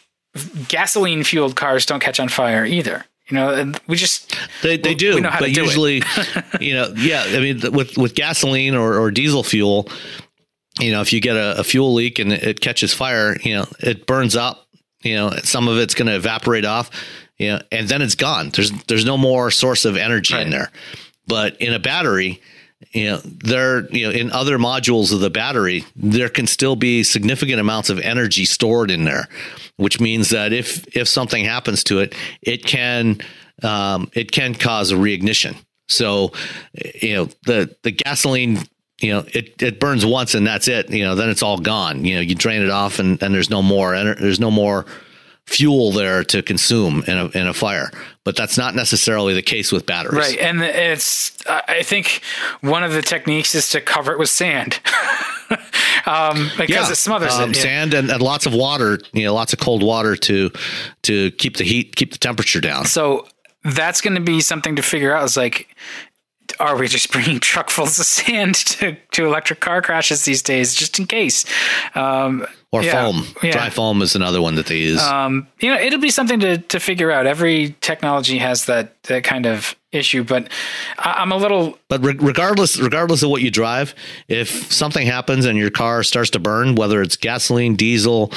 gasoline 0.68 1.24
fueled 1.24 1.56
cars 1.56 1.86
don't 1.86 2.00
catch 2.00 2.20
on 2.20 2.30
fire 2.30 2.66
either. 2.66 3.06
You 3.28 3.36
know, 3.36 3.72
we 3.88 3.96
just 3.96 4.36
they 4.64 4.78
they 4.78 4.96
do, 4.96 5.16
we 5.16 5.22
but 5.22 5.54
do 5.54 5.62
usually, 5.62 6.02
you 6.60 6.74
know, 6.74 6.92
yeah. 6.98 7.24
I 7.28 7.40
mean, 7.40 7.62
with 7.72 7.96
with 7.98 8.16
gasoline 8.16 8.74
or, 8.74 8.98
or 8.98 9.12
diesel 9.12 9.44
fuel, 9.44 9.88
you 10.80 10.92
know, 10.92 11.02
if 11.02 11.14
you 11.14 11.22
get 11.22 11.36
a, 11.36 11.60
a 11.60 11.64
fuel 11.64 11.94
leak 11.94 12.18
and 12.18 12.34
it 12.34 12.60
catches 12.60 12.92
fire, 12.92 13.38
you 13.42 13.54
know, 13.54 13.66
it 13.80 14.08
burns 14.08 14.36
up. 14.36 14.68
You 15.04 15.16
know, 15.16 15.32
some 15.44 15.68
of 15.68 15.78
it's 15.78 15.94
going 15.94 16.08
to 16.08 16.16
evaporate 16.16 16.66
off. 16.66 16.90
You 17.38 17.54
know, 17.54 17.62
and 17.72 17.88
then 17.88 18.02
it's 18.02 18.16
gone. 18.16 18.50
There's 18.50 18.72
there's 18.88 19.06
no 19.06 19.18
more 19.18 19.52
source 19.52 19.86
of 19.86 19.96
energy 19.96 20.34
right. 20.34 20.46
in 20.46 20.50
there. 20.50 20.72
But 21.28 21.62
in 21.62 21.74
a 21.74 21.80
battery, 21.80 22.42
you 22.92 23.06
know 23.06 23.18
there 23.24 23.88
you 23.92 24.08
know 24.08 24.12
in 24.12 24.32
other 24.32 24.58
modules 24.58 25.14
of 25.14 25.20
the 25.20 25.30
battery 25.30 25.86
there 25.96 26.30
can 26.30 26.48
still 26.48 26.76
be 26.76 27.04
significant 27.04 27.60
amounts 27.60 27.90
of 27.90 28.00
energy 28.00 28.46
stored 28.46 28.90
in 28.90 29.04
there 29.04 29.28
which 29.78 30.00
means 30.00 30.30
that 30.30 30.54
if 30.54 30.86
if 30.96 31.08
something 31.08 31.46
happens 31.46 31.84
to 31.84 32.00
it 32.00 32.16
it 32.42 32.66
can 32.66 33.20
um, 33.64 34.10
it 34.14 34.32
can 34.32 34.54
cause 34.56 34.92
a 34.92 34.96
reignition. 34.96 35.56
So 35.88 36.32
you 37.02 37.16
know 37.16 37.30
the 37.46 37.76
the 37.84 37.92
gasoline 37.92 38.60
you 39.00 39.14
know 39.14 39.26
it 39.34 39.62
it 39.62 39.80
burns 39.80 40.06
once 40.06 40.36
and 40.36 40.46
that's 40.46 40.68
it. 40.68 40.90
You 40.90 41.04
know 41.04 41.16
then 41.16 41.30
it's 41.30 41.44
all 41.44 41.58
gone. 41.58 42.06
You 42.06 42.16
know 42.16 42.22
you 42.22 42.36
drain 42.36 42.62
it 42.62 42.70
off 42.70 43.00
and, 43.00 43.22
and 43.24 43.34
there's 43.34 43.50
no 43.50 43.62
more 43.62 43.94
and 43.94 44.18
there's 44.18 44.40
no 44.40 44.52
more 44.52 44.86
fuel 45.50 45.92
there 45.92 46.24
to 46.24 46.44
consume 46.44 47.04
in 47.08 47.18
a, 47.18 47.26
in 47.30 47.48
a 47.48 47.54
fire 47.54 47.92
but 48.24 48.36
that's 48.36 48.58
not 48.58 48.76
necessarily 48.76 49.34
the 49.34 49.42
case 49.42 49.72
with 49.72 49.86
batteries 49.86 50.20
right 50.20 50.38
and 50.38 50.62
it's 50.62 51.36
i 51.48 51.82
think 51.82 52.22
one 52.62 52.84
of 52.84 52.94
the 52.94 53.02
techniques 53.02 53.56
is 53.56 53.70
to 53.70 53.82
cover 53.82 54.12
it 54.12 54.20
with 54.20 54.30
sand 54.30 54.80
um, 56.06 56.52
because 56.56 56.70
yeah. 56.70 56.92
it 56.92 56.96
smothers 56.96 57.34
um, 57.34 57.50
it 57.50 57.56
yeah. 57.56 57.64
sand 57.64 57.94
and, 57.96 58.12
and 58.12 58.22
lots 58.22 58.46
of 58.46 58.54
water 58.54 59.00
you 59.14 59.24
know 59.24 59.34
lots 59.34 59.52
of 59.52 59.60
cold 59.60 59.82
water 59.82 60.16
to 60.16 60.52
to 61.02 61.32
keep 61.32 61.58
the 61.58 61.64
heat 61.64 61.96
keep 61.96 62.12
the 62.12 62.20
temperature 62.20 62.62
down 62.62 62.86
so 62.86 63.28
that's 63.64 64.02
going 64.02 64.16
to 64.16 64.22
be 64.22 64.40
something 64.40 64.76
to 64.76 64.82
figure 64.84 65.14
out 65.14 65.24
is 65.24 65.36
like 65.36 65.76
are 66.60 66.78
we 66.78 66.88
just 66.88 67.12
bringing 67.12 67.40
truckfuls 67.40 68.00
of 68.00 68.06
sand 68.06 68.56
to, 68.56 68.96
to 69.12 69.26
electric 69.26 69.60
car 69.60 69.82
crashes 69.82 70.26
these 70.26 70.42
days, 70.42 70.76
just 70.76 71.00
in 71.00 71.06
case? 71.06 71.46
Um, 71.96 72.46
or 72.72 72.84
yeah, 72.84 72.92
foam. 72.92 73.26
yeah. 73.42 73.52
Dry 73.52 73.70
foam 73.70 74.02
is 74.02 74.16
another 74.16 74.42
one 74.42 74.56
that 74.56 74.68
they 74.68 74.78
use. 74.78 75.02
um, 75.02 75.48
you 75.60 75.70
know, 75.70 75.80
it'll 75.80 76.00
be 76.00 76.12
something 76.12 76.40
to, 76.42 76.60
to 76.60 76.80
figure 76.80 77.12
out. 77.12 77.26
Every 77.26 77.76
technology 77.82 78.38
has 78.38 78.66
that, 78.66 79.02
that 79.04 79.24
kind 79.24 79.48
of 79.48 79.76
issue, 79.92 80.24
but 80.24 80.50
I, 81.00 81.16
I'm 81.18 81.32
a 81.32 81.38
little 81.38 81.80
But 81.88 82.04
re- 82.04 82.18
regardless, 82.20 82.80
regardless 82.80 83.24
of 83.24 83.30
what 83.32 83.42
you 83.42 83.50
drive, 83.50 83.96
if 84.28 84.72
something 84.72 85.08
happens 85.08 85.46
and 85.46 85.58
your 85.58 85.72
car 85.72 86.04
starts 86.04 86.30
to 86.32 86.40
burn, 86.40 86.76
whether 86.76 87.02
it's 87.02 87.16
gasoline, 87.16 87.76
diesel, 87.76 88.32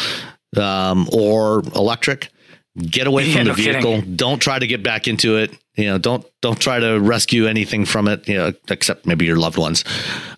um, 0.57 1.09
or 1.12 1.61
electric, 1.74 2.31
get 2.78 3.07
away 3.07 3.27
Yeah, 3.27 3.35
from 3.36 3.44
the 3.44 3.51
no 3.51 3.55
kidding. 3.57 3.73
vehicle. 3.82 4.01
Don't 4.16 4.39
try 4.40 4.59
to 4.59 4.66
get 4.66 4.82
back 4.82 5.07
into 5.09 5.36
it. 5.36 5.53
You 5.77 5.86
know, 5.86 5.99
don't 5.99 6.24
don't 6.43 6.61
try 6.61 6.78
to 6.81 6.99
rescue 7.01 7.47
anything 7.47 7.85
from 7.86 8.07
it. 8.09 8.28
You 8.28 8.36
know, 8.36 8.53
except 8.69 9.07
maybe 9.07 9.24
your 9.24 9.36
loved 9.39 9.57
ones. 9.59 9.85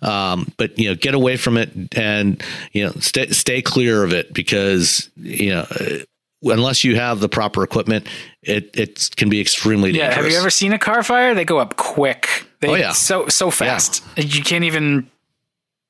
Um, 0.03 0.53
but 0.57 0.79
you 0.79 0.89
know, 0.89 0.95
get 0.95 1.15
away 1.15 1.37
from 1.37 1.57
it 1.57 1.71
and 1.97 2.43
you 2.73 2.85
know 2.87 2.93
stay 3.01 3.29
stay 3.31 3.61
clear 3.63 4.05
of 4.05 4.13
it 4.13 4.33
because 4.33 5.11
you 5.17 5.51
know. 5.51 5.67
uh, 5.71 5.99
Unless 6.47 6.85
you 6.85 6.95
have 6.97 7.21
the 7.21 7.29
proper 7.31 7.65
equipment, 7.65 8.07
it 8.43 8.69
it 8.75 9.09
can 9.17 9.31
be 9.31 9.41
extremely 9.41 9.93
dangerous. 9.93 10.11
Yeah, 10.15 10.23
have 10.23 10.31
you 10.31 10.37
ever 10.37 10.51
seen 10.51 10.75
a 10.75 10.79
car 10.79 11.03
fire? 11.03 11.35
They 11.35 11.47
go 11.47 11.57
up 11.59 11.77
quick. 11.77 12.29
They, 12.61 12.69
Oh, 12.69 12.75
yeah. 12.75 12.93
so 12.93 13.29
so 13.29 13.51
fast. 13.51 14.05
You 14.19 14.43
can't 14.43 14.63
even. 14.65 15.11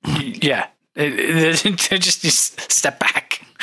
Yeah, 0.06 0.68
it, 0.94 1.12
it, 1.66 1.78
they 1.90 1.98
just, 1.98 2.22
just 2.22 2.70
step 2.70 3.00
back. 3.00 3.40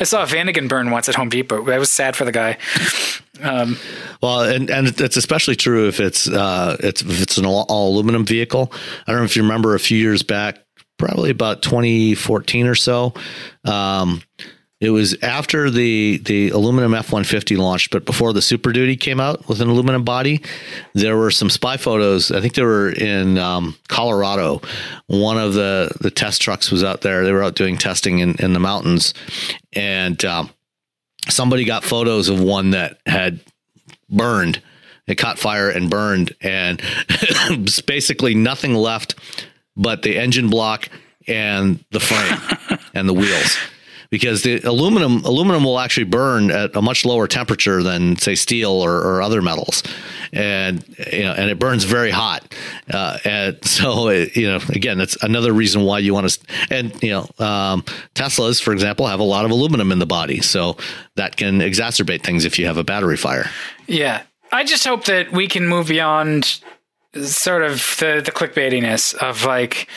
I 0.00 0.04
saw 0.04 0.22
a 0.22 0.26
Vanagon 0.26 0.68
burn 0.68 0.90
once 0.90 1.08
at 1.08 1.14
Home 1.14 1.28
Depot. 1.28 1.70
I 1.70 1.78
was 1.78 1.90
sad 1.90 2.16
for 2.16 2.24
the 2.24 2.32
guy. 2.32 2.58
Um, 3.42 3.76
Well, 4.22 4.42
and, 4.42 4.70
and 4.70 4.88
it's 5.00 5.16
especially 5.16 5.56
true 5.56 5.88
if 5.88 6.00
it's 6.00 6.28
uh, 6.28 6.76
it's 6.80 7.02
if 7.02 7.22
it's 7.22 7.38
an 7.38 7.46
all, 7.46 7.66
all 7.68 7.92
aluminum 7.92 8.24
vehicle. 8.24 8.72
I 9.06 9.12
don't 9.12 9.20
know 9.20 9.24
if 9.24 9.36
you 9.36 9.42
remember 9.42 9.74
a 9.74 9.80
few 9.80 9.98
years 9.98 10.22
back, 10.22 10.58
probably 10.98 11.30
about 11.30 11.62
2014 11.62 12.66
or 12.66 12.74
so. 12.74 13.14
Um, 13.64 14.22
it 14.84 14.90
was 14.90 15.16
after 15.22 15.70
the 15.70 16.18
the 16.18 16.50
aluminum 16.50 16.94
F 16.94 17.12
one 17.12 17.24
fifty 17.24 17.56
launched, 17.56 17.90
but 17.90 18.04
before 18.04 18.32
the 18.32 18.42
Super 18.42 18.72
Duty 18.72 18.96
came 18.96 19.20
out 19.20 19.48
with 19.48 19.60
an 19.60 19.68
aluminum 19.68 20.04
body. 20.04 20.42
There 20.94 21.16
were 21.16 21.30
some 21.30 21.50
spy 21.50 21.76
photos. 21.76 22.30
I 22.30 22.40
think 22.40 22.54
they 22.54 22.62
were 22.62 22.90
in 22.90 23.38
um, 23.38 23.76
Colorado. 23.88 24.62
One 25.06 25.38
of 25.38 25.54
the 25.54 25.90
the 26.00 26.10
test 26.10 26.42
trucks 26.42 26.70
was 26.70 26.84
out 26.84 27.00
there. 27.02 27.24
They 27.24 27.32
were 27.32 27.44
out 27.44 27.54
doing 27.54 27.78
testing 27.78 28.18
in, 28.18 28.34
in 28.36 28.52
the 28.52 28.60
mountains, 28.60 29.14
and 29.72 30.22
um, 30.24 30.50
somebody 31.28 31.64
got 31.64 31.84
photos 31.84 32.28
of 32.28 32.40
one 32.40 32.70
that 32.70 32.98
had 33.06 33.40
burned. 34.08 34.60
It 35.06 35.16
caught 35.16 35.38
fire 35.38 35.68
and 35.68 35.90
burned, 35.90 36.34
and 36.40 36.82
basically 37.86 38.34
nothing 38.34 38.74
left 38.74 39.14
but 39.76 40.02
the 40.02 40.18
engine 40.18 40.48
block 40.48 40.88
and 41.26 41.84
the 41.90 42.00
frame 42.00 42.38
and 42.94 43.08
the 43.08 43.14
wheels. 43.14 43.56
Because 44.14 44.44
the 44.44 44.60
aluminum 44.60 45.24
aluminum 45.24 45.64
will 45.64 45.80
actually 45.80 46.04
burn 46.04 46.52
at 46.52 46.76
a 46.76 46.80
much 46.80 47.04
lower 47.04 47.26
temperature 47.26 47.82
than 47.82 48.14
say 48.14 48.36
steel 48.36 48.70
or, 48.70 48.92
or 48.92 49.20
other 49.20 49.42
metals, 49.42 49.82
and 50.32 50.84
you 51.12 51.24
know, 51.24 51.32
and 51.32 51.50
it 51.50 51.58
burns 51.58 51.82
very 51.82 52.12
hot. 52.12 52.54
Uh, 52.88 53.18
and 53.24 53.64
so 53.64 54.06
it, 54.06 54.36
you 54.36 54.46
know, 54.46 54.60
again, 54.68 54.98
that's 54.98 55.20
another 55.24 55.52
reason 55.52 55.82
why 55.82 55.98
you 55.98 56.14
want 56.14 56.28
to. 56.28 56.38
And 56.70 57.02
you 57.02 57.10
know, 57.10 57.44
um, 57.44 57.82
Teslas, 58.14 58.62
for 58.62 58.72
example, 58.72 59.08
have 59.08 59.18
a 59.18 59.24
lot 59.24 59.44
of 59.44 59.50
aluminum 59.50 59.90
in 59.90 59.98
the 59.98 60.06
body, 60.06 60.40
so 60.40 60.76
that 61.16 61.36
can 61.36 61.58
exacerbate 61.58 62.22
things 62.22 62.44
if 62.44 62.56
you 62.56 62.66
have 62.66 62.76
a 62.76 62.84
battery 62.84 63.16
fire. 63.16 63.50
yeah, 63.88 64.22
I 64.52 64.62
just 64.62 64.86
hope 64.86 65.06
that 65.06 65.32
we 65.32 65.48
can 65.48 65.66
move 65.66 65.88
beyond 65.88 66.60
sort 67.20 67.62
of 67.62 67.96
the 67.98 68.22
the 68.24 68.30
clickbaitiness 68.30 69.16
of 69.16 69.44
like. 69.44 69.88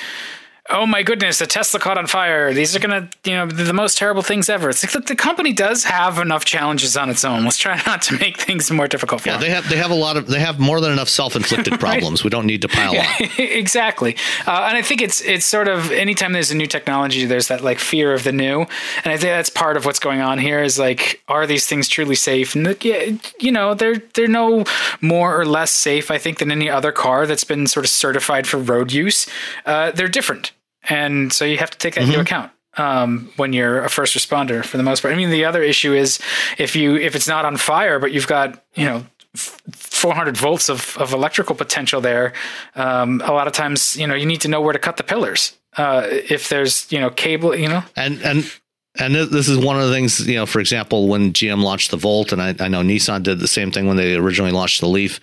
Oh 0.69 0.85
my 0.85 1.01
goodness! 1.01 1.39
The 1.39 1.47
Tesla 1.47 1.79
caught 1.79 1.97
on 1.97 2.07
fire. 2.07 2.53
These 2.53 2.75
are 2.75 2.79
gonna, 2.79 3.09
you 3.23 3.33
know, 3.33 3.45
the, 3.45 3.63
the 3.63 3.73
most 3.73 3.97
terrible 3.97 4.21
things 4.21 4.49
ever. 4.49 4.69
It's 4.69 4.83
like 4.83 4.93
look, 4.93 5.05
the 5.05 5.15
company 5.15 5.53
does 5.53 5.85
have 5.85 6.19
enough 6.19 6.43
challenges 6.43 6.97
on 6.97 7.09
its 7.09 7.23
own. 7.23 7.43
Let's 7.45 7.57
try 7.57 7.81
not 7.87 8.01
to 8.03 8.17
make 8.19 8.37
things 8.37 8.69
more 8.69 8.87
difficult 8.87 9.21
for 9.21 9.29
Yeah, 9.29 9.33
them. 9.37 9.41
they 9.43 9.49
have 9.49 9.69
they 9.69 9.77
have 9.77 9.91
a 9.91 9.95
lot 9.95 10.17
of 10.17 10.27
they 10.27 10.39
have 10.41 10.59
more 10.59 10.81
than 10.81 10.91
enough 10.91 11.07
self 11.09 11.35
inflicted 11.37 11.79
problems. 11.79 12.23
We 12.23 12.29
don't 12.29 12.45
need 12.45 12.61
to 12.63 12.67
pile 12.67 12.97
on. 12.97 13.05
exactly 13.37 14.15
uh, 14.45 14.65
and 14.67 14.77
i 14.77 14.81
think 14.81 15.01
it's 15.01 15.21
it's 15.21 15.45
sort 15.45 15.67
of 15.67 15.91
anytime 15.91 16.33
there's 16.33 16.51
a 16.51 16.55
new 16.55 16.67
technology 16.67 17.25
there's 17.25 17.47
that 17.47 17.61
like 17.61 17.79
fear 17.79 18.13
of 18.13 18.23
the 18.23 18.31
new 18.31 18.61
and 18.61 18.67
i 19.07 19.11
think 19.17 19.21
that's 19.23 19.49
part 19.49 19.77
of 19.77 19.85
what's 19.85 19.99
going 19.99 20.21
on 20.21 20.37
here 20.37 20.61
is 20.63 20.77
like 20.79 21.21
are 21.27 21.45
these 21.47 21.65
things 21.67 21.87
truly 21.87 22.15
safe 22.15 22.55
and 22.55 22.65
like, 22.65 22.83
yeah, 22.85 23.11
you 23.39 23.51
know 23.51 23.73
they're 23.73 24.01
they're 24.13 24.27
no 24.27 24.63
more 25.01 25.39
or 25.39 25.45
less 25.45 25.71
safe 25.71 26.11
i 26.11 26.17
think 26.17 26.39
than 26.39 26.51
any 26.51 26.69
other 26.69 26.91
car 26.91 27.25
that's 27.25 27.43
been 27.43 27.67
sort 27.67 27.85
of 27.85 27.89
certified 27.89 28.45
for 28.47 28.57
road 28.57 28.91
use 28.91 29.27
uh, 29.65 29.91
they're 29.91 30.07
different 30.07 30.51
and 30.89 31.31
so 31.33 31.45
you 31.45 31.57
have 31.57 31.71
to 31.71 31.77
take 31.77 31.95
that 31.95 32.03
into 32.03 32.19
account 32.19 32.51
um, 32.77 33.31
when 33.37 33.53
you're 33.53 33.83
a 33.83 33.89
first 33.89 34.15
responder 34.15 34.63
for 34.63 34.77
the 34.77 34.83
most 34.83 35.01
part. 35.01 35.13
I 35.13 35.17
mean, 35.17 35.29
the 35.29 35.45
other 35.45 35.63
issue 35.63 35.93
is 35.93 36.19
if 36.57 36.75
you 36.75 36.95
if 36.95 37.15
it's 37.15 37.27
not 37.27 37.45
on 37.45 37.57
fire, 37.57 37.99
but 37.99 38.11
you've 38.11 38.27
got 38.27 38.63
you 38.75 38.85
know 38.85 39.05
400 39.37 40.35
volts 40.37 40.69
of, 40.69 40.97
of 40.97 41.13
electrical 41.13 41.55
potential 41.55 42.01
there. 42.01 42.33
Um, 42.75 43.21
a 43.23 43.31
lot 43.31 43.47
of 43.47 43.53
times, 43.53 43.95
you 43.95 44.07
know, 44.07 44.15
you 44.15 44.25
need 44.25 44.41
to 44.41 44.47
know 44.47 44.61
where 44.61 44.73
to 44.73 44.79
cut 44.79 44.97
the 44.97 45.03
pillars. 45.03 45.57
Uh, 45.75 46.07
if 46.09 46.49
there's, 46.49 46.91
you 46.91 46.99
know, 46.99 47.09
cable, 47.09 47.55
you 47.55 47.67
know, 47.67 47.83
And 47.95 48.21
and 48.21 48.51
and 48.99 49.13
th- 49.13 49.29
this 49.29 49.47
is 49.47 49.57
one 49.57 49.79
of 49.79 49.87
the 49.87 49.93
things, 49.93 50.27
you 50.27 50.35
know, 50.35 50.45
for 50.45 50.59
example, 50.59 51.07
when 51.07 51.33
GM 51.33 51.61
launched 51.61 51.91
the 51.91 51.97
Volt, 51.97 52.31
and 52.31 52.41
I, 52.41 52.55
I 52.59 52.67
know 52.67 52.81
Nissan 52.81 53.23
did 53.23 53.39
the 53.39 53.47
same 53.47 53.71
thing 53.71 53.87
when 53.87 53.97
they 53.97 54.15
originally 54.15 54.51
launched 54.51 54.81
the 54.81 54.87
Leaf, 54.87 55.19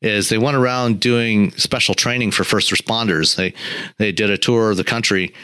is 0.00 0.28
they 0.28 0.38
went 0.38 0.56
around 0.56 1.00
doing 1.00 1.50
special 1.52 1.94
training 1.94 2.30
for 2.30 2.44
first 2.44 2.70
responders. 2.70 3.36
They 3.36 3.54
they 3.98 4.12
did 4.12 4.30
a 4.30 4.38
tour 4.38 4.70
of 4.70 4.76
the 4.76 4.84
country 4.84 5.34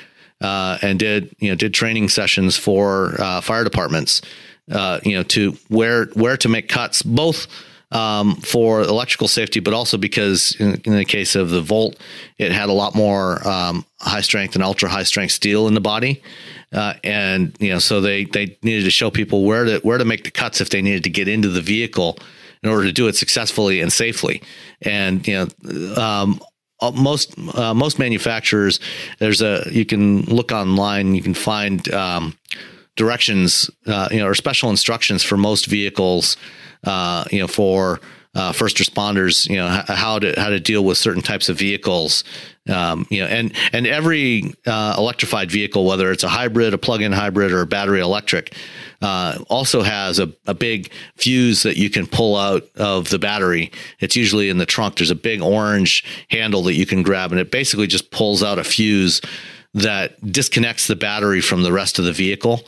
uh, 0.42 0.78
and 0.82 0.98
did 0.98 1.34
you 1.38 1.48
know 1.50 1.54
did 1.54 1.72
training 1.72 2.08
sessions 2.08 2.56
for 2.56 3.14
uh, 3.20 3.40
fire 3.40 3.64
departments, 3.64 4.20
uh, 4.70 5.00
you 5.04 5.16
know, 5.16 5.22
to 5.22 5.56
where 5.68 6.06
where 6.14 6.36
to 6.36 6.48
make 6.48 6.68
cuts, 6.68 7.02
both 7.02 7.46
um, 7.92 8.36
for 8.36 8.82
electrical 8.82 9.28
safety, 9.28 9.60
but 9.60 9.72
also 9.72 9.96
because 9.96 10.56
in, 10.58 10.80
in 10.84 10.96
the 10.96 11.04
case 11.04 11.36
of 11.36 11.50
the 11.50 11.60
Volt, 11.60 11.96
it 12.38 12.50
had 12.50 12.68
a 12.68 12.72
lot 12.72 12.94
more 12.94 13.46
um, 13.46 13.84
high 14.00 14.20
strength 14.20 14.54
and 14.54 14.64
ultra 14.64 14.88
high 14.88 15.02
strength 15.04 15.32
steel 15.32 15.68
in 15.68 15.74
the 15.74 15.80
body. 15.80 16.22
Uh, 16.72 16.94
and 17.04 17.56
you 17.60 17.70
know, 17.70 17.78
so 17.78 18.00
they 18.00 18.24
they 18.24 18.56
needed 18.62 18.84
to 18.84 18.90
show 18.90 19.10
people 19.10 19.44
where 19.44 19.64
to 19.64 19.78
where 19.80 19.98
to 19.98 20.04
make 20.04 20.24
the 20.24 20.30
cuts 20.30 20.60
if 20.60 20.70
they 20.70 20.82
needed 20.82 21.04
to 21.04 21.10
get 21.10 21.28
into 21.28 21.48
the 21.48 21.60
vehicle 21.60 22.18
in 22.62 22.70
order 22.70 22.84
to 22.84 22.92
do 22.92 23.08
it 23.08 23.16
successfully 23.16 23.80
and 23.80 23.92
safely. 23.92 24.42
And 24.80 25.26
you 25.26 25.34
know, 25.34 25.94
um, 25.96 26.40
uh, 26.80 26.90
most 26.90 27.38
uh, 27.54 27.74
most 27.74 27.98
manufacturers, 27.98 28.80
there's 29.18 29.42
a 29.42 29.64
you 29.70 29.84
can 29.84 30.22
look 30.22 30.50
online, 30.50 31.14
you 31.14 31.22
can 31.22 31.34
find 31.34 31.92
um, 31.92 32.36
directions, 32.96 33.70
uh, 33.86 34.08
you 34.10 34.18
know, 34.18 34.26
or 34.26 34.34
special 34.34 34.70
instructions 34.70 35.22
for 35.22 35.36
most 35.36 35.66
vehicles, 35.66 36.36
uh, 36.84 37.24
you 37.30 37.38
know, 37.38 37.48
for 37.48 38.00
uh, 38.34 38.52
first 38.52 38.78
responders, 38.78 39.48
you 39.48 39.56
know, 39.56 39.68
how 39.68 40.18
to 40.18 40.34
how 40.38 40.48
to 40.48 40.58
deal 40.58 40.84
with 40.84 40.98
certain 40.98 41.22
types 41.22 41.48
of 41.48 41.58
vehicles, 41.58 42.24
um, 42.68 43.06
you 43.10 43.20
know, 43.20 43.26
and 43.26 43.52
and 43.72 43.86
every 43.86 44.54
uh, 44.66 44.94
electrified 44.96 45.50
vehicle, 45.50 45.84
whether 45.84 46.12
it's 46.12 46.22
a 46.22 46.28
hybrid, 46.28 46.74
a 46.74 46.78
plug-in 46.78 47.12
hybrid, 47.12 47.50
or 47.50 47.62
a 47.62 47.66
battery 47.66 48.00
electric, 48.00 48.54
uh, 49.00 49.38
also 49.48 49.82
has 49.82 50.20
a, 50.20 50.32
a 50.46 50.54
big 50.54 50.92
fuse 51.16 51.64
that 51.64 51.76
you 51.76 51.90
can 51.90 52.06
pull 52.06 52.36
out 52.36 52.62
of 52.76 53.10
the 53.10 53.18
battery. 53.18 53.72
It's 53.98 54.14
usually 54.14 54.48
in 54.48 54.58
the 54.58 54.66
trunk. 54.66 54.96
There's 54.96 55.10
a 55.10 55.16
big 55.16 55.42
orange 55.42 56.04
handle 56.30 56.62
that 56.64 56.74
you 56.74 56.86
can 56.86 57.02
grab, 57.02 57.32
and 57.32 57.40
it 57.40 57.50
basically 57.50 57.88
just 57.88 58.10
pulls 58.12 58.42
out 58.42 58.58
a 58.58 58.64
fuse 58.64 59.20
that 59.74 60.32
disconnects 60.32 60.86
the 60.86 60.96
battery 60.96 61.40
from 61.40 61.62
the 61.62 61.72
rest 61.72 61.98
of 61.98 62.04
the 62.04 62.12
vehicle. 62.12 62.60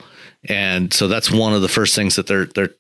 And 0.47 0.93
so 0.93 1.09
that's 1.09 1.31
one 1.31 1.55
of 1.55 1.63
the 1.63 1.69
first 1.69 1.95
things 1.95 2.17
that 2.17 2.27
they're 2.27 2.47
they're 2.47 2.75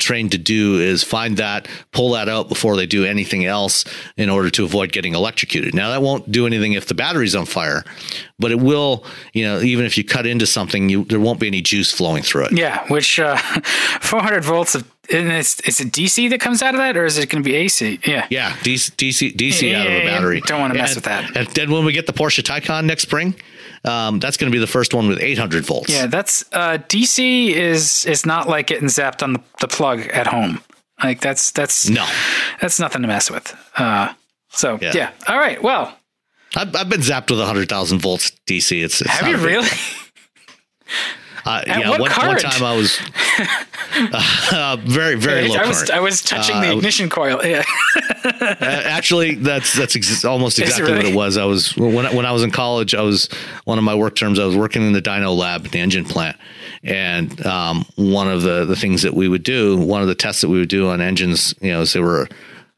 trained 0.00 0.32
to 0.32 0.38
do 0.38 0.80
is 0.80 1.04
find 1.04 1.36
that, 1.36 1.68
pull 1.92 2.10
that 2.12 2.28
out 2.28 2.48
before 2.48 2.76
they 2.76 2.86
do 2.86 3.04
anything 3.04 3.44
else 3.44 3.84
in 4.16 4.28
order 4.28 4.50
to 4.50 4.64
avoid 4.64 4.90
getting 4.92 5.14
electrocuted. 5.14 5.74
Now 5.74 5.90
that 5.90 6.02
won't 6.02 6.32
do 6.32 6.46
anything 6.46 6.72
if 6.72 6.86
the 6.86 6.94
battery's 6.94 7.36
on 7.36 7.46
fire, 7.46 7.84
but 8.38 8.50
it 8.50 8.58
will, 8.60 9.04
you 9.32 9.44
know, 9.44 9.60
even 9.60 9.84
if 9.84 9.96
you 9.96 10.04
cut 10.04 10.26
into 10.26 10.46
something, 10.46 10.88
you 10.88 11.04
there 11.04 11.20
won't 11.20 11.38
be 11.38 11.46
any 11.46 11.60
juice 11.62 11.92
flowing 11.92 12.22
through 12.22 12.46
it. 12.46 12.52
yeah, 12.58 12.84
which 12.88 13.20
uh, 13.20 13.36
400 14.00 14.42
volts 14.44 14.74
of, 14.74 14.90
and 15.12 15.28
it's 15.30 15.60
is 15.60 15.80
it 15.80 15.88
DC 15.92 16.30
that 16.30 16.40
comes 16.40 16.62
out 16.62 16.74
of 16.74 16.78
that, 16.80 16.96
or 16.96 17.04
is 17.04 17.18
it 17.18 17.28
going 17.28 17.42
to 17.42 17.48
be 17.48 17.56
AC? 17.56 17.98
Yeah, 18.06 18.26
Yeah, 18.30 18.52
DC 18.62 18.92
DC, 18.96 19.36
DC 19.36 19.74
out 19.74 19.86
of 19.86 19.92
a 19.92 20.04
battery. 20.06 20.40
don't 20.46 20.60
wanna 20.60 20.74
mess 20.74 20.90
And- 20.90 20.96
with 20.96 21.04
that. 21.04 21.36
And 21.36 21.46
then 21.48 21.70
when 21.70 21.84
we 21.84 21.92
get 21.92 22.06
the 22.06 22.12
Porsche 22.12 22.42
Taycan 22.42 22.84
next 22.84 23.02
spring, 23.02 23.34
um, 23.84 24.18
that's 24.20 24.36
going 24.36 24.50
to 24.50 24.54
be 24.54 24.60
the 24.60 24.66
first 24.66 24.92
one 24.94 25.08
with 25.08 25.20
800 25.20 25.64
volts. 25.64 25.90
yeah. 25.90 26.06
That's 26.06 26.44
uh, 26.52 26.78
DC 26.88 27.50
is 27.50 28.04
is 28.06 28.26
not 28.26 28.48
like 28.48 28.66
getting 28.66 28.88
zapped 28.88 29.22
on 29.22 29.32
the, 29.34 29.40
the 29.60 29.68
plug 29.68 30.00
at 30.00 30.26
home. 30.26 30.60
Like 31.02 31.20
that's 31.20 31.50
that's 31.52 31.88
No. 31.88 32.06
that's 32.60 32.78
nothing 32.78 33.02
to 33.02 33.08
mess 33.08 33.30
with. 33.30 33.56
Uh, 33.76 34.12
so 34.50 34.78
Yeah. 34.82 34.92
yeah. 34.94 35.10
All 35.28 35.38
right. 35.38 35.62
Well, 35.62 35.96
I've, 36.56 36.74
I've 36.76 36.88
been 36.88 37.00
zapped 37.00 37.30
with 37.30 37.38
100,000 37.38 37.98
volts 38.00 38.32
DC. 38.46 38.82
It's, 38.84 39.00
it's 39.00 39.08
have 39.10 39.28
you 39.28 39.36
really? 39.38 39.68
Uh, 41.44 41.62
yeah, 41.66 41.88
what 41.88 42.00
one, 42.00 42.10
one 42.10 42.38
time 42.38 42.62
I 42.64 42.76
was 42.76 42.98
uh, 44.52 44.76
very 44.84 45.14
very 45.16 45.48
low 45.48 45.56
I 45.56 45.66
was 45.66 45.78
current. 45.78 45.90
I 45.90 46.00
was 46.00 46.22
touching 46.22 46.56
Uh, 46.56 46.60
the 46.62 46.72
ignition 46.76 47.08
coil. 47.08 47.40
Yeah. 47.44 47.62
Actually, 48.60 49.34
that's 49.36 49.72
that's 49.76 49.96
ex- 49.96 50.24
almost 50.24 50.58
exactly 50.58 50.92
what 50.92 51.04
it 51.06 51.14
was. 51.14 51.36
I 51.36 51.44
was 51.44 51.76
when 51.76 52.06
I- 52.06 52.14
when 52.14 52.26
I 52.26 52.32
was 52.32 52.42
in 52.42 52.50
college. 52.50 52.94
I 52.94 53.02
was 53.02 53.28
one 53.64 53.78
of 53.78 53.84
my 53.84 53.94
work 53.94 54.16
terms. 54.16 54.38
I 54.38 54.44
was 54.44 54.56
working 54.56 54.82
in 54.82 54.92
the 54.92 55.02
dyno 55.02 55.36
lab, 55.36 55.64
at 55.66 55.72
the 55.72 55.80
engine 55.80 56.04
plant, 56.04 56.36
and 56.82 57.44
um, 57.46 57.84
one 57.96 58.28
of 58.28 58.42
the 58.42 58.64
the 58.64 58.76
things 58.76 59.02
that 59.02 59.14
we 59.14 59.28
would 59.28 59.42
do, 59.42 59.76
one 59.78 60.02
of 60.02 60.08
the 60.08 60.14
tests 60.14 60.40
that 60.42 60.48
we 60.48 60.58
would 60.58 60.68
do 60.68 60.88
on 60.90 61.00
engines, 61.00 61.54
you 61.60 61.72
know, 61.72 61.80
as 61.80 61.92
they 61.92 62.00
were 62.00 62.28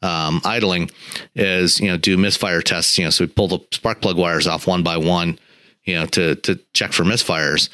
um, 0.03 0.41
idling, 0.45 0.91
is 1.35 1.81
you 1.81 1.89
know 1.89 1.97
do 1.97 2.17
misfire 2.17 2.63
tests. 2.63 2.97
You 2.99 3.05
know, 3.05 3.11
so 3.11 3.25
we 3.25 3.29
pull 3.29 3.49
the 3.49 3.59
spark 3.73 4.01
plug 4.01 4.17
wires 4.17 4.47
off 4.47 4.67
one 4.67 4.83
by 4.83 4.97
one, 4.97 5.39
you 5.85 5.95
know, 5.95 6.07
to 6.07 6.37
to 6.37 6.59
check 6.73 6.93
for 6.93 7.05
misfires, 7.05 7.69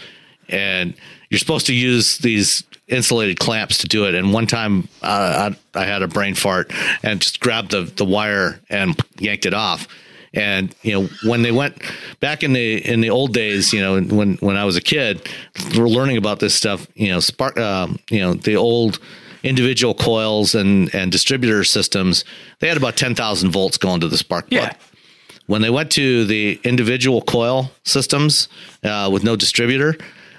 and 0.49 0.95
you're 1.31 1.39
supposed 1.39 1.67
to 1.67 1.75
use 1.75 2.19
these 2.19 2.65
insulated 2.89 3.39
clamps 3.39 3.79
to 3.79 3.87
do 3.89 4.07
it. 4.07 4.15
And 4.15 4.33
one 4.33 4.47
time 4.47 4.89
uh, 5.03 5.51
I, 5.75 5.81
I 5.81 5.85
had 5.85 6.03
a 6.03 6.09
brain 6.09 6.35
fart 6.35 6.73
and 7.03 7.21
just 7.21 7.39
grabbed 7.41 7.73
the, 7.73 7.83
the 7.83 8.05
wire 8.05 8.61
and 8.71 8.99
yanked 9.19 9.45
it 9.47 9.53
off. 9.55 9.87
And 10.35 10.75
you 10.83 10.93
know 10.93 11.09
when 11.25 11.43
they 11.43 11.53
went 11.53 11.83
back 12.21 12.43
in 12.43 12.53
the 12.53 12.87
in 12.87 13.01
the 13.01 13.11
old 13.11 13.33
days, 13.33 13.73
you 13.73 13.81
know 13.81 14.01
when 14.01 14.35
when 14.37 14.57
I 14.57 14.65
was 14.67 14.77
a 14.77 14.81
kid, 14.83 15.27
we 15.73 15.79
we're 15.81 15.89
learning 15.89 16.19
about 16.19 16.39
this 16.39 16.55
stuff. 16.55 16.87
You 16.95 17.09
know, 17.09 17.21
spark, 17.21 17.59
um, 17.59 17.99
you 18.11 18.21
know 18.21 18.35
the 18.35 18.57
old 18.57 18.99
individual 19.43 19.95
coils 19.95 20.55
and 20.55 20.95
and 20.95 21.11
distributor 21.11 21.65
systems. 21.65 22.25
They 22.61 22.69
had 22.69 22.77
about 22.77 22.97
ten 22.97 23.15
thousand 23.15 23.53
volts 23.53 23.79
going 23.79 24.01
to 24.01 24.09
the 24.09 24.19
spark 24.19 24.51
plug 24.51 24.63
Yeah. 24.63 24.75
when 25.47 25.63
they 25.63 25.71
went 25.71 25.91
to 25.93 26.27
the 26.27 26.61
individual 26.63 27.23
coil 27.23 27.71
systems 27.85 28.49
uh, 28.85 29.09
with 29.11 29.25
no 29.25 29.35
distributor, 29.35 29.97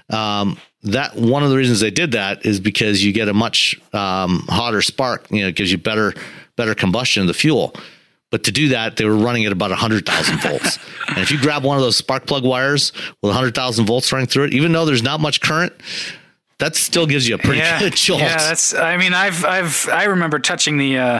um, 0.09 0.57
that 0.83 1.15
one 1.15 1.43
of 1.43 1.49
the 1.49 1.57
reasons 1.57 1.79
they 1.79 1.91
did 1.91 2.11
that 2.13 2.45
is 2.45 2.59
because 2.59 3.03
you 3.03 3.11
get 3.11 3.27
a 3.27 3.33
much 3.33 3.79
um, 3.93 4.45
hotter 4.47 4.81
spark. 4.81 5.29
You 5.29 5.41
know, 5.41 5.47
it 5.47 5.55
gives 5.55 5.71
you 5.71 5.77
better 5.77 6.13
better 6.55 6.75
combustion 6.75 7.21
of 7.21 7.27
the 7.27 7.33
fuel. 7.33 7.73
But 8.31 8.43
to 8.43 8.51
do 8.51 8.69
that, 8.69 8.97
they 8.97 9.05
were 9.05 9.15
running 9.15 9.45
at 9.45 9.51
about 9.51 9.71
100,000 9.71 10.37
volts. 10.39 10.77
and 11.07 11.17
if 11.17 11.31
you 11.31 11.39
grab 11.41 11.63
one 11.63 11.77
of 11.77 11.83
those 11.83 11.97
spark 11.97 12.27
plug 12.27 12.43
wires 12.43 12.91
with 13.23 13.29
100,000 13.29 13.85
volts 13.85 14.11
running 14.11 14.27
through 14.27 14.45
it, 14.45 14.53
even 14.53 14.71
though 14.71 14.85
there's 14.85 15.01
not 15.01 15.19
much 15.19 15.41
current, 15.41 15.73
that 16.59 16.75
still 16.75 17.07
gives 17.07 17.27
you 17.27 17.35
a 17.35 17.37
pretty 17.39 17.61
good 17.79 17.95
jolt. 17.95 18.19
Yeah, 18.19 18.37
that's. 18.37 18.75
I 18.75 18.97
mean, 18.97 19.13
I've, 19.13 19.43
I've, 19.45 19.89
I 19.91 20.03
remember 20.03 20.37
touching 20.37 20.77
the, 20.77 20.97
uh, 20.97 21.19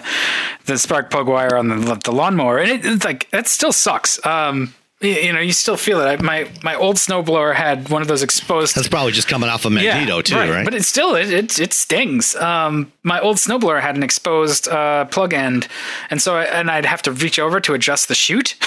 the 0.66 0.78
spark 0.78 1.10
plug 1.10 1.28
wire 1.28 1.56
on 1.56 1.70
the 1.70 1.96
the 2.04 2.12
lawnmower, 2.12 2.60
and 2.60 2.70
it, 2.70 2.86
it's 2.86 3.06
like 3.06 3.30
that 3.32 3.48
still 3.48 3.72
sucks. 3.72 4.24
Um, 4.26 4.74
you, 5.02 5.32
know, 5.32 5.40
you 5.40 5.54
still 5.54 5.78
feel 5.78 6.02
it. 6.02 6.06
I, 6.06 6.22
my 6.22 6.50
my 6.62 6.76
old 6.76 6.98
snowblower 6.98 7.56
had 7.56 7.88
one 7.90 8.02
of 8.02 8.10
those 8.10 8.22
exposed. 8.22 8.76
That's 8.76 8.90
probably 8.90 9.14
just 9.14 9.30
coming 9.30 9.50
off 9.50 9.64
of 9.64 9.72
Magneto 9.72 10.22
too, 10.22 10.36
right? 10.36 10.66
But 10.66 10.74
it 10.74 10.84
still 10.84 11.16
it 11.16 11.32
it, 11.32 11.58
it 11.58 11.74
stings. 11.74 12.36
Um, 12.36 12.92
my 13.04 13.20
old 13.22 13.38
snowblower 13.38 13.80
had 13.80 13.96
an 13.96 14.04
exposed 14.04 14.68
uh, 14.68 15.06
plug 15.06 15.34
end, 15.34 15.70
and 16.10 16.22
so 16.22 16.36
I, 16.36 16.44
and 16.44 16.70
I'd 16.70 16.86
have 16.86 17.02
to 17.04 17.14
reach 17.14 17.40
over 17.40 17.62
to 17.62 17.74
adjust 17.74 18.10
the 18.10 18.16
chute. 18.16 18.58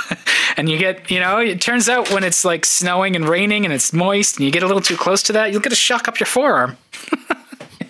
and 0.56 0.68
you 0.68 0.78
get 0.78 1.10
you 1.10 1.18
know 1.18 1.38
it 1.38 1.60
turns 1.60 1.88
out 1.88 2.10
when 2.12 2.22
it's 2.22 2.44
like 2.44 2.64
snowing 2.64 3.16
and 3.16 3.28
raining 3.28 3.64
and 3.64 3.74
it's 3.74 3.92
moist 3.92 4.36
and 4.36 4.44
you 4.44 4.52
get 4.52 4.62
a 4.62 4.66
little 4.66 4.82
too 4.82 4.96
close 4.96 5.24
to 5.24 5.32
that, 5.32 5.50
you'll 5.50 5.60
get 5.60 5.72
a 5.72 5.76
shock 5.76 6.06
up 6.06 6.20
your 6.20 6.28
forearm, 6.28 6.76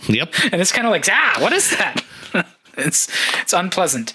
yep. 0.09 0.33
and 0.53 0.61
it's 0.61 0.73
kind 0.73 0.87
of 0.87 0.91
like 0.91 1.07
ah, 1.11 1.37
what 1.39 1.53
is 1.53 1.71
that? 1.77 2.03
it's 2.79 3.09
it's 3.43 3.53
unpleasant. 3.53 4.15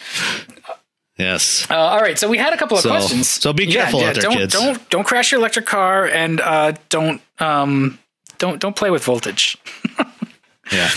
Yes. 1.17 1.65
Uh, 1.69 1.75
all 1.75 2.01
right, 2.01 2.19
so 2.19 2.27
we 2.27 2.37
had 2.37 2.51
a 2.53 2.57
couple 2.57 2.75
of 2.77 2.83
So- 2.83 2.89
questions. 2.89 3.29
so 3.29 3.53
be 3.53 3.67
careful 3.71 4.01
out 4.03 4.15
there, 4.15 4.23
don't, 4.23 4.37
kids. 4.37 4.53
Don't 4.53 4.89
don't 4.89 5.03
crash 5.05 5.31
your 5.31 5.39
electric 5.39 5.65
car, 5.65 6.05
and 6.05 6.41
uh, 6.41 6.73
don't 6.89 7.21
um, 7.39 7.97
don't 8.37 8.59
don't 8.59 8.75
play 8.75 8.89
with 8.91 9.03
voltage. 9.03 9.57
Yeah. 10.71 10.89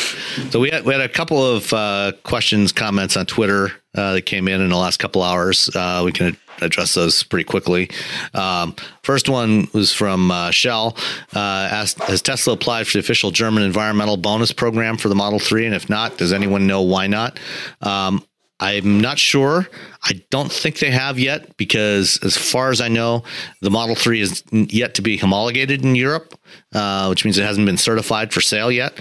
So 0.48 0.60
we 0.60 0.70
had 0.70 0.86
we 0.86 0.94
had 0.94 1.02
a 1.02 1.10
couple 1.10 1.44
of 1.46 1.70
uh, 1.74 2.12
questions, 2.22 2.72
comments 2.72 3.18
on 3.18 3.26
Twitter 3.26 3.70
uh, 3.94 4.14
that 4.14 4.22
came 4.22 4.48
in 4.48 4.62
in 4.62 4.70
the 4.70 4.76
last 4.78 4.98
couple 4.98 5.22
hours. 5.22 5.68
Uh, 5.76 6.00
we 6.06 6.10
can 6.10 6.38
address 6.62 6.94
those 6.94 7.22
pretty 7.22 7.44
quickly. 7.44 7.90
Um, 8.32 8.74
first 9.02 9.28
one 9.28 9.68
was 9.74 9.92
from 9.92 10.30
uh, 10.30 10.52
Shell. 10.52 10.96
Uh, 11.36 11.38
asked, 11.70 11.98
has 12.04 12.22
Tesla 12.22 12.54
applied 12.54 12.86
for 12.86 12.94
the 12.94 13.00
official 13.00 13.30
German 13.30 13.62
environmental 13.62 14.16
bonus 14.16 14.52
program 14.52 14.96
for 14.96 15.10
the 15.10 15.14
Model 15.14 15.38
Three? 15.38 15.66
And 15.66 15.74
if 15.74 15.90
not, 15.90 16.16
does 16.16 16.32
anyone 16.32 16.66
know 16.66 16.80
why 16.80 17.06
not? 17.06 17.38
Um, 17.82 18.24
I'm 18.60 19.00
not 19.00 19.18
sure. 19.18 19.68
I 20.02 20.20
don't 20.30 20.50
think 20.50 20.78
they 20.78 20.90
have 20.90 21.18
yet 21.18 21.56
because, 21.56 22.18
as 22.22 22.36
far 22.36 22.70
as 22.70 22.80
I 22.80 22.88
know, 22.88 23.22
the 23.60 23.70
Model 23.70 23.94
3 23.94 24.20
is 24.20 24.42
yet 24.50 24.94
to 24.94 25.02
be 25.02 25.16
homologated 25.16 25.84
in 25.84 25.94
Europe, 25.94 26.34
uh, 26.74 27.06
which 27.06 27.24
means 27.24 27.38
it 27.38 27.44
hasn't 27.44 27.66
been 27.66 27.76
certified 27.76 28.32
for 28.32 28.40
sale 28.40 28.72
yet. 28.72 28.98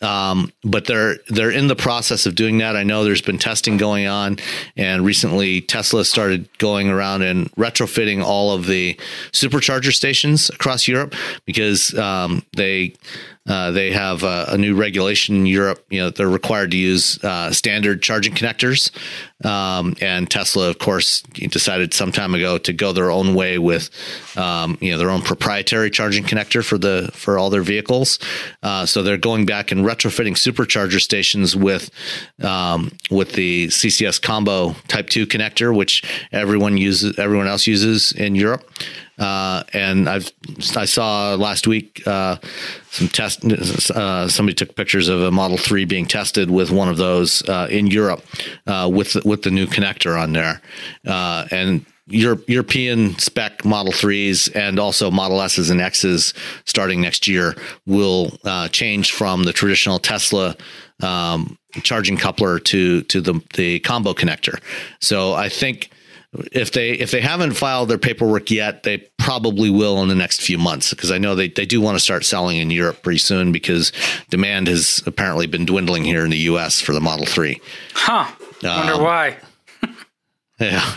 Um, 0.00 0.52
but 0.62 0.84
they're 0.84 1.16
they're 1.28 1.50
in 1.50 1.66
the 1.66 1.74
process 1.74 2.24
of 2.24 2.36
doing 2.36 2.58
that. 2.58 2.76
I 2.76 2.84
know 2.84 3.02
there's 3.02 3.22
been 3.22 3.38
testing 3.38 3.78
going 3.78 4.06
on, 4.06 4.36
and 4.76 5.04
recently 5.04 5.60
Tesla 5.60 6.04
started 6.04 6.48
going 6.58 6.88
around 6.88 7.22
and 7.22 7.50
retrofitting 7.56 8.22
all 8.22 8.52
of 8.52 8.66
the 8.66 8.94
supercharger 9.32 9.92
stations 9.92 10.50
across 10.50 10.86
Europe 10.86 11.16
because 11.46 11.92
um, 11.98 12.44
they 12.56 12.94
uh, 13.48 13.70
they 13.70 13.90
have 13.92 14.22
a, 14.22 14.56
new 14.58 14.74
regulation 14.74 15.36
in 15.36 15.46
Europe. 15.46 15.84
You 15.88 16.00
know, 16.00 16.10
they're 16.10 16.28
required 16.28 16.72
to 16.72 16.76
use 16.76 17.22
uh, 17.24 17.52
standard 17.52 18.02
charging 18.02 18.34
connectors. 18.34 18.90
Um, 19.44 19.94
and 20.00 20.28
Tesla, 20.28 20.68
of 20.68 20.78
course, 20.78 21.22
decided 21.22 21.94
some 21.94 22.10
time 22.10 22.34
ago 22.34 22.58
to 22.58 22.72
go 22.72 22.92
their 22.92 23.10
own 23.10 23.34
way 23.34 23.56
with, 23.56 23.88
um, 24.36 24.76
you 24.80 24.90
know, 24.90 24.98
their 24.98 25.10
own 25.10 25.22
proprietary 25.22 25.90
charging 25.90 26.24
connector 26.24 26.64
for 26.64 26.76
the 26.76 27.10
for 27.14 27.38
all 27.38 27.48
their 27.48 27.62
vehicles. 27.62 28.18
Uh, 28.64 28.84
so 28.84 29.02
they're 29.02 29.16
going 29.16 29.46
back 29.46 29.70
and 29.70 29.84
retrofitting 29.84 30.32
supercharger 30.32 31.00
stations 31.00 31.54
with 31.54 31.90
um, 32.42 32.90
with 33.10 33.32
the 33.32 33.68
CCS 33.68 34.20
combo 34.20 34.74
Type 34.88 35.08
Two 35.08 35.26
connector, 35.26 35.74
which 35.74 36.02
everyone 36.32 36.76
uses, 36.76 37.16
everyone 37.18 37.46
else 37.46 37.66
uses 37.66 38.10
in 38.12 38.34
Europe. 38.34 38.68
Uh, 39.18 39.64
and 39.72 40.08
I've 40.08 40.30
I 40.76 40.84
saw 40.84 41.34
last 41.34 41.66
week 41.66 42.06
uh, 42.06 42.36
some 42.90 43.08
test. 43.08 43.44
Uh, 43.44 44.28
somebody 44.28 44.54
took 44.54 44.76
pictures 44.76 45.08
of 45.08 45.20
a 45.20 45.30
Model 45.30 45.56
Three 45.56 45.84
being 45.84 46.06
tested 46.06 46.50
with 46.50 46.70
one 46.70 46.88
of 46.88 46.96
those 46.96 47.42
uh, 47.48 47.68
in 47.70 47.88
Europe 47.88 48.24
uh, 48.66 48.88
with 48.92 49.16
with 49.24 49.42
the 49.42 49.50
new 49.50 49.66
connector 49.66 50.20
on 50.20 50.32
there, 50.32 50.60
uh, 51.06 51.46
and. 51.50 51.84
Europe, 52.10 52.48
European 52.48 53.18
spec 53.18 53.66
Model 53.66 53.92
3s 53.92 54.56
and 54.56 54.78
also 54.78 55.10
Model 55.10 55.42
S's 55.42 55.68
and 55.68 55.78
X's 55.78 56.32
starting 56.64 57.02
next 57.02 57.28
year 57.28 57.54
will 57.84 58.30
change 58.72 59.12
from 59.12 59.44
the 59.44 59.52
traditional 59.52 59.98
Tesla 59.98 60.56
um, 61.02 61.58
charging 61.82 62.16
coupler 62.16 62.58
to 62.60 63.02
to 63.02 63.20
the 63.20 63.42
the 63.54 63.80
combo 63.80 64.14
connector. 64.14 64.58
So 65.00 65.34
I 65.34 65.50
think 65.50 65.90
if 66.52 66.72
they 66.72 66.90
if 66.90 67.10
they 67.10 67.20
haven't 67.20 67.52
filed 67.54 67.88
their 67.88 67.98
paperwork 67.98 68.50
yet, 68.50 68.82
they 68.82 68.98
probably 69.18 69.70
will 69.70 70.02
in 70.02 70.08
the 70.08 70.14
next 70.14 70.40
few 70.42 70.58
months 70.58 70.90
because 70.90 71.10
I 71.10 71.18
know 71.18 71.34
they, 71.34 71.48
they 71.48 71.64
do 71.66 71.80
want 71.80 71.96
to 71.96 72.00
start 72.00 72.24
selling 72.24 72.58
in 72.58 72.70
Europe 72.70 73.02
pretty 73.02 73.18
soon 73.18 73.50
because 73.52 73.92
demand 74.30 74.68
has 74.68 75.02
apparently 75.06 75.46
been 75.46 75.64
dwindling 75.64 76.04
here 76.04 76.24
in 76.24 76.30
the 76.30 76.38
U.S. 76.38 76.80
for 76.80 76.92
the 76.92 77.00
Model 77.00 77.26
Three. 77.26 77.60
Huh? 77.94 78.30
Wonder 78.62 78.94
Um, 78.94 79.02
why. 79.02 79.36
Yeah. 80.60 80.96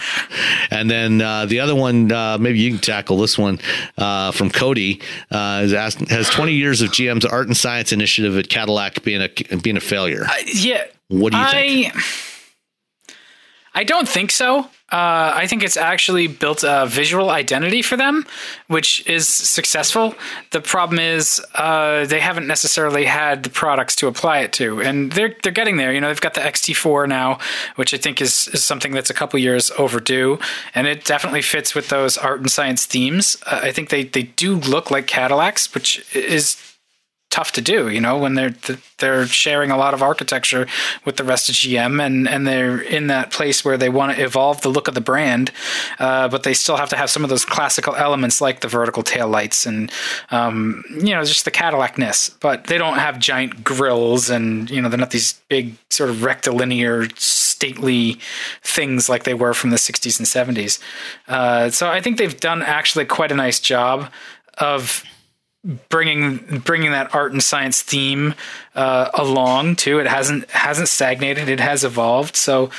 And 0.71 0.89
then 0.89 1.21
uh, 1.21 1.45
the 1.45 1.59
other 1.59 1.75
one, 1.75 2.11
uh, 2.11 2.39
maybe 2.39 2.57
you 2.57 2.71
can 2.71 2.79
tackle 2.79 3.17
this 3.19 3.37
one 3.37 3.59
uh, 3.95 4.31
from 4.31 4.49
Cody. 4.49 5.01
Uh, 5.29 5.61
is 5.65 5.71
asked, 5.73 5.99
has 6.09 6.27
20 6.31 6.53
years 6.53 6.81
of 6.81 6.89
GM's 6.89 7.25
art 7.25 7.45
and 7.45 7.55
science 7.55 7.91
initiative 7.91 8.35
at 8.39 8.49
Cadillac 8.49 9.03
being 9.03 9.21
a 9.21 9.57
being 9.57 9.77
a 9.77 9.81
failure? 9.81 10.25
Yeah. 10.47 10.85
What 11.09 11.31
do 11.33 11.37
you 11.37 11.43
I, 11.43 11.51
think? 11.51 11.93
I 13.75 13.83
don't 13.83 14.09
think 14.09 14.31
so. 14.31 14.67
Uh, 14.91 15.31
I 15.35 15.47
think 15.47 15.63
it's 15.63 15.77
actually 15.77 16.27
built 16.27 16.63
a 16.63 16.85
visual 16.85 17.29
identity 17.29 17.81
for 17.81 17.95
them, 17.95 18.25
which 18.67 19.07
is 19.07 19.25
successful. 19.25 20.13
The 20.49 20.59
problem 20.59 20.99
is 20.99 21.41
uh, 21.55 22.05
they 22.05 22.19
haven't 22.19 22.45
necessarily 22.45 23.05
had 23.05 23.43
the 23.43 23.49
products 23.49 23.95
to 23.97 24.07
apply 24.07 24.39
it 24.39 24.51
to, 24.53 24.81
and 24.81 25.13
they're 25.13 25.33
they're 25.43 25.53
getting 25.53 25.77
there. 25.77 25.93
You 25.93 26.01
know, 26.01 26.09
they've 26.09 26.19
got 26.19 26.33
the 26.33 26.41
XT4 26.41 27.07
now, 27.07 27.39
which 27.77 27.93
I 27.93 27.97
think 27.97 28.21
is, 28.21 28.49
is 28.49 28.65
something 28.65 28.91
that's 28.91 29.09
a 29.09 29.13
couple 29.13 29.39
years 29.39 29.71
overdue, 29.77 30.39
and 30.75 30.87
it 30.87 31.05
definitely 31.05 31.41
fits 31.41 31.73
with 31.73 31.87
those 31.87 32.17
art 32.17 32.41
and 32.41 32.51
science 32.51 32.85
themes. 32.85 33.37
Uh, 33.45 33.61
I 33.63 33.71
think 33.71 33.89
they 33.89 34.03
they 34.03 34.23
do 34.23 34.55
look 34.55 34.91
like 34.91 35.07
Cadillacs, 35.07 35.73
which 35.73 36.05
is 36.13 36.70
tough 37.31 37.53
to 37.53 37.61
do, 37.61 37.89
you 37.89 37.99
know, 37.99 38.17
when 38.17 38.35
they're 38.35 38.53
they're 38.99 39.25
sharing 39.25 39.71
a 39.71 39.77
lot 39.77 39.95
of 39.95 40.03
architecture 40.03 40.67
with 41.05 41.15
the 41.15 41.23
rest 41.23 41.49
of 41.49 41.55
GM, 41.55 42.05
and 42.05 42.27
and 42.27 42.45
they're 42.45 42.79
in 42.79 43.07
that 43.07 43.31
place 43.31 43.65
where 43.65 43.77
they 43.77 43.89
want 43.89 44.15
to 44.15 44.23
evolve 44.23 44.61
the 44.61 44.69
look 44.69 44.87
of 44.87 44.93
the 44.93 45.01
brand, 45.01 45.51
uh, 45.97 46.27
but 46.27 46.43
they 46.43 46.53
still 46.53 46.77
have 46.77 46.89
to 46.89 46.97
have 46.97 47.09
some 47.09 47.23
of 47.23 47.29
those 47.29 47.45
classical 47.45 47.95
elements 47.95 48.41
like 48.41 48.59
the 48.59 48.67
vertical 48.67 49.01
tail 49.01 49.27
lights 49.27 49.65
and 49.65 49.91
um, 50.29 50.83
you 50.89 51.15
know 51.15 51.23
just 51.23 51.45
the 51.45 51.51
Cadillacness. 51.51 52.37
But 52.39 52.65
they 52.65 52.77
don't 52.77 52.99
have 52.99 53.17
giant 53.17 53.63
grills, 53.63 54.29
and 54.29 54.69
you 54.69 54.81
know 54.81 54.89
they're 54.89 54.99
not 54.99 55.11
these 55.11 55.33
big 55.47 55.75
sort 55.89 56.09
of 56.09 56.23
rectilinear 56.23 57.07
stately 57.17 58.19
things 58.61 59.07
like 59.07 59.23
they 59.23 59.33
were 59.33 59.53
from 59.53 59.69
the 59.69 59.77
60s 59.77 60.17
and 60.19 60.57
70s. 60.57 60.79
Uh, 61.27 61.69
so 61.69 61.89
I 61.89 62.01
think 62.01 62.17
they've 62.17 62.39
done 62.39 62.61
actually 62.61 63.05
quite 63.05 63.31
a 63.31 63.35
nice 63.35 63.59
job 63.59 64.11
of 64.57 65.03
bringing 65.89 66.59
bringing 66.65 66.91
that 66.91 67.13
art 67.13 67.31
and 67.31 67.43
science 67.43 67.81
theme 67.81 68.33
uh, 68.75 69.09
along 69.13 69.75
too. 69.75 69.99
It 69.99 70.07
hasn't 70.07 70.49
hasn't 70.51 70.87
stagnated. 70.87 71.49
It 71.49 71.59
has 71.59 71.83
evolved. 71.83 72.35
So 72.35 72.69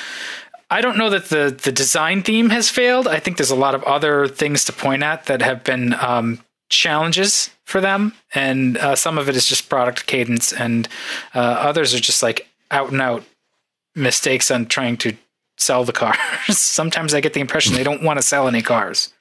I 0.71 0.81
don't 0.81 0.97
know 0.97 1.11
that 1.11 1.27
the 1.27 1.57
the 1.63 1.73
design 1.73 2.23
theme 2.23 2.51
has 2.51 2.71
failed. 2.71 3.07
I 3.07 3.19
think 3.19 3.37
there's 3.37 3.51
a 3.51 3.57
lot 3.57 3.75
of 3.75 3.85
other 3.85 4.27
things 4.27 4.65
to 4.65 4.73
point 4.73 5.03
at 5.03 5.27
that 5.27 5.43
have 5.43 5.63
been 5.65 5.95
um, 5.95 6.41
challenges 6.71 7.51
for 7.65 7.81
them, 7.81 8.15
and 8.35 8.77
uh, 8.79 8.97
some 8.97 9.19
of 9.19 9.29
it 9.29 9.37
is 9.37 9.47
just 9.47 9.69
product 9.69 10.07
cadence, 10.07 10.53
and 10.53 10.89
uh, 11.35 11.39
others 11.39 11.95
are 11.95 12.01
just 12.01 12.23
like 12.23 12.49
out 12.71 12.91
and 12.91 13.01
out 13.01 13.23
mistakes 13.95 14.51
on 14.51 14.67
trying 14.67 14.97
to 14.97 15.15
sell 15.59 15.85
the 15.85 15.93
cars. 16.03 16.19
Sometimes 16.59 17.15
I 17.15 17.21
get 17.21 17.35
the 17.35 17.41
impression 17.41 17.75
they 17.75 17.85
don't 17.85 18.03
want 18.03 18.19
to 18.19 18.23
sell 18.23 18.49
any 18.49 18.63
cars. 18.63 19.13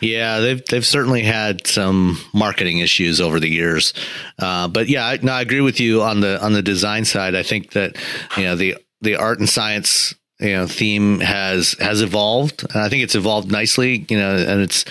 Yeah, 0.00 0.40
they've 0.40 0.64
they've 0.66 0.86
certainly 0.86 1.22
had 1.22 1.66
some 1.66 2.18
marketing 2.32 2.78
issues 2.78 3.20
over 3.20 3.38
the 3.38 3.48
years, 3.48 3.94
uh, 4.38 4.68
but 4.68 4.88
yeah, 4.88 5.06
I, 5.06 5.18
no, 5.22 5.32
I 5.32 5.42
agree 5.42 5.60
with 5.60 5.80
you 5.80 6.02
on 6.02 6.20
the 6.20 6.42
on 6.42 6.52
the 6.52 6.62
design 6.62 7.04
side. 7.04 7.34
I 7.34 7.42
think 7.42 7.72
that 7.72 7.96
you 8.36 8.44
know 8.44 8.56
the 8.56 8.76
the 9.00 9.16
art 9.16 9.38
and 9.38 9.48
science 9.48 10.14
you 10.42 10.54
know 10.54 10.66
theme 10.66 11.20
has 11.20 11.74
has 11.78 12.02
evolved. 12.02 12.66
I 12.74 12.88
think 12.88 13.04
it's 13.04 13.14
evolved 13.14 13.50
nicely. 13.50 14.04
You 14.08 14.18
know, 14.18 14.36
and 14.36 14.60
it's 14.60 14.84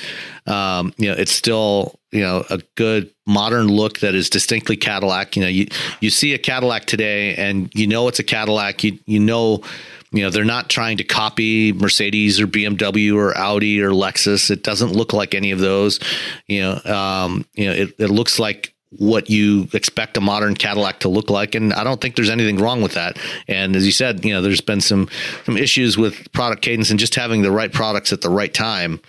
um, 0.47 0.93
you 0.97 1.09
know 1.09 1.15
it's 1.15 1.31
still 1.31 1.99
you 2.11 2.21
know 2.21 2.45
a 2.49 2.59
good 2.75 3.11
modern 3.27 3.67
look 3.67 3.99
that 3.99 4.15
is 4.15 4.29
distinctly 4.29 4.77
Cadillac. 4.77 5.35
You 5.35 5.43
know, 5.43 5.49
you 5.49 5.67
you 5.99 6.09
see 6.09 6.33
a 6.33 6.37
Cadillac 6.37 6.85
today, 6.85 7.35
and 7.35 7.69
you 7.75 7.87
know 7.87 8.07
it's 8.07 8.19
a 8.19 8.23
Cadillac. 8.23 8.83
You 8.83 8.97
you 9.05 9.19
know 9.19 9.63
you 10.11 10.23
know, 10.23 10.29
they're 10.29 10.43
not 10.43 10.69
trying 10.69 10.97
to 10.97 11.03
copy 11.03 11.71
Mercedes 11.71 12.39
or 12.39 12.47
BMW 12.47 13.15
or 13.15 13.37
Audi 13.37 13.81
or 13.81 13.91
Lexus. 13.91 14.51
It 14.51 14.61
doesn't 14.63 14.91
look 14.91 15.13
like 15.13 15.33
any 15.33 15.51
of 15.51 15.59
those. 15.59 15.99
You 16.47 16.61
know, 16.61 16.93
um, 16.93 17.45
you 17.53 17.65
know, 17.65 17.73
it, 17.73 17.95
it 17.97 18.09
looks 18.09 18.37
like 18.37 18.73
what 18.97 19.29
you 19.29 19.69
expect 19.73 20.17
a 20.17 20.21
modern 20.21 20.53
Cadillac 20.53 20.99
to 20.99 21.09
look 21.09 21.29
like, 21.29 21.55
and 21.55 21.73
I 21.73 21.85
don't 21.85 22.01
think 22.01 22.17
there's 22.17 22.29
anything 22.29 22.57
wrong 22.57 22.81
with 22.81 22.93
that. 22.93 23.17
And 23.47 23.73
as 23.73 23.85
you 23.85 23.93
said, 23.93 24.25
you 24.25 24.33
know, 24.33 24.41
there's 24.41 24.59
been 24.59 24.81
some 24.81 25.07
some 25.45 25.55
issues 25.55 25.97
with 25.97 26.31
product 26.33 26.61
cadence 26.61 26.89
and 26.89 26.99
just 26.99 27.15
having 27.15 27.41
the 27.41 27.51
right 27.51 27.71
products 27.71 28.11
at 28.11 28.19
the 28.19 28.29
right 28.29 28.53
time. 28.53 28.99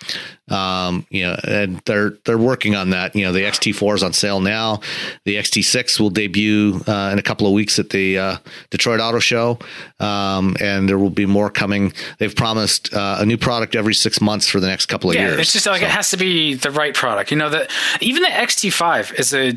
Um, 0.50 1.06
you 1.08 1.22
know, 1.22 1.36
and 1.44 1.80
they're 1.86 2.10
they're 2.24 2.38
working 2.38 2.74
on 2.74 2.90
that. 2.90 3.14
You 3.14 3.24
know, 3.24 3.32
the 3.32 3.42
XT4 3.42 3.94
is 3.94 4.02
on 4.02 4.12
sale 4.12 4.40
now. 4.40 4.80
The 5.24 5.36
XT6 5.36 6.00
will 6.00 6.10
debut 6.10 6.80
uh, 6.86 7.10
in 7.12 7.18
a 7.18 7.22
couple 7.22 7.46
of 7.46 7.52
weeks 7.52 7.78
at 7.78 7.90
the 7.90 8.18
uh, 8.18 8.36
Detroit 8.70 9.00
Auto 9.00 9.20
Show, 9.20 9.58
um, 10.00 10.56
and 10.60 10.88
there 10.88 10.98
will 10.98 11.10
be 11.10 11.26
more 11.26 11.48
coming. 11.48 11.92
They've 12.18 12.34
promised 12.34 12.92
uh, 12.92 13.18
a 13.20 13.26
new 13.26 13.38
product 13.38 13.76
every 13.76 13.94
six 13.94 14.20
months 14.20 14.48
for 14.48 14.58
the 14.58 14.66
next 14.66 14.86
couple 14.86 15.10
of 15.10 15.16
yeah, 15.16 15.28
years. 15.28 15.40
It's 15.40 15.52
just 15.52 15.66
like 15.66 15.80
so. 15.80 15.86
it 15.86 15.92
has 15.92 16.10
to 16.10 16.16
be 16.16 16.54
the 16.54 16.70
right 16.70 16.94
product. 16.94 17.30
You 17.30 17.36
know, 17.36 17.50
that 17.50 17.70
even 18.00 18.22
the 18.22 18.28
XT5 18.28 19.18
is 19.18 19.32
a 19.32 19.56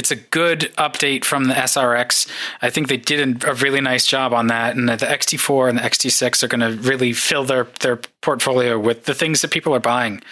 it's 0.00 0.10
a 0.10 0.16
good 0.16 0.72
update 0.78 1.26
from 1.26 1.44
the 1.44 1.52
SRX. 1.52 2.26
I 2.62 2.70
think 2.70 2.88
they 2.88 2.96
did 2.96 3.44
a 3.44 3.52
really 3.52 3.82
nice 3.82 4.06
job 4.06 4.32
on 4.32 4.46
that, 4.46 4.74
and 4.74 4.88
the 4.88 4.96
XT4 4.96 5.68
and 5.68 5.76
the 5.76 5.82
XT6 5.82 6.42
are 6.42 6.48
going 6.48 6.62
to 6.62 6.82
really 6.88 7.12
fill 7.12 7.44
their 7.44 7.64
their 7.80 7.96
portfolio 8.22 8.78
with 8.78 9.04
the 9.04 9.12
things 9.12 9.42
that 9.42 9.50
people 9.50 9.74
are 9.74 9.80
buying 9.94 10.22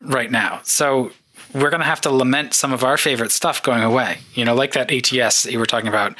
right 0.00 0.30
now. 0.30 0.60
So 0.62 1.10
we're 1.52 1.70
going 1.70 1.80
to 1.80 1.86
have 1.86 2.00
to 2.02 2.10
lament 2.10 2.54
some 2.54 2.72
of 2.72 2.84
our 2.84 2.96
favorite 2.96 3.32
stuff 3.32 3.60
going 3.64 3.82
away. 3.82 4.18
You 4.34 4.44
know, 4.44 4.54
like 4.54 4.74
that 4.74 4.92
ATS 4.92 5.42
that 5.42 5.50
you 5.50 5.58
were 5.58 5.66
talking 5.66 5.88
about. 5.88 6.12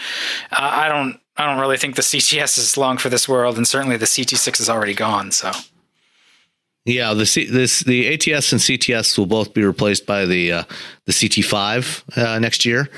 Uh, 0.50 0.70
I 0.84 0.88
don't 0.88 1.20
I 1.36 1.46
don't 1.46 1.60
really 1.60 1.76
think 1.76 1.94
the 1.94 2.02
CTS 2.02 2.58
is 2.58 2.76
long 2.76 2.98
for 2.98 3.08
this 3.08 3.28
world, 3.28 3.56
and 3.56 3.68
certainly 3.68 3.96
the 3.96 4.06
CT6 4.06 4.60
is 4.60 4.68
already 4.68 4.94
gone. 4.94 5.30
So. 5.30 5.52
Yeah, 6.86 7.14
the 7.14 7.26
C, 7.26 7.46
this 7.46 7.80
the 7.80 8.14
ATS 8.14 8.52
and 8.52 8.60
CTS 8.60 9.18
will 9.18 9.26
both 9.26 9.52
be 9.52 9.64
replaced 9.64 10.06
by 10.06 10.24
the 10.24 10.52
uh, 10.52 10.64
the 11.04 11.12
CT5 11.12 12.16
uh, 12.16 12.38
next 12.38 12.64
year, 12.64 12.88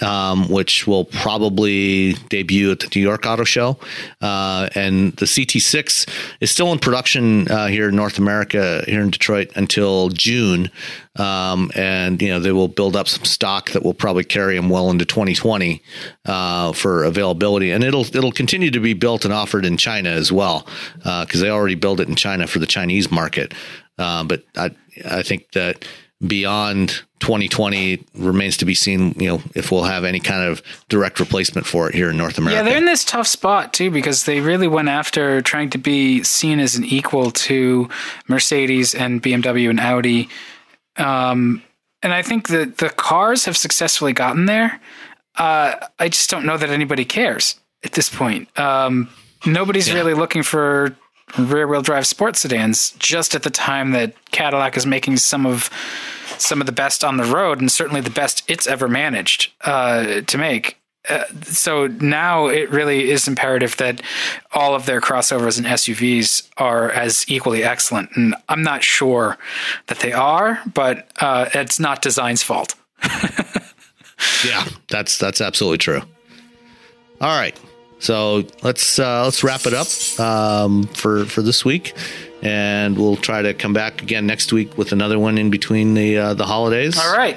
um, 0.00 0.48
which 0.48 0.86
will 0.86 1.04
probably 1.04 2.14
debut 2.28 2.70
at 2.70 2.80
the 2.80 2.90
New 2.94 3.02
York 3.02 3.26
Auto 3.26 3.44
Show. 3.44 3.78
Uh, 4.20 4.68
and 4.74 5.12
the 5.14 5.26
CT6 5.26 6.08
is 6.40 6.50
still 6.50 6.72
in 6.72 6.78
production 6.78 7.50
uh, 7.50 7.66
here 7.66 7.90
in 7.90 7.96
North 7.96 8.18
America, 8.18 8.82
here 8.86 9.02
in 9.02 9.10
Detroit, 9.10 9.50
until 9.54 10.08
June. 10.08 10.70
Um, 11.16 11.70
and 11.74 12.22
you 12.22 12.28
know 12.28 12.40
they 12.40 12.52
will 12.52 12.68
build 12.68 12.96
up 12.96 13.06
some 13.06 13.26
stock 13.26 13.72
that 13.72 13.82
will 13.82 13.92
probably 13.92 14.24
carry 14.24 14.56
them 14.56 14.70
well 14.70 14.88
into 14.90 15.04
2020 15.04 15.82
uh, 16.24 16.72
for 16.72 17.04
availability, 17.04 17.70
and 17.70 17.84
it'll 17.84 18.06
it'll 18.16 18.32
continue 18.32 18.70
to 18.70 18.80
be 18.80 18.94
built 18.94 19.26
and 19.26 19.34
offered 19.34 19.66
in 19.66 19.76
China 19.76 20.08
as 20.08 20.32
well 20.32 20.66
because 20.96 21.42
uh, 21.42 21.44
they 21.44 21.50
already 21.50 21.74
build 21.74 22.00
it 22.00 22.08
in 22.08 22.16
China 22.16 22.46
for 22.46 22.60
the 22.60 22.66
Chinese 22.66 23.10
market. 23.10 23.52
Uh, 23.98 24.24
but 24.24 24.42
I 24.56 24.70
I 25.04 25.22
think 25.22 25.52
that 25.52 25.84
beyond 26.26 27.02
2020 27.22 28.04
remains 28.16 28.56
to 28.56 28.64
be 28.64 28.74
seen 28.74 29.14
you 29.16 29.28
know 29.28 29.40
if 29.54 29.70
we'll 29.70 29.84
have 29.84 30.02
any 30.02 30.18
kind 30.18 30.42
of 30.42 30.60
direct 30.88 31.20
replacement 31.20 31.64
for 31.64 31.88
it 31.88 31.94
here 31.94 32.10
in 32.10 32.16
north 32.16 32.36
america 32.36 32.56
yeah 32.56 32.62
they're 32.64 32.76
in 32.76 32.84
this 32.84 33.04
tough 33.04 33.28
spot 33.28 33.72
too 33.72 33.92
because 33.92 34.24
they 34.24 34.40
really 34.40 34.66
went 34.66 34.88
after 34.88 35.40
trying 35.40 35.70
to 35.70 35.78
be 35.78 36.20
seen 36.24 36.58
as 36.58 36.74
an 36.74 36.84
equal 36.84 37.30
to 37.30 37.88
mercedes 38.26 38.92
and 38.92 39.22
bmw 39.22 39.70
and 39.70 39.78
audi. 39.78 40.28
Um, 40.96 41.62
and 42.02 42.12
i 42.12 42.22
think 42.22 42.48
that 42.48 42.78
the 42.78 42.90
cars 42.90 43.44
have 43.44 43.56
successfully 43.56 44.12
gotten 44.12 44.46
there. 44.46 44.80
Uh, 45.36 45.76
i 46.00 46.08
just 46.08 46.28
don't 46.28 46.44
know 46.44 46.56
that 46.56 46.70
anybody 46.70 47.04
cares 47.04 47.54
at 47.84 47.92
this 47.92 48.10
point. 48.10 48.46
Um, 48.58 49.08
nobody's 49.46 49.88
yeah. 49.88 49.94
really 49.94 50.14
looking 50.14 50.42
for 50.42 50.96
rear 51.38 51.66
wheel 51.68 51.82
drive 51.82 52.06
sports 52.06 52.40
sedans 52.40 52.90
just 52.98 53.34
at 53.34 53.44
the 53.44 53.50
time 53.50 53.92
that 53.92 54.12
Cadillac 54.32 54.76
is 54.76 54.86
making 54.86 55.16
some 55.16 55.46
of 55.46 55.70
some 56.42 56.60
of 56.60 56.66
the 56.66 56.72
best 56.72 57.04
on 57.04 57.16
the 57.16 57.24
road 57.24 57.60
and 57.60 57.70
certainly 57.70 58.00
the 58.00 58.10
best 58.10 58.42
it's 58.48 58.66
ever 58.66 58.88
managed 58.88 59.52
uh, 59.62 60.20
to 60.22 60.38
make. 60.38 60.78
Uh, 61.08 61.24
so 61.42 61.88
now 61.88 62.46
it 62.46 62.70
really 62.70 63.10
is 63.10 63.26
imperative 63.26 63.76
that 63.78 64.00
all 64.52 64.74
of 64.74 64.86
their 64.86 65.00
crossovers 65.00 65.58
and 65.58 65.66
SUVs 65.66 66.48
are 66.58 66.90
as 66.90 67.24
equally 67.28 67.64
excellent. 67.64 68.10
And 68.14 68.36
I'm 68.48 68.62
not 68.62 68.84
sure 68.84 69.36
that 69.88 69.98
they 69.98 70.12
are, 70.12 70.60
but 70.72 71.10
uh, 71.20 71.48
it's 71.54 71.80
not 71.80 72.02
design's 72.02 72.42
fault. 72.42 72.76
yeah, 74.44 74.64
that's 74.88 75.18
that's 75.18 75.40
absolutely 75.40 75.78
true. 75.78 76.02
All 77.20 77.36
right. 77.36 77.58
So 77.98 78.44
let's 78.62 78.98
uh, 78.98 79.24
let's 79.24 79.42
wrap 79.44 79.66
it 79.66 79.74
up 79.74 79.86
um, 80.20 80.84
for 80.88 81.24
for 81.24 81.42
this 81.42 81.64
week, 81.64 81.94
and 82.42 82.98
we'll 82.98 83.16
try 83.16 83.40
to 83.40 83.54
come 83.54 83.72
back 83.72 84.02
again 84.02 84.26
next 84.26 84.52
week 84.52 84.76
with 84.76 84.92
another 84.92 85.18
one 85.18 85.38
in 85.38 85.50
between 85.50 85.94
the 85.94 86.18
uh, 86.18 86.34
the 86.34 86.44
holidays. 86.44 86.98
All 86.98 87.16
right, 87.16 87.36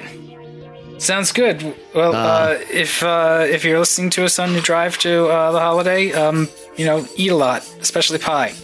sounds 0.98 1.32
good. 1.32 1.62
Well, 1.94 2.14
uh, 2.14 2.18
uh 2.18 2.58
if 2.70 3.02
uh, 3.02 3.46
if 3.48 3.64
you're 3.64 3.78
listening 3.78 4.10
to 4.10 4.24
us 4.24 4.38
on 4.38 4.52
your 4.52 4.62
drive 4.62 4.98
to 4.98 5.28
uh, 5.28 5.52
the 5.52 5.60
holiday, 5.60 6.12
um, 6.12 6.48
you 6.76 6.84
know, 6.84 7.06
eat 7.16 7.30
a 7.30 7.36
lot, 7.36 7.62
especially 7.80 8.18
pie. 8.18 8.54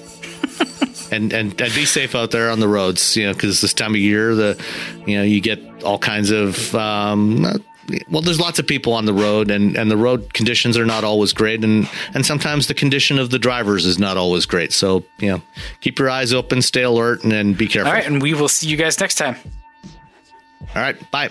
and, 1.12 1.32
and 1.32 1.60
and 1.60 1.74
be 1.74 1.84
safe 1.84 2.14
out 2.14 2.32
there 2.32 2.50
on 2.50 2.60
the 2.60 2.68
roads, 2.68 3.16
you 3.16 3.26
know, 3.26 3.32
because 3.32 3.60
this 3.60 3.72
time 3.72 3.92
of 3.92 4.00
year, 4.00 4.34
the 4.34 4.62
you 5.06 5.16
know 5.16 5.22
you 5.22 5.40
get 5.40 5.60
all 5.84 5.98
kinds 5.98 6.30
of 6.30 6.74
um, 6.74 7.62
well, 8.08 8.22
there's 8.22 8.40
lots 8.40 8.58
of 8.58 8.66
people 8.66 8.92
on 8.92 9.04
the 9.04 9.12
road, 9.12 9.50
and, 9.50 9.76
and 9.76 9.90
the 9.90 9.96
road 9.96 10.32
conditions 10.34 10.76
are 10.76 10.84
not 10.84 11.04
always 11.04 11.32
great, 11.32 11.64
and 11.64 11.88
and 12.14 12.24
sometimes 12.24 12.66
the 12.66 12.74
condition 12.74 13.18
of 13.18 13.30
the 13.30 13.38
drivers 13.38 13.86
is 13.86 13.98
not 13.98 14.16
always 14.16 14.46
great. 14.46 14.72
So 14.72 15.04
you 15.18 15.28
know, 15.28 15.42
keep 15.80 15.98
your 15.98 16.10
eyes 16.10 16.32
open, 16.32 16.62
stay 16.62 16.82
alert, 16.82 17.24
and, 17.24 17.32
and 17.32 17.56
be 17.56 17.66
careful. 17.66 17.90
All 17.90 17.94
right, 17.94 18.06
and 18.06 18.22
we 18.22 18.34
will 18.34 18.48
see 18.48 18.68
you 18.68 18.76
guys 18.76 18.98
next 19.00 19.16
time. 19.16 19.36
All 20.74 20.82
right, 20.82 21.10
bye. 21.10 21.30